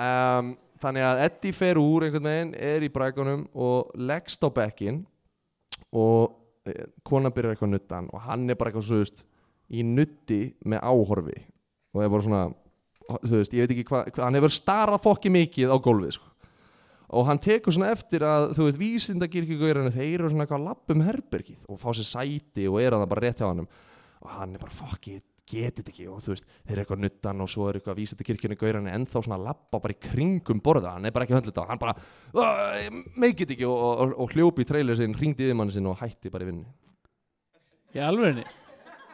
um, 0.04 0.54
þannig 0.84 1.06
að 1.08 1.22
Eddie 1.28 1.56
fer 1.56 1.80
úr 1.82 2.08
einhvern 2.08 2.30
veginn, 2.30 2.54
er 2.60 2.86
í 2.86 2.92
brækunum 2.94 3.46
og 3.54 3.94
leggst 4.00 4.44
á 4.44 4.50
bekkin 4.54 5.04
og 5.94 6.34
eh, 6.70 6.90
konan 7.06 7.34
byrjar 7.34 7.56
eitthvað 7.56 7.74
nuttan 7.76 8.10
og 8.14 8.26
hann 8.28 8.50
er 8.50 8.60
bara 8.60 8.72
eitthvað 8.72 8.90
svo 8.90 9.00
veist, 9.02 9.24
í 9.74 9.86
nutti 9.88 10.44
með 10.68 10.84
áhorfi 10.84 11.40
og 11.94 12.04
er 12.04 12.12
bara 12.12 12.26
svona 12.26 12.44
þú 13.10 13.40
veist, 13.40 13.56
ég 13.56 13.66
veit 13.66 13.74
ekki 13.76 13.88
hvað, 13.90 14.12
hva, 14.14 14.28
hann 14.28 14.38
hefur 14.40 14.54
starað 14.54 15.04
fokki 15.04 15.32
mikið 15.34 15.74
á 15.74 15.78
gólfið 15.84 16.16
sko. 16.18 16.30
og 17.14 17.28
hann 17.28 17.42
tekur 17.42 17.76
svona 17.76 17.92
eftir 17.94 18.26
að 18.28 18.54
þú 18.58 18.68
veist, 18.68 18.82
vísindakirkjugauðurinn 18.82 19.96
þeir 19.96 20.16
eru 20.20 20.32
svona 20.32 20.48
eitthvað 20.48 20.68
lapp 20.70 20.94
um 20.96 21.06
herbergið 21.06 21.68
og 21.70 21.82
fá 21.82 21.90
sér 21.94 22.10
sæti 22.10 22.68
og 22.70 22.80
er 22.82 22.96
að 22.96 23.04
það 23.04 23.12
bara 23.14 23.26
rétt 23.28 23.44
hjá 23.44 23.50
hann 23.50 23.66
og 23.66 24.34
hann 24.38 24.56
er 24.56 24.64
bara 24.64 24.78
fokki, 24.78 25.20
getið 25.50 25.80
þetta 25.80 25.92
ekki 25.94 26.06
og 26.10 26.22
þú 26.24 26.34
veist, 26.34 26.46
þeir 26.64 26.74
eru 26.74 26.84
eitthvað 26.84 27.02
nuttan 27.04 27.44
og 27.44 27.50
svo 27.52 27.68
er 27.68 27.80
eitthvað 27.80 28.00
vísindakirkjunni 28.00 28.58
gauðurinn 28.60 28.92
ennþá 28.94 29.24
svona 29.26 29.40
lappa 29.44 29.82
bara 29.84 29.96
í 29.96 30.00
kringum 30.06 30.62
borða, 30.64 30.96
hann 30.96 31.10
er 31.10 31.16
bara 31.16 31.28
ekki 31.28 31.36
höndlut 31.36 31.60
á 31.60 31.70
hann 31.70 31.82
bara, 31.82 31.96
meikið 33.20 33.56
ekki 33.58 33.68
og, 33.68 33.84
og, 33.84 34.16
og 34.24 34.36
hljópi 34.36 34.64
í 34.64 34.70
trailer 34.70 35.00
sinn, 35.00 35.18
ringdi 35.20 35.50
yfir 35.50 35.60
manni 35.60 35.76
sinn 35.76 35.90
og 35.92 36.00
hætti 36.00 36.32
bara 36.34 36.48
í 36.48 36.52
vinnu 36.54 36.70
Í 37.94 38.02
alvörinni 38.02 38.48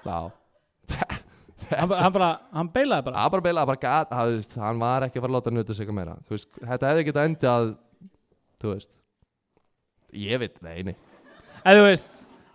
Já. 0.05 0.29
Hann, 1.69 1.91
hann 1.91 2.13
bara, 2.15 2.27
hann 2.49 2.69
beilaði 2.73 3.03
bara? 3.05 3.19
Það 3.21 3.33
bara 3.35 3.43
beila, 3.45 3.63
bara 3.69 3.77
gat, 3.77 4.09
það, 4.09 4.31
veist, 4.33 4.53
hann 4.57 4.79
var 4.81 5.03
ekki 5.05 5.19
að 5.19 5.25
fara 5.25 5.29
að 5.29 5.35
láta 5.35 5.51
nöta 5.53 5.75
sig 5.77 5.83
eitthvað 5.83 5.97
meira. 5.99 6.15
Þú 6.25 6.33
veist, 6.33 6.47
þetta 6.63 6.89
hefði 6.89 7.03
getað 7.05 7.27
endið 7.29 7.49
að 7.51 7.67
Þú 8.59 8.73
veist. 8.73 8.89
Ég 10.19 10.41
veit, 10.41 10.57
nei, 10.65 10.79
nei. 10.89 10.95
Eða 11.61 11.77
þú 11.77 11.83
veist, 11.85 12.07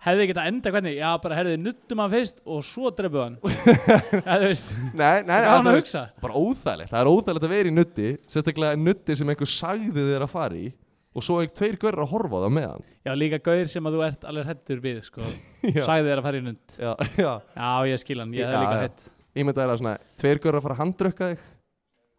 hefði 0.05 0.23
ekki 0.25 0.33
þetta 0.35 0.47
enda 0.51 0.71
hvernig? 0.75 0.95
Já, 0.99 1.09
bara 1.23 1.37
herðið 1.39 1.59
nuttum 1.65 2.01
hann 2.03 2.11
fyrst 2.13 2.41
og 2.45 2.63
svo 2.67 2.91
drefu 2.95 3.21
hann. 3.23 3.35
Eða 4.21 4.39
þú 4.43 4.49
veist, 4.51 4.73
Nei, 4.93 4.95
nei, 4.95 5.27
nei 5.27 5.35
var 5.35 5.49
hann 5.49 5.65
það 5.65 5.69
að 5.69 5.73
er 5.73 5.79
hugsa? 5.81 6.03
bara 6.25 6.41
óþægilegt. 6.41 6.91
Það 6.93 7.01
er 7.01 7.09
óþægilegt 7.11 7.47
að 7.49 7.53
vera 7.55 7.71
í 7.71 7.75
nutti 7.75 8.07
Sérstaklega 8.35 8.79
nutti 8.85 9.17
sem 9.19 9.31
einhver 9.33 9.51
sagði 9.55 10.05
þér 10.11 10.25
að 10.27 10.33
fara 10.35 10.59
í 10.61 10.67
Og 11.15 11.23
svo 11.23 11.37
einhver 11.39 11.55
tveir 11.55 11.77
görur 11.79 12.03
að 12.03 12.11
horfa 12.11 12.35
á 12.35 12.43
það 12.43 12.53
með 12.57 12.65
hann. 12.73 12.81
Já, 13.07 13.11
líka 13.15 13.37
gauðir 13.45 13.69
sem 13.71 13.85
að 13.87 13.93
þú 13.95 14.01
ert 14.03 14.25
alveg 14.27 14.49
hættur 14.49 14.81
við 14.83 14.97
sko. 15.05 15.21
Sagði 15.87 16.09
þér 16.09 16.19
að 16.19 16.25
fara 16.27 16.41
í 16.41 16.43
nund 16.43 16.75
já, 16.75 16.91
já. 17.15 17.31
Já, 17.55 17.69
ég 17.87 18.01
skil 18.03 18.19
hann, 18.19 18.33
ég 18.35 18.43
hefði 18.49 18.63
líka 18.65 18.75
já. 18.75 18.83
hætt 18.83 19.05
Ég 19.35 19.47
myndi 19.47 19.59
að 19.59 19.63
það 19.65 19.73
er 19.75 19.79
svona 19.81 19.95
Tveir 20.19 20.41
görur 20.43 20.59
að 20.59 20.65
fara 20.67 20.75
að 20.75 20.81
handrökka 20.83 21.29
þig 21.31 21.39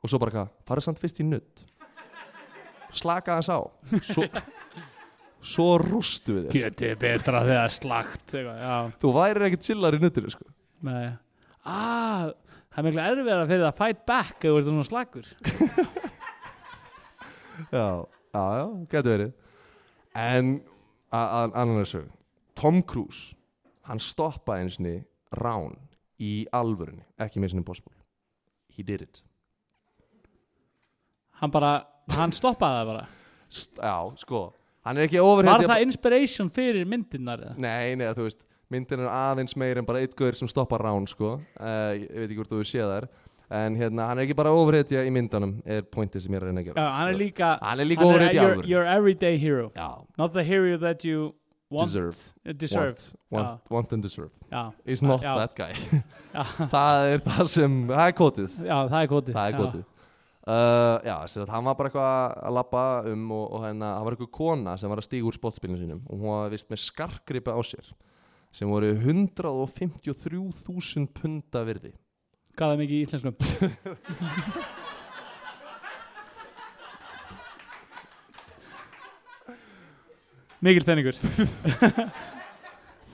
Og 0.00 0.12
svo 0.12 0.20
bara 0.22 0.32
hvað, 0.38 0.48
Svo, 5.46 5.76
rústu 5.78 6.34
við 6.38 6.46
þér 6.48 6.52
Kjötið 6.56 6.88
er 6.90 6.96
betra 7.02 7.42
þegar 7.46 7.72
slagt 7.74 8.32
Já, 8.36 8.76
Þú 9.02 9.12
værir 9.14 9.44
ekkert 9.46 9.66
chillar 9.68 9.94
í 9.96 10.00
nuttinu 10.02 10.30
sko. 10.32 10.46
Með 10.86 11.12
Ah, 11.66 12.30
það 12.72 12.78
er 12.78 12.86
miklu 12.86 13.02
erfiðara 13.02 13.46
fyrir 13.50 13.66
að 13.68 13.78
fight 13.80 14.02
back 14.06 14.36
ef 14.44 14.50
þú 14.52 14.58
ert 14.60 14.68
svona 14.70 14.86
slagur 14.86 15.26
Já, 17.72 17.86
já, 18.36 18.42
já, 18.60 18.66
getur 18.92 19.10
verið. 19.14 19.32
En 20.16 20.50
a- 21.12 21.30
a- 21.42 21.52
annan 21.54 21.80
þessu. 21.82 22.02
Tom 22.56 22.82
Cruise 22.82 23.34
Hann 23.86 23.98
stoppaði 24.02 24.64
einsinni 24.66 24.94
rán 25.38 25.76
Í 26.18 26.46
alvörunni, 26.52 27.04
ekki 27.20 27.38
Mission 27.40 27.60
Impossible. 27.60 27.92
He 28.72 28.82
did 28.82 29.02
it. 29.02 29.22
Hann 31.40 31.50
bara, 31.52 31.84
hann 32.16 32.32
stoppaði 32.32 32.78
það 32.80 32.86
bara. 32.90 33.02
St 33.52 33.76
Já, 33.84 33.98
sko 34.16 34.40
Hann 34.86 35.00
er 35.00 35.08
ekki 35.08 35.18
overhead 35.22 35.64
Var 35.66 35.72
það 35.74 35.84
inspiration 35.88 36.50
fyrir 36.54 36.86
myndirnar 36.88 37.42
eða? 37.42 37.54
Nei, 37.58 37.94
nei, 37.98 38.06
þú 38.14 38.28
veist 38.28 38.42
Myndin 38.72 38.98
er 39.04 39.10
aðeins 39.12 39.54
meir 39.58 39.78
en 39.78 39.86
bara 39.86 40.00
eitt 40.02 40.14
gaur 40.18 40.34
sem 40.34 40.48
stoppar 40.50 40.82
rán 40.82 41.04
sko. 41.06 41.36
uh, 41.60 41.92
Ég 41.94 42.08
veit 42.10 42.24
ekki 42.32 42.38
hvort 42.40 42.50
þú 42.50 42.64
séð 42.66 42.88
þær. 42.90 43.04
En 43.54 43.76
hérna, 43.78 44.08
hann 44.10 44.18
er 44.18 44.24
ekki 44.24 44.34
bara 44.34 44.50
overheadja 44.50 45.04
í 45.06 45.10
myndanum 45.14 45.52
Er 45.70 45.84
pointið 45.86 46.24
sem 46.24 46.34
ég 46.34 46.40
er 46.40 46.46
að 46.48 46.50
reyna 46.50 46.62
að 46.64 46.66
Já, 46.66 46.72
gera 46.74 46.86
hann 46.96 47.10
er 47.12 47.18
líka 47.20 47.50
Hann 47.62 47.82
er 47.84 47.86
líka 47.86 48.06
overheadja 48.08 48.40
í 48.42 48.46
your, 48.48 48.64
your 48.72 48.88
everyday 48.90 49.38
hero. 49.38 49.68
Já, 49.76 49.90
Not 50.18 50.32
the 50.34 50.42
hero 50.42 50.78
that 50.82 51.04
you 51.06 51.28
want, 51.70 51.86
deserve. 51.86 52.18
Uh, 52.42 52.52
deserve. 52.58 52.98
Want, 53.30 53.46
want, 53.46 53.70
want 53.70 53.92
and 53.94 54.02
deserve. 54.02 54.32
Já, 54.50 54.72
Is 54.84 55.02
not 55.02 55.22
Já. 55.22 55.36
that 55.38 55.54
guy. 55.54 55.70
Já, 56.34 56.42
Það 56.74 57.12
er 57.12 57.22
það 57.30 57.52
sem, 57.54 57.78
það 57.92 58.06
er 58.10 58.16
kótið 58.18 58.58
já, 58.66 58.78
það 58.90 58.98
er 59.04 59.12
kótið 59.14 59.84
uh, 60.46 60.96
Já, 61.06 61.16
að 61.42 61.50
hann 61.52 61.66
var 61.66 61.76
bara 61.78 61.88
eitthvað 61.90 62.12
að 62.40 62.52
labba 62.56 62.84
um 63.12 63.22
og, 63.36 63.46
og 63.50 63.58
hérna, 63.66 63.88
það 63.96 64.04
var 64.06 64.12
eitthvað 64.16 64.38
kona 64.38 64.72
sem 64.80 64.90
var 64.92 65.00
að 65.02 65.08
stíga 65.08 65.28
úr 65.28 65.36
spottspilinu 65.36 65.80
sínum 65.82 66.00
og 66.06 66.14
hún 66.16 66.30
var 66.32 66.52
vist 66.54 66.68
með 66.72 66.80
skarkgripa 66.86 67.52
á 67.54 67.60
sér 67.66 67.86
sem 68.56 68.66
voru 68.70 68.88
153.000 68.96 71.06
punda 71.12 71.60
virði. 71.66 71.92
Það 72.56 72.78
mikið 72.80 72.96
í 72.96 73.04
íslenskum. 73.04 73.36
Mikil 80.64 80.84
penningur 80.88 81.16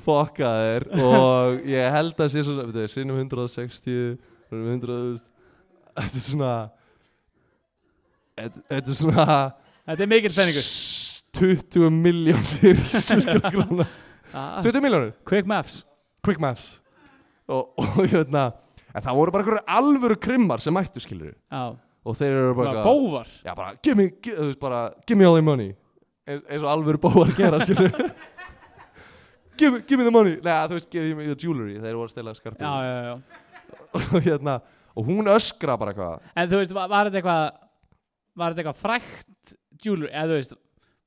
Fokka 0.03 0.51
þér 0.63 0.83
og 1.03 1.67
ég 1.69 1.91
held 1.95 2.17
að 2.23 2.29
sinnum 2.91 3.19
160 3.19 3.83
sinnum 3.83 4.69
100 4.79 5.27
Þetta 5.93 6.17
er 6.17 6.25
svona 6.25 6.53
Þetta 8.39 8.63
er 8.79 8.97
svona 8.97 9.27
Þetta 9.87 10.05
er 10.05 10.11
mikil 10.11 10.35
penningur 10.37 10.67
20 11.33 11.91
miljónir 11.97 12.77
íslenskra 12.77 13.41
króna. 13.53 13.87
Ah, 14.33 14.61
20 14.65 14.85
miljónir 14.85 15.13
Quick 15.29 15.49
maths. 15.49 15.83
Quick 16.25 16.41
maths. 16.41 16.79
Og, 17.51 17.73
og 17.83 18.05
hérna 18.09 18.51
en 18.93 19.03
það 19.05 19.17
voru 19.19 19.33
bara 19.35 19.43
einhverju 19.45 19.65
alvöru 19.79 20.17
krimmar 20.21 20.61
sem 20.63 20.75
mættu 20.77 21.01
skilur 21.03 21.33
Já, 21.33 21.63
og 22.05 22.17
þeir 22.19 22.35
eru 22.37 22.53
bara 22.59 22.75
bara 22.77 22.85
bóvar 22.85 23.31
já 23.45 23.55
bara 23.57 23.73
give 23.83 23.97
me, 23.97 24.11
give, 24.23 24.37
þú 24.37 24.51
veist 24.51 24.61
bara 24.61 24.81
give 25.09 25.17
me 25.19 25.25
all 25.27 25.37
the 25.39 25.45
money. 25.45 25.73
Eins, 26.29 26.45
eins 26.47 26.63
og 26.63 26.69
alvöru 26.71 27.01
bóar 27.03 27.33
gera 27.37 27.59
skilur 27.65 27.91
give, 29.59 29.83
give 29.89 29.99
me 29.99 30.05
the 30.07 30.13
money. 30.15 30.37
Neða 30.45 30.69
þú 30.71 30.79
veist 30.79 30.91
give 30.93 31.17
me 31.19 31.27
the 31.31 31.37
jewelry. 31.37 31.79
Þeir 31.81 31.97
voru 31.99 32.09
að 32.11 32.15
stela 32.15 32.37
skarpið 32.37 32.69
Já, 32.69 32.73
já, 32.87 32.97
já 33.09 33.41
og 34.17 34.23
hérna 34.25 34.61
og 34.93 35.09
hún 35.09 35.29
öskra 35.33 35.75
bara 35.81 35.93
eitthvað. 35.93 36.31
En 36.37 36.49
þú 36.53 36.61
veist, 36.61 36.73
var, 36.77 36.89
var 36.93 37.09
þetta 37.09 37.21
eitthvað 37.23 37.62
Var 38.39 38.53
þetta 38.55 38.63
eitthvað 38.63 38.83
frækt 38.83 39.57
jewelry? 39.83 40.11
Eða 40.13 40.31
þú 40.31 40.39
veist, 40.39 40.55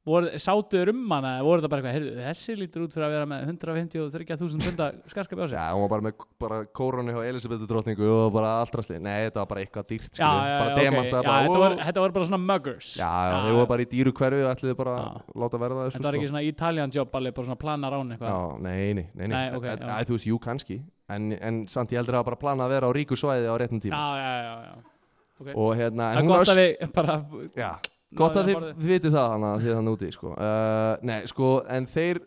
voru, 0.05 0.31
sátuður 0.41 0.91
um 0.93 1.13
hana 1.15 1.31
eða 1.39 1.45
voru 1.47 1.61
þetta 1.61 1.71
bara 1.71 1.81
eitthvað, 1.81 1.95
heyrðu, 1.97 2.25
þessi 2.27 2.55
lítur 2.59 2.83
út 2.85 2.95
fyrir 2.95 3.05
að 3.07 3.13
vera 3.15 3.29
með 3.29 3.47
153.000 3.49 4.65
punda 4.67 4.89
skarskapi 5.09 5.41
á 5.41 5.47
sig 5.49 5.57
já 5.57 5.65
hún 5.73 5.83
var 5.85 5.91
bara 5.95 6.05
með 6.05 6.25
bara 6.45 6.59
kórunni 6.77 7.15
hjá 7.15 7.21
Elisabethu 7.31 7.69
drottningu 7.69 8.09
og 8.13 8.35
bara 8.35 8.51
allt 8.61 8.77
rastli 8.77 8.99
nei 9.01 9.25
þetta 9.25 9.41
var 9.41 9.49
bara 9.53 9.65
eitthvað 9.65 9.89
dýrt 9.89 10.21
já, 10.21 10.29
bara 10.29 10.45
já, 10.51 10.69
ok. 10.69 10.81
demanta 10.83 11.15
þetta, 11.17 11.35
wow. 11.49 11.59
var, 11.63 11.77
þetta 11.89 12.05
var 12.05 12.15
bara 12.19 12.29
svona 12.29 12.41
muggers. 12.45 12.93
Já, 13.01 13.11
þeir 13.33 13.59
voru 13.59 13.69
bara 13.73 13.85
í 13.85 13.91
dýru 13.95 14.15
hverfi 14.21 14.45
og 14.45 14.51
ætliði 14.53 14.79
bara 14.83 14.95
láta 15.33 15.61
verða 15.65 15.87
þessu 15.87 15.97
Þetta 15.97 16.09
var 16.09 16.17
sko. 16.17 16.21
ekki 16.21 16.33
svona 16.33 16.47
Italian 16.53 16.97
job 16.99 17.21
alveg, 17.21 17.37
bara 17.39 17.49
svona 17.49 17.61
plana 17.65 17.93
rán 17.93 18.15
eitthvað? 18.15 18.59
Nei, 18.65 18.93
nei, 19.01 19.29
nei, 19.33 20.03
Þú 20.05 20.19
veist, 20.19 20.27
jú, 20.29 20.37
kannski. 20.41 20.83
En, 21.09 21.31
en 21.37 21.63
samt 21.69 21.93
ég 21.93 22.01
heldur 22.01 22.19
að 22.19 22.27
bara 22.29 22.37
plana 22.41 22.65
að 22.65 22.75
vera 22.77 22.89
á 22.89 22.91
ríku 22.93 23.17
svæði 23.17 23.49
á 23.49 23.55
réttum 23.57 23.81
tíma 23.81 24.93
já, 25.39 25.45
já, 25.45 25.51
já, 25.51 25.51
já. 25.51 25.55
Ok. 25.55 25.55
og 25.55 25.75
hérna, 25.79 26.07
Það 26.07 26.17
en 26.17 26.23
er 26.23 26.29
gott 26.31 26.51
að 26.53 26.61
við 26.61 26.93
bara 26.95 27.15
Já, 27.55 27.71
gott 28.15 28.35
að 28.39 28.45
þið 28.49 28.55
borðið. 28.59 28.75
þið 28.79 28.91
vitið 28.93 29.15
það 29.17 29.29
hana 29.33 29.49
því 29.59 29.73
þannig 29.75 29.95
úti 29.97 30.11
sko. 30.15 30.31
uh, 30.35 31.05
Nei, 31.09 31.17
sko, 31.27 31.49
en 31.75 31.85
þeir 31.91 32.21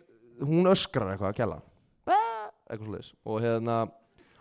hún 0.49 0.69
öskrar 0.73 1.13
eitthvað 1.15 1.31
að 1.33 1.39
kella 1.41 1.61
eitthvað 2.69 2.85
svoleiðis 2.85 3.13
og 3.25 3.39
hérna 3.43 3.79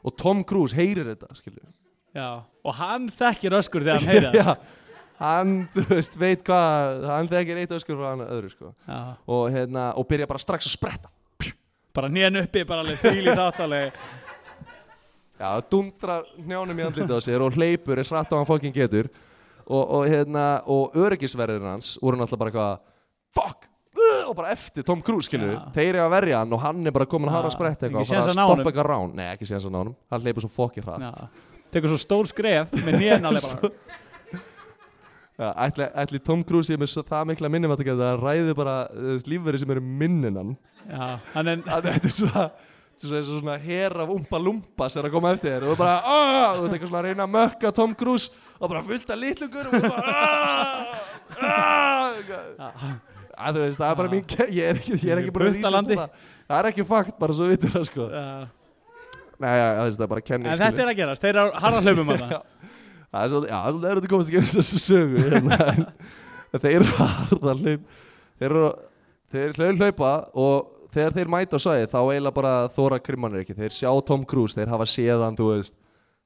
og 0.07 0.15
Tom 0.19 0.43
Cruise 0.47 0.75
heyrir 0.75 1.07
þetta 1.13 1.29
skilju 1.39 1.63
Já, 2.17 2.27
og 2.65 2.73
hann 2.75 3.07
þekkir 3.13 3.55
öskur 3.59 3.85
þegar 3.85 4.01
hann 4.01 4.11
heyrir 4.11 4.27
það 4.33 4.39
Já, 4.43 4.57
hann, 5.21 5.53
þú 5.75 5.85
veist, 5.95 6.17
veit 6.19 6.43
hvað 6.45 7.05
hann 7.07 7.29
þekkir 7.31 7.61
eitt 7.63 7.71
öskur 7.77 7.97
frá 7.97 8.09
hann 8.11 8.25
öðru 8.27 8.51
sko. 8.51 8.73
Já, 8.87 8.99
og 9.31 9.47
hérna, 9.55 9.87
og 9.97 10.07
byrja 10.11 10.27
bara 10.29 10.43
strax 10.43 10.67
að 10.69 10.75
spretta 10.75 11.13
bara 11.97 12.11
nén 12.13 12.35
uppi, 12.43 12.61
bara 12.69 12.83
alveg 12.83 12.99
þvíli 13.01 13.31
þáttaleg 13.33 13.95
Já, 15.37 15.49
dundrar 15.69 16.25
njánum 16.41 16.79
í 16.79 16.85
andlitið 16.87 17.13
á 17.13 17.21
sér 17.21 17.43
og 17.45 17.55
hleypur 17.57 18.01
eins 18.01 18.11
rætt 18.13 18.31
á 18.33 18.37
hann 18.39 18.49
fokkin 18.49 18.73
getur. 18.73 19.09
Og, 19.67 19.81
og 19.83 20.05
hérna, 20.07 20.45
og 20.65 20.95
öryggisverðir 20.97 21.65
hans 21.67 21.95
voru 22.01 22.17
náttúrulega 22.17 22.39
bara 22.39 22.51
eitthvað 22.53 22.77
fuck, 23.37 23.67
og 24.29 24.35
bara 24.37 24.53
eftir 24.55 24.85
Tom 24.87 25.01
Cruise 25.03 25.27
skilur 25.27 25.51
Já. 25.51 25.59
þeir 25.75 25.89
eru 25.89 26.03
að 26.05 26.13
verja 26.15 26.39
hann 26.41 26.55
og 26.55 26.61
hann 26.63 26.87
er 26.87 26.95
bara 26.95 27.09
komin 27.09 27.29
að 27.29 27.35
hara 27.35 27.51
að 27.51 27.55
ekki 27.57 27.87
eitthvað 27.87 28.05
og 28.05 28.09
fara 28.09 28.21
að 28.23 28.31
að 28.31 28.37
stoppa 28.39 28.71
eitthvað 28.71 28.89
rán. 28.89 29.13
Nei, 29.17 29.27
ekki 29.33 29.49
séns 29.49 29.67
að 29.67 29.75
ná 29.75 29.79
honum, 29.81 29.97
hann 30.13 30.23
hleypur 30.23 30.45
svo 30.45 30.53
fokkin 30.55 30.87
hratt. 30.87 31.03
Já, 31.03 31.57
tekur 31.75 31.93
svo 31.93 31.99
stór 32.01 32.31
skref 32.31 32.73
með 32.79 33.01
bara. 33.03 33.71
Já, 35.37 35.51
ætli, 35.67 35.85
ætli 35.93 36.19
Tom 36.25 36.41
Cruise 36.47 36.73
ég 36.73 36.79
með 36.81 36.89
svo 36.95 37.03
það 37.05 37.27
mikla 37.29 37.49
minnum 37.53 37.75
að 37.93 37.99
það 38.01 38.23
ræði 38.23 38.53
bara 38.57 38.77
lífveri 39.29 39.59
sem 39.61 39.73
eru 39.75 39.83
minninan 39.85 40.55
Já, 40.87 41.19
hann 41.35 41.51
er 41.51 41.61
að 41.75 41.91
þetta 41.91 42.09
er 42.09 42.15
þetta 42.15 42.45
er 42.47 42.73
svona, 43.03 43.21
svona 43.27 43.57
her 43.61 43.95
af 44.03 44.09
umpa 44.15 44.39
lumpa 44.41 44.87
sem 44.89 45.01
er 45.03 45.09
að 45.09 45.15
koma 45.17 45.33
eftir 45.35 45.53
þér. 45.53 45.65
Og 45.67 45.75
þú 45.75 45.79
bara 45.81 45.97
og 46.01 46.61
þú 46.61 46.65
ert 46.67 46.73
eitthvað 46.77 46.91
svona 46.91 47.01
að 47.03 47.07
reyna 47.09 47.27
að 47.27 47.33
mökka 47.37 47.71
Tom 47.77 47.93
Cruise 47.99 48.31
og 48.57 48.71
bara 48.71 48.81
fullt 48.87 49.11
af 49.13 49.21
litlugur 49.21 49.69
og 49.69 49.77
þú 49.77 49.91
bara 49.91 50.15
aaaah 51.37 52.17
aaaah 52.57 52.95
að 53.37 53.57
þú 53.59 53.63
veist, 53.67 53.77
það 53.77 53.89
er 53.91 53.97
bara 53.99 54.09
mín 54.09 54.23
ég 54.57 54.63
er 54.71 54.79
ekki, 54.79 54.95
ég 54.97 55.11
er 55.13 55.19
ekki 55.21 55.33
bara 55.35 55.49
að 55.51 55.57
Puttalandi. 55.59 55.93
researcha 55.93 56.07
það 56.07 56.47
það 56.47 56.57
er 56.63 56.69
ekki 56.71 56.85
fakt, 56.89 57.17
bara 57.21 57.35
svo 57.37 57.49
vitur 57.51 57.73
það 57.75 57.83
sko. 57.91 58.07
Nei, 59.37 59.51
það 59.53 60.01
er 60.01 60.09
bara 60.13 60.23
kenning 60.25 60.49
En 60.49 60.57
þetta 60.57 60.81
er 60.81 60.89
að 60.89 60.97
gerast, 60.97 61.21
þeir 61.21 61.37
eru 61.43 61.51
harða 61.61 61.81
hlaupum 61.85 62.09
hann 62.13 62.23
Já. 62.33 62.39
Það 63.07 63.21
er 63.21 63.29
svolítið, 63.31 63.51
já, 63.51 63.59
það 63.67 63.85
er 63.91 63.99
þetta 63.99 64.11
komast 64.11 64.33
eins 64.33 64.49
og 64.49 64.63
þessu 64.63 64.79
sögu 64.83 65.21
hérna, 65.27 65.59
þeir 66.57 66.73
eru 66.79 66.89
harða 66.97 67.53
hlaup 67.61 67.85
þeir 68.41 69.45
eru 69.53 69.77
hlaupa 69.77 70.11
og 70.33 70.73
þegar 70.93 71.15
þeir 71.17 71.31
mæta 71.33 71.57
á 71.57 71.63
svæði 71.63 71.87
þá 71.91 71.97
eiginlega 72.01 72.35
bara 72.37 72.53
þóra 72.75 72.99
krimmanir 73.03 73.43
ekki. 73.43 73.55
Þeir 73.57 73.75
sjá 73.75 73.89
Tom 74.07 74.23
Cruise, 74.25 74.55
þeir 74.57 74.71
hafa 74.73 74.87
séðan 74.89 75.37
þú 75.39 75.47
veist, 75.53 75.75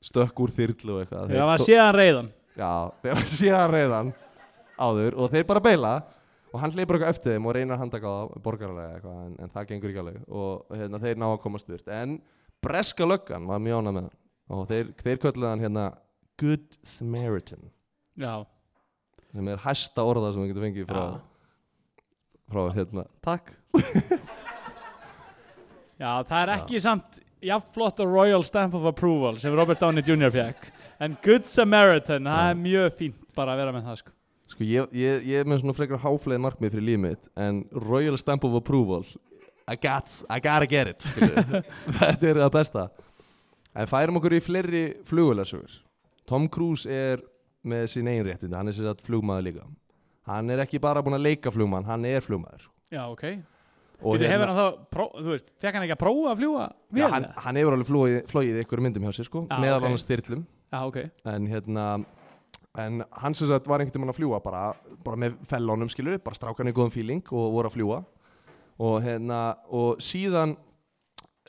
stökk 0.01 0.39
úr 0.45 0.53
þyrlu 0.55 0.95
og 0.95 1.03
eitthvað. 1.03 1.27
Þeir 1.31 1.43
hafa 1.45 1.57
to- 1.61 1.67
séð 1.69 1.81
hann 1.85 1.95
reyðan 1.99 2.29
já, 2.57 2.71
þeir 3.03 3.15
hafa 3.15 3.29
séðan 3.31 3.73
reyðan 3.75 4.13
áður 4.81 5.17
og 5.21 5.31
þeir 5.35 5.45
bara 5.51 5.61
beila 5.63 5.93
og 6.51 6.59
hann 6.59 6.73
hleypur 6.75 6.97
eitthvað 6.97 7.13
eftir 7.15 7.35
þeim 7.37 7.45
og 7.47 7.53
reynir 7.55 7.75
að 7.77 7.81
handaka 7.85 8.11
á 8.11 8.17
borgarlega 8.43 8.95
eitthvað 8.97 9.19
en, 9.25 9.35
en 9.45 9.51
það 9.53 9.67
gengur 9.69 9.91
ekki 9.93 10.01
alveg. 10.01 10.21
Og 10.27 10.73
hérna, 10.75 10.99
þeir 11.05 11.19
ná 11.21 11.27
að 11.31 11.37
komast 11.45 11.67
burt. 11.69 11.87
En 11.87 12.17
breska 12.61 13.07
löggan 13.07 13.45
var 13.47 13.61
mjög 13.63 13.79
ánað 13.85 13.95
með 13.97 14.07
hann 14.09 14.17
og 14.51 14.65
þeir, 14.67 14.89
þeir 14.99 15.21
kölluðu 15.23 15.47
hann 15.53 15.63
hérna 15.63 15.85
Good 16.41 16.75
Samaritan. 16.83 17.69
Já, 18.19 18.33
sem 19.31 19.47
er 19.53 19.61
hæsta 19.63 20.03
orða 20.03 20.33
sem 20.33 20.43
við 20.43 20.51
getum 20.51 20.65
fengið 20.65 20.89
frá, 20.89 21.03
frá 22.51 22.63
hérna 22.75 23.05
takk 23.23 23.53
Já, 26.01 26.23
það 26.25 26.39
er 26.41 26.51
ekki 26.55 26.79
samt 26.81 27.19
jafn 27.45 27.73
flott 27.75 27.99
og 28.01 28.09
Royal 28.09 28.43
Stamp 28.45 28.73
of 28.77 28.87
Approval 28.89 29.35
sem 29.41 29.53
Robert 29.57 29.81
Downey 29.81 30.01
Jr. 30.05 30.31
fekk 30.33 30.63
en 31.01 31.17
Good 31.21 31.45
Samaritan, 31.49 32.25
það 32.25 32.39
Já. 32.41 32.47
er 32.53 32.57
mjög 32.61 32.95
fínt 32.97 33.19
bara 33.37 33.53
að 33.53 33.61
vera 33.61 33.75
með 33.75 33.85
það 33.89 33.99
sko. 34.01 34.13
Sko 34.51 34.65
ég, 34.67 34.95
ég, 34.97 35.27
ég 35.29 35.43
er 35.43 35.49
með 35.49 35.61
svona 35.61 35.75
frekar 35.77 36.01
háfleið 36.01 36.41
markmið 36.47 36.73
fyrir 36.73 36.87
lífið 36.89 37.03
mitt 37.05 37.29
en 37.45 37.61
Royal 37.85 38.17
Stamp 38.21 38.49
of 38.49 38.57
Approval 38.57 39.05
I, 39.69 39.77
got, 39.77 40.09
I 40.25 40.41
gotta 40.41 40.67
get 40.67 40.89
it 40.89 41.05
þetta 42.01 42.31
er 42.31 42.41
það 42.41 42.51
besta. 42.57 42.87
En 43.77 43.87
færum 43.87 44.17
okkur 44.19 44.35
í 44.35 44.41
fleiri 44.43 44.83
flugulegsögur 45.07 45.77
Tom 46.27 46.49
Cruise 46.51 46.89
er 46.89 47.21
með 47.61 47.85
sín 47.93 48.09
eigin 48.09 48.25
réttindi, 48.25 48.57
hann 48.57 48.71
er 48.71 48.73
sér 48.73 48.89
að 48.89 49.05
flugmaður 49.05 49.45
líka. 49.51 49.69
Hann 50.25 50.49
er 50.49 50.63
ekki 50.65 50.81
bara 50.81 51.01
búinn 51.05 51.19
að 51.19 51.27
leika 51.29 51.53
flugmann 51.53 51.85
hann 51.85 52.09
er 52.09 52.25
flugmaður. 52.25 52.65
Já, 52.89 53.05
ok 53.05 53.37
Þú 54.01 54.13
hefur 54.17 54.49
hann 54.49 54.57
þá, 54.57 54.65
pró, 54.95 55.03
þú 55.21 55.29
veist, 55.35 55.51
fekk 55.61 55.75
hann 55.77 55.83
ekki 55.85 55.93
að 55.97 56.01
prófa 56.01 56.31
að 56.31 56.39
fljúa 56.41 56.63
já, 56.97 57.05
hann, 57.13 57.27
hann 57.45 57.59
hefur 57.61 57.75
alveg 57.77 57.89
flogið, 57.91 58.17
flogið 58.31 58.59
ykkur 58.63 58.81
myndum 58.81 59.03
hjá 59.05 59.13
sér 59.19 59.27
sko, 59.29 59.43
Já, 59.51 59.59
meðal 59.61 59.77
ok. 59.83 59.87
annars 59.91 60.05
þyrlum 60.09 60.41
Já, 60.71 60.79
ok 60.87 60.97
en 61.35 61.47
hérna 61.51 61.85
en 62.81 63.01
hann 63.21 63.35
sem 63.35 63.49
sagt 63.51 63.67
var 63.67 63.83
einhvern 63.83 63.99
veginn 64.01 64.13
að 64.13 64.17
fljúa 64.21 64.39
bara, 64.41 64.63
bara 65.05 65.19
með 65.19 65.37
fellónum 65.51 65.89
skilur 65.91 66.17
bara 66.23 66.37
strákan 66.39 66.71
í 66.71 66.73
góðum 66.73 66.93
feeling 66.93 67.21
og 67.35 67.49
voru 67.57 67.69
að 67.69 67.75
fljúa 67.77 68.01
og 68.81 68.95
hérna 69.05 69.39
og 69.69 69.99
síðan 70.01 70.55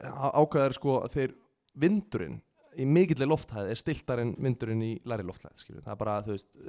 á- 0.03 0.35
ákveðar 0.43 0.75
sko 0.77 0.97
þeir 1.13 1.33
vindurinn 1.79 2.41
í 2.81 2.85
mikillir 2.89 3.29
lofthæð 3.29 3.71
er 3.71 3.79
stiltar 3.79 4.21
en 4.23 4.35
vindurinn 4.41 4.83
í 4.85 4.93
læri 5.09 5.25
lofthæð 5.29 5.57
skilur 5.63 5.85
það 5.87 5.95
er 5.95 6.01
bara 6.03 6.19
þú 6.27 6.35
veist 6.35 6.61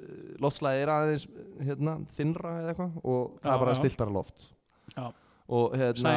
loftslæði 0.43 0.81
er 0.85 0.91
aðeins 0.95 1.27
hérna 1.63 1.93
þinnra 2.17 2.55
eða 2.61 2.73
eitthvað 2.73 2.97
og 3.03 3.37
það 3.41 3.49
Já, 3.49 3.53
er 3.57 3.61
bara 3.65 3.73
já. 3.75 3.79
stiltara 3.81 4.15
loft 4.19 4.47
Já. 4.93 5.05
Og 5.47 5.77
hérna 5.77 6.15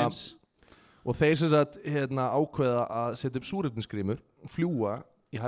og 1.06 1.14
þeir 1.14 1.36
sem 1.38 1.52
sagt 1.52 1.78
hérna 1.84 2.30
ákveða 2.34 2.86
að 3.02 3.16
setja 3.20 3.40
upp 3.40 3.48
súrefnisgrímur 3.48 4.22
fljúa 4.50 5.00
í 5.34 5.38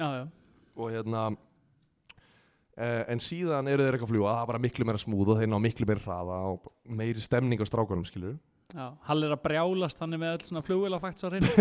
Já, 0.00 0.08
já. 0.16 0.24
Og 0.76 0.90
hérna 0.94 1.24
uh, 1.30 3.02
en 3.10 3.20
síðan 3.20 3.68
eru 3.68 3.84
þeir 3.84 3.96
eitthvað 3.98 4.08
að 4.08 4.14
fljúa 4.14 4.34
það 4.34 4.42
er 4.42 4.50
bara 4.52 4.62
miklu 4.66 4.86
meira 4.88 5.02
smúð 5.02 5.34
og 5.34 5.40
þeir 5.40 5.50
ná 5.50 5.58
miklu 5.60 5.86
meira 5.86 6.04
hraða 6.04 6.38
og 6.54 6.70
meiri 6.84 7.20
stemning 7.20 7.60
á 7.60 7.66
strákunum 7.68 8.06
skilur 8.08 8.38
Já, 8.70 8.94
Hall 9.02 9.26
er 9.26 9.34
að 9.34 9.42
brjálast 9.42 9.98
hann 9.98 10.14
er 10.14 10.22
með 10.22 10.36
öll 10.36 10.46
svona 10.46 10.62
flugvélafakts 10.62 11.26
á 11.26 11.28
reynd 11.32 11.48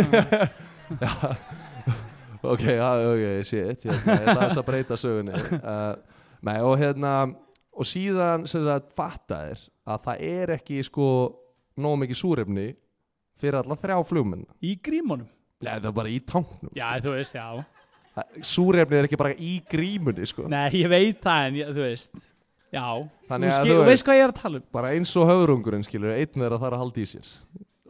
ok, 2.54 2.62
ja, 2.62 2.90
ok, 3.10 3.44
shit 3.44 3.84
hérna, 3.84 4.16
ég 4.16 4.30
ætla 4.30 4.46
þess 4.46 4.62
að 4.62 4.68
breyta 4.70 4.98
sögunni. 5.00 5.36
Uh, 5.60 5.94
nei, 6.48 6.58
og 6.64 6.76
hérna 6.80 7.14
og 7.74 7.88
síðan 7.88 8.46
sagt 8.50 8.94
fatta 8.98 9.42
er 9.52 9.62
að 9.90 10.06
það 10.08 10.24
er 10.30 10.54
ekki 10.58 10.80
sko 10.86 11.10
nóg 11.80 12.00
mikið 12.04 12.20
súrefni 12.20 12.68
fyrir 13.40 13.62
alla 13.62 13.78
þrjá 13.80 14.00
flugmenn. 14.10 14.48
Í 14.62 14.74
grímunum? 14.84 15.28
Nei, 15.60 15.76
það 15.78 15.90
er 15.92 15.96
bara 15.96 16.12
í 16.12 16.20
tanknum 16.24 16.72
Já, 16.76 16.88
þú 17.04 17.14
veist, 17.18 17.36
já. 17.36 17.48
Sko. 17.60 18.26
Súrefni 18.44 18.98
er 19.00 19.08
ekki 19.08 19.18
bara 19.20 19.32
í 19.36 19.54
grímunni 19.70 20.28
sko. 20.28 20.48
Nei, 20.52 20.68
ég 20.82 20.92
veit 20.92 21.20
það 21.24 21.48
en 21.50 21.58
ég, 21.60 21.72
þú 21.76 21.84
veist 21.86 22.20
Já, 22.70 22.86
Þannig 23.30 23.54
skil, 23.56 23.72
þú 23.74 23.86
veist 23.88 24.06
hvað 24.06 24.18
ég 24.20 24.24
er 24.28 24.32
að 24.34 24.40
tala 24.44 24.60
um? 24.60 24.66
bara 24.76 24.92
eins 24.94 25.12
og 25.18 25.26
höfrungurinn 25.30 25.86
skilur 25.88 26.12
einn 26.14 26.44
er 26.46 26.54
að 26.54 26.60
það 26.62 26.68
er 26.68 26.76
að 26.78 26.82
halda 26.84 27.02
í 27.02 27.06
sér 27.10 27.30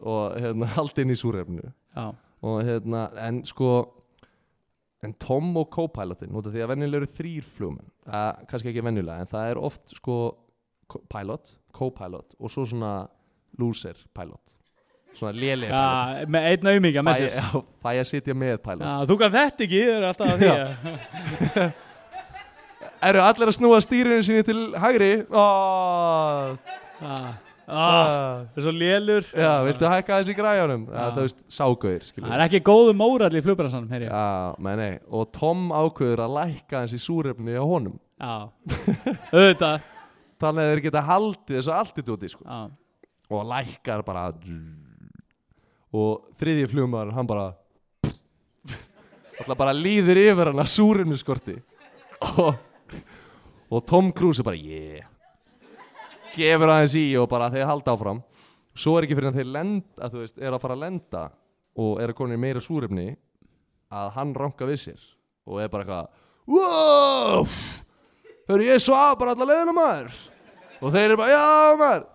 og 0.00 0.36
hérna, 0.40 0.68
halda 0.78 1.04
inn 1.04 1.12
í 1.12 1.18
súrefnu 1.20 1.64
Já, 1.66 2.04
og 2.50 2.60
hérna, 2.64 3.02
en 3.26 3.42
sko 3.48 3.72
en 5.06 5.14
Tom 5.22 5.50
og 5.56 5.70
co-pilotin 5.72 6.34
út 6.36 6.46
af 6.48 6.54
því 6.54 6.62
að 6.64 6.70
venjulega 6.74 7.00
eru 7.02 7.10
þrýr 7.16 7.48
flugmenn 7.56 7.88
uh, 8.06 8.32
kannski 8.50 8.70
ekki 8.72 8.84
venjulega, 8.84 9.24
en 9.24 9.30
það 9.30 9.50
er 9.54 9.60
oft 9.70 9.94
sko 9.96 10.16
pilot, 11.12 11.54
co-pilot 11.76 12.36
og 12.38 12.50
svo 12.52 12.64
svona 12.66 12.94
loser 13.60 13.98
pilot. 14.16 14.42
Svona 15.16 15.34
lélega 15.34 15.70
pilot. 15.74 16.20
já 16.22 16.30
með 16.34 16.48
einn 16.50 16.70
auðmíka 16.72 17.04
með 17.06 17.20
sér 17.22 17.32
já, 17.38 17.46
fæ 17.82 17.90
að 17.96 18.08
sitja 18.10 18.36
með 18.38 18.58
pilot. 18.66 18.86
Já, 18.86 19.06
þú 19.10 19.18
kann 19.22 19.36
þetta 19.36 19.66
ekki, 19.66 19.80
það 19.86 19.96
er 19.96 20.08
alltaf 20.10 20.26
að 20.30 20.38
því 20.40 21.70
eru 23.10 23.22
allir 23.24 23.50
að 23.50 23.56
snúa 23.56 23.80
stýrinu 23.84 24.24
sinni 24.26 24.44
til 24.46 24.58
hægri? 24.78 25.12
Oh, 25.32 26.56
Já, 27.00 27.16
ah, 27.70 28.42
það 28.50 28.60
er 28.60 28.64
svo 28.64 28.72
lélur. 28.74 29.28
Já, 29.30 29.50
viltu 29.66 29.88
hækka 29.90 30.18
þessi 30.20 30.34
græjunum? 30.38 30.84
Já. 30.90 31.00
það 31.00 31.20
veist, 31.26 31.40
ságauðir 31.54 32.06
Það 32.16 32.34
er 32.36 32.44
ekki 32.46 32.60
góðu 32.66 32.94
mórall 32.98 33.36
í 33.36 33.42
flugbransanum. 33.44 34.04
Já, 34.04 34.24
menn 34.66 34.80
nei, 34.80 34.98
og 35.08 35.30
Tom 35.36 35.70
ákveður 35.74 36.24
að 36.26 36.36
lækka 36.38 36.82
hans 36.82 36.94
í 36.96 37.00
súrefni 37.02 37.56
á 37.56 37.64
honum. 37.64 37.96
Já, 38.20 38.50
auðvitað. 39.32 39.88
Þannig 40.40 40.62
að 40.64 40.70
þeir 40.72 40.82
geta 40.86 41.04
haldið 41.04 41.58
þessu 41.58 41.74
altitúti 41.76 42.32
sko. 42.32 42.60
Og 43.30 43.46
lækkar 43.50 44.04
bara. 44.06 44.30
Og 45.90 46.30
þriðji 46.40 46.70
flugmaður 46.70 47.14
hann 47.16 47.28
bara 47.28 47.46
alltaf 49.40 49.58
bara 49.58 49.76
líður 49.76 50.20
yfir 50.22 50.52
hann 50.52 50.62
að 50.62 50.70
súrefni 50.70 51.18
skorti 51.18 51.56
og, 52.30 52.52
og 53.70 53.86
Tom 53.90 54.12
Cruise 54.14 54.42
er 54.42 54.46
bara 54.46 54.60
yeah 54.60 55.09
gefur 56.36 56.72
aðeins 56.72 56.96
í 56.98 57.04
og 57.20 57.28
bara 57.30 57.50
þeir 57.52 57.68
halda 57.68 57.94
áfram. 57.96 58.22
Svo 58.76 58.96
er 58.96 59.06
ekki 59.06 59.18
fyrir 59.18 59.32
að 59.32 59.40
þeir 59.40 59.52
lenda 59.56 60.10
þú 60.12 60.22
veist, 60.22 60.38
er 60.38 60.54
að 60.54 60.62
fara 60.62 60.76
að 60.76 60.84
lenda 60.84 61.24
og 61.80 62.00
er 62.02 62.12
að 62.12 62.18
koma 62.18 62.36
í 62.36 62.40
meira 62.40 62.62
súrefni 62.62 63.08
að 63.90 64.10
hann 64.16 64.34
ranka 64.38 64.68
við 64.68 64.82
sér 64.84 65.06
og 65.50 65.62
er 65.62 65.70
bara 65.72 65.86
eitthvað 65.86 66.10
wow! 66.50 67.46
Hörru 68.50 68.66
ég 68.66 68.82
svaf 68.82 69.18
bara 69.18 69.34
alla 69.36 69.46
leiðina 69.46 69.74
maður. 69.74 70.16
Og 70.80 70.94
þeir 70.94 71.04
eru 71.10 71.20
bara 71.20 71.34
já 71.36 71.76
maður. 71.78 72.08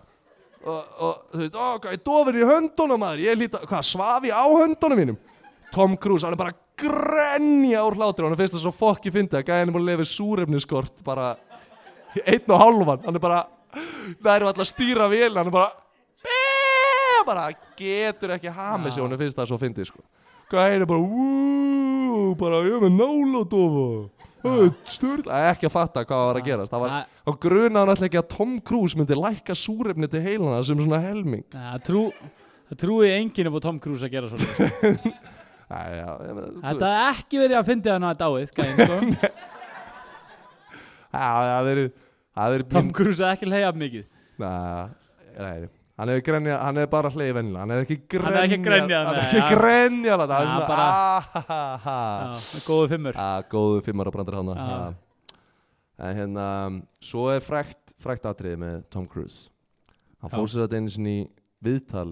Og, 0.66 0.78
og 1.05 1.18
þú 1.32 1.41
veist, 1.43 1.55
ó, 1.55 1.66
hvað 1.78 1.93
er 1.93 2.03
dofur 2.09 2.38
í 2.39 2.47
höndunum 2.49 3.01
maður. 3.03 3.24
Ég 3.28 3.39
líta, 3.39 3.61
hvað, 3.70 3.84
svaf 3.88 4.26
ég 4.26 4.36
á 4.36 4.45
höndunum 4.49 4.99
mínum? 4.99 5.20
Tom 5.72 5.95
Cruise, 6.01 6.26
hann 6.26 6.36
er 6.36 6.41
bara 6.41 6.55
grenja 6.80 7.84
úr 7.88 7.95
hlátri 7.99 8.26
og 8.26 8.32
hann 8.32 8.39
finnst 8.39 8.57
það 8.57 8.66
svo 8.66 8.74
fokki 8.76 9.13
fyndi 9.13 9.38
að 9.39 9.45
gæðin 9.47 9.70
er 9.70 9.76
búin 9.76 9.86
að 9.86 9.91
lifa 9.93 10.07
súrefniskort 10.09 11.03
bara 11.07 11.30
í 12.18 12.24
einn 12.26 12.51
og 12.51 12.63
hálfan. 12.63 13.05
Hann 13.05 13.20
er 13.20 13.24
bara, 13.24 13.41
það 13.76 14.36
eru 14.36 14.49
alltaf 14.49 14.65
að 14.65 14.71
stýra 14.71 15.07
vél 15.11 15.34
hann 15.38 15.47
er 15.49 15.55
bara 15.55 15.71
bara 17.26 17.47
getur 17.80 18.36
ekki 18.36 18.51
hamið 18.53 18.93
sig 18.93 19.01
og 19.03 19.09
hann 19.09 19.19
finnst 19.19 19.38
það 19.39 19.47
svo 19.49 19.57
fyndi 19.61 19.86
sko. 19.88 20.03
gæðin 20.51 20.84
er 20.86 20.89
bara 20.89 21.01
"Wú, 21.01 22.36
bara 22.38 22.59
ég 22.67 22.76
er 22.78 22.84
með 22.86 22.93
náladofa 23.01 23.88
störla, 24.86 25.39
ekki 25.51 25.65
að 25.65 25.73
fatta 25.73 26.03
hvað 26.05 26.26
var 26.28 26.38
að 26.39 26.45
gerast. 26.45 26.71
Það 26.71 26.84
var, 26.84 27.05
og 27.26 27.38
grunaði 27.41 27.80
hann 27.80 27.89
alltaf 27.89 28.05
ekki 28.05 28.19
að 28.21 28.28
Tom 28.30 28.51
Cruise 28.61 28.97
myndi 28.99 29.17
lækka 29.17 29.55
súrefni 29.57 30.09
til 30.11 30.21
heilana 30.21 30.59
sem 30.63 30.78
svona 30.78 30.99
helming. 31.01 31.43
Það 31.49 31.80
trú, 31.88 32.03
það 32.69 32.78
trúi 32.84 33.09
enginn 33.15 33.49
upp 33.49 33.57
á 33.57 33.61
Tom 33.65 33.80
Cruise 33.82 34.05
að 34.05 34.13
gera 34.13 34.30
svona 34.30 34.45
með, 35.73 35.97
Þetta 36.61 36.91
hafði 36.93 37.09
ekki 37.09 37.41
verið 37.41 37.57
að 37.57 37.65
fyndi 37.71 37.89
hann 37.89 38.05
að 38.05 38.19
dáið 38.21 38.51
gæinn, 38.53 38.78
sko. 38.86 38.99
Já, 41.15 41.26
það 41.26 41.49
Það 41.55 41.65
verið 41.71 41.89
Tom 42.71 42.91
Cruise 42.95 43.23
er 43.23 43.33
ekki 43.36 43.47
leiðað 43.49 43.77
mikið. 43.79 44.05
Nei, 44.43 44.88
nei. 45.39 45.67
Hann 45.95 46.09
hefur 46.11 46.23
grenjað, 46.27 46.57
hann 46.59 46.75
hefur 46.81 46.89
bara 46.91 47.09
hlegið 47.13 47.36
vennilega 47.38 47.61
Hann 47.61 47.71
hefur 47.71 47.86
ekki 47.86 47.95
Hann 47.95 48.09
grenjað 48.11 48.36
hefur 48.36 48.49
ekki 48.49 48.65
grenjað, 48.65 49.05
Hann 49.05 49.15
hefur 49.15 49.27
ekki 49.29 49.38
ja. 49.39 49.59
grenjað 49.61 50.23
er 50.25 50.33
Ja, 50.33 50.39
svona 50.41 50.79
ahahaha 50.81 51.93
Já, 52.36 52.63
góðu 52.65 52.89
fimmur. 52.91 53.15
Já, 53.15 53.45
góðu 53.53 53.77
fimmar 53.86 54.09
að 54.11 54.17
brandur 54.17 54.38
hann 54.41 54.51
Já. 54.59 54.81
En 56.09 56.19
hérna 56.19 56.47
Svo 56.99 57.29
er 57.31 57.39
frækt, 57.45 57.95
frækt 58.03 58.27
atriði 58.27 58.59
með 58.65 58.83
Tom 58.91 59.07
Cruise. 59.07 59.45
Hann 60.19 60.33
fór 60.36 60.51
sér 60.51 60.65
þetta 60.65 60.81
einu 60.81 60.91
sinni 60.97 61.15
viðtal 61.63 62.09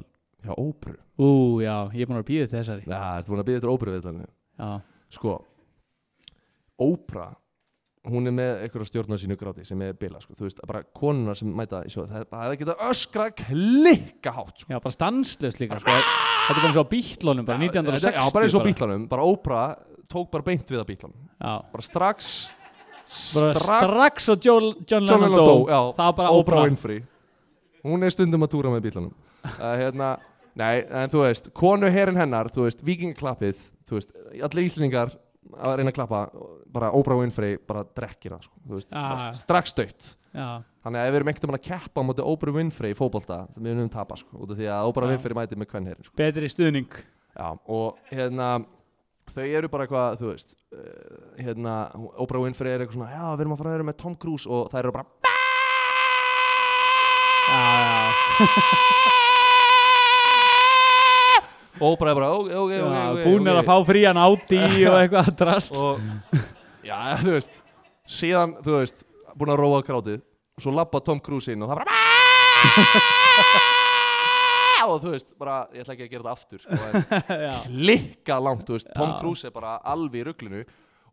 hjá 0.47 0.55
Ópru 0.55 0.95
Ú, 1.19 1.59
já, 1.59 1.75
ég 1.91 2.05
er 2.05 2.09
búin 2.13 2.21
að 2.23 2.27
býða 2.31 2.47
þessari. 2.55 2.87
Já, 2.87 3.01
ertu 3.19 3.33
búin 3.35 3.43
að 3.43 3.49
býða 3.51 3.59
eftir 3.59 3.73
Ópru 3.75 3.97
viðtalinu 3.97 4.29
Já, 4.63 4.71
Sko 5.11 5.35
Ópra 6.79 7.27
Hún 8.03 8.27
er 8.27 8.33
með 8.35 8.65
einhverja 8.65 8.89
stjórn 8.89 9.15
á 9.15 9.17
sínu 9.21 9.35
gráti 9.39 9.63
sem 9.63 9.79
er 9.85 9.93
bila, 9.95 10.19
sko, 10.19 10.33
þú 10.35 10.43
veist, 10.43 10.57
bara 10.67 10.81
konunar 10.83 11.37
sem 11.39 11.47
mæta 11.55 11.85
í 11.87 11.91
sjóð, 11.93 12.09
það 12.09 12.25
er 12.25 12.25
bara 12.33 12.49
að 12.49 12.57
geta 12.59 12.73
öskra 12.89 13.27
klikka 13.31 14.33
hátt, 14.35 14.57
sko. 14.59 14.73
já 14.73 14.79
bara 14.83 14.95
stanslöst 14.97 15.61
líka 15.61 15.77
sko. 15.79 15.93
Þetta 15.93 16.51
er 16.51 16.57
bara 16.57 16.67
eins 16.67 16.79
og 16.81 16.83
á 16.83 16.91
bítlónum 16.91 17.47
bara 17.47 17.61
1960 17.63 18.17
Já, 18.17 18.25
bara 18.35 18.49
eins 18.49 18.57
og 18.59 18.65
bítlanum, 18.67 19.07
bara 19.07 19.23
Ópra 19.23 19.61
tók 20.11 20.27
bara 20.33 20.43
beint 20.49 20.67
við 20.67 20.81
að 20.83 20.89
bítlanum. 20.91 21.15
Já, 21.39 21.53
Bara 21.71 21.87
strax, 21.87 22.29
strax, 23.07 23.63
strax 23.63 24.29
og 24.35 24.43
John, 24.43 24.69
John 24.83 25.07
Lennon 25.07 25.39
dó 25.39 25.55
já, 25.71 25.79
Það 25.95 26.03
var 26.03 26.17
bara 26.19 26.35
Oprah 26.35 26.59
óbra 26.59 26.67
Winfrey. 26.67 27.01
Hún 27.87 28.03
er 28.03 28.13
stundum 28.15 28.43
að 28.43 28.53
túra 28.57 28.71
með 28.73 28.85
bítlanum. 28.89 29.15
Uh, 29.47 29.73
hérna, 29.79 30.13
nei, 30.59 30.83
en 30.87 31.11
þú 31.11 31.23
veist, 31.23 31.49
konu 31.55 31.87
herin 31.91 32.19
hennar, 32.19 32.51
þú 32.51 32.67
veist, 32.67 32.83
vikingaklappið, 32.83 33.63
þú 33.87 33.97
veist, 33.99 34.11
allir 34.43 34.67
íslendingar 34.67 35.15
að 35.63 35.77
reyna 35.79 35.91
að 35.93 35.97
klappa, 35.99 36.21
bara 36.73 36.91
Oprah 36.97 37.19
Winfrey 37.21 37.57
bara 37.69 37.83
drekkir 37.97 38.35
það, 38.35 38.45
sko, 38.49 38.61
veist, 38.73 38.89
Já. 38.91 39.01
bara 39.01 39.25
strax 39.39 39.73
dött. 39.77 40.13
Já, 40.33 40.47
Þannig 40.83 40.99
að 40.99 41.07
ef 41.07 41.13
við 41.13 41.17
erum 41.19 41.29
ekkert 41.31 41.43
um 41.47 41.53
að 41.55 41.65
keppa 41.67 42.01
á 42.01 42.07
móti 42.07 42.23
Oprah 42.25 42.55
Winfrey 42.57 42.91
í 42.93 42.97
fótbolta, 42.97 43.43
þá 43.53 43.59
við 43.61 43.71
erum 43.75 43.91
tapa, 43.93 44.17
sko, 44.19 44.39
út 44.41 44.51
af 44.55 44.57
því 44.59 44.67
að 44.73 44.87
Oprah 44.89 45.07
Já. 45.07 45.13
Winfrey 45.13 45.37
mæti 45.37 45.59
með 45.61 45.69
hvern 45.73 45.89
herin, 45.91 46.07
sko. 46.07 46.15
betri 46.17 46.49
stuðning 46.51 46.89
Já, 47.33 47.47
og 47.69 47.99
hérna 48.11 48.47
þau 49.33 49.45
eru 49.45 49.69
bara 49.71 49.85
eitthvað, 49.87 50.17
þú 50.19 50.27
veist 50.31 50.55
uh, 50.73 50.81
hérna, 51.39 51.75
Oprah 52.21 52.43
Winfrey 52.43 52.73
er 52.73 52.83
eitthvað 52.83 52.97
svona 52.99 53.13
já, 53.13 53.23
við 53.37 53.45
erum 53.45 53.55
að 53.55 53.61
fara 53.63 53.71
að 53.71 53.77
vera 53.77 53.87
með 53.91 53.99
Tom 54.03 54.17
Cruise 54.19 54.49
og 54.49 54.67
það 54.73 54.81
eru 54.83 54.91
bara 54.97 55.05
já, 57.49 57.63
og 61.81 62.05
er 62.05 62.13
bara, 62.13 62.29
ok, 62.37 62.49
ok, 62.53 62.73
ok, 62.77 62.97
ok 63.13 63.23
Búnir 63.25 63.57
að 63.57 63.65
fá 63.69 63.75
frían 63.87 64.19
áti 64.21 64.59
og 64.89 64.97
eitthvað 64.99 65.31
drast. 65.39 65.73
Og, 65.77 66.01
já, 66.85 66.97
þú 67.23 67.31
veist 67.37 67.63
síðan, 68.09 68.57
þú 68.63 68.77
veist, 68.77 69.05
búin 69.37 69.53
að 69.53 69.61
róa 69.63 69.81
krátið 69.85 70.21
svo 70.61 70.73
lappa 70.75 71.01
Tom 71.01 71.21
Cruise 71.23 71.53
inn 71.53 71.63
og 71.65 71.71
það 71.71 71.81
bara 71.81 72.01
og 74.83 74.99
þú 75.01 75.13
veist, 75.13 75.29
bara, 75.39 75.57
ég 75.73 75.83
ætla 75.83 75.95
ekki 75.95 76.05
að 76.05 76.11
gera 76.11 76.23
þetta 76.23 76.33
aftur 76.37 76.59
sko, 76.63 76.71
klikka 77.67 78.39
langt, 78.43 78.65
þú 78.67 78.77
veist, 78.77 78.89
Tom. 78.95 79.13
Cruise 79.21 79.47
er 79.47 79.53
bara 79.55 79.77
alveg 79.93 80.21
í 80.21 80.25
rugglinu 80.27 80.63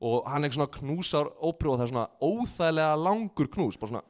og 0.01 0.25
hann 0.33 0.47
er 0.47 0.55
svona 0.55 0.73
knúsar 0.75 1.29
óprú 1.39 1.75
og 1.75 1.81
það 1.81 1.87
er 1.87 1.93
svona 1.93 2.09
óþægilega 2.25 3.01
langur 3.05 3.51
knús, 3.53 3.79
bara 3.81 3.95
svona 3.95 4.07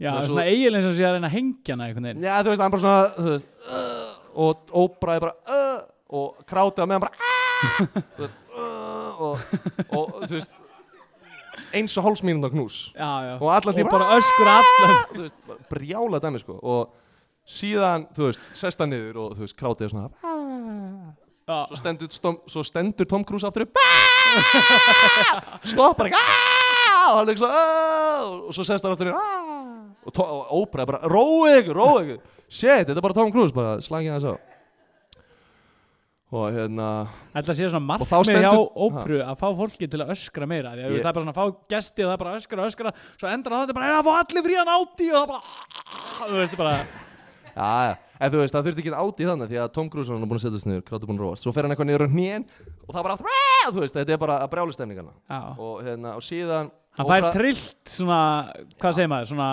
já 0.00 0.10
er 0.10 0.26
svona 0.26 0.46
eiginlega 0.48 0.80
eins 0.80 0.90
og 0.90 0.96
sé 0.96 1.06
að 1.06 1.16
reyna 1.16 1.28
að 1.30 1.36
hengja 1.36 1.76
hana 1.76 1.88
veginn. 1.92 2.24
Já, 2.24 2.34
þú 2.40 2.50
veist, 2.50 2.62
hann 2.64 2.74
bara 2.74 2.84
svona 2.84 3.02
þú 3.14 3.28
veist, 3.30 3.48
og 4.34 4.74
óbra 4.74 5.16
er 5.16 5.24
bara 5.24 5.34
uh, 5.48 5.80
og 6.14 6.44
krátið 6.48 6.84
á 6.84 6.86
meðan 6.90 7.06
bara 7.06 7.14
uh, 7.14 7.96
veist, 8.18 8.36
uh, 8.54 9.22
og, 9.24 9.38
og 9.94 10.20
þú 10.26 10.34
veist 10.36 10.60
eins 11.74 11.94
og 11.98 12.04
hálfsmínunda 12.06 12.50
knús. 12.50 12.92
Já, 12.94 13.10
já. 13.26 13.34
Og 13.40 13.50
Og 13.50 13.74
tíma 13.74 13.90
bara 13.90 14.16
öskur 14.18 14.46
bara 14.46 15.28
brjála 15.70 16.20
dæmi 16.22 16.38
sko. 16.42 16.58
Og 16.62 16.92
síðan, 17.46 18.08
þú 18.14 18.30
veist, 18.30 18.40
sest 18.54 18.80
hann 18.80 18.90
niður 18.94 19.20
og 19.24 19.36
þú 19.36 19.46
veist, 19.46 19.56
krátið 19.58 19.86
er 19.86 19.94
svona 19.94 20.10
Já, 21.44 21.66
svo 21.68 21.76
stendur, 21.76 22.08
stom, 22.08 22.38
svo 22.48 22.62
stendur 22.64 23.04
Tom 23.04 23.24
Cruise 23.24 23.44
aftur 23.44 23.66
upp 23.66 23.76
stoppar 25.68 26.08
ekki 26.08 26.62
og 27.10 27.18
hann 27.20 27.32
ekki 27.34 27.42
svona 27.44 27.62
og 28.48 28.54
svo 28.56 28.64
sest 28.66 28.84
hann 28.86 28.94
aftur 28.96 29.12
og, 29.14 30.12
to- 30.16 30.26
og 30.26 30.56
óbra 30.62 30.84
er 30.84 30.90
bara, 30.90 31.00
róið 31.08 31.54
ykkur, 31.62 31.78
róið 31.78 32.00
ykkur. 32.04 32.24
Shit, 32.48 32.86
þetta 32.88 32.98
er 33.00 33.04
bara 33.06 33.16
Tom 33.16 33.30
Cruise, 33.32 33.54
bara 33.56 33.78
slangið 33.84 34.18
þess 34.18 34.28
á. 34.28 34.34
Og 36.34 36.48
hérna 36.50 36.86
Þetta 37.36 37.54
sé 37.54 37.66
svona 37.70 37.86
markmið 37.86 38.40
hjá 38.42 38.50
ópru 38.58 39.18
að 39.22 39.36
fá 39.38 39.46
fólki 39.54 39.86
til 39.90 40.00
að 40.02 40.10
öskra 40.16 40.48
meira 40.50 40.72
Því 40.74 40.82
að 40.88 40.94
það 40.96 41.06
er 41.10 41.14
bara 41.14 41.22
svona 41.22 41.34
að 41.34 41.38
fá 41.38 41.68
gesti 41.70 42.02
og 42.02 42.08
það 42.08 42.14
er 42.16 42.22
bara 42.24 42.38
öskra, 42.40 42.64
öskra 42.70 42.92
Svo 43.20 43.28
endur 43.30 43.54
það 43.54 43.62
þetta 43.68 43.76
bara, 43.78 43.90
að 44.00 44.08
fá 44.08 44.14
allir 44.24 44.46
frían 44.48 44.72
áti 44.74 45.06
og 45.12 45.18
það 45.20 45.28
bara 45.30 45.40
Þú 46.32 46.40
veist 46.40 46.56
bara, 46.58 46.72
Já, 47.54 47.68
já, 47.86 47.94
en 48.24 48.32
þú 48.34 48.40
veist, 48.42 48.54
það 48.56 48.68
þurfti 48.68 48.82
ekki 48.84 48.94
áti 49.04 49.24
í 49.24 49.28
þannig 49.30 49.50
því 49.52 49.58
að 49.64 49.72
Tom 49.76 49.88
Cruise 49.92 50.12
var 50.12 50.20
nú 50.22 50.28
búin 50.30 50.40
að 50.40 50.44
setja 50.46 50.60
sig 50.62 50.70
niður, 50.72 50.84
kráttu 50.88 51.08
búin 51.08 51.18
að 51.20 51.24
róast. 51.26 51.44
Svo 51.46 51.52
fer 51.54 51.66
hann 51.66 51.74
eitthvað 51.74 51.90
niður 51.90 52.04
á 52.06 52.08
hnén 52.14 52.46
og 52.88 52.92
það 52.96 53.06
bara 53.06 53.16
aftur, 53.18 53.74
þú 53.74 53.82
veist, 53.84 53.96
þetta 53.98 54.14
er 54.16 54.22
bara 54.24 54.36
að 54.44 54.52
brjáli 54.54 54.76
stemningana. 54.76 55.14
Og 55.58 55.82
hérna, 55.86 56.14
og 56.18 56.24
síðan 56.24 56.70
Hann 56.94 57.08
fær 57.10 57.24
trillt 57.34 57.90
svona, 57.90 58.20
hvað 58.78 58.96
segir 59.00 59.10
maður, 59.10 59.30
svona, 59.32 59.48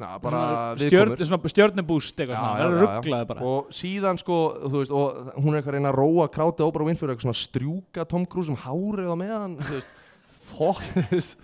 Já, 0.00 0.08
bara 0.20 0.40
viðkomur. 0.80 1.22
svona 1.28 1.50
stjörnubúst 1.52 2.20
eitthvað 2.20 2.36
svona, 2.36 2.52
það 2.56 2.64
er 2.66 2.82
rugglaði 2.84 3.28
bara. 3.30 3.44
Og 3.48 3.70
síðan 3.76 4.20
sko, 4.20 4.38
þú 4.64 4.74
veist, 4.78 4.92
og 4.96 5.30
hún 5.40 5.52
er 5.54 5.60
eitthvað 5.60 5.72
að 5.72 5.76
reyna 5.78 5.92
að 5.92 5.98
róa 6.00 6.26
krátið 6.32 6.66
Oprah 6.66 6.88
Winfrey 6.88 7.12
eitthvað 7.12 7.26
svona 7.28 7.40
strjúka 7.40 8.06
Tom 8.08 8.24
Cruise 8.28 8.52
um 8.52 8.60
hárið 8.60 9.08
á 9.12 9.16
meðan 9.20 9.56
þú 9.60 9.74
veist, 9.78 9.90
fokk, 10.52 10.84
þú 10.96 11.06
veist. 11.14 11.36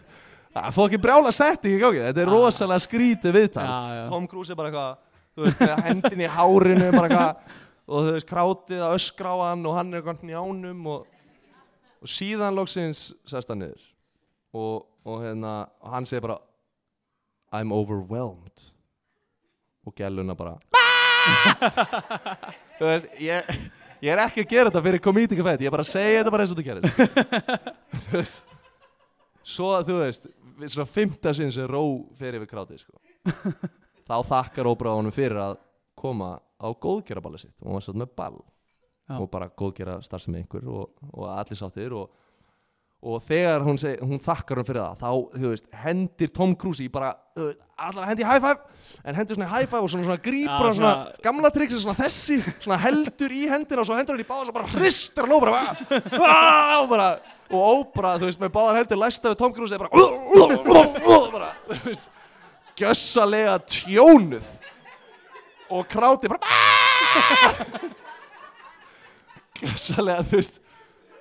Það 0.57 0.71
fór 0.73 0.87
ekki 0.89 1.01
brjála 1.05 1.33
setting 1.37 1.81
gangi. 1.83 2.01
Þetta 2.07 2.23
er 2.23 2.31
rosalega 2.33 2.85
skrítið 2.87 3.35
viðtal. 3.37 3.67
Tom 4.09 4.25
Cruise 4.31 4.53
er 4.55 4.57
bara 4.57 4.71
eitthvað 4.73 4.95
þú 5.37 5.45
veist, 5.47 5.63
hendin 5.87 6.25
í 6.25 6.29
hárinu 6.33 6.89
bara 6.95 7.09
eitthvað 7.11 7.55
og 7.87 8.07
þú 8.09 8.15
veist, 8.17 8.29
krátið 8.31 8.81
að 8.83 8.97
öskra 8.99 9.35
á 9.37 9.39
hann 9.51 9.67
og 9.69 9.77
hann 9.77 9.93
er 9.93 10.01
eitthvað 10.01 10.25
njánum 10.27 10.89
og, 10.91 11.05
og 12.03 12.11
síðan 12.11 12.57
loksins 12.57 13.11
sest 13.29 13.53
hann 13.53 13.63
niður 13.63 13.85
og, 14.57 14.87
og 15.07 15.23
hérna, 15.23 15.53
hann 15.87 16.09
segir 16.09 16.25
bara 16.27 16.41
I'm 17.55 17.71
overwhelmed 17.75 18.71
og 19.87 19.95
gæluna 19.95 20.35
bara 20.39 20.57
þú 22.79 22.89
veist, 22.89 23.07
ég 23.23 23.55
ég 24.03 24.13
er 24.13 24.21
ekki 24.27 24.43
að 24.45 24.51
gera 24.51 24.71
þetta 24.71 24.83
fyrir 24.89 25.03
komítika 25.05 25.47
fett 25.47 25.63
ég 25.65 25.71
er 25.71 25.77
bara 25.77 25.87
að 25.87 25.93
segja 25.93 26.21
þetta 26.21 26.35
bara 26.35 26.47
eins 26.47 26.53
og 26.53 26.59
þetta 26.59 26.69
gerist 26.73 26.97
Þú 28.07 28.19
veist. 28.19 28.43
svo 29.47 29.71
að 29.77 29.89
þú 29.91 29.97
veist 30.03 30.29
svona 30.73 30.89
fymta 30.89 31.33
sinn 31.37 31.53
sem 31.55 31.67
ró 31.69 31.83
fyrir 32.17 32.41
við 32.41 32.49
krátið 32.51 32.81
sko. 32.81 32.95
Þá 34.07 34.17
þakkar 34.31 34.71
Óbra 34.71 34.97
honum 34.97 35.15
fyrir 35.15 35.41
að 35.43 35.57
koma 35.99 36.37
á 36.57 36.69
góðgeraballi 36.73 37.41
sitt 37.41 37.57
og 37.63 37.71
hún 37.71 37.79
var 37.79 37.85
satt 37.85 37.99
með 37.99 38.13
ball 38.19 38.39
Já. 39.07 39.19
og 39.21 39.29
bara 39.31 39.51
góðgera 39.55 39.99
starfsemi 40.03 40.41
einhver 40.43 40.65
og, 40.67 40.89
og 41.13 41.29
allir 41.31 41.59
sáttir 41.59 41.93
og, 41.95 42.09
og 43.07 43.21
þegar 43.23 43.63
hún, 43.63 43.79
seg, 43.79 44.01
hún 44.03 44.19
þakkar 44.23 44.61
hún 44.61 44.67
fyrir 44.67 44.83
það 44.83 45.05
þá 45.05 45.37
þú 45.37 45.53
veist, 45.53 45.69
hendir 45.85 46.33
Tom 46.35 46.57
Cruise 46.59 46.83
í 46.83 46.89
bara 46.93 47.13
uh, 47.39 47.53
allar 47.87 48.09
hendi 48.11 48.27
high 48.27 48.43
five 48.43 48.59
en 49.05 49.19
hendir 49.21 49.39
svona 49.39 49.51
high 49.53 49.69
five 49.71 49.85
og 49.85 49.93
svona, 49.93 50.09
svona 50.09 50.19
Já, 50.27 50.57
hann 50.57 50.79
svona, 50.81 50.95
gamla 51.23 51.53
triksi 51.55 51.79
svona 51.85 51.99
þessi 52.01 52.41
svona 52.57 52.81
heldur 52.83 53.37
í 53.37 53.47
hendina 53.53 53.85
og 53.85 53.89
svo 53.89 54.01
hendur 54.01 54.17
hann 54.17 54.25
í 54.25 54.29
báða 54.29 54.43
og 54.43 54.51
svo 54.51 54.57
bara 54.59 54.73
hristir 54.75 55.29
hann 55.29 55.37
og 55.37 55.47
bara, 55.47 55.63
"Ah!" 56.19 56.83
og 56.83 56.91
bara 56.91 57.09
og 57.47 57.63
óbra, 57.63 58.17
þú 58.19 58.27
veist, 58.27 58.41
með 58.43 58.55
báðar 58.59 58.81
hendur 58.81 58.99
læsta 58.99 59.31
við 59.31 59.39
Tom 59.39 59.55
Cruise 59.55 59.75
er 59.77 59.79
bara 59.79 59.91
bara, 61.31 61.53
þú 61.71 61.83
veist 61.93 62.09
gjössalega 62.77 63.57
tjónuð 63.67 64.47
og 65.73 65.89
kráti 65.91 66.31
bara 66.31 66.41
gjössalega, 69.61 70.27
þú 70.29 70.41
veist 70.41 70.61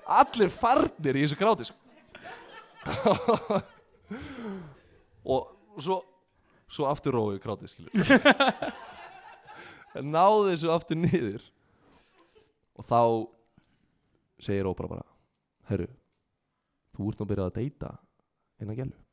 allir 0.06 0.52
farnir 0.54 1.18
í 1.18 1.24
þessu 1.24 1.40
kráti 1.40 1.66
sko. 1.70 1.80
og 5.36 5.82
svo 5.82 6.02
svo 6.76 6.90
aftur 6.90 7.16
róið 7.16 7.40
kráti 7.44 7.70
skilur. 7.70 7.94
En 9.96 10.12
náði 10.12 10.52
þessu 10.52 10.72
aftur 10.74 11.00
niður 11.00 11.44
og 12.76 12.88
þá 12.90 13.02
segir 14.44 14.68
Óbra 14.68 14.90
bara 14.92 15.06
herru 15.70 15.88
þú 16.96 17.10
ert 17.12 17.22
nú 17.22 17.28
byrjað 17.30 17.50
að 17.52 17.58
deyta 17.62 17.92
eina 18.60 18.76
gælu 18.76 19.05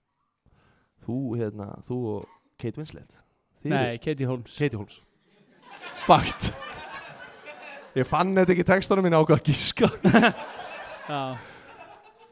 þú, 1.06 1.18
hérna, 1.40 1.68
þú 1.86 2.00
og 2.16 2.26
Kate 2.60 2.80
Winslet. 2.80 3.22
Þið 3.62 3.74
Nei, 3.74 3.98
Katie 4.02 4.28
Holmes. 4.28 4.58
Katie 4.58 4.78
Holmes. 4.78 5.00
Fakt 6.06 6.52
Ég 7.98 8.08
fann 8.08 8.32
þetta 8.36 8.54
ekki 8.54 8.64
í 8.64 8.68
textunum 8.70 9.04
mín 9.04 9.16
ákvað 9.18 9.42
að 9.42 9.48
gíska. 9.50 9.90
Já. 11.12 11.22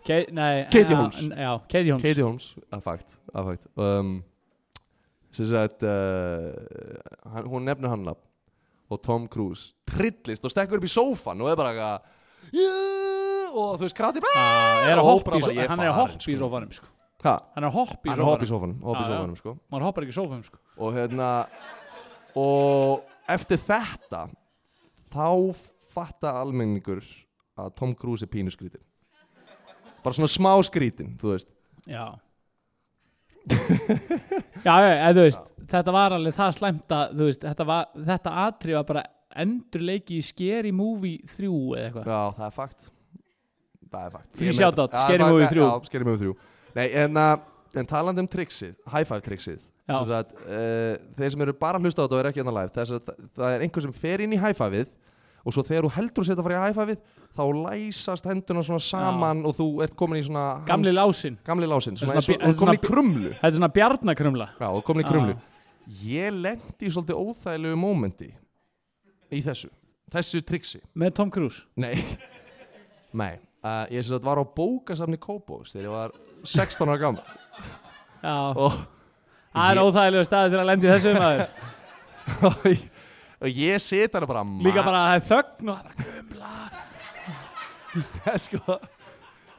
Ke 0.07 0.23
Nei 0.33 0.65
Katie 0.71 0.95
já, 0.95 0.97
Holmes. 0.97 1.21
Já, 1.21 1.53
Katie 1.69 1.93
Holmes. 1.93 2.05
Katie 2.07 2.25
Holmes, 2.25 2.47
að 2.73 2.85
fakt, 2.87 3.17
að 3.35 3.51
fakt 3.51 3.67
um, 3.77 4.13
sem 5.35 5.49
sagt 5.51 5.85
uh, 5.85 7.43
hún 7.45 7.69
nefnir 7.69 7.93
hann 7.93 8.07
nafn 8.09 8.25
og 8.91 9.03
Tom 9.05 9.27
Cruise 9.31 9.75
trillist 9.87 10.47
og 10.47 10.55
stekkur 10.55 10.81
upp 10.81 10.89
í 10.89 10.91
sófan 10.91 11.45
og 11.45 11.51
er 11.53 11.59
bara 11.61 11.75
eitthvað 11.75 12.09
og 13.51 13.77
þú 13.77 13.85
veist 13.85 13.99
krati 13.99 14.23
er 14.23 14.31
Hann 14.33 14.95
er 14.95 15.03
að 15.03 15.07
hoppa 15.11 15.37
í 15.37 15.43
sko. 15.45 16.39
sófanum 16.41 16.73
sko. 16.75 16.89
Ha, 17.25 17.35
Hann 17.55 17.65
er 17.65 17.69
að 17.69 17.75
hoppa 17.77 18.07
í 18.07 18.11
hann 18.11 18.21
er 18.21 18.25
hopp 18.25 18.43
í 18.43 18.49
sófanum 18.49 18.77
sófanum, 18.77 18.83
hopp 18.87 18.97
í 18.97 19.03
Já, 19.03 19.09
já. 19.09 19.17
sófanum 19.17 19.37
sko. 19.41 19.55
Maður 19.73 19.87
hoppar 19.89 20.07
ekki 20.07 20.15
í 20.15 20.19
sófanum 20.19 20.45
sko. 20.47 20.59
og 20.79 20.95
hérna 20.97 21.31
og 22.41 23.05
eftir 23.29 23.59
þetta 23.67 24.23
þá 25.11 25.27
fatta 25.91 26.33
almenningur 26.41 27.03
að 27.59 27.73
Tom 27.77 27.95
Cruise 27.99 28.23
er 28.25 28.31
pínu 28.33 28.53
skrítin 28.55 28.81
bara 30.05 30.15
svona 30.17 30.31
smá 30.33 30.55
skrítin 30.65 31.17
þú 31.21 31.35
veist. 31.35 31.49
Já. 31.87 32.07
Já, 34.65 34.75
já, 34.85 34.91
eða 34.95 35.15
þú 35.17 35.25
veist 35.27 35.47
Þetta 35.71 35.93
var 35.95 36.13
alveg 36.17 36.35
það 36.35 36.55
slæmt 36.57 36.93
að 36.95 37.13
þú 37.15 37.27
veist, 37.29 37.45
þetta, 37.47 37.65
var, 37.69 37.85
þetta 38.09 38.31
atrið 38.45 38.75
var 38.75 38.87
bara 38.89 39.03
endur 39.39 39.85
leiki 39.87 40.17
í 40.19 40.25
Scary 40.27 40.73
Movie 40.75 41.21
3 41.31 41.47
eða 41.47 41.85
eitthvað. 41.85 42.09
Já, 42.11 42.23
það 42.41 42.47
er 42.49 42.55
fakt. 42.57 42.89
Það 43.91 44.07
er 44.09 44.15
fakt. 44.17 44.41
Shoutout, 44.59 44.91
meina- 44.91 44.99
Já, 44.99 45.05
Scary 45.07 45.29
Movie 45.31 45.45
já, 45.45 45.51
3. 45.53 45.61
Já, 45.63 45.85
Scary 45.87 46.05
Movie 46.09 46.33
3 46.33 46.35
Nei, 46.77 46.87
en, 47.03 47.17
uh, 47.17 47.37
en 47.75 47.87
talandi 47.87 48.23
um 48.25 48.29
trixið 48.31 48.75
High 48.91 49.07
five 49.09 49.23
Já. 49.91 49.99
sem 49.99 50.09
sagt, 50.11 50.35
uh, 50.47 50.97
Þeir 51.19 51.33
sem 51.35 51.45
eru 51.47 51.55
bara 51.59 51.79
að 51.79 51.87
hlusta 51.89 52.03
á 52.03 52.05
þetta 52.07 52.17
og 52.17 52.21
eru 52.23 52.31
ekki 52.31 52.43
hérna 52.43 52.57
live 52.57 52.73
þess 52.75 52.95
að 52.97 53.13
það 53.39 53.55
er 53.55 53.65
einhver 53.67 53.85
sem 53.87 53.95
fer 53.97 54.23
inn 54.25 54.35
í 54.37 54.39
high 54.41 54.57
fiveið 54.57 54.91
og 55.41 55.55
svo 55.57 55.65
þegar 55.67 55.87
þú 55.89 55.93
heldur 55.97 56.23
að 56.23 56.29
setja 56.29 56.43
að 56.43 56.47
fara 56.47 56.61
í 56.61 56.63
high 56.69 56.77
fiveið 56.79 57.01
þá 57.31 57.43
læsast 57.65 58.29
hendurna 58.29 58.65
svona 58.67 58.85
saman 58.85 59.43
og 59.49 59.57
þú 59.59 59.67
ert 59.87 59.97
komin 59.99 60.21
í 60.21 60.25
svona 60.27 60.45
Gamli 60.69 60.93
lásin 60.95 61.39
gamli 61.47 61.67
er 61.67 61.75
svona 61.81 62.21
og 62.21 62.25
svona 62.25 62.27
bí- 62.27 62.39
þú 62.39 62.59
komin 62.61 62.79
í 62.79 62.81
svona 62.81 62.87
krumlu. 62.87 63.33
Þetta 63.35 63.51
er 63.51 63.59
svona 63.59 63.73
bjarnakrumla. 63.79 64.49
Já, 64.61 64.69
og 64.71 64.85
komin 64.87 65.05
í 65.05 65.07
Já. 65.07 65.11
krumlu 65.15 65.37
Ég 66.07 66.35
lendi 66.39 66.87
í 66.87 66.93
svolítið 66.93 67.19
óþægilegu 67.19 67.79
mómenti 67.81 68.31
í 69.33 69.43
þessu 69.43 69.71
þessu 70.11 70.43
triksi. 70.47 70.81
Með 70.95 71.15
Tom 71.15 71.31
Cruise? 71.31 71.63
Nei. 71.79 71.95
Nei, 73.15 73.39
uh, 73.65 73.87
ég 73.91 74.07
var 74.23 74.39
á 74.39 74.45
bókasafni 74.47 75.19
Kópós 75.19 75.73
þegar 75.75 75.87
ég 75.89 75.95
var 75.95 76.13
16 76.45 76.89
ára 76.89 76.99
gammal 77.01 77.25
Já, 78.21 78.37
það 79.51 79.71
er 79.73 79.81
óþægilegu 79.83 80.25
staði 80.29 80.51
til 80.53 80.59
að 80.61 80.67
lendi 80.69 80.91
þessu 80.91 81.13
maður. 81.17 81.47
Og, 82.47 82.65
ég- 82.69 82.89
og 83.41 83.49
ég 83.57 83.81
set 83.83 84.13
hana 84.19 84.29
bara 84.29 84.43
Líka 84.67 84.83
bara 84.85 85.01
að 85.01 85.09
það 85.09 85.17
er 85.17 85.25
þögn 85.31 85.71
og 85.73 85.79
það 85.79 85.81
er 85.81 85.85
bara 85.85 86.01
krumla 86.05 86.53
bara 88.25 88.39
sko, 88.39 88.77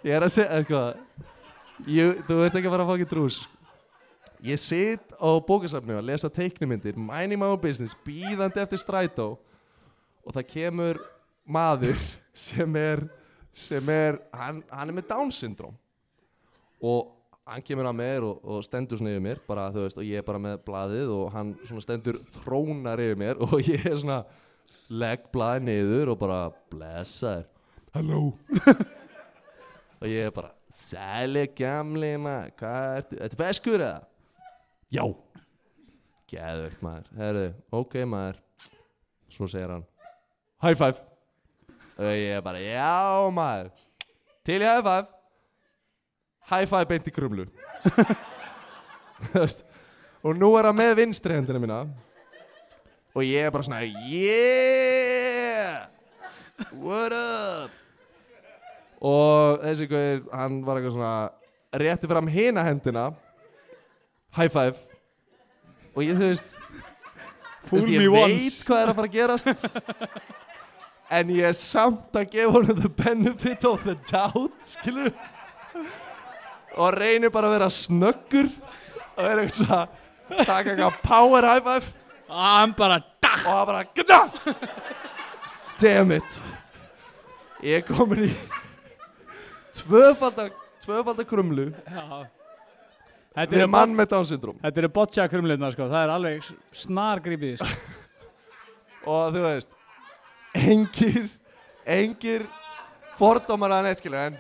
Ég 0.06 0.16
er 0.18 0.26
að 0.26 0.32
segja 0.36 0.62
sko, 0.66 0.84
ég, 1.90 2.22
Þú 2.30 2.38
ert 2.46 2.56
ekki 2.60 2.70
að 2.70 2.76
fara 2.76 2.86
að 2.86 2.92
fá 2.92 2.96
ekki 3.00 3.10
trús 3.12 3.40
Ég 4.42 4.58
sit 4.62 5.12
á 5.22 5.30
bókasafni 5.46 5.94
og 5.98 6.06
lesa 6.08 6.30
teiknumyndir 6.34 6.96
Minding 6.98 7.42
my 7.42 7.50
own 7.54 7.60
business 7.62 7.98
Bíðandi 8.06 8.62
eftir 8.64 8.82
strætó 8.82 9.28
Og 10.26 10.34
það 10.38 10.48
kemur 10.54 11.02
maður 11.50 11.98
sem 12.48 12.78
er 12.80 13.04
sem 13.52 13.90
er, 13.92 14.16
hann, 14.32 14.62
hann 14.72 14.88
er 14.88 14.96
með 14.96 15.10
Down 15.10 15.32
syndrom 15.36 15.74
og 16.82 17.18
hann 17.48 17.64
kemur 17.66 17.90
að 17.90 17.98
mér 17.98 18.26
og, 18.26 18.40
og 18.46 18.64
stendur 18.66 19.00
svona 19.00 19.14
yfir 19.16 19.26
mér 19.26 19.42
bara 19.48 19.70
þú 19.74 19.86
veist 19.86 20.00
og 20.00 20.08
ég 20.08 20.22
er 20.22 20.28
bara 20.28 20.42
með 20.42 20.62
blaðið 20.68 21.12
og 21.16 21.26
hann 21.36 21.54
svona 21.66 21.84
stendur 21.86 22.22
þrónar 22.38 23.02
yfir 23.04 23.20
mér 23.20 23.42
og 23.48 23.58
ég 23.66 23.86
er 23.86 23.98
svona 23.98 24.22
legg 24.92 25.28
blaðið 25.34 25.68
niður 25.68 26.14
og 26.14 26.22
bara 26.22 26.40
blessaður. 26.72 27.48
Hello 27.92 28.22
og 30.02 30.08
ég 30.10 30.30
er 30.30 30.34
bara 30.34 30.54
sæli 30.74 31.46
gamli 31.56 32.16
maður 32.22 32.56
hvað 32.62 32.98
ertu, 33.02 33.20
ertu 33.26 33.40
feskur 33.42 33.84
eða? 33.84 34.02
Já. 34.92 35.04
Geðvögt 36.32 36.84
maður. 36.84 37.08
Herru, 37.20 37.48
ok 37.76 37.96
maður. 38.08 38.40
Svo 39.32 39.48
segir 39.52 39.72
hann 39.76 39.88
high 40.64 40.78
five. 40.78 41.04
Og 42.00 42.12
ég 42.16 42.38
er 42.38 42.46
bara 42.46 42.62
já 42.64 43.32
maður. 43.36 43.74
Til 44.48 44.62
high 44.64 44.84
five 44.86 45.21
high 46.52 46.68
five 46.70 46.88
beint 46.90 47.08
í 47.08 47.14
krumlu. 47.16 47.48
Þú 49.32 49.36
veist, 49.38 49.64
og 50.26 50.38
nú 50.38 50.52
er 50.60 50.68
hann 50.70 50.78
með 50.78 50.96
vinstri 51.02 51.38
hendina 51.38 51.62
mína. 51.62 51.82
Og 53.16 53.26
ég 53.28 53.48
er 53.48 53.52
bara 53.54 53.66
svona 53.68 53.82
yeah! 54.08 55.88
What 56.78 57.14
up? 57.16 57.72
Og 59.02 59.64
þessi 59.66 59.88
guður 59.90 60.22
hann 60.38 60.60
var 60.66 60.78
eitthvað 60.78 60.96
svona 60.96 61.16
rétti 61.82 62.10
fram 62.12 62.28
hina 62.32 62.64
hendina. 62.68 63.10
High 64.38 64.52
five 64.54 64.78
og 65.92 66.06
ég 66.06 66.16
þú 66.16 66.28
veist 66.30 66.54
þú 66.56 67.68
Fool 67.68 67.82
veist, 67.82 67.90
me 67.90 67.94
ég 67.98 68.14
veit 68.14 68.36
once. 68.38 68.62
hvað 68.68 68.80
er 68.84 68.92
að 68.92 68.98
fara 69.00 69.10
að 69.10 69.16
gerast. 69.18 69.66
En 71.12 71.34
ég 71.36 71.50
er 71.50 71.58
samt 71.60 72.16
að 72.16 72.30
gefa 72.38 72.54
honum 72.56 72.78
the 72.80 72.92
benefit 73.02 73.66
of 73.68 73.84
the 73.84 73.98
doubt 74.08 74.56
skilur 74.64 75.12
og 76.78 76.94
reynir 76.96 77.32
bara 77.34 77.50
að 77.50 77.58
vera 77.58 77.70
snöggur 77.74 78.50
og 79.18 79.24
er 79.26 79.42
eitthvað 79.42 79.58
svona 79.58 80.46
taka 80.46 80.74
eitthvað 80.74 81.00
power 81.04 81.48
high 81.48 81.64
five. 81.66 81.94
Hann 82.32 82.76
bara 82.78 83.02
og 83.32 83.48
það 83.48 83.66
bara 83.70 83.84
gata 83.96 84.20
damn 85.82 86.12
it. 86.16 86.42
Ég 87.62 87.82
er 87.82 87.86
komin 87.86 88.28
í 88.28 88.32
tvöfalda 89.78 90.50
tvöfalda 90.82 91.26
krumlu. 91.28 91.72
Já. 91.86 92.28
Þetta 93.32 93.56
við 93.56 93.62
eru 93.64 93.72
mann 93.72 93.94
með 93.96 94.10
Down 94.12 94.26
syndrom 94.28 94.58
Þetta 94.60 94.82
eru 94.82 94.88
boccia 94.92 95.26
krumlirna 95.32 95.70
sko, 95.72 95.86
það 95.88 96.02
er 96.04 96.10
alveg 96.12 96.48
snar 96.76 97.22
grípið 97.24 97.62
sko. 97.62 97.76
og 99.14 99.38
þú 99.38 99.44
veist 99.46 99.78
engir 100.60 101.30
engir 101.88 102.44
fordómar 103.16 103.78
að 103.78 103.88
neitt 103.88 104.02
skilur 104.02 104.20
en 104.26 104.36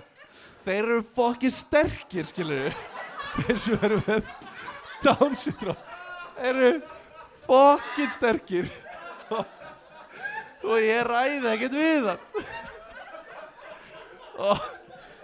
þeir 0.66 0.82
eru 0.82 1.04
fokkið 1.16 1.56
sterkir 1.56 2.28
skilur 2.30 2.76
þeir 3.42 3.62
sem 3.66 3.86
eru 3.90 4.02
með 4.08 4.34
Down 5.02 5.38
syndrom 5.40 5.88
þeir 6.38 6.50
eru 6.52 6.74
fokkið 7.46 8.12
sterkir. 8.14 8.72
Og, 9.32 9.46
og 10.68 10.78
ég 10.84 11.04
ræði 11.08 11.52
ekkert 11.54 11.78
við 11.78 12.10
hann. 12.12 12.26
Og, 14.42 14.66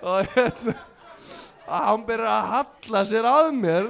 og 0.04 0.32
hérna 0.36 0.76
að 1.68 1.86
hann 1.90 2.06
byrjar 2.08 2.32
að 2.34 2.52
halla 2.54 3.04
sér 3.10 3.28
að 3.30 3.52
mér. 3.58 3.90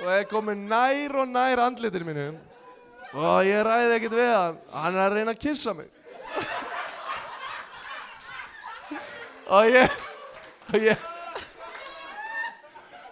Og 0.00 0.08
er 0.10 0.26
komin 0.30 0.66
nær 0.70 1.20
og 1.22 1.30
nær 1.30 1.62
andlitir 1.68 2.06
mínu. 2.06 2.30
Og 3.14 3.44
ég 3.46 3.62
ræði 3.66 3.98
ekkert 3.98 4.16
við 4.18 4.32
hann. 4.32 4.62
Hann 4.74 4.96
er 4.96 5.04
að 5.06 5.18
reyna 5.18 5.36
að 5.36 5.44
kissa 5.44 5.76
mig 5.76 5.93
og 9.46 9.68
ég 9.68 9.96
og 10.72 10.78
ég 10.80 11.08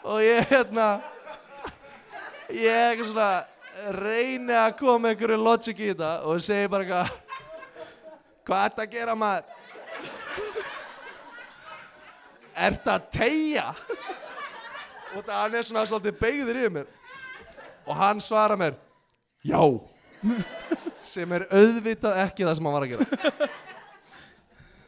og 0.03 0.22
ég 0.24 0.47
hérna 0.51 0.87
ég 2.53 2.78
eitthvað 2.89 3.11
svona 3.11 3.93
reyni 3.97 4.57
að 4.57 4.78
koma 4.80 5.12
einhverju 5.12 5.39
logic 5.41 5.78
í 5.78 5.91
þetta 5.93 6.12
og 6.28 6.41
segi 6.45 6.70
bara 6.72 6.87
eitthvað 6.87 7.20
hvað 8.47 8.64
ert 8.66 8.83
að 8.83 8.97
gera 8.97 9.14
maður? 9.18 9.45
Ert 12.53 12.89
að 12.93 13.07
tegja 13.14 13.68
og 15.12 15.24
það 15.24 15.37
hann 15.37 15.57
er 15.57 15.66
svona 15.68 15.85
svolítið 15.89 16.18
beigður 16.20 16.59
yfir 16.62 16.72
mér. 16.72 16.91
Og 17.85 17.97
hann 17.99 18.20
svara 18.22 18.57
mér 18.57 18.76
já. 19.45 19.61
Sem 21.05 21.33
er 21.35 21.49
auðvitað 21.51 22.20
ekki 22.24 22.47
það 22.47 22.57
sem 22.59 22.68
hann 22.68 22.76
var 22.76 22.87
að 22.87 22.95
gera 22.95 23.51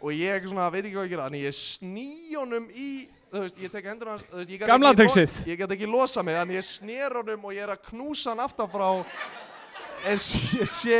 og 0.05 0.13
ég 0.13 0.49
svona, 0.51 0.69
veit 0.73 0.85
ekki 0.85 0.97
hvað 0.99 1.07
ég 1.07 1.13
gera 1.15 1.27
þannig 1.29 1.47
ég 1.47 1.57
sný 1.57 2.09
honum 2.37 2.67
í 2.71 2.89
þú 3.33 3.45
veist, 3.45 3.61
ég 3.65 3.73
tek 3.73 3.87
hendur 3.89 4.11
hans 4.13 4.25
veist, 4.31 4.51
ég 4.53 4.65
Gamla 4.69 4.91
ekki 4.93 5.01
trixið. 5.03 5.37
ég 5.49 5.61
get 5.63 5.73
ekki 5.77 5.89
losa 5.91 6.23
mig, 6.23 6.37
þannig 6.37 6.59
ég 6.61 6.67
snér 6.69 7.17
honum 7.21 7.47
og 7.49 7.55
ég 7.57 7.65
er 7.65 7.73
að 7.75 7.87
knúsa 7.89 8.35
hann 8.35 8.43
aftan 8.45 8.69
frá 8.71 8.89
eins 10.05 10.27
og 10.35 10.59
ég 10.61 10.71
sé 10.71 10.99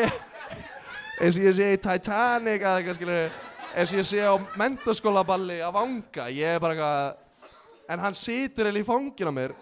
eins 1.21 1.37
og 1.39 1.45
ég 1.45 1.59
sé 1.59 1.69
í 1.75 1.83
Titanic 1.85 2.65
eða 2.65 2.79
eitthvað 2.81 2.99
skilur 2.99 3.37
eins 3.75 3.93
og 3.93 4.01
ég 4.01 4.09
sé 4.09 4.25
á 4.25 4.35
mentaskólaballi 4.59 5.61
að 5.67 5.77
vanga 5.77 6.31
ég 6.33 6.57
er 6.57 6.65
bara 6.65 6.75
eitthvað 6.79 7.93
en 7.95 8.03
hann 8.07 8.17
situr 8.17 8.71
eða 8.71 8.81
í 8.81 8.87
fangin 8.89 9.31
á 9.31 9.35
mér 9.37 9.55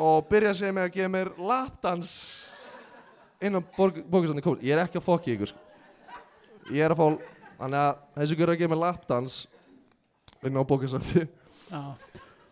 og 0.00 0.30
byrja 0.30 0.54
að 0.54 0.60
segja 0.62 0.76
mig 0.76 0.86
að 0.86 0.94
gefa 0.94 1.12
mér 1.16 1.32
lapdans 1.50 2.14
inn 3.42 3.58
á 3.58 3.60
bókastandi 3.74 4.44
kóls 4.44 4.62
ég 4.62 4.76
er 4.76 4.84
ekki 4.84 5.00
að 5.00 5.06
fokki 5.08 5.34
ykkur 5.34 5.50
sko. 5.50 5.60
ég 6.70 6.84
er 6.86 6.94
að 6.94 7.00
fá 7.00 7.29
þannig 7.60 7.80
að 7.84 8.00
þessi 8.18 8.38
gera 8.40 8.54
að 8.56 8.60
gefa 8.64 8.72
mér 8.74 8.82
lapdans 8.86 9.38
inn 10.48 10.56
á 10.56 10.62
bókasafni 10.64 11.26
Já. 11.70 11.82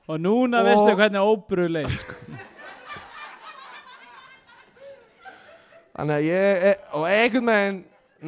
Og 0.09 0.21
núna 0.23 0.61
Og- 0.63 0.69
veistu 0.71 0.95
hvernig 0.97 1.21
óbrú 1.21 1.65
leið 1.69 1.91
sko. 1.99 2.15
Þannig 5.99 6.15
að 6.15 6.27
ég, 6.29 6.67
e- 6.71 6.81
og 6.95 7.07
einhvern 7.11 7.49
veginn 7.51 7.79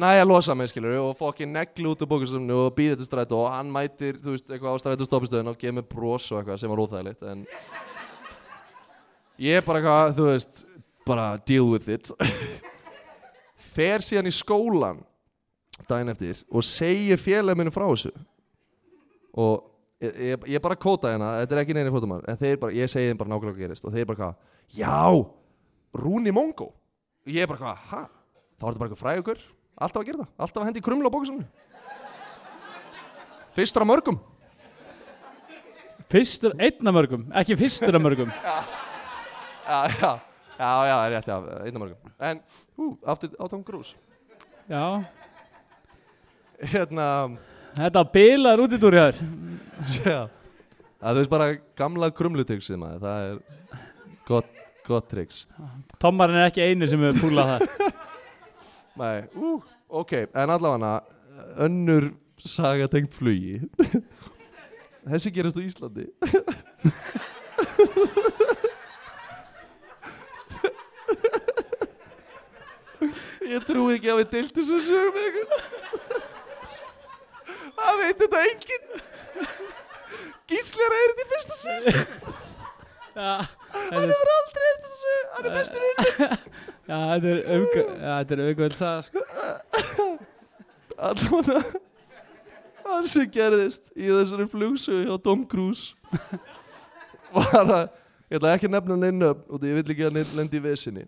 næja 0.01 0.23
að 0.25 0.27
losa 0.31 0.55
mig, 0.55 0.69
skilur 0.71 0.97
og 0.99 1.13
fokkin 1.19 1.53
negli 1.55 1.87
út 1.87 2.03
á 2.03 2.07
bókasafni 2.11 2.51
og 2.55 2.73
býða 2.75 2.97
til 2.99 3.07
strætó 3.07 3.39
og 3.45 3.51
hann 3.53 3.71
mætir, 3.71 4.19
þú 4.19 4.33
veist, 4.35 4.49
eitthvað 4.51 4.75
á 4.75 4.81
strætó 4.83 5.07
stoppistöðun 5.07 5.51
og 5.53 5.57
gefur 5.61 5.77
mér 5.79 5.87
bros 5.87 6.27
og 6.31 6.41
eitthvað 6.41 6.59
sem 6.59 6.69
var 6.73 6.83
óþægilegt 6.83 7.23
en 7.31 7.45
ég 9.39 9.57
er 9.57 9.65
bara 9.65 9.79
eitthvað, 9.79 10.13
þú 10.19 10.27
veist 10.31 10.65
bara 11.07 11.29
deal 11.47 11.71
with 11.71 11.87
it 11.89 12.11
fer 13.73 14.03
síðan 14.03 14.27
í 14.29 14.35
skólan 14.35 14.99
daginn 15.89 16.13
eftir 16.13 16.43
og 16.51 16.65
segir 16.67 17.19
félagið 17.21 17.59
minni 17.59 17.73
frá 17.73 17.85
þessu. 17.89 18.11
Og 19.41 19.63
ég, 20.03 20.17
ég, 20.31 20.47
ég 20.55 20.63
bara 20.63 20.75
kóta 20.79 21.11
hérna, 21.13 21.33
þetta 21.41 21.55
er 21.55 21.63
ekki 21.63 21.77
neina 21.77 21.93
fótumar 21.93 22.25
en 22.29 22.39
þeir 22.41 22.59
bara, 22.61 22.75
ég 22.75 22.91
segi 22.91 23.11
þeim 23.11 23.21
bara 23.21 23.31
nákvæmlega 23.33 23.55
hvað 23.55 23.65
gerist 23.65 23.87
og 23.87 23.95
þeir 23.95 24.09
bara 24.09 24.21
hvað, 24.21 24.35
já, 24.75 25.01
Rúni 26.01 26.33
Mongo 26.35 26.71
og 26.71 27.31
ég 27.31 27.49
bara 27.49 27.61
hvað, 27.61 27.83
ha? 27.91 28.01
Þá 28.57 28.63
er 28.63 28.67
þetta 28.67 28.81
bara 28.81 28.89
eitthvað 28.89 29.03
frægur, 29.03 29.43
alltaf 29.81 30.01
að 30.01 30.09
gera 30.11 30.23
það 30.25 30.45
alltaf 30.45 30.61
að 30.61 30.67
hendi 30.69 30.83
krumla 30.85 31.11
á 31.11 31.15
bókusunni 31.15 31.47
fyrstur 33.55 33.83
af 33.83 33.87
mörgum. 33.89 34.19
Fyrstur, 36.11 36.53
einn 36.59 36.87
af 36.91 36.95
mörgum, 36.95 37.25
ekki 37.39 37.55
fyrstur 37.59 37.95
af 37.95 38.03
mörgum. 38.03 38.31
Já, 39.71 39.87
já, 39.87 40.09
já, 40.59 40.69
já, 40.89 40.95
er 41.05 41.11
rétt, 41.13 41.27
já, 41.29 41.35
einn 41.63 41.75
af 41.77 41.79
mörgum. 41.79 42.11
En, 42.19 42.39
hú, 42.75 42.87
aftur 43.07 43.29
á 43.39 43.45
Tom 43.47 43.61
Cruise. 43.63 43.95
Já, 44.67 45.05
hérna, 46.73 47.07
þetta 47.77 48.03
bilaður 48.13 48.65
út 48.65 48.75
í 48.75 48.79
túr 48.81 48.97
hjá 48.97 49.05
þér. 49.09 49.17
Já. 50.05 50.19
Það 51.01 51.19
er 51.21 51.29
bara 51.31 51.47
gamla 51.81 52.11
krumlutryggsið 52.13 52.77
maður, 52.77 53.01
það 53.01 53.17
er 53.25 53.37
gott, 54.29 54.51
gott 54.85 55.07
tryggs 55.09 55.39
Tommarinn 56.01 56.37
er 56.37 56.51
ekki 56.51 56.61
eini 56.61 56.89
sem 56.89 57.01
hefur 57.01 57.23
púlað 57.23 57.55
það. 57.55 57.63
Nei, 59.01 59.17
ú, 59.33 59.55
ok, 60.01 60.13
en 60.29 60.53
allavega 60.53 60.91
önnur 61.65 62.11
saga 62.41 62.87
tengt 62.91 63.13
flugi. 63.15 63.61
Þessi 65.01 65.31
gerast 65.33 65.57
á 65.57 65.61
Íslandi. 65.65 66.05
Ég 73.51 73.65
trúi 73.65 73.97
ekki 73.97 74.11
að 74.13 74.21
við 74.21 74.29
deilt 74.35 74.53
þessu 74.59 74.77
sögum 74.85 75.17
ykkur 75.25 75.47
Það 77.81 78.01
veit 78.01 78.21
þetta 78.21 78.41
enginn. 78.49 79.03
Gísli 80.51 80.85
er 80.87 80.95
þetta 80.99 81.23
í 81.23 81.29
fyrsta 81.31 81.59
Já, 83.11 83.31
Hann 83.91 84.11
hefur 84.11 84.29
aldrei 84.37 84.65
er 84.67 84.75
þetta 84.75 84.91
sög 84.99 85.31
Hann 85.35 85.47
er 85.47 85.55
bestur 85.55 85.83
vinn 85.83 86.01
já, 86.87 86.99
þetta 87.11 88.35
er 88.35 88.41
er 88.67 88.75
sko. 89.05 89.23
allavega 91.01 91.61
það 92.85 93.07
sem 93.11 93.29
gerðist 93.33 93.91
í 93.95 94.09
þessari 94.11 94.47
flugsögu 94.51 95.05
hjá 95.07 95.17
Tom 95.23 95.43
Cruise 95.47 95.95
var 97.31 97.61
að 97.63 97.85
ég 98.31 98.39
ætla 98.39 98.55
ekki 98.55 98.67
að 98.69 98.75
nefna 98.75 98.97
neina 98.99 99.31
og 99.35 99.61
því 99.61 99.71
ég 99.71 99.79
vill 99.79 99.93
ekki 99.95 100.07
að 100.07 100.19
lendi 100.39 100.59
í 100.59 100.63
vesinni. 100.65 101.05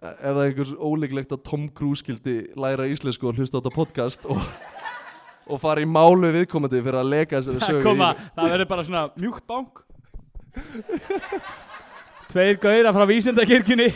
Ef 0.00 0.20
það 0.22 0.40
er 0.40 0.48
einhvers 0.48 0.72
ólíklegt 0.80 1.34
að 1.36 1.42
Tom 1.46 1.68
Cruise 1.76 2.02
skildi 2.02 2.36
læra 2.58 2.88
íslensku 2.90 3.28
og 3.30 3.38
hlusta 3.38 3.58
á 3.58 3.60
þetta 3.60 3.74
podcast 3.76 4.26
og, 4.30 4.40
og 5.50 5.60
fara 5.62 5.82
í 5.82 5.88
málu 5.88 6.30
viðkomandi 6.38 6.80
fyrir 6.80 7.00
að 7.02 7.10
leka 7.10 7.40
þessari 7.40 7.66
sögu 7.66 7.86
koma, 7.88 8.12
það 8.36 8.54
verður 8.54 8.70
bara 8.70 8.86
svona 8.86 9.04
mjúkt 9.18 9.46
bank 9.50 9.82
Tveir 12.30 12.58
gauðra 12.62 12.92
frá 12.94 13.04
vísindakirkjunni. 13.10 13.88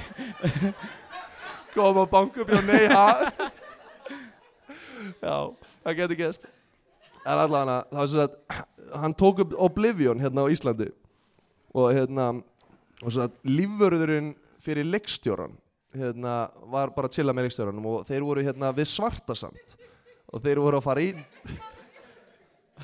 Koma 1.74 2.02
og 2.02 2.10
banka 2.10 2.42
upp 2.42 2.50
hjá 2.50 2.62
nei 2.66 2.86
ha. 2.90 3.06
Já, 5.22 5.36
það 5.84 5.96
getur 6.00 6.18
gæst 6.18 6.48
en 7.24 7.40
allavega 7.40 7.76
það 7.88 8.00
var 8.00 8.08
sem 8.10 8.20
sagt 8.20 8.94
hann 8.94 9.14
tók 9.16 9.40
upp 9.44 9.54
Oblivion 9.66 10.20
hérna 10.20 10.44
á 10.44 10.52
Íslandi. 10.52 10.90
Og 11.74 11.94
hérna 11.96 12.30
og 13.02 13.08
svo 13.10 13.24
að 13.24 13.38
lífvörðurinn 13.48 14.34
fyrir 14.62 14.86
leikstjóran 14.86 15.56
hérna 15.94 16.34
var 16.70 16.92
bara 16.94 17.08
að 17.10 17.16
chilla 17.18 17.34
með 17.34 17.48
leikstjóranum 17.48 17.88
og 17.90 18.04
þeir 18.08 18.26
voru 18.26 18.44
hérna 18.44 18.70
við 18.76 18.90
Svartasand 18.92 19.74
og 20.34 20.42
þeir 20.44 20.60
voru 20.64 20.80
að 20.80 20.86
fara 20.88 21.04
í 21.06 21.12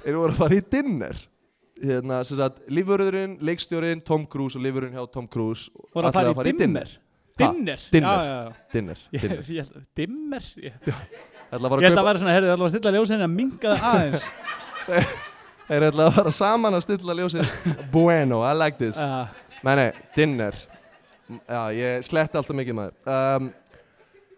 þeir 0.05 0.17
voru 0.21 0.33
að 0.35 0.39
fara 0.41 0.57
í 0.59 0.63
dinner. 0.73 1.21
Hérna 1.81 2.19
sem 2.29 2.37
sagt 2.37 2.59
lífvörðurinn, 2.69 3.39
leikstjórin, 3.41 4.03
Tom 4.05 4.27
Cruise 4.29 4.59
og 4.59 4.65
lífvörðurinn 4.67 4.99
hjá 4.99 5.07
Tom 5.15 5.25
Cruise 5.33 5.71
Voru 5.95 6.11
að 6.11 6.19
ætluðu 6.21 6.37
fara 6.37 6.51
í 6.53 6.59
dimmer 6.61 6.91
Ha, 7.41 7.47
Dinner? 7.55 7.81
dinner. 7.89 8.11
Já, 8.11 8.21
já, 8.21 8.33
já. 8.37 8.57
Dinner, 8.75 8.99
Ég, 9.15 9.21
dinner. 9.23 9.39
ég, 9.49 9.69
held- 9.71 9.85
dimmer? 9.97 10.49
Ég, 10.61 10.75
að 10.77 10.91
fara 10.91 11.01
ég 11.01 11.55
að 11.57 11.63
ætla 11.65 11.71
kaupa- 11.71 12.01
að 12.03 12.09
vera 12.11 12.21
svona, 12.21 12.35
herrðu, 12.35 12.49
ég 12.51 12.57
ætla 12.59 12.67
að 12.67 12.73
stilla 12.75 12.93
ljósin 12.99 13.25
að 13.25 13.31
minga 13.33 13.71
það 13.79 13.87
aðeins. 13.91 14.27
Þeir 15.71 15.87
ætla 15.89 16.05
að 16.11 16.19
fara 16.19 16.33
saman 16.37 16.77
að 16.77 16.85
stilla 16.85 17.17
ljósið 17.17 17.55
Bueno, 17.95 18.43
I 18.45 18.53
like 18.59 18.77
this. 18.83 18.99
Uh, 19.01 19.25
Nei, 19.65 19.73
nei, 19.81 19.89
dinner. 20.19 20.59
Já, 21.49 21.63
ég 21.79 22.05
sletti 22.05 22.37
alltaf 22.43 22.57
mikið 22.61 22.77
maður. 22.77 22.95
Um, 23.09 23.49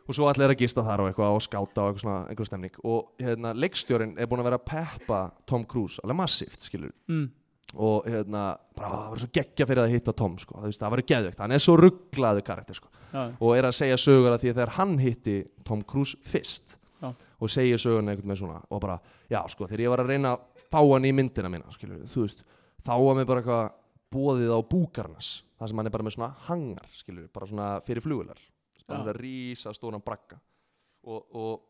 Og 0.08 0.16
svo 0.16 0.26
allir 0.26 0.50
að 0.50 0.64
gista 0.64 0.82
þar 0.82 1.04
og 1.04 1.10
eitthvað 1.10 1.36
og 1.36 1.44
skáta 1.44 1.84
og 1.84 1.92
eitthvað 1.92 2.02
svona, 2.02 2.22
einhver 2.32 2.48
stemning. 2.48 2.80
Og 2.90 3.22
hérna, 3.22 3.52
leikstjórin 3.54 4.16
er 4.18 4.28
búin 4.30 4.42
að 4.42 4.48
vera 4.50 4.58
að 4.58 4.66
peppa 4.72 5.20
Tom 5.46 5.64
Cruise, 5.68 6.02
alveg 6.02 6.18
massíft, 6.18 6.66
skilur 6.66 6.90
mm, 7.10 7.28
Og 7.72 8.08
hérna, 8.10 8.42
bara 8.76 8.90
það 8.92 9.12
var 9.12 9.22
svo 9.22 9.28
geggja 9.38 9.66
fyrir 9.70 9.84
að 9.84 9.94
hitta 9.94 10.14
Tom, 10.16 10.34
sko. 10.42 10.58
Það, 10.60 10.74
það 10.82 10.94
var 10.94 11.02
geðvögt, 11.12 11.42
hann 11.44 11.54
er 11.56 11.62
svo 11.62 11.76
rugglaðu 11.80 12.44
karakter, 12.44 12.76
sko. 12.76 12.90
Já, 13.12 13.22
Og 13.38 13.54
er 13.56 13.68
að 13.68 13.76
segja 13.78 14.00
sögur 14.00 14.34
að 14.34 14.42
því 14.42 14.50
að 14.52 14.58
þegar 14.58 14.74
hann 14.80 14.96
hitti 15.00 15.36
Tom 15.68 15.84
Cruise 15.88 16.18
fyrst 16.28 16.76
Já. 17.02 17.08
Og 17.42 17.50
segir 17.50 17.80
söguna 17.82 18.12
einhvern 18.12 18.30
veginn 18.30 18.42
svona 18.44 18.60
Og 18.70 18.82
bara, 18.82 18.98
já, 19.30 19.40
sko, 19.50 19.66
þegar 19.70 19.84
ég 19.86 19.94
var 19.94 20.02
að 20.04 20.12
reyna 20.12 20.34
að 20.36 20.66
fá 20.70 20.78
hann 20.80 21.08
í 21.08 21.14
myndina 21.16 21.50
mína, 21.52 21.72
skilur 21.74 22.04
Þú 22.10 22.26
veist, 22.26 22.44
þá 22.86 22.92
var 22.94 23.18
mér 23.18 23.28
bara 23.30 23.42
eitthvað 23.42 23.72
bóðið 24.12 24.52
á 24.54 24.58
Búkarnas 24.70 25.30
Það 25.58 25.70
sem 25.72 25.80
hann 25.80 25.90
er 25.90 25.94
bara 25.96 26.06
með 26.06 26.16
svona 26.16 26.30
hangar, 26.46 26.88
skilur 26.94 27.26
Bara 27.34 27.48
svona 27.50 27.68
fyrir 27.86 28.04
flugular 28.04 28.38
Bara 28.88 29.14
rísa 29.16 29.72
stóran 29.76 30.02
bragga. 30.04 30.38
Og, 31.02 31.20
og, 31.34 31.60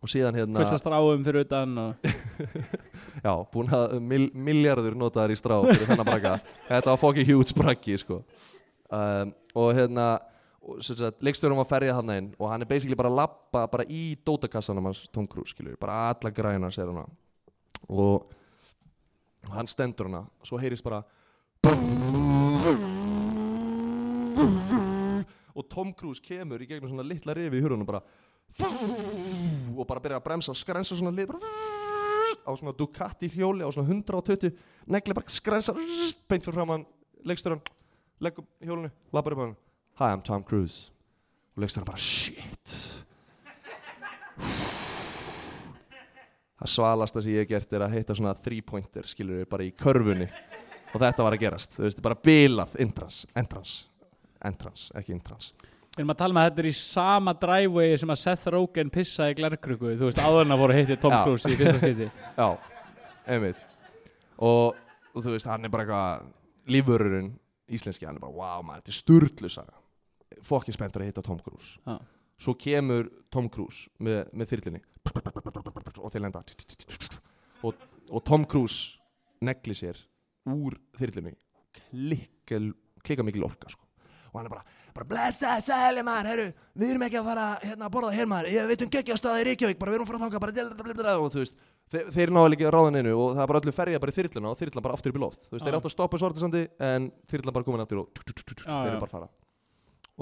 og 0.00 0.10
síðan 0.10 0.38
hérna 0.38 0.62
fullt 0.62 0.74
að 0.78 0.82
stráum 0.82 1.24
fyrir 1.26 1.44
utan 1.46 1.78
og, 1.78 2.10
Já, 3.26 3.32
búin 3.52 3.70
að 3.76 3.98
mil, 4.00 4.26
miljardur 4.32 4.96
notaðar 4.98 5.34
í 5.34 5.38
strá 5.38 5.58
fyrir 5.66 5.86
þennan 5.90 6.08
bragga. 6.08 6.34
Þetta 6.70 6.94
var 6.94 7.00
fokki 7.02 7.26
huge 7.28 7.56
braggi 7.58 7.98
sko. 8.00 8.22
um, 8.88 9.34
Og 9.60 9.72
hérna 9.76 10.06
og, 10.62 10.78
Leikstjórum 11.20 11.60
var 11.60 11.68
ferjað 11.68 11.98
hann 12.00 12.14
inn 12.16 12.30
Og 12.38 12.46
hann 12.48 12.64
er 12.64 12.70
basically 12.70 12.96
bara 12.96 13.10
að 13.12 13.18
lappa 13.20 13.66
bara 13.68 13.84
í 13.84 14.14
dótakassanum 14.24 14.88
hans 14.88 15.04
Tom 15.12 15.26
Cruise 15.28 15.52
skilur 15.52 15.76
Bara 15.80 16.14
alla 16.14 16.32
græna 16.32 16.70
sér 16.72 16.88
hana 16.92 17.04
Og 17.88 18.30
og 19.42 19.54
hann 19.56 19.66
stendur 19.66 20.06
hana 20.06 20.24
Svo 20.46 20.58
heyrist 20.62 20.84
bara 20.86 21.02
Og 25.54 25.68
Tom 25.68 25.92
Cruise 25.96 26.22
kemur 26.24 26.62
í 26.62 26.68
gegnum 26.68 26.90
svona 26.92 27.06
litla 27.06 27.36
rifi 27.36 27.60
í 27.60 27.64
hurunum 27.64 27.88
bara 27.88 28.02
og 29.72 29.86
bara 29.88 30.00
byrja 30.02 30.18
að 30.20 30.26
bremsa 30.26 30.52
og 30.52 30.58
skrensa 30.60 30.96
svona 30.98 31.14
lið 31.14 31.32
á 32.42 32.50
svona 32.52 32.74
Ducati 32.76 33.30
hjóli 33.32 33.64
á 33.64 33.70
svona 33.72 33.88
120 33.88 34.50
negli 34.92 35.16
bara 35.16 35.32
skrensa 35.32 35.72
beint 35.72 36.44
fyrir 36.44 36.58
framann 36.58 36.84
leikstjóran 37.24 37.62
leggur 38.22 38.44
hjólinu, 38.60 38.90
lappar 39.12 39.36
upp 39.36 39.44
hann 39.46 39.54
Hi, 40.00 40.08
I'm 40.08 40.22
Tom 40.24 40.42
Cruise. 40.42 40.90
Og 41.54 41.62
leikstjóran 41.62 41.86
bara 41.86 42.00
shit. 42.00 42.72
Það 46.62 46.70
svalasta 46.72 47.20
sem 47.20 47.34
ég 47.34 47.42
hef 47.42 47.50
gert 47.50 47.74
er 47.76 47.84
að 47.84 47.96
heita 47.98 48.16
svona 48.16 48.32
three 48.38 48.64
pointer 48.64 49.04
skilur 49.10 49.42
við 49.42 49.48
bara 49.50 49.66
í 49.66 49.72
körfunni. 49.76 50.30
Og 50.92 51.00
þetta 51.02 51.26
var 51.26 51.36
að 51.36 51.42
gerast, 51.42 51.76
þú 51.76 51.84
veist, 51.84 52.00
bara 52.04 52.16
bilað 52.24 52.76
entrans, 52.84 53.22
entrans, 53.36 53.74
entrans 54.48 54.88
ekki 54.98 55.14
entrans 55.16 55.52
Við 55.92 56.00
erum 56.00 56.12
að 56.14 56.20
tala 56.22 56.32
með 56.32 56.42
að 56.42 56.46
þetta 56.48 56.62
er 56.62 56.66
í 56.70 56.76
sama 56.78 57.32
driveway 57.36 57.96
sem 58.00 58.10
að 58.14 58.20
Seth 58.22 58.46
Rogen 58.54 58.90
pissaði 58.92 59.34
í 59.34 59.36
glerkrukku. 59.42 59.90
Þú 60.00 60.06
veist, 60.06 60.20
áður 60.24 60.46
en 60.46 60.54
að 60.54 60.62
voru 60.62 60.76
heitti 60.78 60.96
Tom. 61.02 61.16
Cruise 61.18 61.50
í 61.52 61.58
fyrsta 61.58 61.80
skeiti 61.82 62.06
Já, 62.40 62.46
einmitt. 63.34 63.60
Og, 64.40 64.78
og 65.12 65.18
þú 65.18 65.34
veist, 65.34 65.50
hann 65.50 65.68
er 65.68 65.74
bara 65.74 65.84
eitthvað 65.84 66.72
lífururinn 66.72 67.28
íslenski, 67.76 68.08
hann 68.08 68.16
er 68.16 68.24
bara 68.24 68.32
wow 68.38 68.64
maður, 68.64 68.86
þetta 68.86 68.94
er 68.94 68.98
sturlu 69.02 69.52
saga. 69.52 69.76
Fokkin 70.48 70.78
spenntur 70.78 71.04
að 71.04 71.12
hitta 71.12 71.26
Tom 71.28 71.44
Cruise. 71.44 71.76
Já. 71.84 72.00
svo 72.40 72.56
kemur 72.58 73.12
Tom 73.30 73.52
Cruise 73.52 73.92
með, 74.02 74.24
með 74.32 74.54
þyrlinni 74.54 74.80
og 75.12 76.08
þeir 76.08 76.24
lenda. 76.24 76.42
Og, 77.68 77.86
og 78.08 78.24
Tom 78.26 78.48
Cruise 78.48 78.96
negli 79.44 79.76
sér 79.76 80.00
úr 80.48 80.80
þyrlinni 80.96 81.36
klikka 82.48 83.28
mikil 83.28 83.44
orka 83.46 83.68
sko. 83.68 83.91
Og 84.32 84.38
hann 84.40 84.48
er 84.48 84.52
bara, 84.54 84.64
bara 84.96 85.08
blessa, 85.10 85.58
sæli 85.60 86.02
maður, 86.06 86.30
herru 86.32 86.46
við 86.80 86.94
erum 86.94 87.04
ekki 87.06 87.20
að 87.20 87.28
fara 87.28 87.46
hérna 87.60 87.88
að 87.88 87.94
borða 87.96 88.14
hér 88.16 88.30
maður 88.30 88.54
ég 88.54 88.70
veit 88.70 88.84
um 88.86 88.92
geggjastað 88.94 89.42
í 89.42 89.46
Reykjavík, 89.50 89.78
bara 89.82 89.92
við 89.92 89.98
erum 89.98 90.06
að 90.06 90.12
fara 90.12 90.20
að 90.20 90.24
þanga 90.24 91.02
bara 91.02 91.16
og 91.20 91.28
þú 91.34 91.42
veist, 91.42 91.56
þeir, 91.92 92.08
þeir 92.16 92.32
náðu 92.32 92.70
ráða 92.72 92.94
neinu 92.96 93.12
og 93.12 93.34
það 93.36 93.42
er 93.44 93.50
bara 93.52 93.60
öllu 93.62 93.74
ferja 93.76 94.00
bara 94.02 94.14
í 94.14 94.16
þyrluna 94.16 94.52
og 94.52 94.60
þyrlan 94.62 94.86
bara 94.86 94.96
aftur 94.96 95.12
upp 95.12 95.20
í 95.20 95.22
loft, 95.22 95.44
þú 95.44 95.56
veist, 95.56 95.66
þeir 95.66 95.74
Já. 95.74 95.78
áttu 95.78 95.90
að 95.90 95.94
stoppa 95.96 96.20
svartisandi 96.22 96.62
en 96.88 97.10
þyrlan 97.32 97.56
bara 97.58 97.68
komin 97.68 97.84
aftur 97.84 98.02
og 98.02 98.08
Já, 98.16 98.32
þeir 98.64 98.72
já. 98.72 98.94
eru 98.94 99.02
bara 99.02 99.10
að 99.10 99.14
fara 99.18 99.28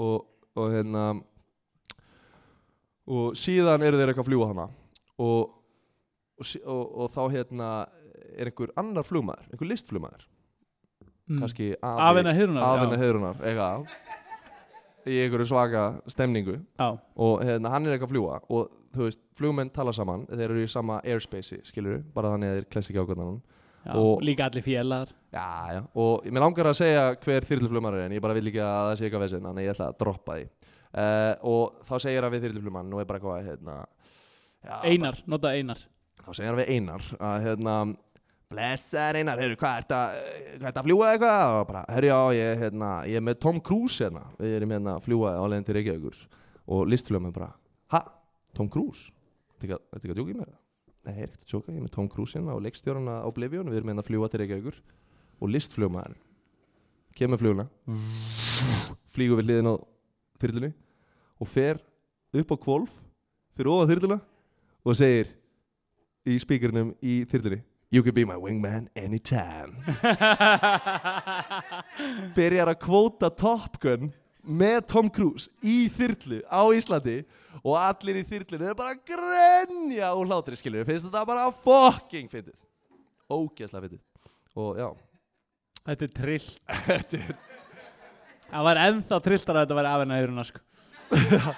og, 0.01 0.27
og 0.59 0.75
hérna 0.75 1.05
og 3.11 3.39
síðan 3.39 3.87
eru 3.87 3.99
þeir 3.99 4.11
eitthvað 4.11 4.25
að 4.27 4.31
fljúa 4.31 4.51
hana 4.51 4.67
og, 5.21 5.55
og, 6.65 6.83
og 7.05 7.15
þá 7.15 7.23
hérna 7.37 7.71
er 8.31 8.51
einhver 8.51 8.71
annar 8.79 9.07
flugmaður, 9.07 9.47
einhver 9.51 9.71
listflugmaður 9.71 10.27
Mm. 11.31 11.39
kannski 11.41 11.67
Afina 11.81 12.33
eitthvað 13.39 13.87
í 15.07 15.17
einhverju 15.23 15.47
svaka 15.49 15.85
stemningu. 16.11 16.59
Já, 16.77 16.89
og 17.17 17.41
hérna, 17.41 17.71
hann 17.73 17.87
er 17.87 17.95
eitthvað 17.95 18.11
að 18.11 18.13
fljúa 18.15 18.35
og 18.49 18.75
þú 18.91 19.07
veist, 19.07 19.21
flugmenn 19.39 19.71
tala 19.73 19.93
saman. 19.95 20.27
Þeir 20.29 20.49
eru 20.49 20.65
í 20.65 20.69
sama 20.69 20.99
airspace, 21.01 21.61
skilur 21.65 22.03
bara 22.13 22.33
þannig 22.35 22.51
að 22.51 22.59
þeir 22.59 22.67
klessi 22.75 22.93
ekki 22.93 23.01
ákvörðanum 23.01 23.39
já. 23.85 23.93
Og- 23.95 24.21
líka 24.21 24.49
allir 24.49 24.65
félagar. 24.65 25.13
Já, 25.31 25.47
já, 25.73 25.81
og 25.95 26.25
mér 26.25 26.45
langar 26.45 26.69
að 26.69 26.77
segja 26.81 27.15
hver 27.23 27.47
þyrluflugmaður 27.49 28.01
er 28.01 28.05
en 28.09 28.17
ég 28.17 28.21
bara 28.21 28.33
vil 28.37 28.51
ekki 28.51 28.61
að 28.61 28.91
það 28.91 28.97
sé 28.99 29.07
eitthvað 29.07 29.25
vesinn 29.25 29.47
þannig 29.47 29.65
ég 29.65 29.73
ætla 29.75 29.87
að 29.87 29.97
droppa 30.03 30.37
því. 30.37 30.45
Uh, 30.91 31.33
og 31.47 31.81
þá 31.87 31.93
segir 32.03 32.21
hann 32.21 32.33
við 32.33 32.45
þyrluflugmann 32.45 32.93
og 32.93 32.99
er 32.99 33.05
bara 33.07 33.19
eitthvað 33.19 33.45
hérna, 33.47 33.75
Einar, 34.83 35.17
nota 35.25 35.53
Einar. 35.55 35.79
Þá 36.21 36.31
segir 36.35 36.51
hann 36.51 36.59
við 36.59 36.69
Einar 36.75 37.05
að 37.17 37.45
hérna 37.47 37.75
blessaður 38.51 39.19
Einar, 39.21 39.39
heyrðu, 39.41 39.57
hvað 39.61 39.77
ert 39.81 39.93
að 39.95 40.15
hvað 40.59 40.67
ert 40.69 40.79
að 40.81 40.87
fljúa 40.87 41.09
eitthvað? 41.13 41.43
Og 41.59 41.67
bara, 41.71 41.81
herru 41.95 42.09
já, 42.11 42.17
ég, 42.37 42.51
hérna, 42.65 42.89
ég 43.09 43.19
er 43.21 43.25
með 43.27 43.39
Tom 43.45 43.59
Cruise 43.63 44.03
hérna. 44.05 44.23
Við 44.39 44.55
erum 44.59 44.73
hérna 44.75 44.95
að 44.97 45.05
fljúa 45.07 45.31
á 45.39 45.43
leiðin 45.47 45.67
til 45.69 45.77
Reykjavíkur. 45.79 46.17
Og 46.71 46.83
listflugmenn 46.91 47.35
bara, 47.35 47.49
ha, 47.95 48.01
Tom 48.57 48.69
Cruise? 48.71 49.09
Ekki 49.61 49.75
að- 49.77 49.85
ertu 49.95 50.01
ekki 50.05 50.13
að 50.15 50.19
djóka 50.21 50.33
í 50.35 50.39
mér? 50.41 50.51
Nei, 51.01 51.13
ég 51.15 51.21
er 51.23 51.29
ekkert 51.31 51.45
að 51.45 51.51
djóka, 51.53 51.71
ég 51.71 51.77
er 51.79 51.85
með 51.87 51.93
Tom 51.95 52.09
Cruise 52.11 52.37
hérna 52.37 52.53
og 52.57 52.61
leikstjórana 52.65 53.15
á 53.23 53.27
Oblivion, 53.29 53.69
við 53.71 53.79
erum 53.81 53.89
hérna 53.93 54.03
að 54.05 54.09
fljúa 54.11 54.29
til 54.29 54.41
Reykjavíkur. 54.43 54.81
Og 55.41 55.49
listflugmaður 55.49 56.19
kemur 57.17 57.39
fluguna 57.41 57.65
flýgur 59.11 59.39
við 59.41 59.47
hliðin 59.49 59.67
á 59.67 59.75
þyrlunni 60.41 60.69
og 61.41 61.49
fer 61.49 61.79
upp 62.39 62.53
á 62.53 62.57
kvolf 62.61 62.93
fyrir 63.57 63.71
ofan 63.73 63.89
þyrluna 63.91 64.17
og 64.85 64.95
segir 64.97 65.31
í 66.29 66.37
spíkernum 66.39 66.93
í 67.03 67.17
þyrlunni 67.29 67.59
You 67.93 68.03
can 68.03 68.13
be 68.13 68.23
my 68.23 68.37
wingman 68.39 68.87
anytime. 68.95 69.75
Byrjar 72.37 72.69
að 72.71 72.77
kvóta 72.85 73.27
Top 73.35 73.75
Gun 73.83 74.07
með 74.47 74.85
Tom 74.93 75.09
Cruise 75.11 75.51
í 75.59 75.89
þyrlu 75.91 76.39
á 76.47 76.71
Íslandi 76.71 77.17
og 77.59 77.75
allir 77.75 78.21
í 78.21 78.23
þyrlunni 78.29 78.69
er 78.71 78.77
bara 78.79 78.95
að 78.95 79.01
grenja 79.11 80.13
úr 80.15 80.31
hlátri 80.31 80.55
skilur 80.55 80.87
finnst 80.87 81.09
þetta 81.09 81.25
bara 81.27 81.49
fucking 81.65 82.31
fyndið. 82.31 82.55
Ógeðslega 83.27 83.89
fyndið. 83.89 83.99
Og 84.55 84.79
já. 84.79 84.87
Þetta 85.89 86.07
er 86.07 86.13
trill 86.21 86.47
þetta 86.87 87.19
er, 87.19 87.35
Það 88.45 88.69
var 88.69 88.79
ennþá 88.85 89.19
trilltar 89.25 89.59
að 89.59 89.65
þetta 89.65 89.79
væri 89.81 89.91
Afina 89.91 90.21
hyrrunar 90.21 90.47
sko. 90.47 90.63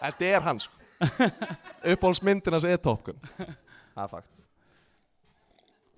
þetta 0.00 0.32
er 0.32 0.48
hann 0.48 0.64
sko. 0.64 0.80
Hans 1.04 2.64
er 2.72 2.80
Top 2.80 3.04
Gun. 3.04 3.20
Það 3.36 4.06
er 4.06 4.10
fakt 4.16 4.32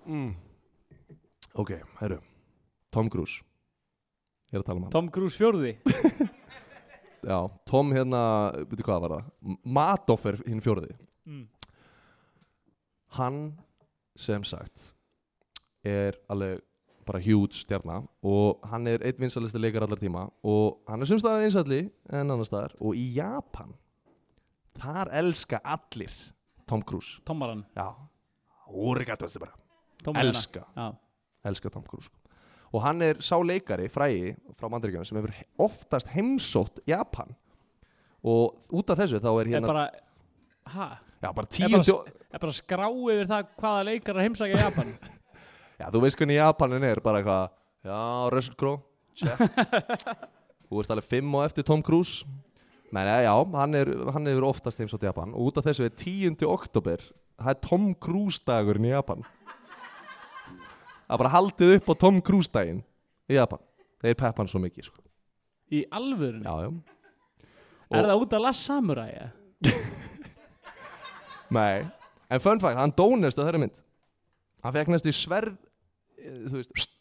mm. 0.07 0.31
ok, 1.61 1.75
herru 2.01 2.21
Tom 2.91 3.11
Cruise. 3.13 3.43
Ég 4.47 4.57
er 4.57 4.63
að 4.63 4.69
tala 4.69 4.79
um 4.79 4.87
hann. 4.87 4.93
Tom 4.95 5.11
Cruise 5.13 5.37
fjórði? 5.37 5.75
Já, 7.27 7.49
Tom 7.67 7.91
hérna, 7.91 8.21
veitu 8.69 8.85
hvað 8.85 9.03
var 9.03 9.13
það? 9.15 9.31
M- 9.51 9.57
Madoff 9.77 10.27
er 10.29 10.37
hinn 10.45 10.61
fjóriði 10.63 10.93
mm. 11.27 11.43
Hann, 13.17 13.41
sem 14.17 14.45
sagt 14.47 14.91
er 15.87 16.17
alveg 16.31 16.61
bara 17.07 17.21
huge 17.23 17.55
stjarna 17.55 18.01
og 18.27 18.63
hann 18.67 18.87
er 18.91 19.03
einn 19.07 19.19
vinsalisti 19.21 19.59
leikar 19.59 19.85
allar 19.85 19.99
tíma 20.01 20.25
og 20.47 20.81
hann 20.91 21.03
er 21.03 21.09
sumstaðar 21.09 21.45
vinsalli 21.45 21.81
en 22.11 22.25
annar 22.25 22.47
staðar 22.47 22.75
og 22.83 22.97
í 22.99 23.05
Japan 23.15 23.71
þar 24.77 25.11
elska 25.21 25.61
allir 25.63 26.11
Tom 26.67 26.83
Cruise. 26.83 27.21
Tomaran 27.27 27.63
Já, 27.75 27.87
úrigato 28.67 29.27
þessi 29.27 29.41
bara 29.43 29.55
Tomarana. 30.07 30.31
elska, 30.31 30.63
elska 31.47 31.69
Tom 31.73 31.83
Cruise 31.87 32.07
sko. 32.09 32.17
og 32.73 32.81
hann 32.83 33.01
er 33.05 33.19
sá 33.23 33.37
leikari, 33.43 33.87
frægi 33.91 34.35
frá 34.59 34.69
Mandaríkjana 34.71 35.05
sem 35.07 35.17
hefur 35.19 35.31
he- 35.35 35.45
oftast 35.63 36.09
heimsótt 36.15 36.79
Japan 36.87 37.35
og 38.23 38.57
út 38.73 38.89
af 38.91 38.97
þessu 39.03 39.19
þá 39.23 39.29
er 39.33 39.45
Er 39.47 39.51
hérna 39.53 39.67
bara 39.67 39.85
Hæ? 40.67 40.87
já, 41.23 41.31
bara 41.33 41.47
Er 41.47 41.69
bara, 41.69 42.03
er 42.33 42.39
bara 42.39 42.51
skrá 42.51 42.87
yfir 42.91 43.27
það 43.29 43.45
hvaða 43.61 43.85
leikar 43.87 44.15
að 44.19 44.25
heimsækja 44.27 44.63
Japan 44.65 44.89
já, 45.79 45.85
þú 45.93 46.01
veist 46.03 46.17
hvernig 46.19 46.35
Japanin 46.41 46.83
er 46.83 46.99
bara 46.99 47.21
eitthvað, 47.21 47.49
já, 47.85 47.99
Russell 48.33 48.55
Crowe 48.59 48.81
check 49.15 49.39
þú 50.67 50.81
ert 50.83 50.91
alveg 50.91 51.07
fimm 51.07 51.35
og 51.39 51.45
eftir 51.47 51.63
Tom 51.63 51.81
Cruise 51.85 52.25
menn 52.91 53.07
já, 53.23 53.31
hann, 53.55 53.75
er, 53.75 53.89
hann 54.11 54.27
hefur 54.27 54.49
oftast 54.49 54.79
heimsótt 54.79 55.03
Japan 55.07 55.31
og 55.35 55.49
út 55.53 55.57
af 55.61 55.65
þessu 55.69 55.87
er 55.87 55.95
10. 55.95 56.35
oktober 56.47 56.99
það 57.37 57.53
er 57.53 57.61
Tom 57.63 57.93
Cruise 57.95 58.43
dagurinn 58.47 58.89
í 58.89 58.91
Japan 58.91 59.23
það 61.07 61.15
er 61.15 61.21
bara 61.23 61.33
haldið 61.33 61.73
upp 61.77 61.89
á 61.89 61.93
Tom 62.03 62.19
Cruise 62.21 62.51
daginn 62.53 62.83
í 63.31 63.37
Japan. 63.37 63.63
Þeir 64.03 64.17
peppa 64.19 64.43
hann 64.43 64.51
svo 64.51 64.61
mikið 64.61 64.89
sko. 64.89 65.01
Í 65.73 65.83
alvörunni? 65.91 66.45
Já, 66.45 66.67
já. 66.67 67.47
Er 67.97 68.09
það 68.11 68.23
út 68.23 68.35
af 68.35 68.43
Last 68.43 68.67
Samurai? 68.67 69.09
eða? 69.15 69.31
Nei, 71.57 71.87
en 72.27 72.43
fun 72.43 72.59
fact, 72.59 72.77
hann 72.79 72.93
dónest 72.95 73.39
á 73.39 73.43
þeirra 73.47 73.63
mynd. 73.63 73.75
Hann 74.65 74.75
fekk 74.75 74.91
næstu 74.91 75.13
sverð 75.15 75.55
eh, 76.19 76.45
Þú 76.49 76.59
veist 76.59 76.93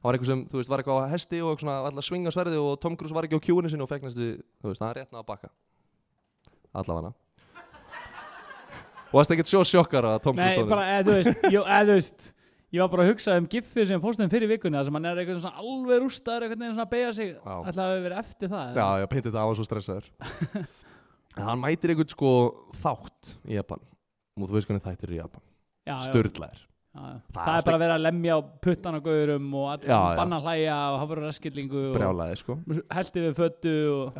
Það 0.00 0.08
var 0.08 0.16
eitthvað 0.16 0.30
sem, 0.30 0.42
þú 0.48 0.56
veist, 0.56 0.70
var 0.72 0.80
eitthvað 0.80 0.98
á 1.04 1.12
hesti 1.12 1.38
og 1.44 1.58
svona 1.60 1.72
alltaf 1.84 2.06
svinga 2.06 2.30
sverði 2.32 2.56
og 2.56 2.78
Tom 2.80 2.94
Cruise 2.96 3.12
var 3.12 3.26
ekki 3.26 3.36
á 3.36 3.44
kjúinu 3.44 3.68
sinni 3.68 3.84
og 3.84 3.90
fekk 3.90 4.06
næstu, 4.06 4.28
þú 4.64 4.70
veist, 4.70 4.80
hann 4.80 4.94
rétt 4.96 5.10
ná 5.12 5.18
að 5.20 5.26
bakka. 5.28 5.50
Allavega. 6.72 7.10
Og 9.10 9.18
það 9.18 9.26
er 9.26 9.34
ekkert 9.36 9.50
svo 9.50 9.60
sjokkar 9.68 10.08
að 10.08 10.16
Tom 10.24 10.40
Nei, 10.40 10.46
Cruise 10.46 10.62
dónest 10.62 10.72
bara, 10.72 10.86
eða 10.94 11.04
þú 11.04 11.16
veist, 11.18 11.44
jú, 11.52 11.64
eða 11.66 11.82
þú 11.90 11.98
veist 11.98 12.30
Ég 12.70 12.78
var 12.84 12.90
bara 12.92 13.02
að 13.02 13.08
hugsa 13.10 13.34
um 13.40 13.46
giffið 13.50 13.86
sem 13.90 14.02
fórstum 14.02 14.30
fyrir 14.30 14.46
vikuna 14.52 14.78
þar 14.78 14.86
sem 14.88 14.94
hann 14.98 15.06
er 15.10 15.18
eitthvað 15.18 15.40
svona 15.42 15.58
alveg 15.64 16.02
rústaður 16.04 16.44
eitthvað 16.46 16.60
neginn 16.62 16.76
svona 16.76 16.86
að 16.86 16.92
beigja 16.92 17.12
sig. 17.16 17.32
Ætlaði 17.66 17.96
að 17.96 18.04
vera 18.06 18.20
eftir 18.22 18.50
það 18.52 18.78
Já, 18.78 18.86
ég 19.02 19.10
peinti 19.10 19.26
þetta 19.26 19.42
á 19.42 19.46
hann 19.48 19.58
svo 19.58 19.66
stressaður. 19.66 20.10
En 21.38 21.46
hann 21.46 21.60
mætir 21.62 21.92
einhvern 21.92 22.10
sko 22.10 22.30
þátt 22.80 23.28
í 23.46 23.54
Japan. 23.54 23.82
Og 24.38 24.48
þú 24.50 24.56
veist 24.56 24.66
hvernig 24.70 24.82
þættir 24.82 25.12
í 25.14 25.18
Japan. 25.20 25.42
Já. 25.86 25.94
Það 26.90 27.06
Það 27.30 27.46
er 27.46 27.50
alltaf- 27.54 27.66
bara 27.68 27.76
að 27.76 27.82
vera 27.84 27.96
að 27.98 28.02
lemja 28.02 28.34
á 28.34 28.40
puttan 28.66 28.96
á 28.98 29.00
gaurum 29.04 29.52
og 29.54 29.84
banna 30.18 30.40
að 30.40 30.46
hlæja 30.48 30.78
og 30.90 30.96
hafa 30.98 31.10
verið 31.12 31.26
raskillingu 31.28 31.82
og 31.90 31.94
Brjálaði 31.94 32.38
sko. 32.40 32.56
Heldi 32.96 33.22
við 33.28 33.36
föttu 33.38 33.74
og 33.94 34.18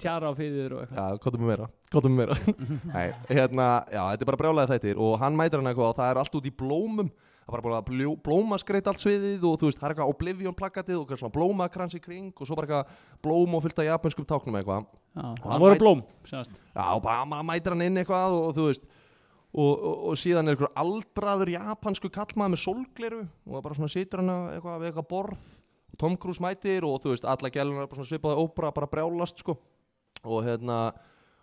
tjara 0.00 0.28
á 0.28 0.32
fýður 0.36 0.74
og 0.76 0.82
eitthvað 0.84 1.79
Við 1.90 2.12
meira. 2.14 2.36
Meira 2.46 2.78
Nei, 2.94 3.06
hérna, 3.30 3.66
já, 3.90 4.02
þetta 4.12 4.22
er 4.22 4.28
bara 4.30 4.40
brjálæði 4.44 4.70
þættir 4.74 5.02
og 5.02 5.16
hann 5.18 5.36
mætir 5.38 5.58
hann 5.58 5.70
eitthvað 5.72 5.88
og 5.88 5.98
það 5.98 6.12
er 6.12 6.20
allt 6.22 6.38
út 6.38 6.46
í 6.46 6.54
blómum. 6.62 7.10
Það 7.40 7.56
er 7.56 7.64
bara 7.64 7.66
bara 7.66 7.86
bljó, 7.88 8.12
blómaskreit 8.22 8.86
allt 8.86 9.02
sviðið 9.02 9.44
og 9.48 9.56
þú 9.58 9.66
veist, 9.66 9.78
það 9.80 9.88
er 9.88 9.94
eitthvað 9.96 10.12
Oblivion 10.12 10.54
plakatið 10.54 11.00
og 11.00 11.14
svona 11.16 11.34
blómakrans 11.34 11.96
í 11.98 12.00
kring 12.04 12.30
og 12.30 12.46
svo 12.46 12.54
bara 12.54 12.68
eitthvað 12.68 13.24
blóm 13.26 13.56
og 13.58 13.64
fyllt 13.64 13.82
af 13.82 13.88
japanskum 13.88 14.28
táknum 14.30 14.58
eitthvað. 14.60 14.86
Það 15.16 15.64
voru 15.64 15.80
blóm 15.80 16.04
sérst. 16.30 16.54
Já, 16.76 16.84
og 16.94 17.02
bara 17.02 17.42
mætir 17.42 17.74
hann 17.74 17.82
inn 17.88 17.98
eitthvað 17.98 18.36
og, 18.36 18.44
og 18.52 18.54
þú 18.54 18.68
veist 18.68 18.86
og, 19.50 19.72
og, 19.72 19.96
og 20.12 20.20
síðan 20.22 20.46
er 20.46 20.54
eitthvað 20.54 20.78
aldraður 20.84 21.52
japansku 21.56 22.12
kallmaður 22.14 22.54
með 22.54 22.62
sólgleru 22.68 23.20
og 23.26 23.56
það 23.56 23.66
bara 23.66 23.78
svona 23.80 23.94
situr 23.96 24.22
hann 24.22 24.34
að 24.36 24.48
eitthvað 24.54 24.78
við 24.78 24.92
eitthvað 24.92 25.10
borð. 25.10 25.48
Og 25.90 26.00
Tom 26.04 26.18
Cruise 26.22 26.44
mætir 26.44 26.86
og 26.86 27.00
þú 27.02 27.16
veist, 27.16 27.26
alla 27.26 27.50
gælunar 27.50 27.90
bara 27.90 27.98
svona 27.98 28.12
svipaði 28.12 28.44
ópera, 28.44 28.70
bara 28.76 28.90
brjálast 28.94 29.42
sko. 29.42 29.58
Og 30.22 30.44
hérna 30.46 30.78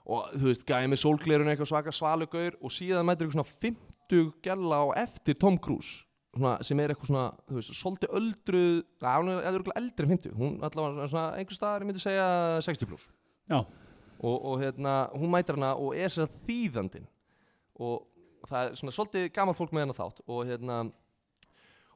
og 0.08 0.28
þú 0.34 0.49
veist, 0.49 0.66
gæði 0.68 0.91
með 0.91 1.01
sólglerun 1.03 1.51
eitthvað 1.51 1.72
svaka 1.72 1.93
svalugaur 1.95 2.58
og 2.62 2.74
síðan 2.74 3.08
mætir 3.08 3.28
eitthvað 3.28 3.39
svona 3.39 3.55
50 3.66 4.30
gæla 4.45 4.80
á 4.80 4.86
eftir 5.03 5.39
Tom 5.39 5.58
Cruise. 5.60 6.03
Svona, 6.38 6.53
sem 6.64 6.80
er 6.80 6.93
eitthvað 6.93 7.10
svona, 7.12 7.26
þú 7.47 7.58
veist, 7.58 7.74
svolítið 7.80 8.14
öldruð, 8.20 8.78
hún 9.01 9.32
er 9.34 9.49
örugglega 9.51 9.82
eldri 9.82 10.05
en 10.05 10.12
50 10.14 10.38
hún 10.38 10.58
allavega 10.62 10.93
svona, 10.93 11.08
svona 11.12 11.41
einhver 11.41 11.58
staðar, 11.58 11.84
ég 11.84 11.89
myndi 11.89 12.03
segja 12.03 12.28
60 12.68 12.89
pluss 12.91 13.08
og, 14.20 14.36
og 14.36 14.62
hérna, 14.62 14.93
hún 15.18 15.34
mætir 15.34 15.58
hana 15.58 15.74
og 15.78 15.97
er 15.97 16.14
sér 16.14 16.30
þýðandinn. 16.47 17.08
Og 17.82 18.05
það 18.49 18.64
er 18.64 18.80
svona 18.80 18.95
svolítið 18.95 19.28
gamalt 19.36 19.60
fólk 19.60 19.74
með 19.76 19.86
hennar 19.86 19.97
þátt. 19.97 20.24
Og 20.30 20.45
hérna 20.49 20.80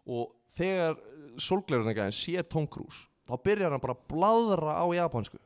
og 0.09 0.33
þegar 0.57 0.97
sólglerun 1.41 1.91
eitthvað 1.91 2.13
sér 2.17 2.47
Tom 2.49 2.67
Cruise 2.69 3.07
þá 3.27 3.35
byrjar 3.45 3.75
hann 3.75 3.83
bara 3.83 3.95
að 3.95 4.05
bladra 4.11 4.77
á 4.81 4.85
japansku 4.97 5.39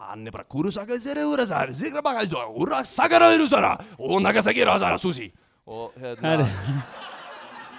hann 0.00 0.26
er 0.26 0.34
bara 0.34 0.44
kurusaka 0.50 0.98
zere 1.00 1.24
urasara 1.28 1.72
sigra 1.74 2.02
baka 2.02 2.24
urasaka 2.50 3.20
urasara 3.38 3.74
og 3.98 4.22
nagasaki 4.22 4.64
rasara 4.66 4.98
sushi. 4.98 5.30
Og 5.66 5.92
hérna 5.96 6.28
Herri. 6.28 6.46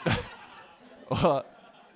og, 1.14 1.46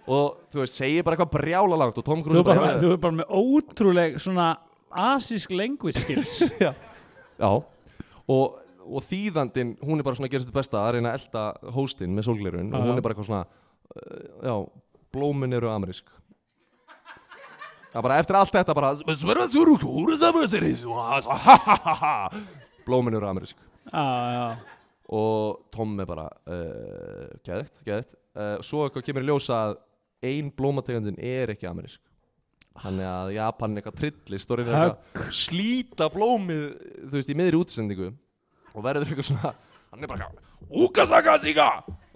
og 0.10 0.26
þú 0.52 0.62
veist, 0.64 0.78
segir 0.78 1.06
bara 1.06 1.18
eitthvað 1.18 1.34
brjála 1.38 1.80
langt 1.82 1.98
og 1.98 2.06
Tom 2.06 2.24
Cruise 2.26 2.44
bara, 2.46 2.66
bara, 2.66 2.80
þú 2.82 2.94
er 2.94 3.02
bara 3.02 3.18
með 3.22 3.32
ótrúleg 3.40 4.20
svona 4.22 4.50
asísk 4.90 5.54
language 5.54 6.02
skills. 6.02 6.44
Já, 6.66 6.74
já. 7.40 7.50
Og, 8.30 8.60
og 8.86 9.06
þýðandinn, 9.06 9.76
hún 9.86 10.02
er 10.02 10.06
bara 10.06 10.18
svona 10.18 10.30
að 10.30 10.36
gera 10.36 10.44
sitt 10.46 10.54
besta 10.54 10.84
að 10.84 10.96
reyna 10.98 11.14
að 11.14 11.24
elda 11.24 11.74
hóstinn 11.74 12.14
með 12.14 12.28
sólglerun 12.28 12.74
og 12.74 12.86
hún 12.86 12.98
er 12.98 13.06
bara 13.06 13.16
eitthvað 13.16 13.30
svona 13.30 13.46
uh, 13.46 14.24
já, 14.46 14.56
blómin 15.14 15.56
eru 15.58 15.72
amerísk 15.72 16.10
það 17.94 18.06
bara 18.06 18.20
eftir 18.22 18.38
allt 18.40 18.54
þetta 18.56 18.76
bara 18.78 18.92
blómin 22.88 23.18
eru 23.18 23.30
amerísk. 23.30 23.58
Já, 23.90 24.06
já, 24.36 24.46
og 25.20 25.64
Tom 25.74 25.96
er 26.02 26.10
bara 26.10 26.28
uh, 26.30 27.30
geðið, 27.46 27.72
geðið 27.88 28.12
uh, 28.14 28.58
svo 28.66 28.86
eitthvað 28.86 29.08
kemur 29.08 29.26
í 29.26 29.30
ljósa 29.32 29.64
að 29.64 29.80
ein 30.30 30.52
blómategundin 30.54 31.18
er 31.24 31.56
ekki 31.56 31.70
amerísk. 31.70 32.02
Þannig 32.80 33.08
að 33.10 33.32
Japan 33.36 33.74
er 33.74 33.82
eitthvað 33.82 33.98
trillist 34.00 34.52
og 34.54 34.62
eitthvað 34.62 34.86
að 34.86 35.24
slíta 35.36 36.08
blómið 36.14 36.62
þú 37.10 37.16
veist 37.18 37.32
í 37.34 37.38
miðri 37.40 37.60
útsendingu. 37.60 38.12
Og 38.76 38.86
verður 38.86 39.10
eitthvað 39.10 39.32
svona 39.32 39.54
hann 39.90 40.06
er 40.06 40.12
bara 40.12 40.30
Ukasakasika 40.70 41.70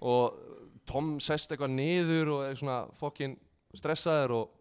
og 0.03 0.39
Tom 0.87 1.15
sest 1.23 1.51
eitthvað 1.51 1.73
niður 1.73 2.33
og 2.35 2.41
er 2.45 2.57
svona 2.59 2.83
fokkin 2.99 3.37
stressaður 3.73 4.35
og 4.37 4.51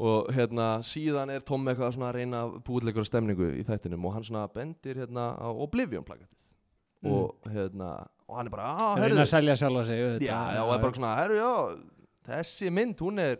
og 0.00 0.30
hérna 0.32 0.68
síðan 0.86 1.32
er 1.34 1.44
Tom 1.44 1.68
eitthvað 1.68 1.94
svona 1.96 2.08
að 2.08 2.18
reyna 2.20 2.44
að 2.46 2.54
búið 2.64 2.84
til 2.84 2.90
eitthvað 2.90 3.08
stemningu 3.10 3.50
í 3.60 3.64
þættinum 3.68 4.06
og 4.08 4.14
hann 4.16 4.26
svona 4.26 4.46
bendir 4.54 5.02
hérna 5.02 5.30
á 5.36 5.48
Oblivion 5.52 6.06
plakatið. 6.06 6.36
Mm. 7.00 7.12
og 7.16 7.48
hérna 7.48 7.86
og 8.28 8.36
hann 8.36 8.48
er 8.48 8.52
bara, 8.52 8.72
að, 8.76 9.06
reyna 9.08 9.22
að 9.24 9.30
selja 9.30 9.54
sjálfa 9.56 9.84
sig 9.88 10.02
auðvitað. 10.02 10.26
já, 10.26 10.40
já, 10.54 10.60
og 10.60 10.72
er 10.74 10.82
bara 10.82 10.96
svona, 10.98 11.12
herru, 11.16 11.38
já 11.40 11.52
þessi 12.30 12.72
mynd, 12.76 13.00
hún 13.00 13.22
er 13.22 13.38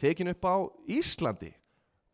tekin 0.00 0.30
upp 0.32 0.46
á 0.46 0.56
Íslandi. 0.98 1.50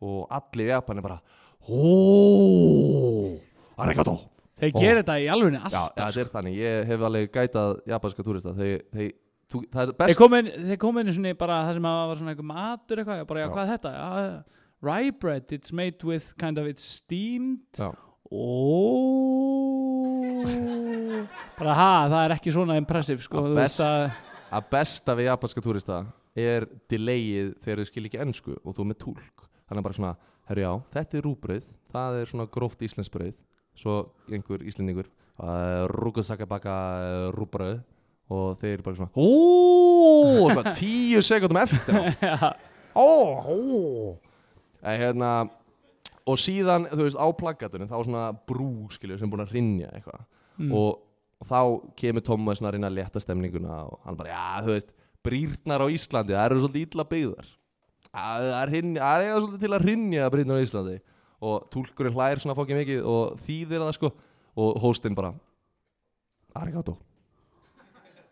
Og 0.05 0.26
allir 0.30 0.68
í 0.68 0.72
Japan 0.72 1.01
er 1.01 1.05
bara 1.05 1.20
hóóóó 1.68 3.39
arigato. 3.78 4.16
Þeir 4.59 4.72
gera 4.74 5.03
þetta 5.03 5.16
í 5.22 5.26
alvegni 5.30 5.59
já, 5.59 5.64
alltaf 5.68 5.91
ja, 5.95 6.07
þetta 6.09 6.22
er 6.22 6.30
þannig, 6.34 6.59
ég 6.59 6.89
hef 6.89 7.03
alveg 7.09 7.34
gætað 7.34 7.74
japanska 7.86 8.24
túrista, 8.26 8.55
þeir, 8.59 9.12
þú, 9.49 9.62
það 9.72 9.82
er 9.82 9.86
Þeir 9.92 9.99
best 10.03 10.20
komin, 10.20 10.46
þeir 10.68 10.80
komin 10.82 11.12
svona 11.14 11.32
bara 11.40 11.57
það 11.68 11.74
sem 11.78 11.88
að 11.90 11.96
var 12.11 12.16
svona 12.20 12.32
eitthvað 12.34 12.51
matur 12.53 12.96
eitthvað, 13.03 13.18
ég 13.22 13.28
bara, 13.32 13.40
já, 13.40 13.46
Já. 13.49 13.53
hvað 13.55 13.64
er 13.64 13.70
þetta? 13.74 13.90
Já, 13.99 14.09
rye 14.88 15.12
bread, 15.20 15.46
it's 15.57 15.72
made 15.72 15.99
with 16.07 16.26
kind 16.38 16.57
of, 16.61 16.64
it's 16.70 16.84
steamed 16.99 17.64
Já. 17.80 17.88
Óóóó 18.28 19.49
Bara, 21.59 21.72
ha, 21.74 21.90
það 22.12 22.22
er 22.28 22.32
ekki 22.36 22.53
svona 22.55 22.76
impressive, 22.78 23.22
sko, 23.24 23.36
Að 23.42 23.46
þú 23.51 23.55
veist 23.59 23.78
best- 23.78 23.88
að 23.88 24.03
að 24.49 24.62
besta 24.72 25.12
við 25.18 25.26
japanska 25.28 25.61
túrista 25.64 25.96
er 26.38 26.64
delayið 26.88 27.49
þegar 27.61 27.78
þau 27.82 27.88
skil 27.90 28.07
ekki 28.09 28.20
ennsku 28.22 28.53
og 28.64 28.70
þú 28.76 28.80
er 28.84 28.88
með 28.92 28.99
túlk 29.03 29.36
þannig 29.68 29.80
að 29.82 29.86
bara 29.88 29.96
svona, 29.99 30.12
herru 30.49 30.62
já, 30.62 30.70
þetta 30.94 31.12
er 31.18 31.22
rúbrauð 31.26 31.66
það 31.92 32.11
er 32.22 32.26
svona 32.30 32.46
gróft 32.55 32.80
íslensbrauð 32.86 33.34
svo 33.78 33.94
einhver 34.32 34.61
íslendingur 34.64 35.09
uh, 35.42 35.84
rúkusakabaka 35.92 36.76
rúbrauð 37.36 37.80
og 38.29 38.59
þeir 38.61 38.74
eru 38.76 38.87
bara 38.87 38.99
svona 38.99 39.12
óóóó 39.16 40.49
svona 40.53 40.74
tíu 40.76 41.22
sekundum 41.24 41.61
eftir 41.62 41.97
á. 41.97 42.03
Já, 42.29 42.37
ó, 42.95 43.09
ó 43.49 43.59
en 44.85 45.01
hérna 45.01 45.33
og 46.29 46.39
síðan, 46.41 46.87
þú 46.93 47.07
veist, 47.07 47.18
á 47.18 47.26
plaggatunum 47.41 47.89
þá 47.89 47.99
svona 48.03 48.24
brú, 48.49 48.89
skilju, 48.93 49.18
sem 49.20 49.31
búin 49.33 49.45
að 49.47 49.55
rinja 49.57 49.91
eitthvað. 49.97 50.24
Mm. 50.59 50.72
og, 50.74 51.01
og 51.41 51.49
þá 51.49 51.61
kemur 52.01 52.24
Tom 52.26 52.51
að 52.51 52.74
reyna 52.74 52.91
að 52.91 52.99
leta 52.99 53.22
stemninguna 53.22 53.83
og 53.87 54.01
hann 54.05 54.18
bara, 54.18 54.35
já, 54.35 54.64
þú 54.66 54.74
veist, 54.74 54.93
brýrnar 55.24 55.85
á 55.85 55.87
Íslandi 55.95 56.37
það 56.37 56.45
eru 56.45 56.62
svolítið 56.62 56.87
illa 56.87 57.09
byggðar. 57.12 57.51
Það 58.09 58.49
er, 58.51 58.74
er 58.76 59.24
eiga 59.24 59.41
svolítið 59.41 59.64
til 59.64 59.72
að 59.72 59.87
rinja 59.87 60.31
brýrnar 60.35 60.61
á 60.61 60.64
Íslandi. 60.66 60.97
Og 61.39 61.68
túlkurinn 61.72 62.16
hlær 62.16 62.43
svona 62.43 62.57
fokkið 62.59 62.81
mikið 62.83 63.05
og 63.07 63.43
þýðir 63.47 63.85
það 63.85 63.93
sko. 63.97 64.12
Og 64.59 64.81
hóstinn 64.83 65.14
bara 65.14 65.37
arigato 66.59 66.97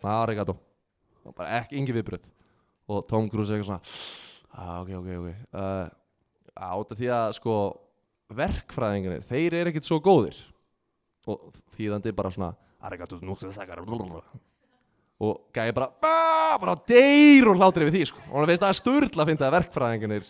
arigato. 0.04 0.56
Bara 1.36 1.60
ekki, 1.60 1.78
engi 1.80 1.94
viðbröð 1.96 2.26
og 2.86 3.06
Tom 3.10 3.26
Cruise 3.30 3.50
er 3.50 3.58
eitthvað 3.58 3.72
svona 3.72 3.82
ah, 4.56 4.80
ok, 4.82 4.90
ok, 5.00 5.08
ok. 5.18 5.28
Uh, 5.50 5.88
átta 6.54 6.98
því 6.98 7.08
að 7.12 7.32
sko 7.40 7.56
verkfræðingarnir, 8.36 9.24
þeir 9.26 9.56
eru 9.60 9.72
ekkert 9.72 9.88
svo 9.88 9.98
góðir. 10.02 10.38
Og 11.26 11.50
þýðandi 11.74 12.14
bara 12.14 12.30
svona 12.30 12.52
arigato 12.86 13.18
nuksasakar 13.22 13.82
og 15.16 15.46
gæði 15.54 15.72
bara 15.74 15.88
"Ah", 16.04 16.58
bara 16.60 16.76
deyr 16.86 17.48
og 17.48 17.56
hlátri 17.56 17.86
við 17.88 17.94
því 17.96 18.06
sko. 18.06 18.20
og 18.30 18.36
hann 18.38 18.46
veist 18.50 18.62
að 18.62 18.76
sturla 18.76 19.24
að 19.24 19.30
finna 19.30 19.46
að 19.48 19.54
verkfræðingarnir 19.56 20.26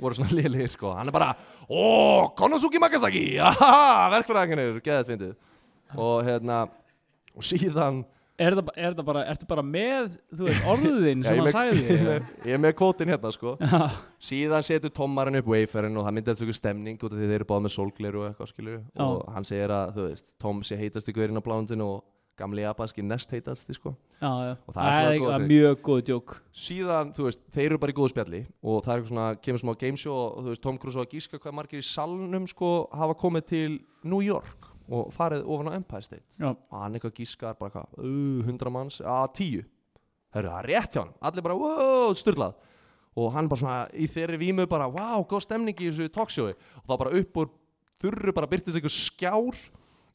voru 0.00 0.14
svona 0.14 0.36
liðlegir 0.36 0.70
sko. 0.70 0.92
hann 0.94 1.08
er 1.08 1.12
bara 1.12 1.36
ó, 1.68 2.28
Konosuke 2.36 2.78
Makasaki 2.78 3.38
ahaha, 3.38 4.10
verkfræðingarnir, 4.18 4.80
geðið 4.84 5.08
fyndið. 5.08 5.34
Og 5.96 6.24
hérna 6.24 6.68
og 7.34 7.42
síðan 7.42 8.04
Er 8.40 8.54
þetta 8.56 8.72
er 8.72 8.94
þetta 8.94 9.04
bara, 9.04 9.22
ertu 9.28 9.46
bara 9.50 9.64
með, 9.66 10.14
þú 10.32 10.46
veist, 10.46 10.68
orðin 10.72 11.24
sem 11.26 11.40
hann 11.42 11.50
sagði 11.52 11.82
ég, 11.92 12.28
er 12.54 12.62
með, 12.62 12.72
kvótin 12.78 13.10
hérna 13.12 13.32
sko. 13.36 13.56
Síðan 14.30 14.64
setur 14.64 14.94
Tommarinn 14.96 15.40
upp 15.42 15.50
waferinn 15.52 15.98
og 16.00 16.06
það 16.06 16.16
myndi 16.16 16.32
alltaf 16.32 16.46
ykkur 16.46 16.56
stemning 16.56 16.96
út 16.96 17.10
af 17.10 17.18
því 17.18 17.28
þeir 17.28 17.36
eru 17.40 17.48
báð 17.50 17.66
með 17.66 17.74
sólgleru 17.76 18.22
og 18.22 18.30
eitthvað 18.30 18.52
skilur 18.54 18.78
Já. 18.80 19.02
og 19.04 19.26
hann 19.34 19.48
segir 19.48 19.74
að 19.76 19.92
þú 19.98 20.06
veist 20.06 20.32
Tom 20.40 20.64
sé 20.64 20.80
heitast 20.80 21.12
í 21.12 21.16
gaurinn 21.18 21.36
á 21.36 21.44
plánundinu 21.44 21.90
og 21.98 22.00
gamli 22.40 22.64
japanski 22.64 23.04
nest 23.04 23.32
heitast 23.36 23.68
sko. 23.76 23.92
Já, 24.22 24.30
já. 24.48 24.54
Og 24.64 24.72
það 24.72 24.86
er 24.86 24.94
svona 24.96 25.20
góð 25.20 25.28
það 25.28 25.36
er 25.36 25.46
mjög 25.50 25.82
góð 25.90 26.00
djók. 26.08 26.34
Síðan 26.56 27.12
þú 27.16 27.26
veist 27.28 27.42
þeir 27.52 27.66
eru 27.66 27.80
bara 27.82 27.92
í 27.92 27.98
góðu 28.00 28.12
spjalli 28.14 28.40
og 28.64 28.80
það 28.86 28.94
er 28.94 29.02
eitthvað 29.02 29.12
svona 29.12 29.28
kemur 29.44 29.62
smá 29.66 29.72
gameshow 29.84 30.16
og 30.22 30.40
þú 30.46 30.54
veist 30.54 30.64
Tom 30.64 30.80
Cruise 30.80 30.96
á 30.96 31.04
að 31.04 31.12
gíska 31.12 31.40
hvað 31.42 31.58
margir 31.60 31.84
í 31.84 31.88
salnum 31.90 32.48
sko 32.48 32.72
hafa 32.96 33.18
komið 33.20 33.48
til 33.52 33.70
New 34.08 34.24
York 34.24 34.69
og 34.90 35.12
farið 35.14 35.46
ofan 35.46 35.70
á 35.70 35.76
Empire 35.78 36.06
State. 36.06 36.26
Og 36.42 36.80
hann 36.82 36.96
eitthvað 36.98 37.18
gískar 37.20 37.58
bara 37.58 37.74
hvað, 37.74 38.00
uh, 38.02 38.42
100 38.46 38.74
manns, 38.74 38.98
að 39.00 39.28
10 39.38 39.68
Hörru, 40.30 40.46
það 40.46 40.58
er 40.60 40.68
rétt 40.70 40.94
hjá 40.94 41.00
hann, 41.02 41.14
allir 41.26 41.42
bara, 41.42 41.56
wow, 41.58 42.12
styrlað 42.14 42.58
og 43.18 43.32
hann 43.34 43.48
bara 43.50 43.58
svona 43.58 43.78
í 43.98 44.06
þeirri 44.06 44.38
vímu 44.38 44.66
bara, 44.70 44.86
wow, 44.86 45.24
góð 45.26 45.42
stemning 45.42 45.80
í 45.82 45.88
þessu 45.88 46.06
talkshowi. 46.14 46.52
Og 46.54 46.84
það 46.86 47.00
bara 47.02 47.14
upp 47.18 47.40
úr 47.42 47.48
þurru 48.00 48.34
bara 48.36 48.48
byrtist 48.50 48.78
einhver 48.78 48.94
skjár 48.94 49.58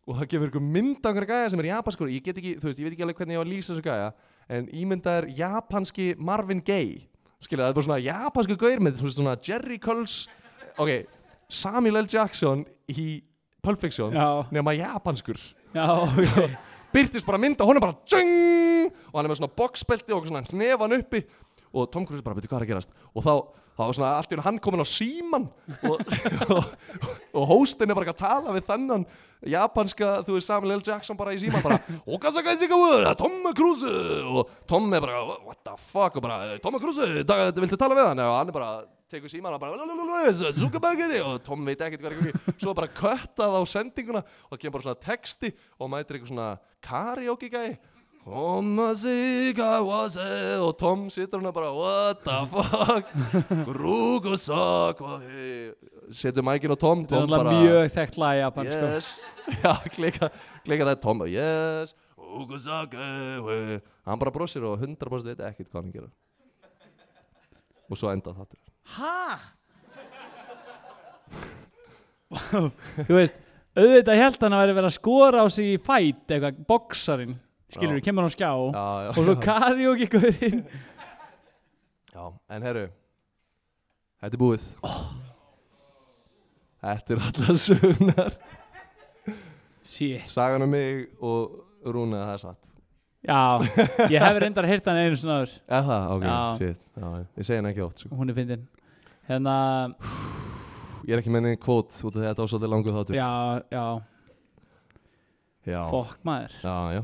og 0.05 0.19
það 0.19 0.30
gefur 0.32 0.47
einhver 0.47 0.63
mynd 0.63 1.01
af 1.01 1.11
einhverja 1.11 1.41
gæja 1.41 1.52
sem 1.52 1.64
er 1.64 1.69
japanskur. 1.73 2.14
Ég 2.14 2.23
get 2.23 2.39
ekki, 2.39 2.56
þú 2.61 2.69
veist, 2.69 2.80
ég 2.80 2.88
veit 2.88 2.95
ekki 2.95 3.06
alveg 3.06 3.19
hvernig 3.19 3.35
ég 3.35 3.41
var 3.41 3.49
að 3.49 3.52
lýsa 3.52 3.73
þessu 3.73 3.85
gæja 3.85 4.07
en 4.56 4.72
ímynda 4.80 5.18
er 5.19 5.30
japanski 5.35 6.07
Marvin 6.15 6.64
Gaye. 6.64 7.03
Skilja, 7.43 7.65
það 7.65 7.72
er 7.73 7.77
bara 7.77 7.88
svona 7.89 8.02
japansku 8.06 8.56
þú 8.56 8.89
veist, 9.03 9.19
svona 9.19 9.38
Jerry 9.43 9.77
Culls 9.81 10.18
ok, 10.81 11.06
Samuel 11.49 12.02
L. 12.02 12.10
Jackson 12.10 12.64
í 12.89 13.23
Pulp 13.66 13.82
Fiction 13.82 14.14
já, 14.16 14.28
nema 14.54 14.76
japanskur. 14.78 15.42
Byrtist 16.96 17.28
bara 17.28 17.42
mynda, 17.42 17.66
hún 17.68 17.76
er 17.76 17.84
bara 17.84 17.98
tjung, 18.08 18.92
og 19.12 19.18
hann 19.18 19.26
er 19.28 19.32
með 19.34 19.42
svona 19.42 19.56
boxbelti 19.58 20.16
og 20.16 20.28
svona 20.30 20.46
hnefan 20.48 20.96
uppi. 20.96 21.26
Og 21.76 21.90
Tom 21.92 22.06
Cruise 22.08 22.24
bara, 22.24 22.38
veitu 22.38 22.48
hvað 22.48 22.62
er 22.62 22.68
að 22.68 22.72
gerast? 22.72 22.94
Og 23.12 23.26
þá, 23.26 23.34
þá 23.76 23.82
var 23.84 23.96
svona 23.98 24.12
allt 24.16 24.32
í 24.32 24.40
hann 24.46 24.60
komin 24.64 24.80
á 24.80 24.88
síman 24.88 25.50
og, 25.90 26.14
og, 26.56 26.70
og 27.36 27.48
hóstinn 27.50 27.92
er 27.92 27.98
bara 27.98 28.14
að 28.14 28.22
tala 28.22 28.56
við 28.56 28.70
þennan 28.70 29.04
japanska, 29.52 30.22
þú 30.26 30.38
veist 30.38 30.48
Samuel 30.48 30.78
L. 30.78 30.84
Jackson 30.86 31.20
bara 31.20 31.36
í 31.36 31.42
síman 31.42 31.66
bara, 31.66 31.82
Tom 33.20 33.36
Cruise. 33.58 33.92
Og 34.32 34.56
Tom 34.70 34.88
er 34.96 35.04
bara, 35.04 35.20
what 35.44 35.60
the 35.68 35.76
fuck? 35.76 36.16
Og 36.16 36.24
bara, 36.24 36.56
Tom 36.64 36.80
Cruise, 36.80 37.12
viltu 37.60 37.76
tala 37.82 37.98
við 37.98 38.08
hann? 38.14 38.24
Og 38.24 38.38
hann 38.40 38.54
er 38.54 38.56
bara, 38.56 38.72
tekur 39.16 39.32
síman 39.32 39.56
og 39.56 39.64
bara 39.64 40.36
Zuckerbergeri 40.60 41.24
og 41.24 41.42
Tom 41.48 41.66
veit 41.66 41.82
ekkert 41.82 42.06
hvað 42.06 42.14
er 42.14 42.30
ekki 42.36 42.56
svo 42.62 42.76
bara 42.78 42.92
köttað 43.02 43.58
á 43.58 43.62
sendinguna 43.68 44.22
og 44.22 44.56
það 44.56 44.62
kemur 44.62 44.78
bara 44.78 44.88
svona 44.90 45.04
texti 45.08 45.52
og 45.80 45.92
mætir 45.92 46.20
eitthvað 46.20 46.34
svona 46.34 46.50
karaoke 46.84 47.50
gæi 47.52 47.76
og 50.66 50.72
Tom 50.82 51.10
situr 51.14 51.44
hann 51.44 51.54
bara 51.54 51.70
what 51.70 52.24
the 52.26 52.38
fuck? 52.50 53.06
Grugusak 53.68 54.98
setur 56.10 56.42
mækin 56.42 56.74
á 56.74 56.78
Tom 56.78 57.06
Það 57.06 57.22
er 57.22 57.28
bara 57.30 57.54
mjög 57.54 57.94
þekkt 57.94 58.18
Japan, 58.40 58.66
sko. 58.66 58.88
Yes. 58.96 59.26
Já 59.64 59.74
klika, 59.94 60.30
klika 60.66 60.90
það 60.90 61.02
Tom 61.06 61.22
yes. 61.30 61.94
Hann 64.06 64.20
bara 64.20 64.34
brosir 64.34 64.66
og 64.66 64.82
100% 64.82 65.30
veit 65.30 65.40
ekkert 65.46 65.70
hvað 65.70 65.82
hann 65.84 65.94
gerir. 65.94 66.14
Og 67.86 67.98
svo 67.98 68.10
enda 68.10 68.34
þáttur 68.34 68.65
Hæ? 68.86 69.16
Þú 73.06 73.16
veist, 73.16 73.36
auðvitað 73.78 74.22
held 74.22 74.40
hann 74.45 74.56
að 74.57 74.74
verið 74.74 74.90
að 74.90 74.95
skora 74.98 75.44
á 75.44 75.48
sig 75.52 75.74
í 75.76 75.80
fæt 75.82 76.34
eitthvað, 76.36 76.60
boksarinn, 76.70 77.36
skilur 77.74 77.98
við, 77.98 78.03
kemur 78.07 78.26
hann 78.26 78.34
á 78.34 78.36
skjá 78.36 78.49
já, 78.52 78.86
já, 79.06 79.10
og 79.14 79.20
svo 79.22 79.36
karaoke 79.44 80.07
guðinn. 80.16 80.62
Já, 82.16 82.24
en 82.56 82.64
herru 82.66 82.86
Þetta 84.26 84.38
er 84.38 84.41
búið. 84.41 84.64
Þetta 86.86 87.14
er 87.14 87.20
allar 87.28 87.57
sögnar 87.62 88.38
Shit, 89.86 90.24
Sagan 90.32 90.64
um 90.66 90.72
mig 90.74 91.03
og 91.22 91.60
Rúna 91.86 92.24
það 92.24 92.32
er 92.32 92.41
satt. 92.41 92.62
Já, 93.26 93.38
ég 94.14 94.22
hef 94.22 94.40
reyndar 94.41 94.66
heyrt 94.70 94.88
hann 94.90 94.98
einu 95.02 95.18
svona 95.20 95.36
áður. 95.44 95.53
Eða 95.66 95.84
það, 95.90 96.07
ok, 96.16 96.26
Já. 96.26 96.40
shit. 96.62 96.82
Já, 96.95 97.06
já. 97.06 97.24
Ég 97.41 97.48
segi 97.49 97.60
hann 97.60 97.70
ekki 97.70 97.84
oft 97.86 98.02
sko. 98.02 98.10
Hún 98.18 98.32
er 98.34 98.38
fyndin 98.38 98.64
Hérna, 99.26 99.56
Ég 101.06 101.14
er 101.14 101.22
ekki 101.22 101.31
með 101.34 101.43
neinn 101.45 101.60
kvót 101.61 101.93
út 102.02 102.15
af 102.15 102.18
því 102.18 102.23
að 102.23 102.31
þetta 102.31 102.45
svolítið 102.49 102.72
langur 102.73 102.95
þáttur. 102.95 103.18
Já, 103.18 103.30
já, 103.73 103.85
já, 105.69 105.81
fokk 105.91 106.23
maður. 106.26 106.56
Já, 106.64 106.76
já. 106.95 107.02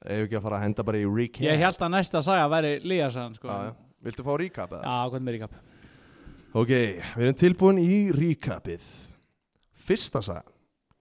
Ef 0.00 0.24
ekki 0.24 0.38
að 0.38 0.44
fara 0.46 0.58
að 0.58 0.64
henda 0.64 0.84
bara 0.88 1.00
í 1.00 1.06
recap? 1.06 1.42
Ég 1.44 1.60
held 1.60 1.82
að 1.84 1.92
næsta 1.94 2.22
saga 2.24 2.46
væri 2.50 2.72
Líasan 2.88 3.34
sko. 3.36 3.50
já, 3.50 3.68
já. 3.68 3.72
Viltu 4.00 4.24
fá 4.24 4.30
recap 4.40 4.72
eða? 4.72 4.82
Já, 4.86 5.10
hvernig 5.12 5.26
með 5.28 5.36
ríkap 5.36 5.58
Ok, 6.50 6.70
við 6.72 7.26
erum 7.26 7.36
tilbúin 7.38 7.78
í 7.78 7.96
recapið. 8.16 8.86
Fyrsta 9.86 10.22
saga 10.24 10.46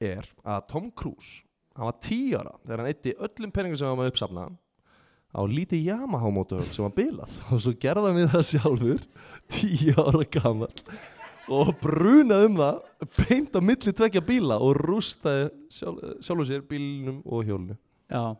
er 0.03 0.27
að 0.43 0.65
Tom 0.69 0.89
Cruise 0.91 1.45
hann 1.79 1.87
var 1.87 1.97
10 2.03 2.35
ára 2.35 2.53
þegar 2.65 2.81
hann 2.83 2.91
eitti 2.91 3.13
öllum 3.15 3.53
peningum 3.55 3.79
sem 3.79 3.87
hann 3.87 3.97
var 4.01 4.11
uppsafnað 4.11 4.57
á 5.29 5.39
lítið 5.45 5.85
Yamaha 5.87 6.29
mótor 6.33 6.67
sem 6.67 6.83
var 6.83 6.93
bilað. 6.97 7.33
Og 7.53 7.63
svo 7.63 7.73
gerði 7.79 8.11
hann 8.11 8.19
við 8.19 8.31
það 8.35 8.45
sjálfur 8.51 9.03
10 9.49 9.95
ára 9.97 10.25
gammal 10.33 10.73
og 11.49 11.71
brunaði 11.81 12.51
um 12.51 12.59
það 12.59 13.15
beint 13.17 13.57
á 13.57 13.61
milli 13.65 13.93
tvekja 13.97 14.21
bíla 14.25 14.59
og 14.61 14.77
rústaði 14.77 15.49
sjálf, 15.73 16.03
sjálfur 16.21 16.49
sér 16.49 16.61
bílnum 16.69 17.23
og 17.25 17.47
hjólinu. 17.47 17.77
Já, 18.09 18.37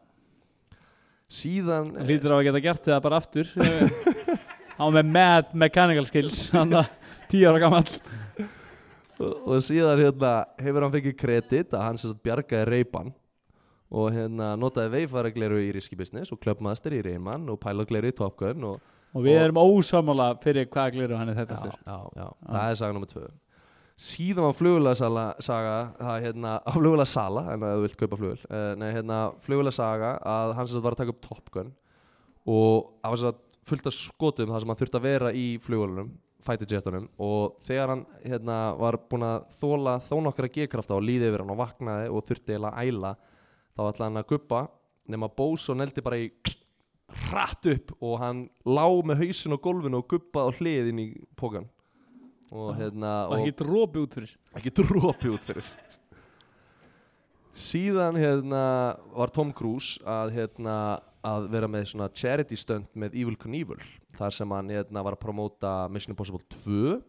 síðan 1.29 1.95
lítur 2.05 2.33
á 2.33 2.37
að 2.37 2.45
geta 2.49 2.63
gert 2.67 2.85
það 2.85 3.03
bara 3.07 3.21
aftur. 3.21 3.51
Var 4.79 4.93
með 4.95 5.09
mad 5.11 5.49
mechanical 5.59 6.05
skills 6.07 6.37
Hann 6.55 6.71
að 6.79 6.85
tíu 7.27 7.49
ára 7.49 7.59
gammal 7.59 7.83
og, 9.19 9.57
síðan 9.63 9.99
hérna, 9.99 10.33
hefur 10.61 10.85
hann 10.85 10.93
fengið 10.93 11.17
kredit 11.19 11.73
að 11.75 11.83
hann 11.85 11.99
sagt 11.99 12.21
bjargaði 12.23 12.69
reypan 12.69 13.11
og 13.89 14.13
hérna 14.13 14.53
notaði 14.59 14.99
veifæregleru 14.99 15.59
í 15.65 15.73
riski 15.75 15.97
business 15.99 16.31
og 16.33 16.39
klöpmaster 16.43 16.93
í 16.95 17.01
reyman 17.05 17.47
og 17.51 17.59
pælagleru 17.61 18.11
í 18.11 18.15
Top 18.15 18.37
Gun 18.39 18.67
og, 18.69 18.79
Og 19.17 19.23
við 19.25 19.35
Og- 19.35 19.43
erum 19.43 19.59
ósamála 19.63 20.27
fyrir 20.43 20.67
hvaða 20.69 20.91
gliru 20.93 21.17
hann 21.17 21.29
er 21.31 21.39
þetta 21.39 21.57
já, 22.15 22.27
það 22.45 22.65
er 22.69 22.75
saga 22.81 22.93
nummer 22.93 23.09
tvö. 23.09 23.27
Síðan 23.99 24.45
var 24.45 24.53
flugulega 24.55 25.09
saga 25.43 25.73
það 25.99 26.21
hérna, 26.23 26.51
á 26.67 26.71
flugulega 26.71 27.09
sala 27.09 27.41
en 27.53 27.65
að 27.67 27.73
þú 27.75 27.81
vilt 27.87 27.97
kaupa 27.99 28.19
flugul 28.21 28.39
uh, 28.47 28.75
nei, 28.79 28.89
hérna, 28.95 29.17
flugulega 29.43 29.75
saga 29.75 30.13
að 30.23 30.53
hann 30.59 30.69
sem 30.71 30.85
var 30.85 30.95
að 30.95 31.01
taka 31.01 31.15
upp 31.15 31.21
Top 31.25 31.49
Gun 31.51 31.73
og 32.47 32.93
það 33.01 33.11
var 33.15 33.21
sagt 33.25 33.45
fullt 33.69 33.89
af 33.91 33.93
skotum 33.97 34.53
þar 34.53 34.63
sem 34.63 34.71
hann 34.71 34.79
þurfti 34.79 34.99
að 35.01 35.07
vera 35.09 35.33
í 35.35 35.45
flugulunum 35.61 36.13
fighter 36.45 36.71
jetunum 36.71 37.09
og 37.19 37.57
þegar 37.67 37.91
hann 37.91 38.05
hérna, 38.23 38.59
var 38.79 38.95
búinn 39.11 39.25
að 39.27 39.49
þóla 39.59 39.97
þó 40.05 40.15
nokkra 40.23 40.47
G-krafta 40.55 40.95
og 40.95 41.03
líði 41.03 41.27
yfir 41.27 41.43
hann 41.43 41.51
og 41.51 41.59
vaknaði 41.59 42.07
og 42.13 42.23
þurfti 42.29 42.55
eiginlega 42.55 42.71
að 42.79 42.93
æla 42.93 43.11
þá 43.75 43.81
ætlaði 43.89 44.07
hann 44.07 44.21
að 44.23 44.29
guppa 44.31 44.61
nema 45.11 45.29
Bose 45.35 45.73
og 45.73 45.81
neldi 45.81 46.05
bara 46.05 46.21
í 46.23 46.29
hratt 47.29 47.67
upp 47.73 47.93
og 47.99 48.15
hann 48.21 48.45
lá 48.65 48.85
með 49.05 49.25
hausin 49.25 49.55
á 49.55 49.59
gólfinu 49.59 50.01
og 50.01 50.09
guppaði 50.11 50.49
á 50.49 50.57
hliðin 50.59 51.03
í 51.03 51.07
pókan 51.39 51.67
og 52.49 52.73
hérna 52.79 53.13
Og 53.29 53.43
ekki 53.43 53.57
drópi 53.61 54.01
út 54.01 54.15
fyrir. 54.17 54.31
Ekki 54.57 54.73
drópi 54.79 55.29
út 55.29 55.45
fyrir. 55.45 55.67
Síðan 57.59 58.17
hérna 58.17 58.63
var 59.13 59.31
Tom 59.35 59.51
Cruise 59.53 59.99
að 60.07 60.33
hérna 60.37 60.75
að 61.25 61.49
vera 61.51 61.67
með 61.67 61.89
svona 61.91 62.09
charity 62.15 62.57
stunt 62.59 62.91
með 62.97 63.17
Evil 63.19 63.35
Knievel 63.39 63.79
þar 64.15 64.35
sem 64.35 64.53
hann 64.55 64.71
hérna 64.71 65.03
var 65.03 65.17
að 65.17 65.23
promóta 65.25 65.73
Mission 65.91 66.15
Impossible 66.15 66.41
2 66.63 66.99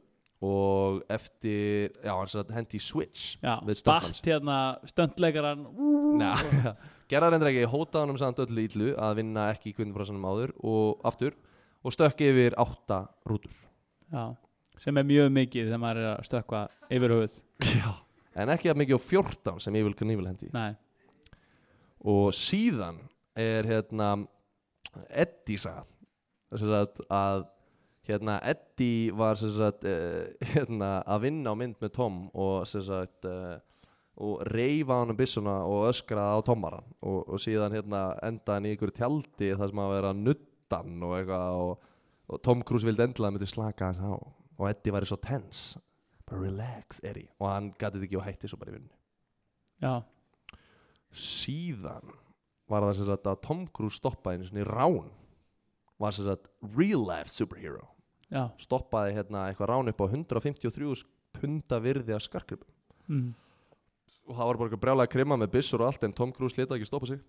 og 0.40 1.02
eftir, 1.12 1.92
já 2.00 2.14
hann 2.16 2.30
sem 2.30 2.40
sagt 2.40 2.54
hendi 2.56 2.80
Switch 2.80 3.36
Já, 3.42 3.58
við 3.60 3.82
stuntmanns 3.82 4.22
batt 4.22 4.30
hérna 4.30 4.56
stöndleikaran 4.88 5.66
Nei, 7.10 7.16
gerða 7.16 7.30
reyndir 7.32 7.48
ekki, 7.50 7.66
hótaði 7.66 8.04
honum 8.04 8.18
samt 8.20 8.38
öllu 8.38 8.62
illu 8.68 8.90
að 8.94 9.16
vinna 9.18 9.48
ekki 9.50 9.72
í 9.72 9.74
kvindinfrásanum 9.74 10.26
áður 10.30 10.52
og 10.62 11.00
aftur 11.10 11.34
og 11.82 11.94
stökki 11.94 12.28
yfir 12.30 12.54
átta 12.60 13.00
rútur 13.26 13.56
Já, 14.10 14.36
sem 14.78 14.96
er 14.96 15.06
mjög 15.08 15.32
mikið 15.34 15.66
þegar 15.66 15.80
maður 15.82 16.00
er 16.04 16.08
að 16.12 16.28
stökkva 16.28 16.60
yfir 16.86 17.14
höfuð 17.16 17.38
Já. 17.80 17.90
en 18.38 18.52
ekki 18.54 18.70
að 18.70 18.78
mikið 18.82 19.00
á 19.02 19.02
14 19.08 19.64
sem 19.64 19.78
Evil 19.80 19.94
Knievel 19.98 20.28
hendi 20.30 20.46
í. 20.46 20.52
Nei, 20.54 20.76
og 22.06 22.30
síðan 22.30 23.00
er 23.34 23.66
hérna 23.66 24.12
Eddie 25.10 25.58
saga 25.58 25.82
Sem 26.54 26.66
sagt 26.70 27.02
að 27.10 27.44
hérna 28.06 28.40
Eddie 28.42 29.10
var 29.14 29.38
sagt, 29.38 29.84
uh, 29.86 30.30
hérna, 30.54 31.00
að 31.06 31.26
vinna 31.26 31.54
á 31.54 31.58
mynd 31.58 31.76
með 31.82 31.92
Tom 31.94 32.24
og 32.34 32.66
sem 32.70 32.82
sagt 32.86 33.26
uh, 33.26 33.58
og 34.20 34.40
reyfa 34.50 35.00
hann 35.00 35.14
um 35.14 35.18
byssuna 35.18 35.56
og 35.68 35.88
öskraði 35.90 36.40
á 36.40 36.46
Tomaran 36.46 36.88
og, 37.00 37.20
og 37.28 37.40
síðan 37.40 37.76
hérna 37.76 38.02
endaði 38.26 38.56
hann 38.56 38.68
í 38.68 38.74
ykkur 38.76 38.94
tjaldi 38.96 39.52
þar 39.54 39.70
sem 39.70 39.82
að 39.84 39.94
vera 39.94 40.14
nuttan 40.16 41.04
og 41.06 41.14
eitthvað 41.18 41.60
og, 41.64 41.92
og 42.30 42.42
Tom 42.46 42.64
Cruise 42.66 42.88
vildi 42.88 43.06
endilega 43.06 43.36
myndi 43.36 43.48
slaka 43.48 43.90
hans 43.90 44.02
á 44.02 44.12
og 44.60 44.66
Eddie 44.68 44.92
væri 44.92 45.08
svo 45.08 45.16
tense. 45.24 45.80
Bara 46.28 46.42
relax 46.42 47.00
Eddie. 47.00 47.30
Og 47.40 47.48
hann 47.48 47.70
gæti 47.72 47.96
þetta 47.96 48.08
ekki 48.10 48.18
og 48.20 48.26
hætti 48.26 48.50
svo 48.50 48.60
bara 48.60 48.74
í 48.74 48.76
vinnu 48.76 48.96
já, 49.80 50.02
síðan 51.10 52.12
var 52.70 52.84
það 52.84 52.98
sem 52.98 53.08
sagt 53.08 53.30
að 53.30 53.40
Tom 53.46 53.62
Cruise 53.74 53.98
stoppaði 53.98 54.38
einu 54.38 54.50
svona 54.50 54.62
í 54.62 54.68
rán. 54.68 55.08
Var 56.00 56.16
sem 56.16 56.28
sagt 56.28 56.50
real 56.76 57.02
life 57.08 57.32
superhero. 57.32 57.88
Já. 58.30 58.46
Stoppaði 58.60 59.16
hérna 59.16 59.48
eitthvað 59.48 59.72
rán 59.72 59.90
upp 59.90 60.04
á 60.04 60.06
153 60.06 61.02
punda 61.34 61.80
virði 61.82 62.14
af 62.14 62.24
skarkripum 62.24 62.68
mm. 63.10 63.30
Og 64.30 64.36
það 64.38 64.50
var 64.50 64.58
bara 64.60 64.68
eitthvað 64.70 64.82
brjálega 64.84 65.12
krima 65.12 65.38
með 65.40 65.52
byssur 65.56 65.82
og 65.82 65.90
allt 65.90 66.04
en 66.06 66.14
Tom 66.16 66.32
Cruise 66.34 66.58
leta 66.58 66.76
ekki 66.76 66.88
stoppa 66.88 67.10
sig. 67.10 67.22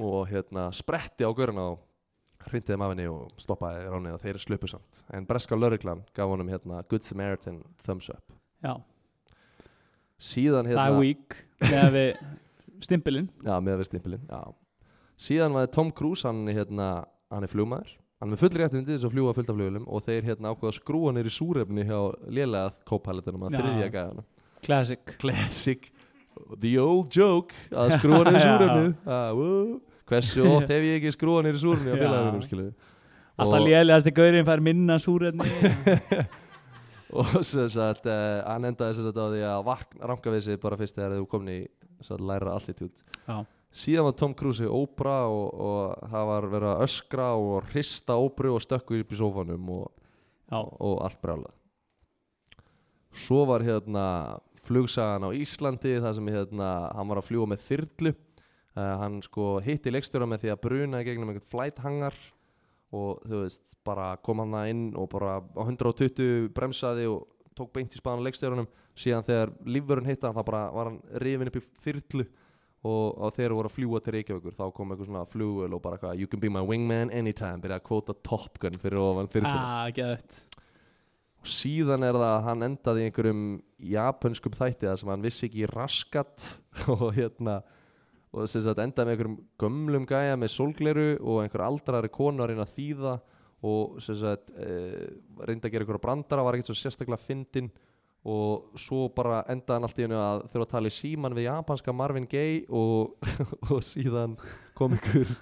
Og 0.00 0.28
hérna 0.30 0.68
spretti 0.76 1.24
á 1.26 1.30
göruna 1.36 1.70
og 1.72 1.80
hrindið 2.50 2.74
þeim 2.74 2.84
af 2.84 2.92
henni 2.94 3.06
og 3.10 3.40
stoppaði 3.40 3.88
ránið 3.90 4.16
og 4.16 4.22
þeir 4.22 4.40
sluppu 4.40 4.70
samt. 4.70 5.02
En 5.12 5.26
breska 5.28 5.58
lauruglan 5.58 6.04
gaf 6.16 6.30
honum 6.30 6.48
hérna 6.52 6.82
Good 6.88 7.04
Samaritan 7.08 7.62
thumbs 7.84 8.10
up. 8.12 8.36
Já, 8.64 8.76
síðan 10.20 10.68
það 10.68 10.74
hérna 10.74 10.88
er 10.90 10.98
weak 11.00 11.38
Þegar 11.60 11.94
við 11.96 12.10
stimpilinn. 12.84 13.30
Já, 13.48 13.54
með 13.64 13.80
við 13.80 13.90
stimpilinn, 13.90 14.28
já. 14.28 14.42
Síðan 15.20 15.56
var 15.56 15.66
Tom 15.72 15.90
Cruise, 15.92 16.24
hann, 16.24 16.46
hérna, 16.48 16.86
hann 17.32 17.44
er 17.44 17.52
flugmaður. 17.52 17.90
Hann 18.20 18.28
er 18.28 18.34
með 18.34 18.40
fullri 18.42 18.62
réttindi 18.62 18.94
þess 18.94 19.08
að 19.08 19.14
fljúga 19.14 19.34
fullt 19.36 19.50
af 19.52 19.56
flugulum 19.56 19.84
og 19.88 20.04
þeir 20.04 20.26
hérna 20.28 20.52
ákveða 20.52 20.70
að 20.72 20.76
skrúa 20.76 21.12
nýri 21.16 21.32
súrefni 21.32 21.84
hjá 21.88 21.98
lélega 22.28 22.72
kópæletunum 22.88 23.46
að 23.48 23.56
þriðja 23.56 23.90
gæðana 23.94 24.24
Classic. 24.60 25.12
Classic, 25.20 25.86
the 26.60 26.74
old 26.82 27.10
joke 27.14 27.54
að 27.70 27.96
skrúa 27.98 28.24
nýri 28.26 28.40
Já. 28.44 28.46
súrefni 28.46 28.84
ah. 29.06 29.32
Hversu 30.10 30.46
oft 30.50 30.70
hef 30.74 30.86
ég 30.86 30.98
ekki 31.00 31.12
skrúa 31.14 31.42
nýri 31.46 31.60
súrefni 31.62 31.92
á 31.92 31.96
Já. 31.96 32.02
félagafinum, 32.04 32.46
skilu 32.46 32.68
Alltaf 33.40 33.60
Og- 33.62 33.66
lélegasti 33.68 34.12
gaurinn 34.12 34.44
fær 34.44 34.60
minna 34.60 34.98
súrefni. 35.00 35.46
Og 37.20 37.40
sem 37.42 37.66
sagt, 37.72 38.04
uh, 38.06 38.42
hann 38.46 38.68
endaði 38.68 38.98
sem 38.98 39.06
sagt 39.08 39.16
á 39.18 39.26
því 39.32 39.40
að 39.48 39.62
vakna, 39.66 40.08
ranka 40.12 40.30
við 40.30 40.44
sig 40.46 40.60
bara 40.62 40.76
fyrst 40.78 40.98
þegar 40.98 41.16
þú 41.18 41.24
komin 41.32 41.54
í 41.56 42.18
læra 42.22 42.58
Já, 42.60 43.38
síðan 43.72 44.06
var 44.06 44.14
Tom 44.18 44.34
Cruise 44.34 44.62
í 44.62 44.70
óbra 44.70 45.16
og, 45.26 45.48
og 45.58 46.10
það 46.12 46.28
var 46.30 46.46
verið 46.52 46.70
að 46.74 46.84
öskra 46.86 47.26
og 47.38 47.72
hrista 47.72 48.14
óbru 48.14 48.54
og 48.54 48.62
stökku 48.62 49.00
upp 49.00 49.10
í 49.10 49.18
sófanum 49.18 49.72
og, 49.74 49.88
og 50.54 51.02
allt 51.02 51.18
brjálað. 51.22 51.56
Svo 53.10 53.42
var 53.48 53.64
hérna 53.66 54.06
flugsagan 54.70 55.26
á 55.26 55.30
Íslandi 55.34 55.96
þar 56.00 56.16
sem 56.16 56.32
hérna, 56.32 56.68
hann 56.94 57.10
var 57.10 57.20
að 57.20 57.30
fljúa 57.30 57.50
með 57.50 57.64
þyrlu. 57.66 58.14
Uh, 58.78 58.94
hann 59.02 59.18
sko 59.26 59.56
hitti 59.64 59.90
leikstjóra 59.90 60.28
með 60.30 60.44
því 60.44 60.52
að 60.52 60.60
bruna 60.62 61.02
gegnum 61.02 61.32
einhvern 61.32 61.50
flight 61.50 61.80
hangar 61.82 62.14
og 62.94 63.22
þú 63.26 63.42
veist, 63.44 63.74
bara 63.86 64.12
kom 64.22 64.42
hann 64.42 64.54
það 64.54 64.70
inn 64.72 64.84
og 64.98 65.08
bara 65.10 65.38
á 65.42 65.62
120 65.66 66.50
bremsaði 66.54 67.08
og 67.10 67.26
tók 67.58 67.72
beint 67.74 67.94
í 67.94 67.98
spaðan 67.98 68.22
á 68.22 68.26
leikstjórunum 68.28 68.68
síðan 68.98 69.26
þegar 69.26 69.52
lífvörun 69.66 70.08
hitta 70.08 70.30
hann 70.30 70.38
þá 70.38 70.46
bara 70.46 70.62
var 70.74 70.90
hann 70.90 71.00
rifin 71.22 71.50
upp 71.50 71.58
í 71.58 71.64
þyrlu 71.84 72.26
og, 72.80 73.06
og 73.20 73.34
þegar 73.36 73.54
voru 73.58 73.70
að 73.70 73.76
fljúa 73.76 74.00
til 74.04 74.14
Reykjavíkur. 74.16 74.56
Þá 74.56 74.64
kom 74.76 74.92
eitthvað 74.92 75.10
svona 75.10 75.24
flugul 75.28 75.74
og 75.76 75.82
bara 75.84 76.14
you 76.16 76.30
can 76.30 76.42
be 76.42 76.50
my 76.52 76.62
wingman 76.64 77.12
anytime 77.12 77.60
byrja 77.62 77.80
að 77.80 77.86
kvóta 77.90 78.16
Top 78.26 78.60
Gun 78.62 78.78
fyrir 78.80 79.02
ofan 79.02 79.30
þyrluna. 79.32 79.56
Ah, 79.58 79.90
og 81.40 81.48
síðan 81.48 82.04
er 82.04 82.16
það 82.18 82.30
að 82.30 82.46
hann 82.46 82.64
endaði 82.66 83.04
einhverjum 83.08 83.44
japanskum 83.90 84.56
þætti 84.56 84.88
þar 84.88 84.98
sem 85.00 85.12
hann 85.12 85.24
vissi 85.24 85.46
ekki 85.48 85.68
raskat. 85.70 86.48
Og 86.94 87.06
hérna 87.16 87.60
og 88.30 88.46
sem 88.46 88.62
sagt 88.62 88.78
endaði 88.78 89.08
með 89.08 89.14
einhverjum 89.16 89.38
gömlum 89.58 90.04
gæja 90.06 90.36
með 90.38 90.52
sólgleru 90.54 91.06
og 91.18 91.40
einhver 91.42 91.64
aldrari 91.66 92.10
konu 92.14 92.44
að 92.44 92.52
reyna 92.52 92.66
að 92.66 92.74
þýða. 92.76 93.14
Og 93.70 93.96
sagt 94.04 94.52
e, 94.54 94.68
reyndi 95.44 95.66
að 95.66 95.72
gera 95.74 95.84
einhverja 95.84 96.04
brandara 96.04 96.44
var 96.46 96.56
ekkert 96.56 96.70
svo 96.70 96.78
sérstaklega 96.78 97.20
fyndin 97.20 97.72
og 98.30 98.76
svo 98.78 99.06
bara 99.16 99.40
endaði 99.48 99.78
hann 99.78 99.86
allt 99.88 100.00
í 100.00 100.04
hennu 100.04 100.20
að 100.20 100.42
þurfa 100.52 100.66
að 100.66 100.72
tala 100.74 100.90
í 100.90 100.94
síman 100.94 101.36
við 101.36 101.46
japanska 101.46 101.94
Marvin 101.96 102.28
Gaye 102.28 102.66
og, 102.68 103.16
og 103.72 103.80
síðan 103.84 104.36
kom 104.76 104.96
einhver 104.96 105.32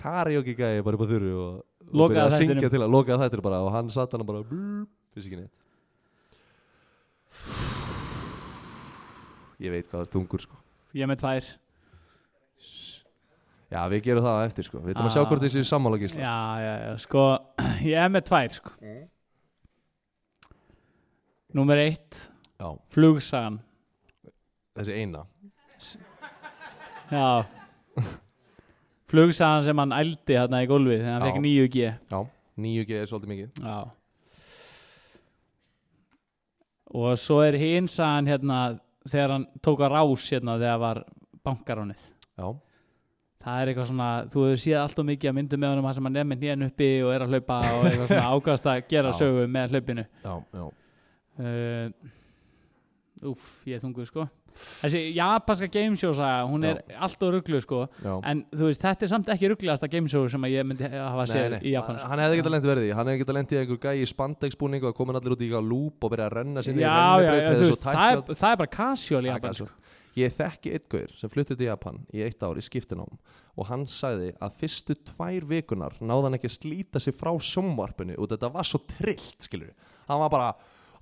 karaoke 0.00 0.56
gæja 0.56 0.84
bara 0.84 0.96
upp 0.96 1.04
á 1.04 1.10
þurru 1.12 1.32
og, 1.36 1.58
og 1.92 2.12
byrjaði 2.12 2.24
að 2.24 2.38
syngja 2.40 2.72
til 2.72 2.82
að 2.82 2.94
lokaði 2.94 3.24
þættir 3.24 3.44
bara. 3.44 3.62
Og 3.66 3.74
hann 3.76 3.92
satt 3.92 4.16
hann 4.16 4.26
bara 4.28 4.44
brr, 4.48 4.86
vissi 5.16 5.30
ekki 5.30 5.40
neitt. 5.40 5.54
Ég 9.62 9.72
veit 9.72 9.86
hvað 9.88 10.02
það 10.02 10.04
er 10.04 10.12
tungur 10.12 10.42
sko. 10.42 10.58
Ég 10.96 11.06
er 11.06 11.10
með 11.10 11.22
tvær. 11.22 11.48
Já, 13.66 13.80
við 13.90 14.02
gerum 14.04 14.26
það 14.26 14.36
á 14.38 14.42
eftir 14.46 14.66
sko. 14.68 14.80
Við 14.84 14.94
ætlum 14.94 15.08
að 15.08 15.14
sjá 15.16 15.22
hvort 15.26 15.42
þessi 15.42 15.62
sammála 15.66 15.98
gísla. 16.00 16.20
Já, 16.22 16.36
já, 16.62 16.74
já, 16.84 16.92
sko. 17.02 17.24
Ég 17.90 17.98
er 18.04 18.12
með 18.12 18.26
tvær, 18.28 18.56
sko. 18.60 18.74
Númer 21.56 21.82
eitt. 21.86 22.20
Já, 22.60 22.68
Flugsagan. 22.92 23.58
Þessi 24.76 25.00
eina. 25.00 25.24
Já. 27.10 27.26
Flugsagan 29.10 29.64
sem 29.64 29.80
hann 29.80 29.94
ældi 29.96 30.36
hérna 30.36 30.60
í 30.62 30.68
gólfið 30.68 31.04
þegar 31.04 31.14
hann 31.14 31.22
Já. 31.22 31.28
fekk 31.30 31.44
9G 31.44 31.84
Já, 31.86 32.18
9G 32.66 32.96
er 33.00 33.08
svolítið 33.08 33.32
mikið. 33.32 33.60
Já 33.62 33.76
Og 36.94 37.16
svo 37.18 37.40
er 37.42 37.56
hinn 37.58 37.88
sagan 37.90 38.28
hérna 38.30 38.60
þegar 39.08 39.32
hann 39.36 39.46
tók 39.62 39.80
að 39.82 39.92
rás 39.96 40.28
hérna 40.30 40.58
þegar 40.60 40.78
var 40.82 41.00
bankaránið 41.46 41.98
Já, 42.38 42.46
Það 43.46 43.60
er 43.62 43.70
eitthvað 43.70 43.88
svona, 43.90 44.06
þú 44.32 44.44
hefur 44.46 44.60
séð 44.62 44.78
allt 44.80 44.98
og 44.98 45.06
mikið 45.06 45.30
að 45.30 45.34
myndu 45.38 45.58
með 45.62 45.70
honum 45.72 45.86
þar 45.86 45.94
sem 45.98 46.06
hann 46.08 46.16
er 46.18 46.24
með 46.26 46.40
hnén 46.42 46.66
uppi 46.66 46.88
og 47.06 47.12
er 47.14 47.24
að 47.26 47.34
hlaupa 47.34 47.58
og 47.76 47.84
eitthvað 47.86 48.08
svona 48.10 48.30
ágast 48.34 48.66
að 48.72 48.80
gera 48.90 49.12
Já. 49.12 49.18
sögu 49.20 49.44
með 49.54 49.74
hlaupinu. 49.76 50.04
Já, 50.24 50.34
já. 50.58 50.64
Uh, 51.36 53.30
Úf, 53.30 53.46
ég 53.68 53.78
er 53.78 53.82
þunguð 53.84 54.08
sko 54.10 54.26
Þessi 54.56 55.02
japanska 55.16 55.68
gameshow 55.72 56.14
saga, 56.16 56.44
hún 56.50 56.66
er 56.66 56.82
allt 57.06 57.22
og 57.26 57.32
rugglu 57.36 57.60
sko 57.64 57.82
Já 58.02 58.12
En 58.32 58.42
þú 58.52 58.68
veist, 58.70 58.82
þetta 58.82 59.06
er 59.06 59.12
samt 59.12 59.32
ekki 59.34 59.50
rugglegasta 59.52 59.90
gameshow 59.92 60.26
sem 60.32 60.46
að 60.48 60.54
ég 60.56 60.68
myndi 60.68 60.90
hafa 60.90 61.26
séð 61.30 61.58
í 61.62 61.74
Japan 61.74 62.00
sko. 62.00 62.10
Hann 62.12 62.24
hefði 62.24 62.40
getað 62.42 62.54
lent 62.56 62.68
verið 62.70 62.82
í 62.82 62.90
því. 62.90 62.96
Hann 62.98 63.10
hefði 63.12 63.22
getað 63.24 63.38
lent 63.38 63.52
í 63.56 63.60
einhver 63.62 63.80
gæi 63.86 64.02
í 64.02 64.10
spandexbúning 64.12 64.86
og 64.88 64.96
komin 64.98 65.18
allir 65.20 65.36
út 65.36 65.44
í 65.46 65.50
lúp 65.56 66.06
og 66.06 66.14
byrja 66.14 66.28
að 66.30 66.36
renna 66.40 66.64
sinni 66.66 66.84
Já, 66.84 66.94
já, 67.22 67.32
já, 67.34 67.50
þú 67.56 67.70
veist, 67.70 67.82
það 67.84 68.06
er, 68.12 68.22
það 68.34 68.50
er 68.50 68.62
bara 68.62 68.74
casual 68.76 69.24
í 69.26 69.32
Japan 69.32 69.58
sko. 69.60 69.68
Ég 70.16 70.32
þekki 70.32 70.70
einn 70.72 70.86
gaur 70.88 71.10
sem 71.12 71.28
fluttið 71.32 71.58
til 71.60 71.66
Japan 71.68 71.98
í 72.16 72.22
eitt 72.24 72.40
ár 72.40 72.56
í 72.56 72.62
skiptinám 72.64 73.18
og 73.56 73.66
hann 73.68 73.82
sagði 73.88 74.30
að 74.40 74.54
fyrstu 74.62 74.96
tvær 75.10 75.44
vikunar 75.50 75.98
náði 76.00 76.24
hann 76.24 76.36
ekki 76.38 76.48
að 76.48 76.54
slíta 76.54 77.02
sig 77.04 77.16
frá 77.16 77.34
sjónvarpinu 77.36 78.16
og 78.16 78.30
þetta 78.32 78.48
var 78.54 78.64
svo 78.64 78.80
trillt, 78.96 79.36
skilur 79.44 79.74
Hann 80.06 80.22
var 80.22 80.30
bara, 80.32 80.48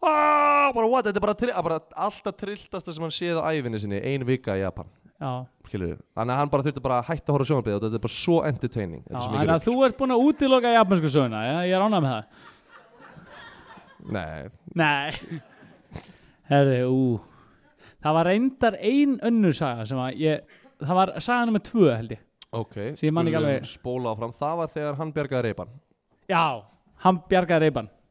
aaaah, 0.08 0.70
bara 0.76 0.88
what, 0.90 1.08
þetta 1.08 1.20
er 1.20 1.24
bara, 1.24 1.62
bara 1.66 1.80
alltaf 2.06 2.36
trilltasta 2.40 2.94
sem 2.94 3.04
hann 3.04 3.14
séð 3.14 3.40
á 3.40 3.48
æfinni 3.50 3.80
sinni, 3.82 4.00
ein 4.00 4.24
vika 4.28 4.56
í 4.58 4.62
Japan, 4.62 4.88
Þannig 6.14 6.34
að 6.34 6.38
hann 6.38 6.50
bara 6.52 6.64
þurfti 6.66 6.82
bara 6.84 6.98
að 7.00 7.08
hætta 7.10 7.30
að 7.30 7.36
horfa 7.36 7.46
sjónvarpið 7.48 7.76
og 7.76 7.84
þetta 7.84 7.98
er 7.98 8.02
bara 8.04 8.14
svo 8.14 8.40
entertaining 8.46 9.04
já 9.08 9.14
er 9.16 9.24
svo 9.24 9.38
en 9.40 9.62
þú 9.64 9.76
ert 9.86 9.96
búin 9.98 10.14
að 10.14 10.24
útiloka 10.28 10.72
japansku 10.74 11.10
já, 11.48 11.54
ég 11.66 11.74
er 11.74 11.84
ánægð 11.84 12.04
með 12.04 12.12
það. 12.12 12.42
Nei, 14.14 14.50
Nei. 14.76 15.40
Herði, 16.50 16.78
ú. 16.92 17.00
Það 18.04 18.16
var 18.18 18.28
reyndar 18.28 18.76
ein 18.84 19.16
önnur 19.24 19.56
saga 19.56 19.86
sem 19.88 19.98
að 20.04 20.20
ég, 20.20 20.54
það 20.84 20.98
var 21.00 21.14
saga 21.24 21.48
nummer 21.48 21.64
tvö 21.64 21.88
held 21.94 22.14
ég. 22.18 22.22
Ok, 22.54 22.76
spóla 23.66 24.12
áfram. 24.12 24.34
Það 24.38 24.56
var 24.60 24.72
þegar 24.76 24.98
hann 25.00 25.12
bjargaði 25.16 25.48
reypan 25.48 25.72
Já, 26.30 26.44
hann 27.02 27.18
bjargaði 27.28 27.66
reyban 27.66 27.88
Já. 27.90 28.03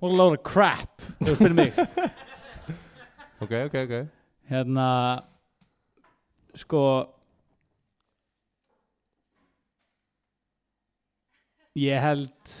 What 0.00 0.12
a 0.12 0.16
load 0.16 0.38
of 0.38 0.42
crap, 0.48 1.02
þú 1.20 1.34
spyrir 1.36 1.54
mig 1.58 1.74
Ok, 3.40 3.52
ok, 3.66 3.74
ok. 3.84 3.94
Hérna 4.50 4.86
Sko 6.56 6.80
Ég 11.78 12.00
held 12.02 12.56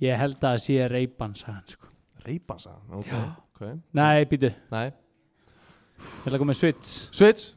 Ég 0.00 0.16
held 0.16 0.38
að 0.40 0.46
það 0.46 0.62
sé 0.64 0.76
reyban 0.88 1.34
sagan 1.36 1.64
sko. 1.68 1.88
Reypan 2.24 2.60
sagði 2.62 2.78
hann, 2.80 3.00
ok, 3.02 3.10
Já. 3.12 3.18
ok. 3.52 3.64
Nei, 4.00 4.24
býtu, 4.30 4.48
Nei, 4.72 4.86
ég 4.88 6.22
ætla 6.24 6.32
að 6.32 6.40
koma 6.40 6.54
með 6.54 6.58
switch. 6.62 6.92
Switch 7.12 7.50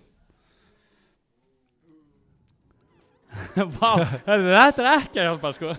Vá, 3.77 3.89
þetta 4.27 4.83
er 4.83 4.89
ekki 4.93 5.21
að 5.21 5.27
hjálpa 5.27 5.51
sko. 5.55 5.71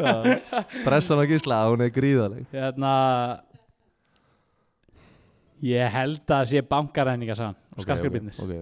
Pressan 0.85 1.23
á 1.23 1.25
gísla, 1.31 1.61
hún 1.71 1.85
er 1.87 1.93
gríðaleg 1.95 2.49
Hérna 2.55 2.95
Ég 5.65 5.95
held 5.95 6.25
að 6.25 6.33
það 6.33 6.51
sé 6.51 6.65
bankaræninga 6.75 7.37
sagan 7.39 7.55
Ok, 7.55 7.79
ok, 7.79 7.85
Skarskarbyrnis 7.87 8.41
ok. 8.43 8.57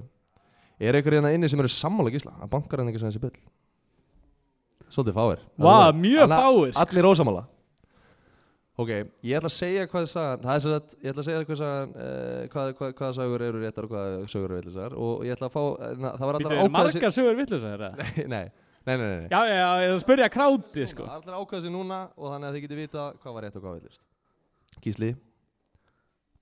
Er 0.82 0.98
einhver 0.98 1.18
hérna 1.18 1.32
inni 1.34 1.50
sem 1.50 1.60
eru 1.62 1.70
sammála 1.72 2.12
gísla? 2.14 2.34
Að 2.42 2.52
bankar 2.52 2.82
hann 2.82 2.92
ekki 2.92 3.02
sem 3.02 3.10
þessi 3.12 3.24
byll 3.24 3.40
Svolítið 4.92 5.16
fáir. 5.16 5.38
Vá, 5.56 5.88
mjög 5.96 6.28
fáir. 6.28 6.74
Allir 6.82 7.06
ósamála 7.08 7.46
Ok, 8.80 8.88
ég 9.20 9.36
ætla 9.36 9.50
að 9.50 9.54
segja 9.54 9.88
hvað 9.88 10.06
Það 10.12 10.52
er 10.54 10.62
sem 10.64 10.72
sagt, 10.72 10.94
ég 10.96 11.12
ætla 11.12 11.22
að 11.22 11.26
segja 11.26 11.40
hvað 11.48 11.62
uh, 11.62 12.44
hvað, 12.52 12.70
hvað, 12.78 12.92
hvaða 12.98 13.16
sögur 13.18 13.44
eru 13.44 13.60
réttar 13.60 13.86
og 13.86 13.92
hvaða 13.92 14.22
sögur 14.32 14.46
eru 14.48 14.60
villisar 14.62 14.94
og 14.96 15.26
ég 15.26 15.36
ætla 15.36 15.50
að 15.50 15.56
fá, 15.56 15.64
na, 16.00 16.12
það 16.16 16.30
var 16.30 16.38
er 16.38 16.46
ákvæða 16.46 16.70
margar 16.72 17.14
sögur 17.16 17.36
vitlausar 17.36 17.84
Nei, 18.00 18.24
nei, 18.32 18.46
nei, 18.86 18.96
nei, 18.96 19.06
nei. 19.06 19.28
Já, 19.30 19.40
já, 19.46 19.56
já, 19.56 19.68
ég 19.82 19.88
er 19.88 19.96
að 19.96 20.02
spyrja 20.02 20.28
kráti 20.32 20.86
sko. 20.90 21.06
Allir 21.06 21.36
ákvæða 21.38 21.64
sér 21.64 21.74
núna 21.74 22.00
og 22.16 22.32
þannig 22.32 22.48
að 22.48 22.56
þið 22.56 22.64
getið 22.66 22.80
vita 22.82 23.04
hvað 23.22 23.36
var 23.36 23.46
rétt 23.46 23.58
og 23.58 23.62
hvað 23.64 23.74
var 23.74 23.82
villist 23.82 24.82
Gísli 24.82 25.10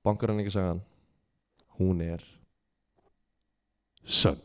Bankar 0.05 0.33
hann 0.33 0.41
ekki 0.41 0.55
sagan. 0.55 0.81
Hún 1.77 2.01
er 2.05 2.23
Sönn. 4.01 4.41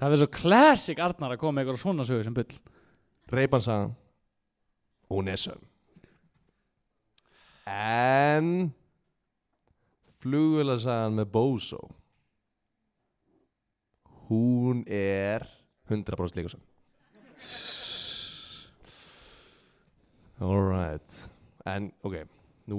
Það 0.00 0.14
er 0.14 0.20
svo 0.22 0.30
classic 0.32 1.00
Arnar 1.04 1.34
að 1.34 1.42
koma 1.42 1.58
með 1.58 1.66
eitthvað 1.66 1.82
svona 1.82 2.06
sögur 2.08 2.26
sem 2.26 2.36
bull. 2.36 2.58
Reyban 3.30 3.62
sagan. 3.62 3.90
Hún 5.12 5.28
er 5.28 5.40
sönn. 5.40 5.66
En 7.70 8.48
Flugvila 10.24 10.78
sagan 10.80 11.18
með 11.20 11.30
Bozo 11.36 11.82
Hún 14.30 14.84
er 14.86 15.46
100% 15.90 16.38
líka 16.38 16.54
sönn 16.54 16.66
Alright. 20.40 21.16
En 21.68 21.90
ok 22.06 22.22
Nú 22.70 22.78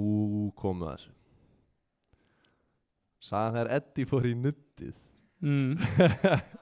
komum 0.58 0.86
við 0.86 0.88
að 0.88 0.96
þessu. 0.96 1.12
Sagan 3.22 3.58
þegar 3.58 3.70
Eddie 3.76 4.08
fór 4.10 4.28
í 4.30 4.34
nuttið 4.40 4.96
mm. 5.44 5.76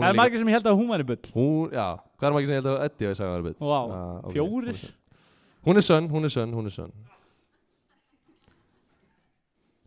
Það 0.00 0.06
er 0.06 0.16
margir 0.16 0.40
sem 0.40 0.48
ég 0.48 0.56
held 0.56 0.68
að 0.70 0.78
hún 0.78 0.90
væri 0.92 1.06
bull. 1.08 1.30
Hún, 1.34 1.74
já, 1.74 1.86
hvað 2.16 2.28
er 2.28 2.36
ekki 2.38 2.48
sem 2.48 2.54
ég 2.54 2.60
held 2.60 2.70
að 2.70 2.84
Eddie 2.86 3.08
hafi 3.08 3.18
sagði 3.18 3.30
að 3.30 3.34
vera 3.34 3.46
bytt? 3.48 3.60
Vá, 3.60 3.80
ok, 4.30 4.34
fjórir? 4.36 4.78
ok. 4.78 5.16
Hún 5.66 5.80
er 5.80 5.84
sönn, 5.84 6.06
hún 6.08 6.24
er 6.24 6.32
sönn, 6.32 6.54
hún 6.56 6.70
er 6.70 6.74
sönn. 6.74 6.94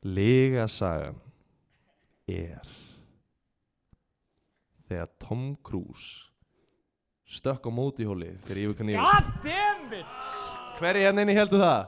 Lega 0.03 0.67
sagan 0.69 1.15
er 2.29 2.73
þegar 4.89 5.09
Tom 5.21 5.53
Cruise 5.65 6.29
stökk 7.33 7.65
á 7.65 7.71
móti 7.73 8.05
hóli 8.07 8.33
fyrir 8.47 8.73
God 8.75 9.29
damn 9.43 9.93
it 9.95 10.05
Hverji 10.79 11.05
hérna 11.05 11.23
inni 11.23 11.35
heldur 11.37 11.61
það? 11.61 11.83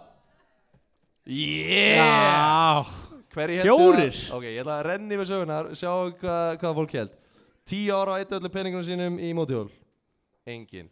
Yeah! 1.25 1.97
Já, 1.97 2.85
Hverji 3.33 3.59
heldur 3.61 3.99
það? 3.99 4.19
Ok, 4.37 4.47
ég 4.47 4.61
ætla 4.61 4.77
að 4.79 4.87
renni 4.91 5.19
við 5.19 5.29
sögunar 5.31 5.71
sjá 5.73 5.91
hvað, 6.21 6.49
hvað 6.61 6.79
fólk 6.79 6.95
held 6.99 7.19
Tíu 7.65 7.97
ára 7.97 8.15
á 8.15 8.19
eitt 8.21 8.33
öllu 8.37 8.51
peningunum 8.53 8.85
sínum 8.85 9.19
í 9.19 9.33
mótihól 9.37 9.67
Engin 10.47 10.89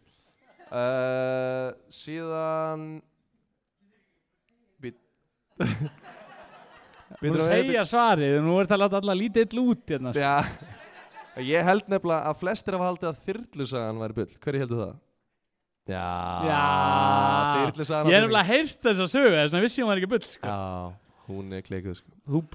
uh, 0.74 1.72
Síðan 1.94 2.88
Bít 4.84 5.00
þú 7.22 7.36
segja 7.46 7.88
svarið 7.88 8.40
Nú 8.44 8.60
er 8.60 8.70
það 8.70 8.80
að 8.80 8.86
láta 8.88 9.04
alla 9.04 9.16
lítið 9.18 9.60
út 9.62 9.94
hérna. 9.94 10.16
Já 10.18 10.42
Ég 11.42 11.66
held 11.66 11.88
nefnilega 11.90 12.30
að 12.30 12.38
flestir 12.44 12.76
hafa 12.78 12.90
haldið 12.92 13.10
að 13.10 13.22
þyrlusagan 13.28 14.02
væri 14.04 14.16
bull. 14.20 14.34
Hverju 14.44 14.60
heldur 14.62 14.82
það? 14.84 14.94
Já. 15.90 16.04
Já. 16.48 16.60
Þyrlusagan 17.64 18.12
Ég 18.12 18.16
er 18.18 18.22
nefnilega 18.24 18.50
heyrt 18.52 18.78
þess 18.86 19.02
að 19.04 19.10
sögu 19.12 19.32
Þess 19.36 19.56
að 19.58 19.64
vissi 19.66 19.82
hún 19.84 19.90
var 19.90 20.00
ekki 20.00 20.12
bull 20.14 20.22
sko. 20.28 20.48
Já, 20.48 20.60
hún 21.32 21.46
er 21.58 21.66
kleikuð 21.66 21.96
sko. 22.00 22.14
Húp. 22.36 22.50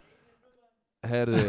Herðu. 1.08 1.42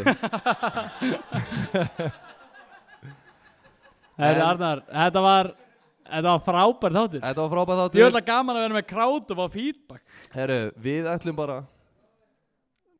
Herri 4.20 4.36
En- 4.40 4.46
Arnar, 4.50 4.82
þetta 4.90 5.22
var 5.24 5.52
Þetta 6.10 6.26
var 6.26 6.40
frábær 6.42 6.94
þáttur. 6.96 7.20
Þetta 7.22 7.42
var 7.44 7.50
frábæð 7.54 7.76
Ég 7.76 7.82
þáttur 7.84 8.00
vil 8.08 8.18
að 8.18 8.26
gaman 8.26 8.56
að 8.58 8.64
vera 8.64 8.74
með 8.80 8.86
krát 8.90 9.28
og 9.30 9.36
fá 9.38 9.44
feedback. 9.54 10.02
Herru, 10.34 10.56
við 10.82 11.06
ætlum 11.12 11.36
bara 11.38 11.60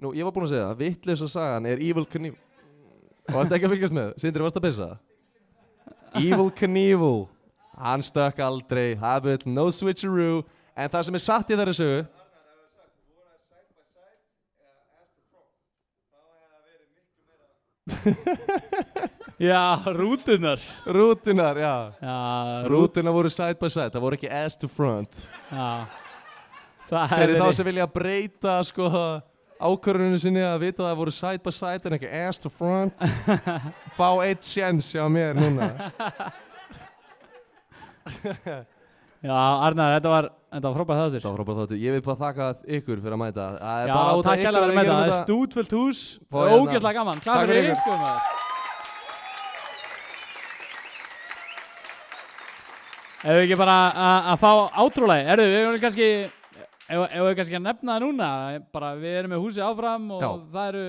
Nú, 0.01 0.13
ég 0.17 0.25
var 0.25 0.33
búinn 0.33 0.47
að 0.47 0.55
segja 0.55 0.69
Vittlösa 0.79 1.27
sagan 1.29 1.67
er 1.69 1.83
Evil 1.83 2.07
Knievel 3.31 3.39
Varst 3.39 3.53
ekki 3.57 3.69
að 3.69 3.75
fylgjast 3.77 3.97
með? 3.97 4.09
Sindri, 4.21 4.43
varst 4.45 4.59
að 4.59 4.65
pissa? 4.67 4.89
Evil 6.21 6.51
Knievel. 6.59 7.21
Hann 7.81 8.03
stökk 8.05 8.41
aldrei. 8.45 8.89
Hafið 8.99 9.47
no 9.49 9.69
switcheroo. 9.73 10.43
En 10.77 10.91
það 10.91 11.07
sem 11.07 11.19
er 11.19 11.23
satt 11.23 11.51
í 11.51 11.59
þeirri 11.59 11.77
sögu 11.77 12.01
Já, 19.41 19.83
rútunar 19.97 20.61
Rútunar, 20.87 21.57
já. 21.57 21.93
Já, 22.01 22.63
rút 22.69 22.71
Rútunar 22.71 23.13
voru 23.13 23.31
side 23.33 23.57
by 23.61 23.71
side. 23.73 23.91
Það 23.95 24.05
voru 24.05 24.19
ekki 24.19 24.31
ass 24.31 24.57
to 24.61 24.69
front. 24.69 25.27
Já. 25.51 25.87
Það 26.91 27.15
Fyrir 27.15 27.41
þá 27.41 27.49
sem 27.57 27.69
vilja 27.71 27.87
breyta 27.91 28.55
sko 28.67 28.91
ákvörðuninu 29.61 30.19
sinni 30.23 30.43
að 30.45 30.63
vita 30.65 30.83
að 30.83 30.89
það 30.91 30.99
voru 31.03 31.13
side 31.15 31.43
by 31.45 31.53
side 31.55 31.89
en 31.91 31.97
ekki 31.99 32.11
ass 32.25 32.41
to 32.43 32.51
front. 32.53 33.05
Fá 33.99 34.09
eitt 34.25 34.47
sjens 34.49 34.89
hjá 34.95 35.05
mér 35.13 35.37
núna. 35.39 35.71
Já, 39.21 39.37
Arnar, 39.37 39.99
þetta 39.99 40.09
var, 40.15 40.27
þetta 40.49 40.65
var 40.71 40.77
frábæð 40.79 41.01
þáttur. 41.03 41.21
Það 41.21 41.31
var 41.31 41.39
frábært 41.43 41.59
þáttu, 41.61 41.79
ég 41.83 41.93
vil 41.97 42.05
bara 42.07 42.21
þakka 42.25 42.47
ykkur 42.79 43.03
fyrir 43.05 43.17
að 43.17 43.21
mæta. 43.21 43.49
Það 43.61 43.81
er 43.85 43.91
Já, 43.91 43.95
bara 43.99 44.15
út 44.17 44.25
af 44.25 44.31
takk 44.31 44.41
ykkur 44.41 44.57
að 44.61 44.65
við 44.65 44.77
með 44.79 44.85
gerum 44.85 44.91
það, 44.91 45.01
það 45.01 45.05
er 45.05 45.11
þetta. 45.13 45.25
stútfullt 45.29 45.75
hús. 45.77 46.01
Hérna. 46.33 46.61
ógeðslega 46.61 46.97
gaman, 47.01 47.21
klart 47.27 47.51
fyrir 47.51 47.69
ykkur. 47.69 47.77
ykkur. 47.77 47.99
maður. 48.01 48.39
Ef 53.21 53.37
við 53.37 53.43
ekki 53.45 53.57
bara 53.61 53.77
að 54.01 54.29
að 54.33 54.39
fá 54.41 54.51
átrúlega, 54.81 55.33
erðu, 55.35 55.49
við 55.53 55.59
erum 55.61 55.81
kannski 55.83 56.07
ef 56.91 57.23
við 57.27 57.37
kannski 57.39 57.59
að 57.61 57.65
nefna 57.69 57.97
það 57.97 58.05
núna 58.07 58.31
bara 58.75 58.93
við 58.99 59.17
erum 59.21 59.35
með 59.35 59.43
húsið 59.47 59.67
áfram 59.69 60.11
og 60.17 60.23
Já. 60.25 60.31
það 60.55 60.69
eru 60.73 60.85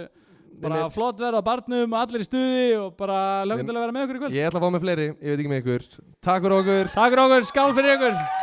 bara 0.61 0.81
Við- 0.81 0.93
flott 0.97 1.17
verð 1.23 1.39
á 1.41 1.43
barnum 1.49 1.93
allir 1.97 2.21
í 2.21 2.27
stuði 2.27 2.65
og 2.81 2.95
bara 2.97 3.19
lögum 3.49 3.65
til 3.69 3.75
að 3.75 3.83
vera 3.85 3.95
með 3.95 4.03
okkur 4.07 4.17
í 4.17 4.21
kvöld. 4.25 4.35
Ég 4.37 4.47
ætla 4.49 4.59
að 4.61 4.65
fá 4.65 4.71
með 4.75 4.83
fleiri, 4.85 5.07
ég 5.11 5.31
veit 5.31 5.39
ekki 5.41 5.51
með 5.53 5.61
ykkur. 5.63 5.89
Takk 6.21 6.43
fyrir 6.45 6.57
okkur. 6.59 6.91
Takk 6.97 7.11
fyrir 7.15 7.23
okkur, 7.25 7.47
skál 7.49 7.73
fyrir 7.77 7.95
ykkur 7.97 8.40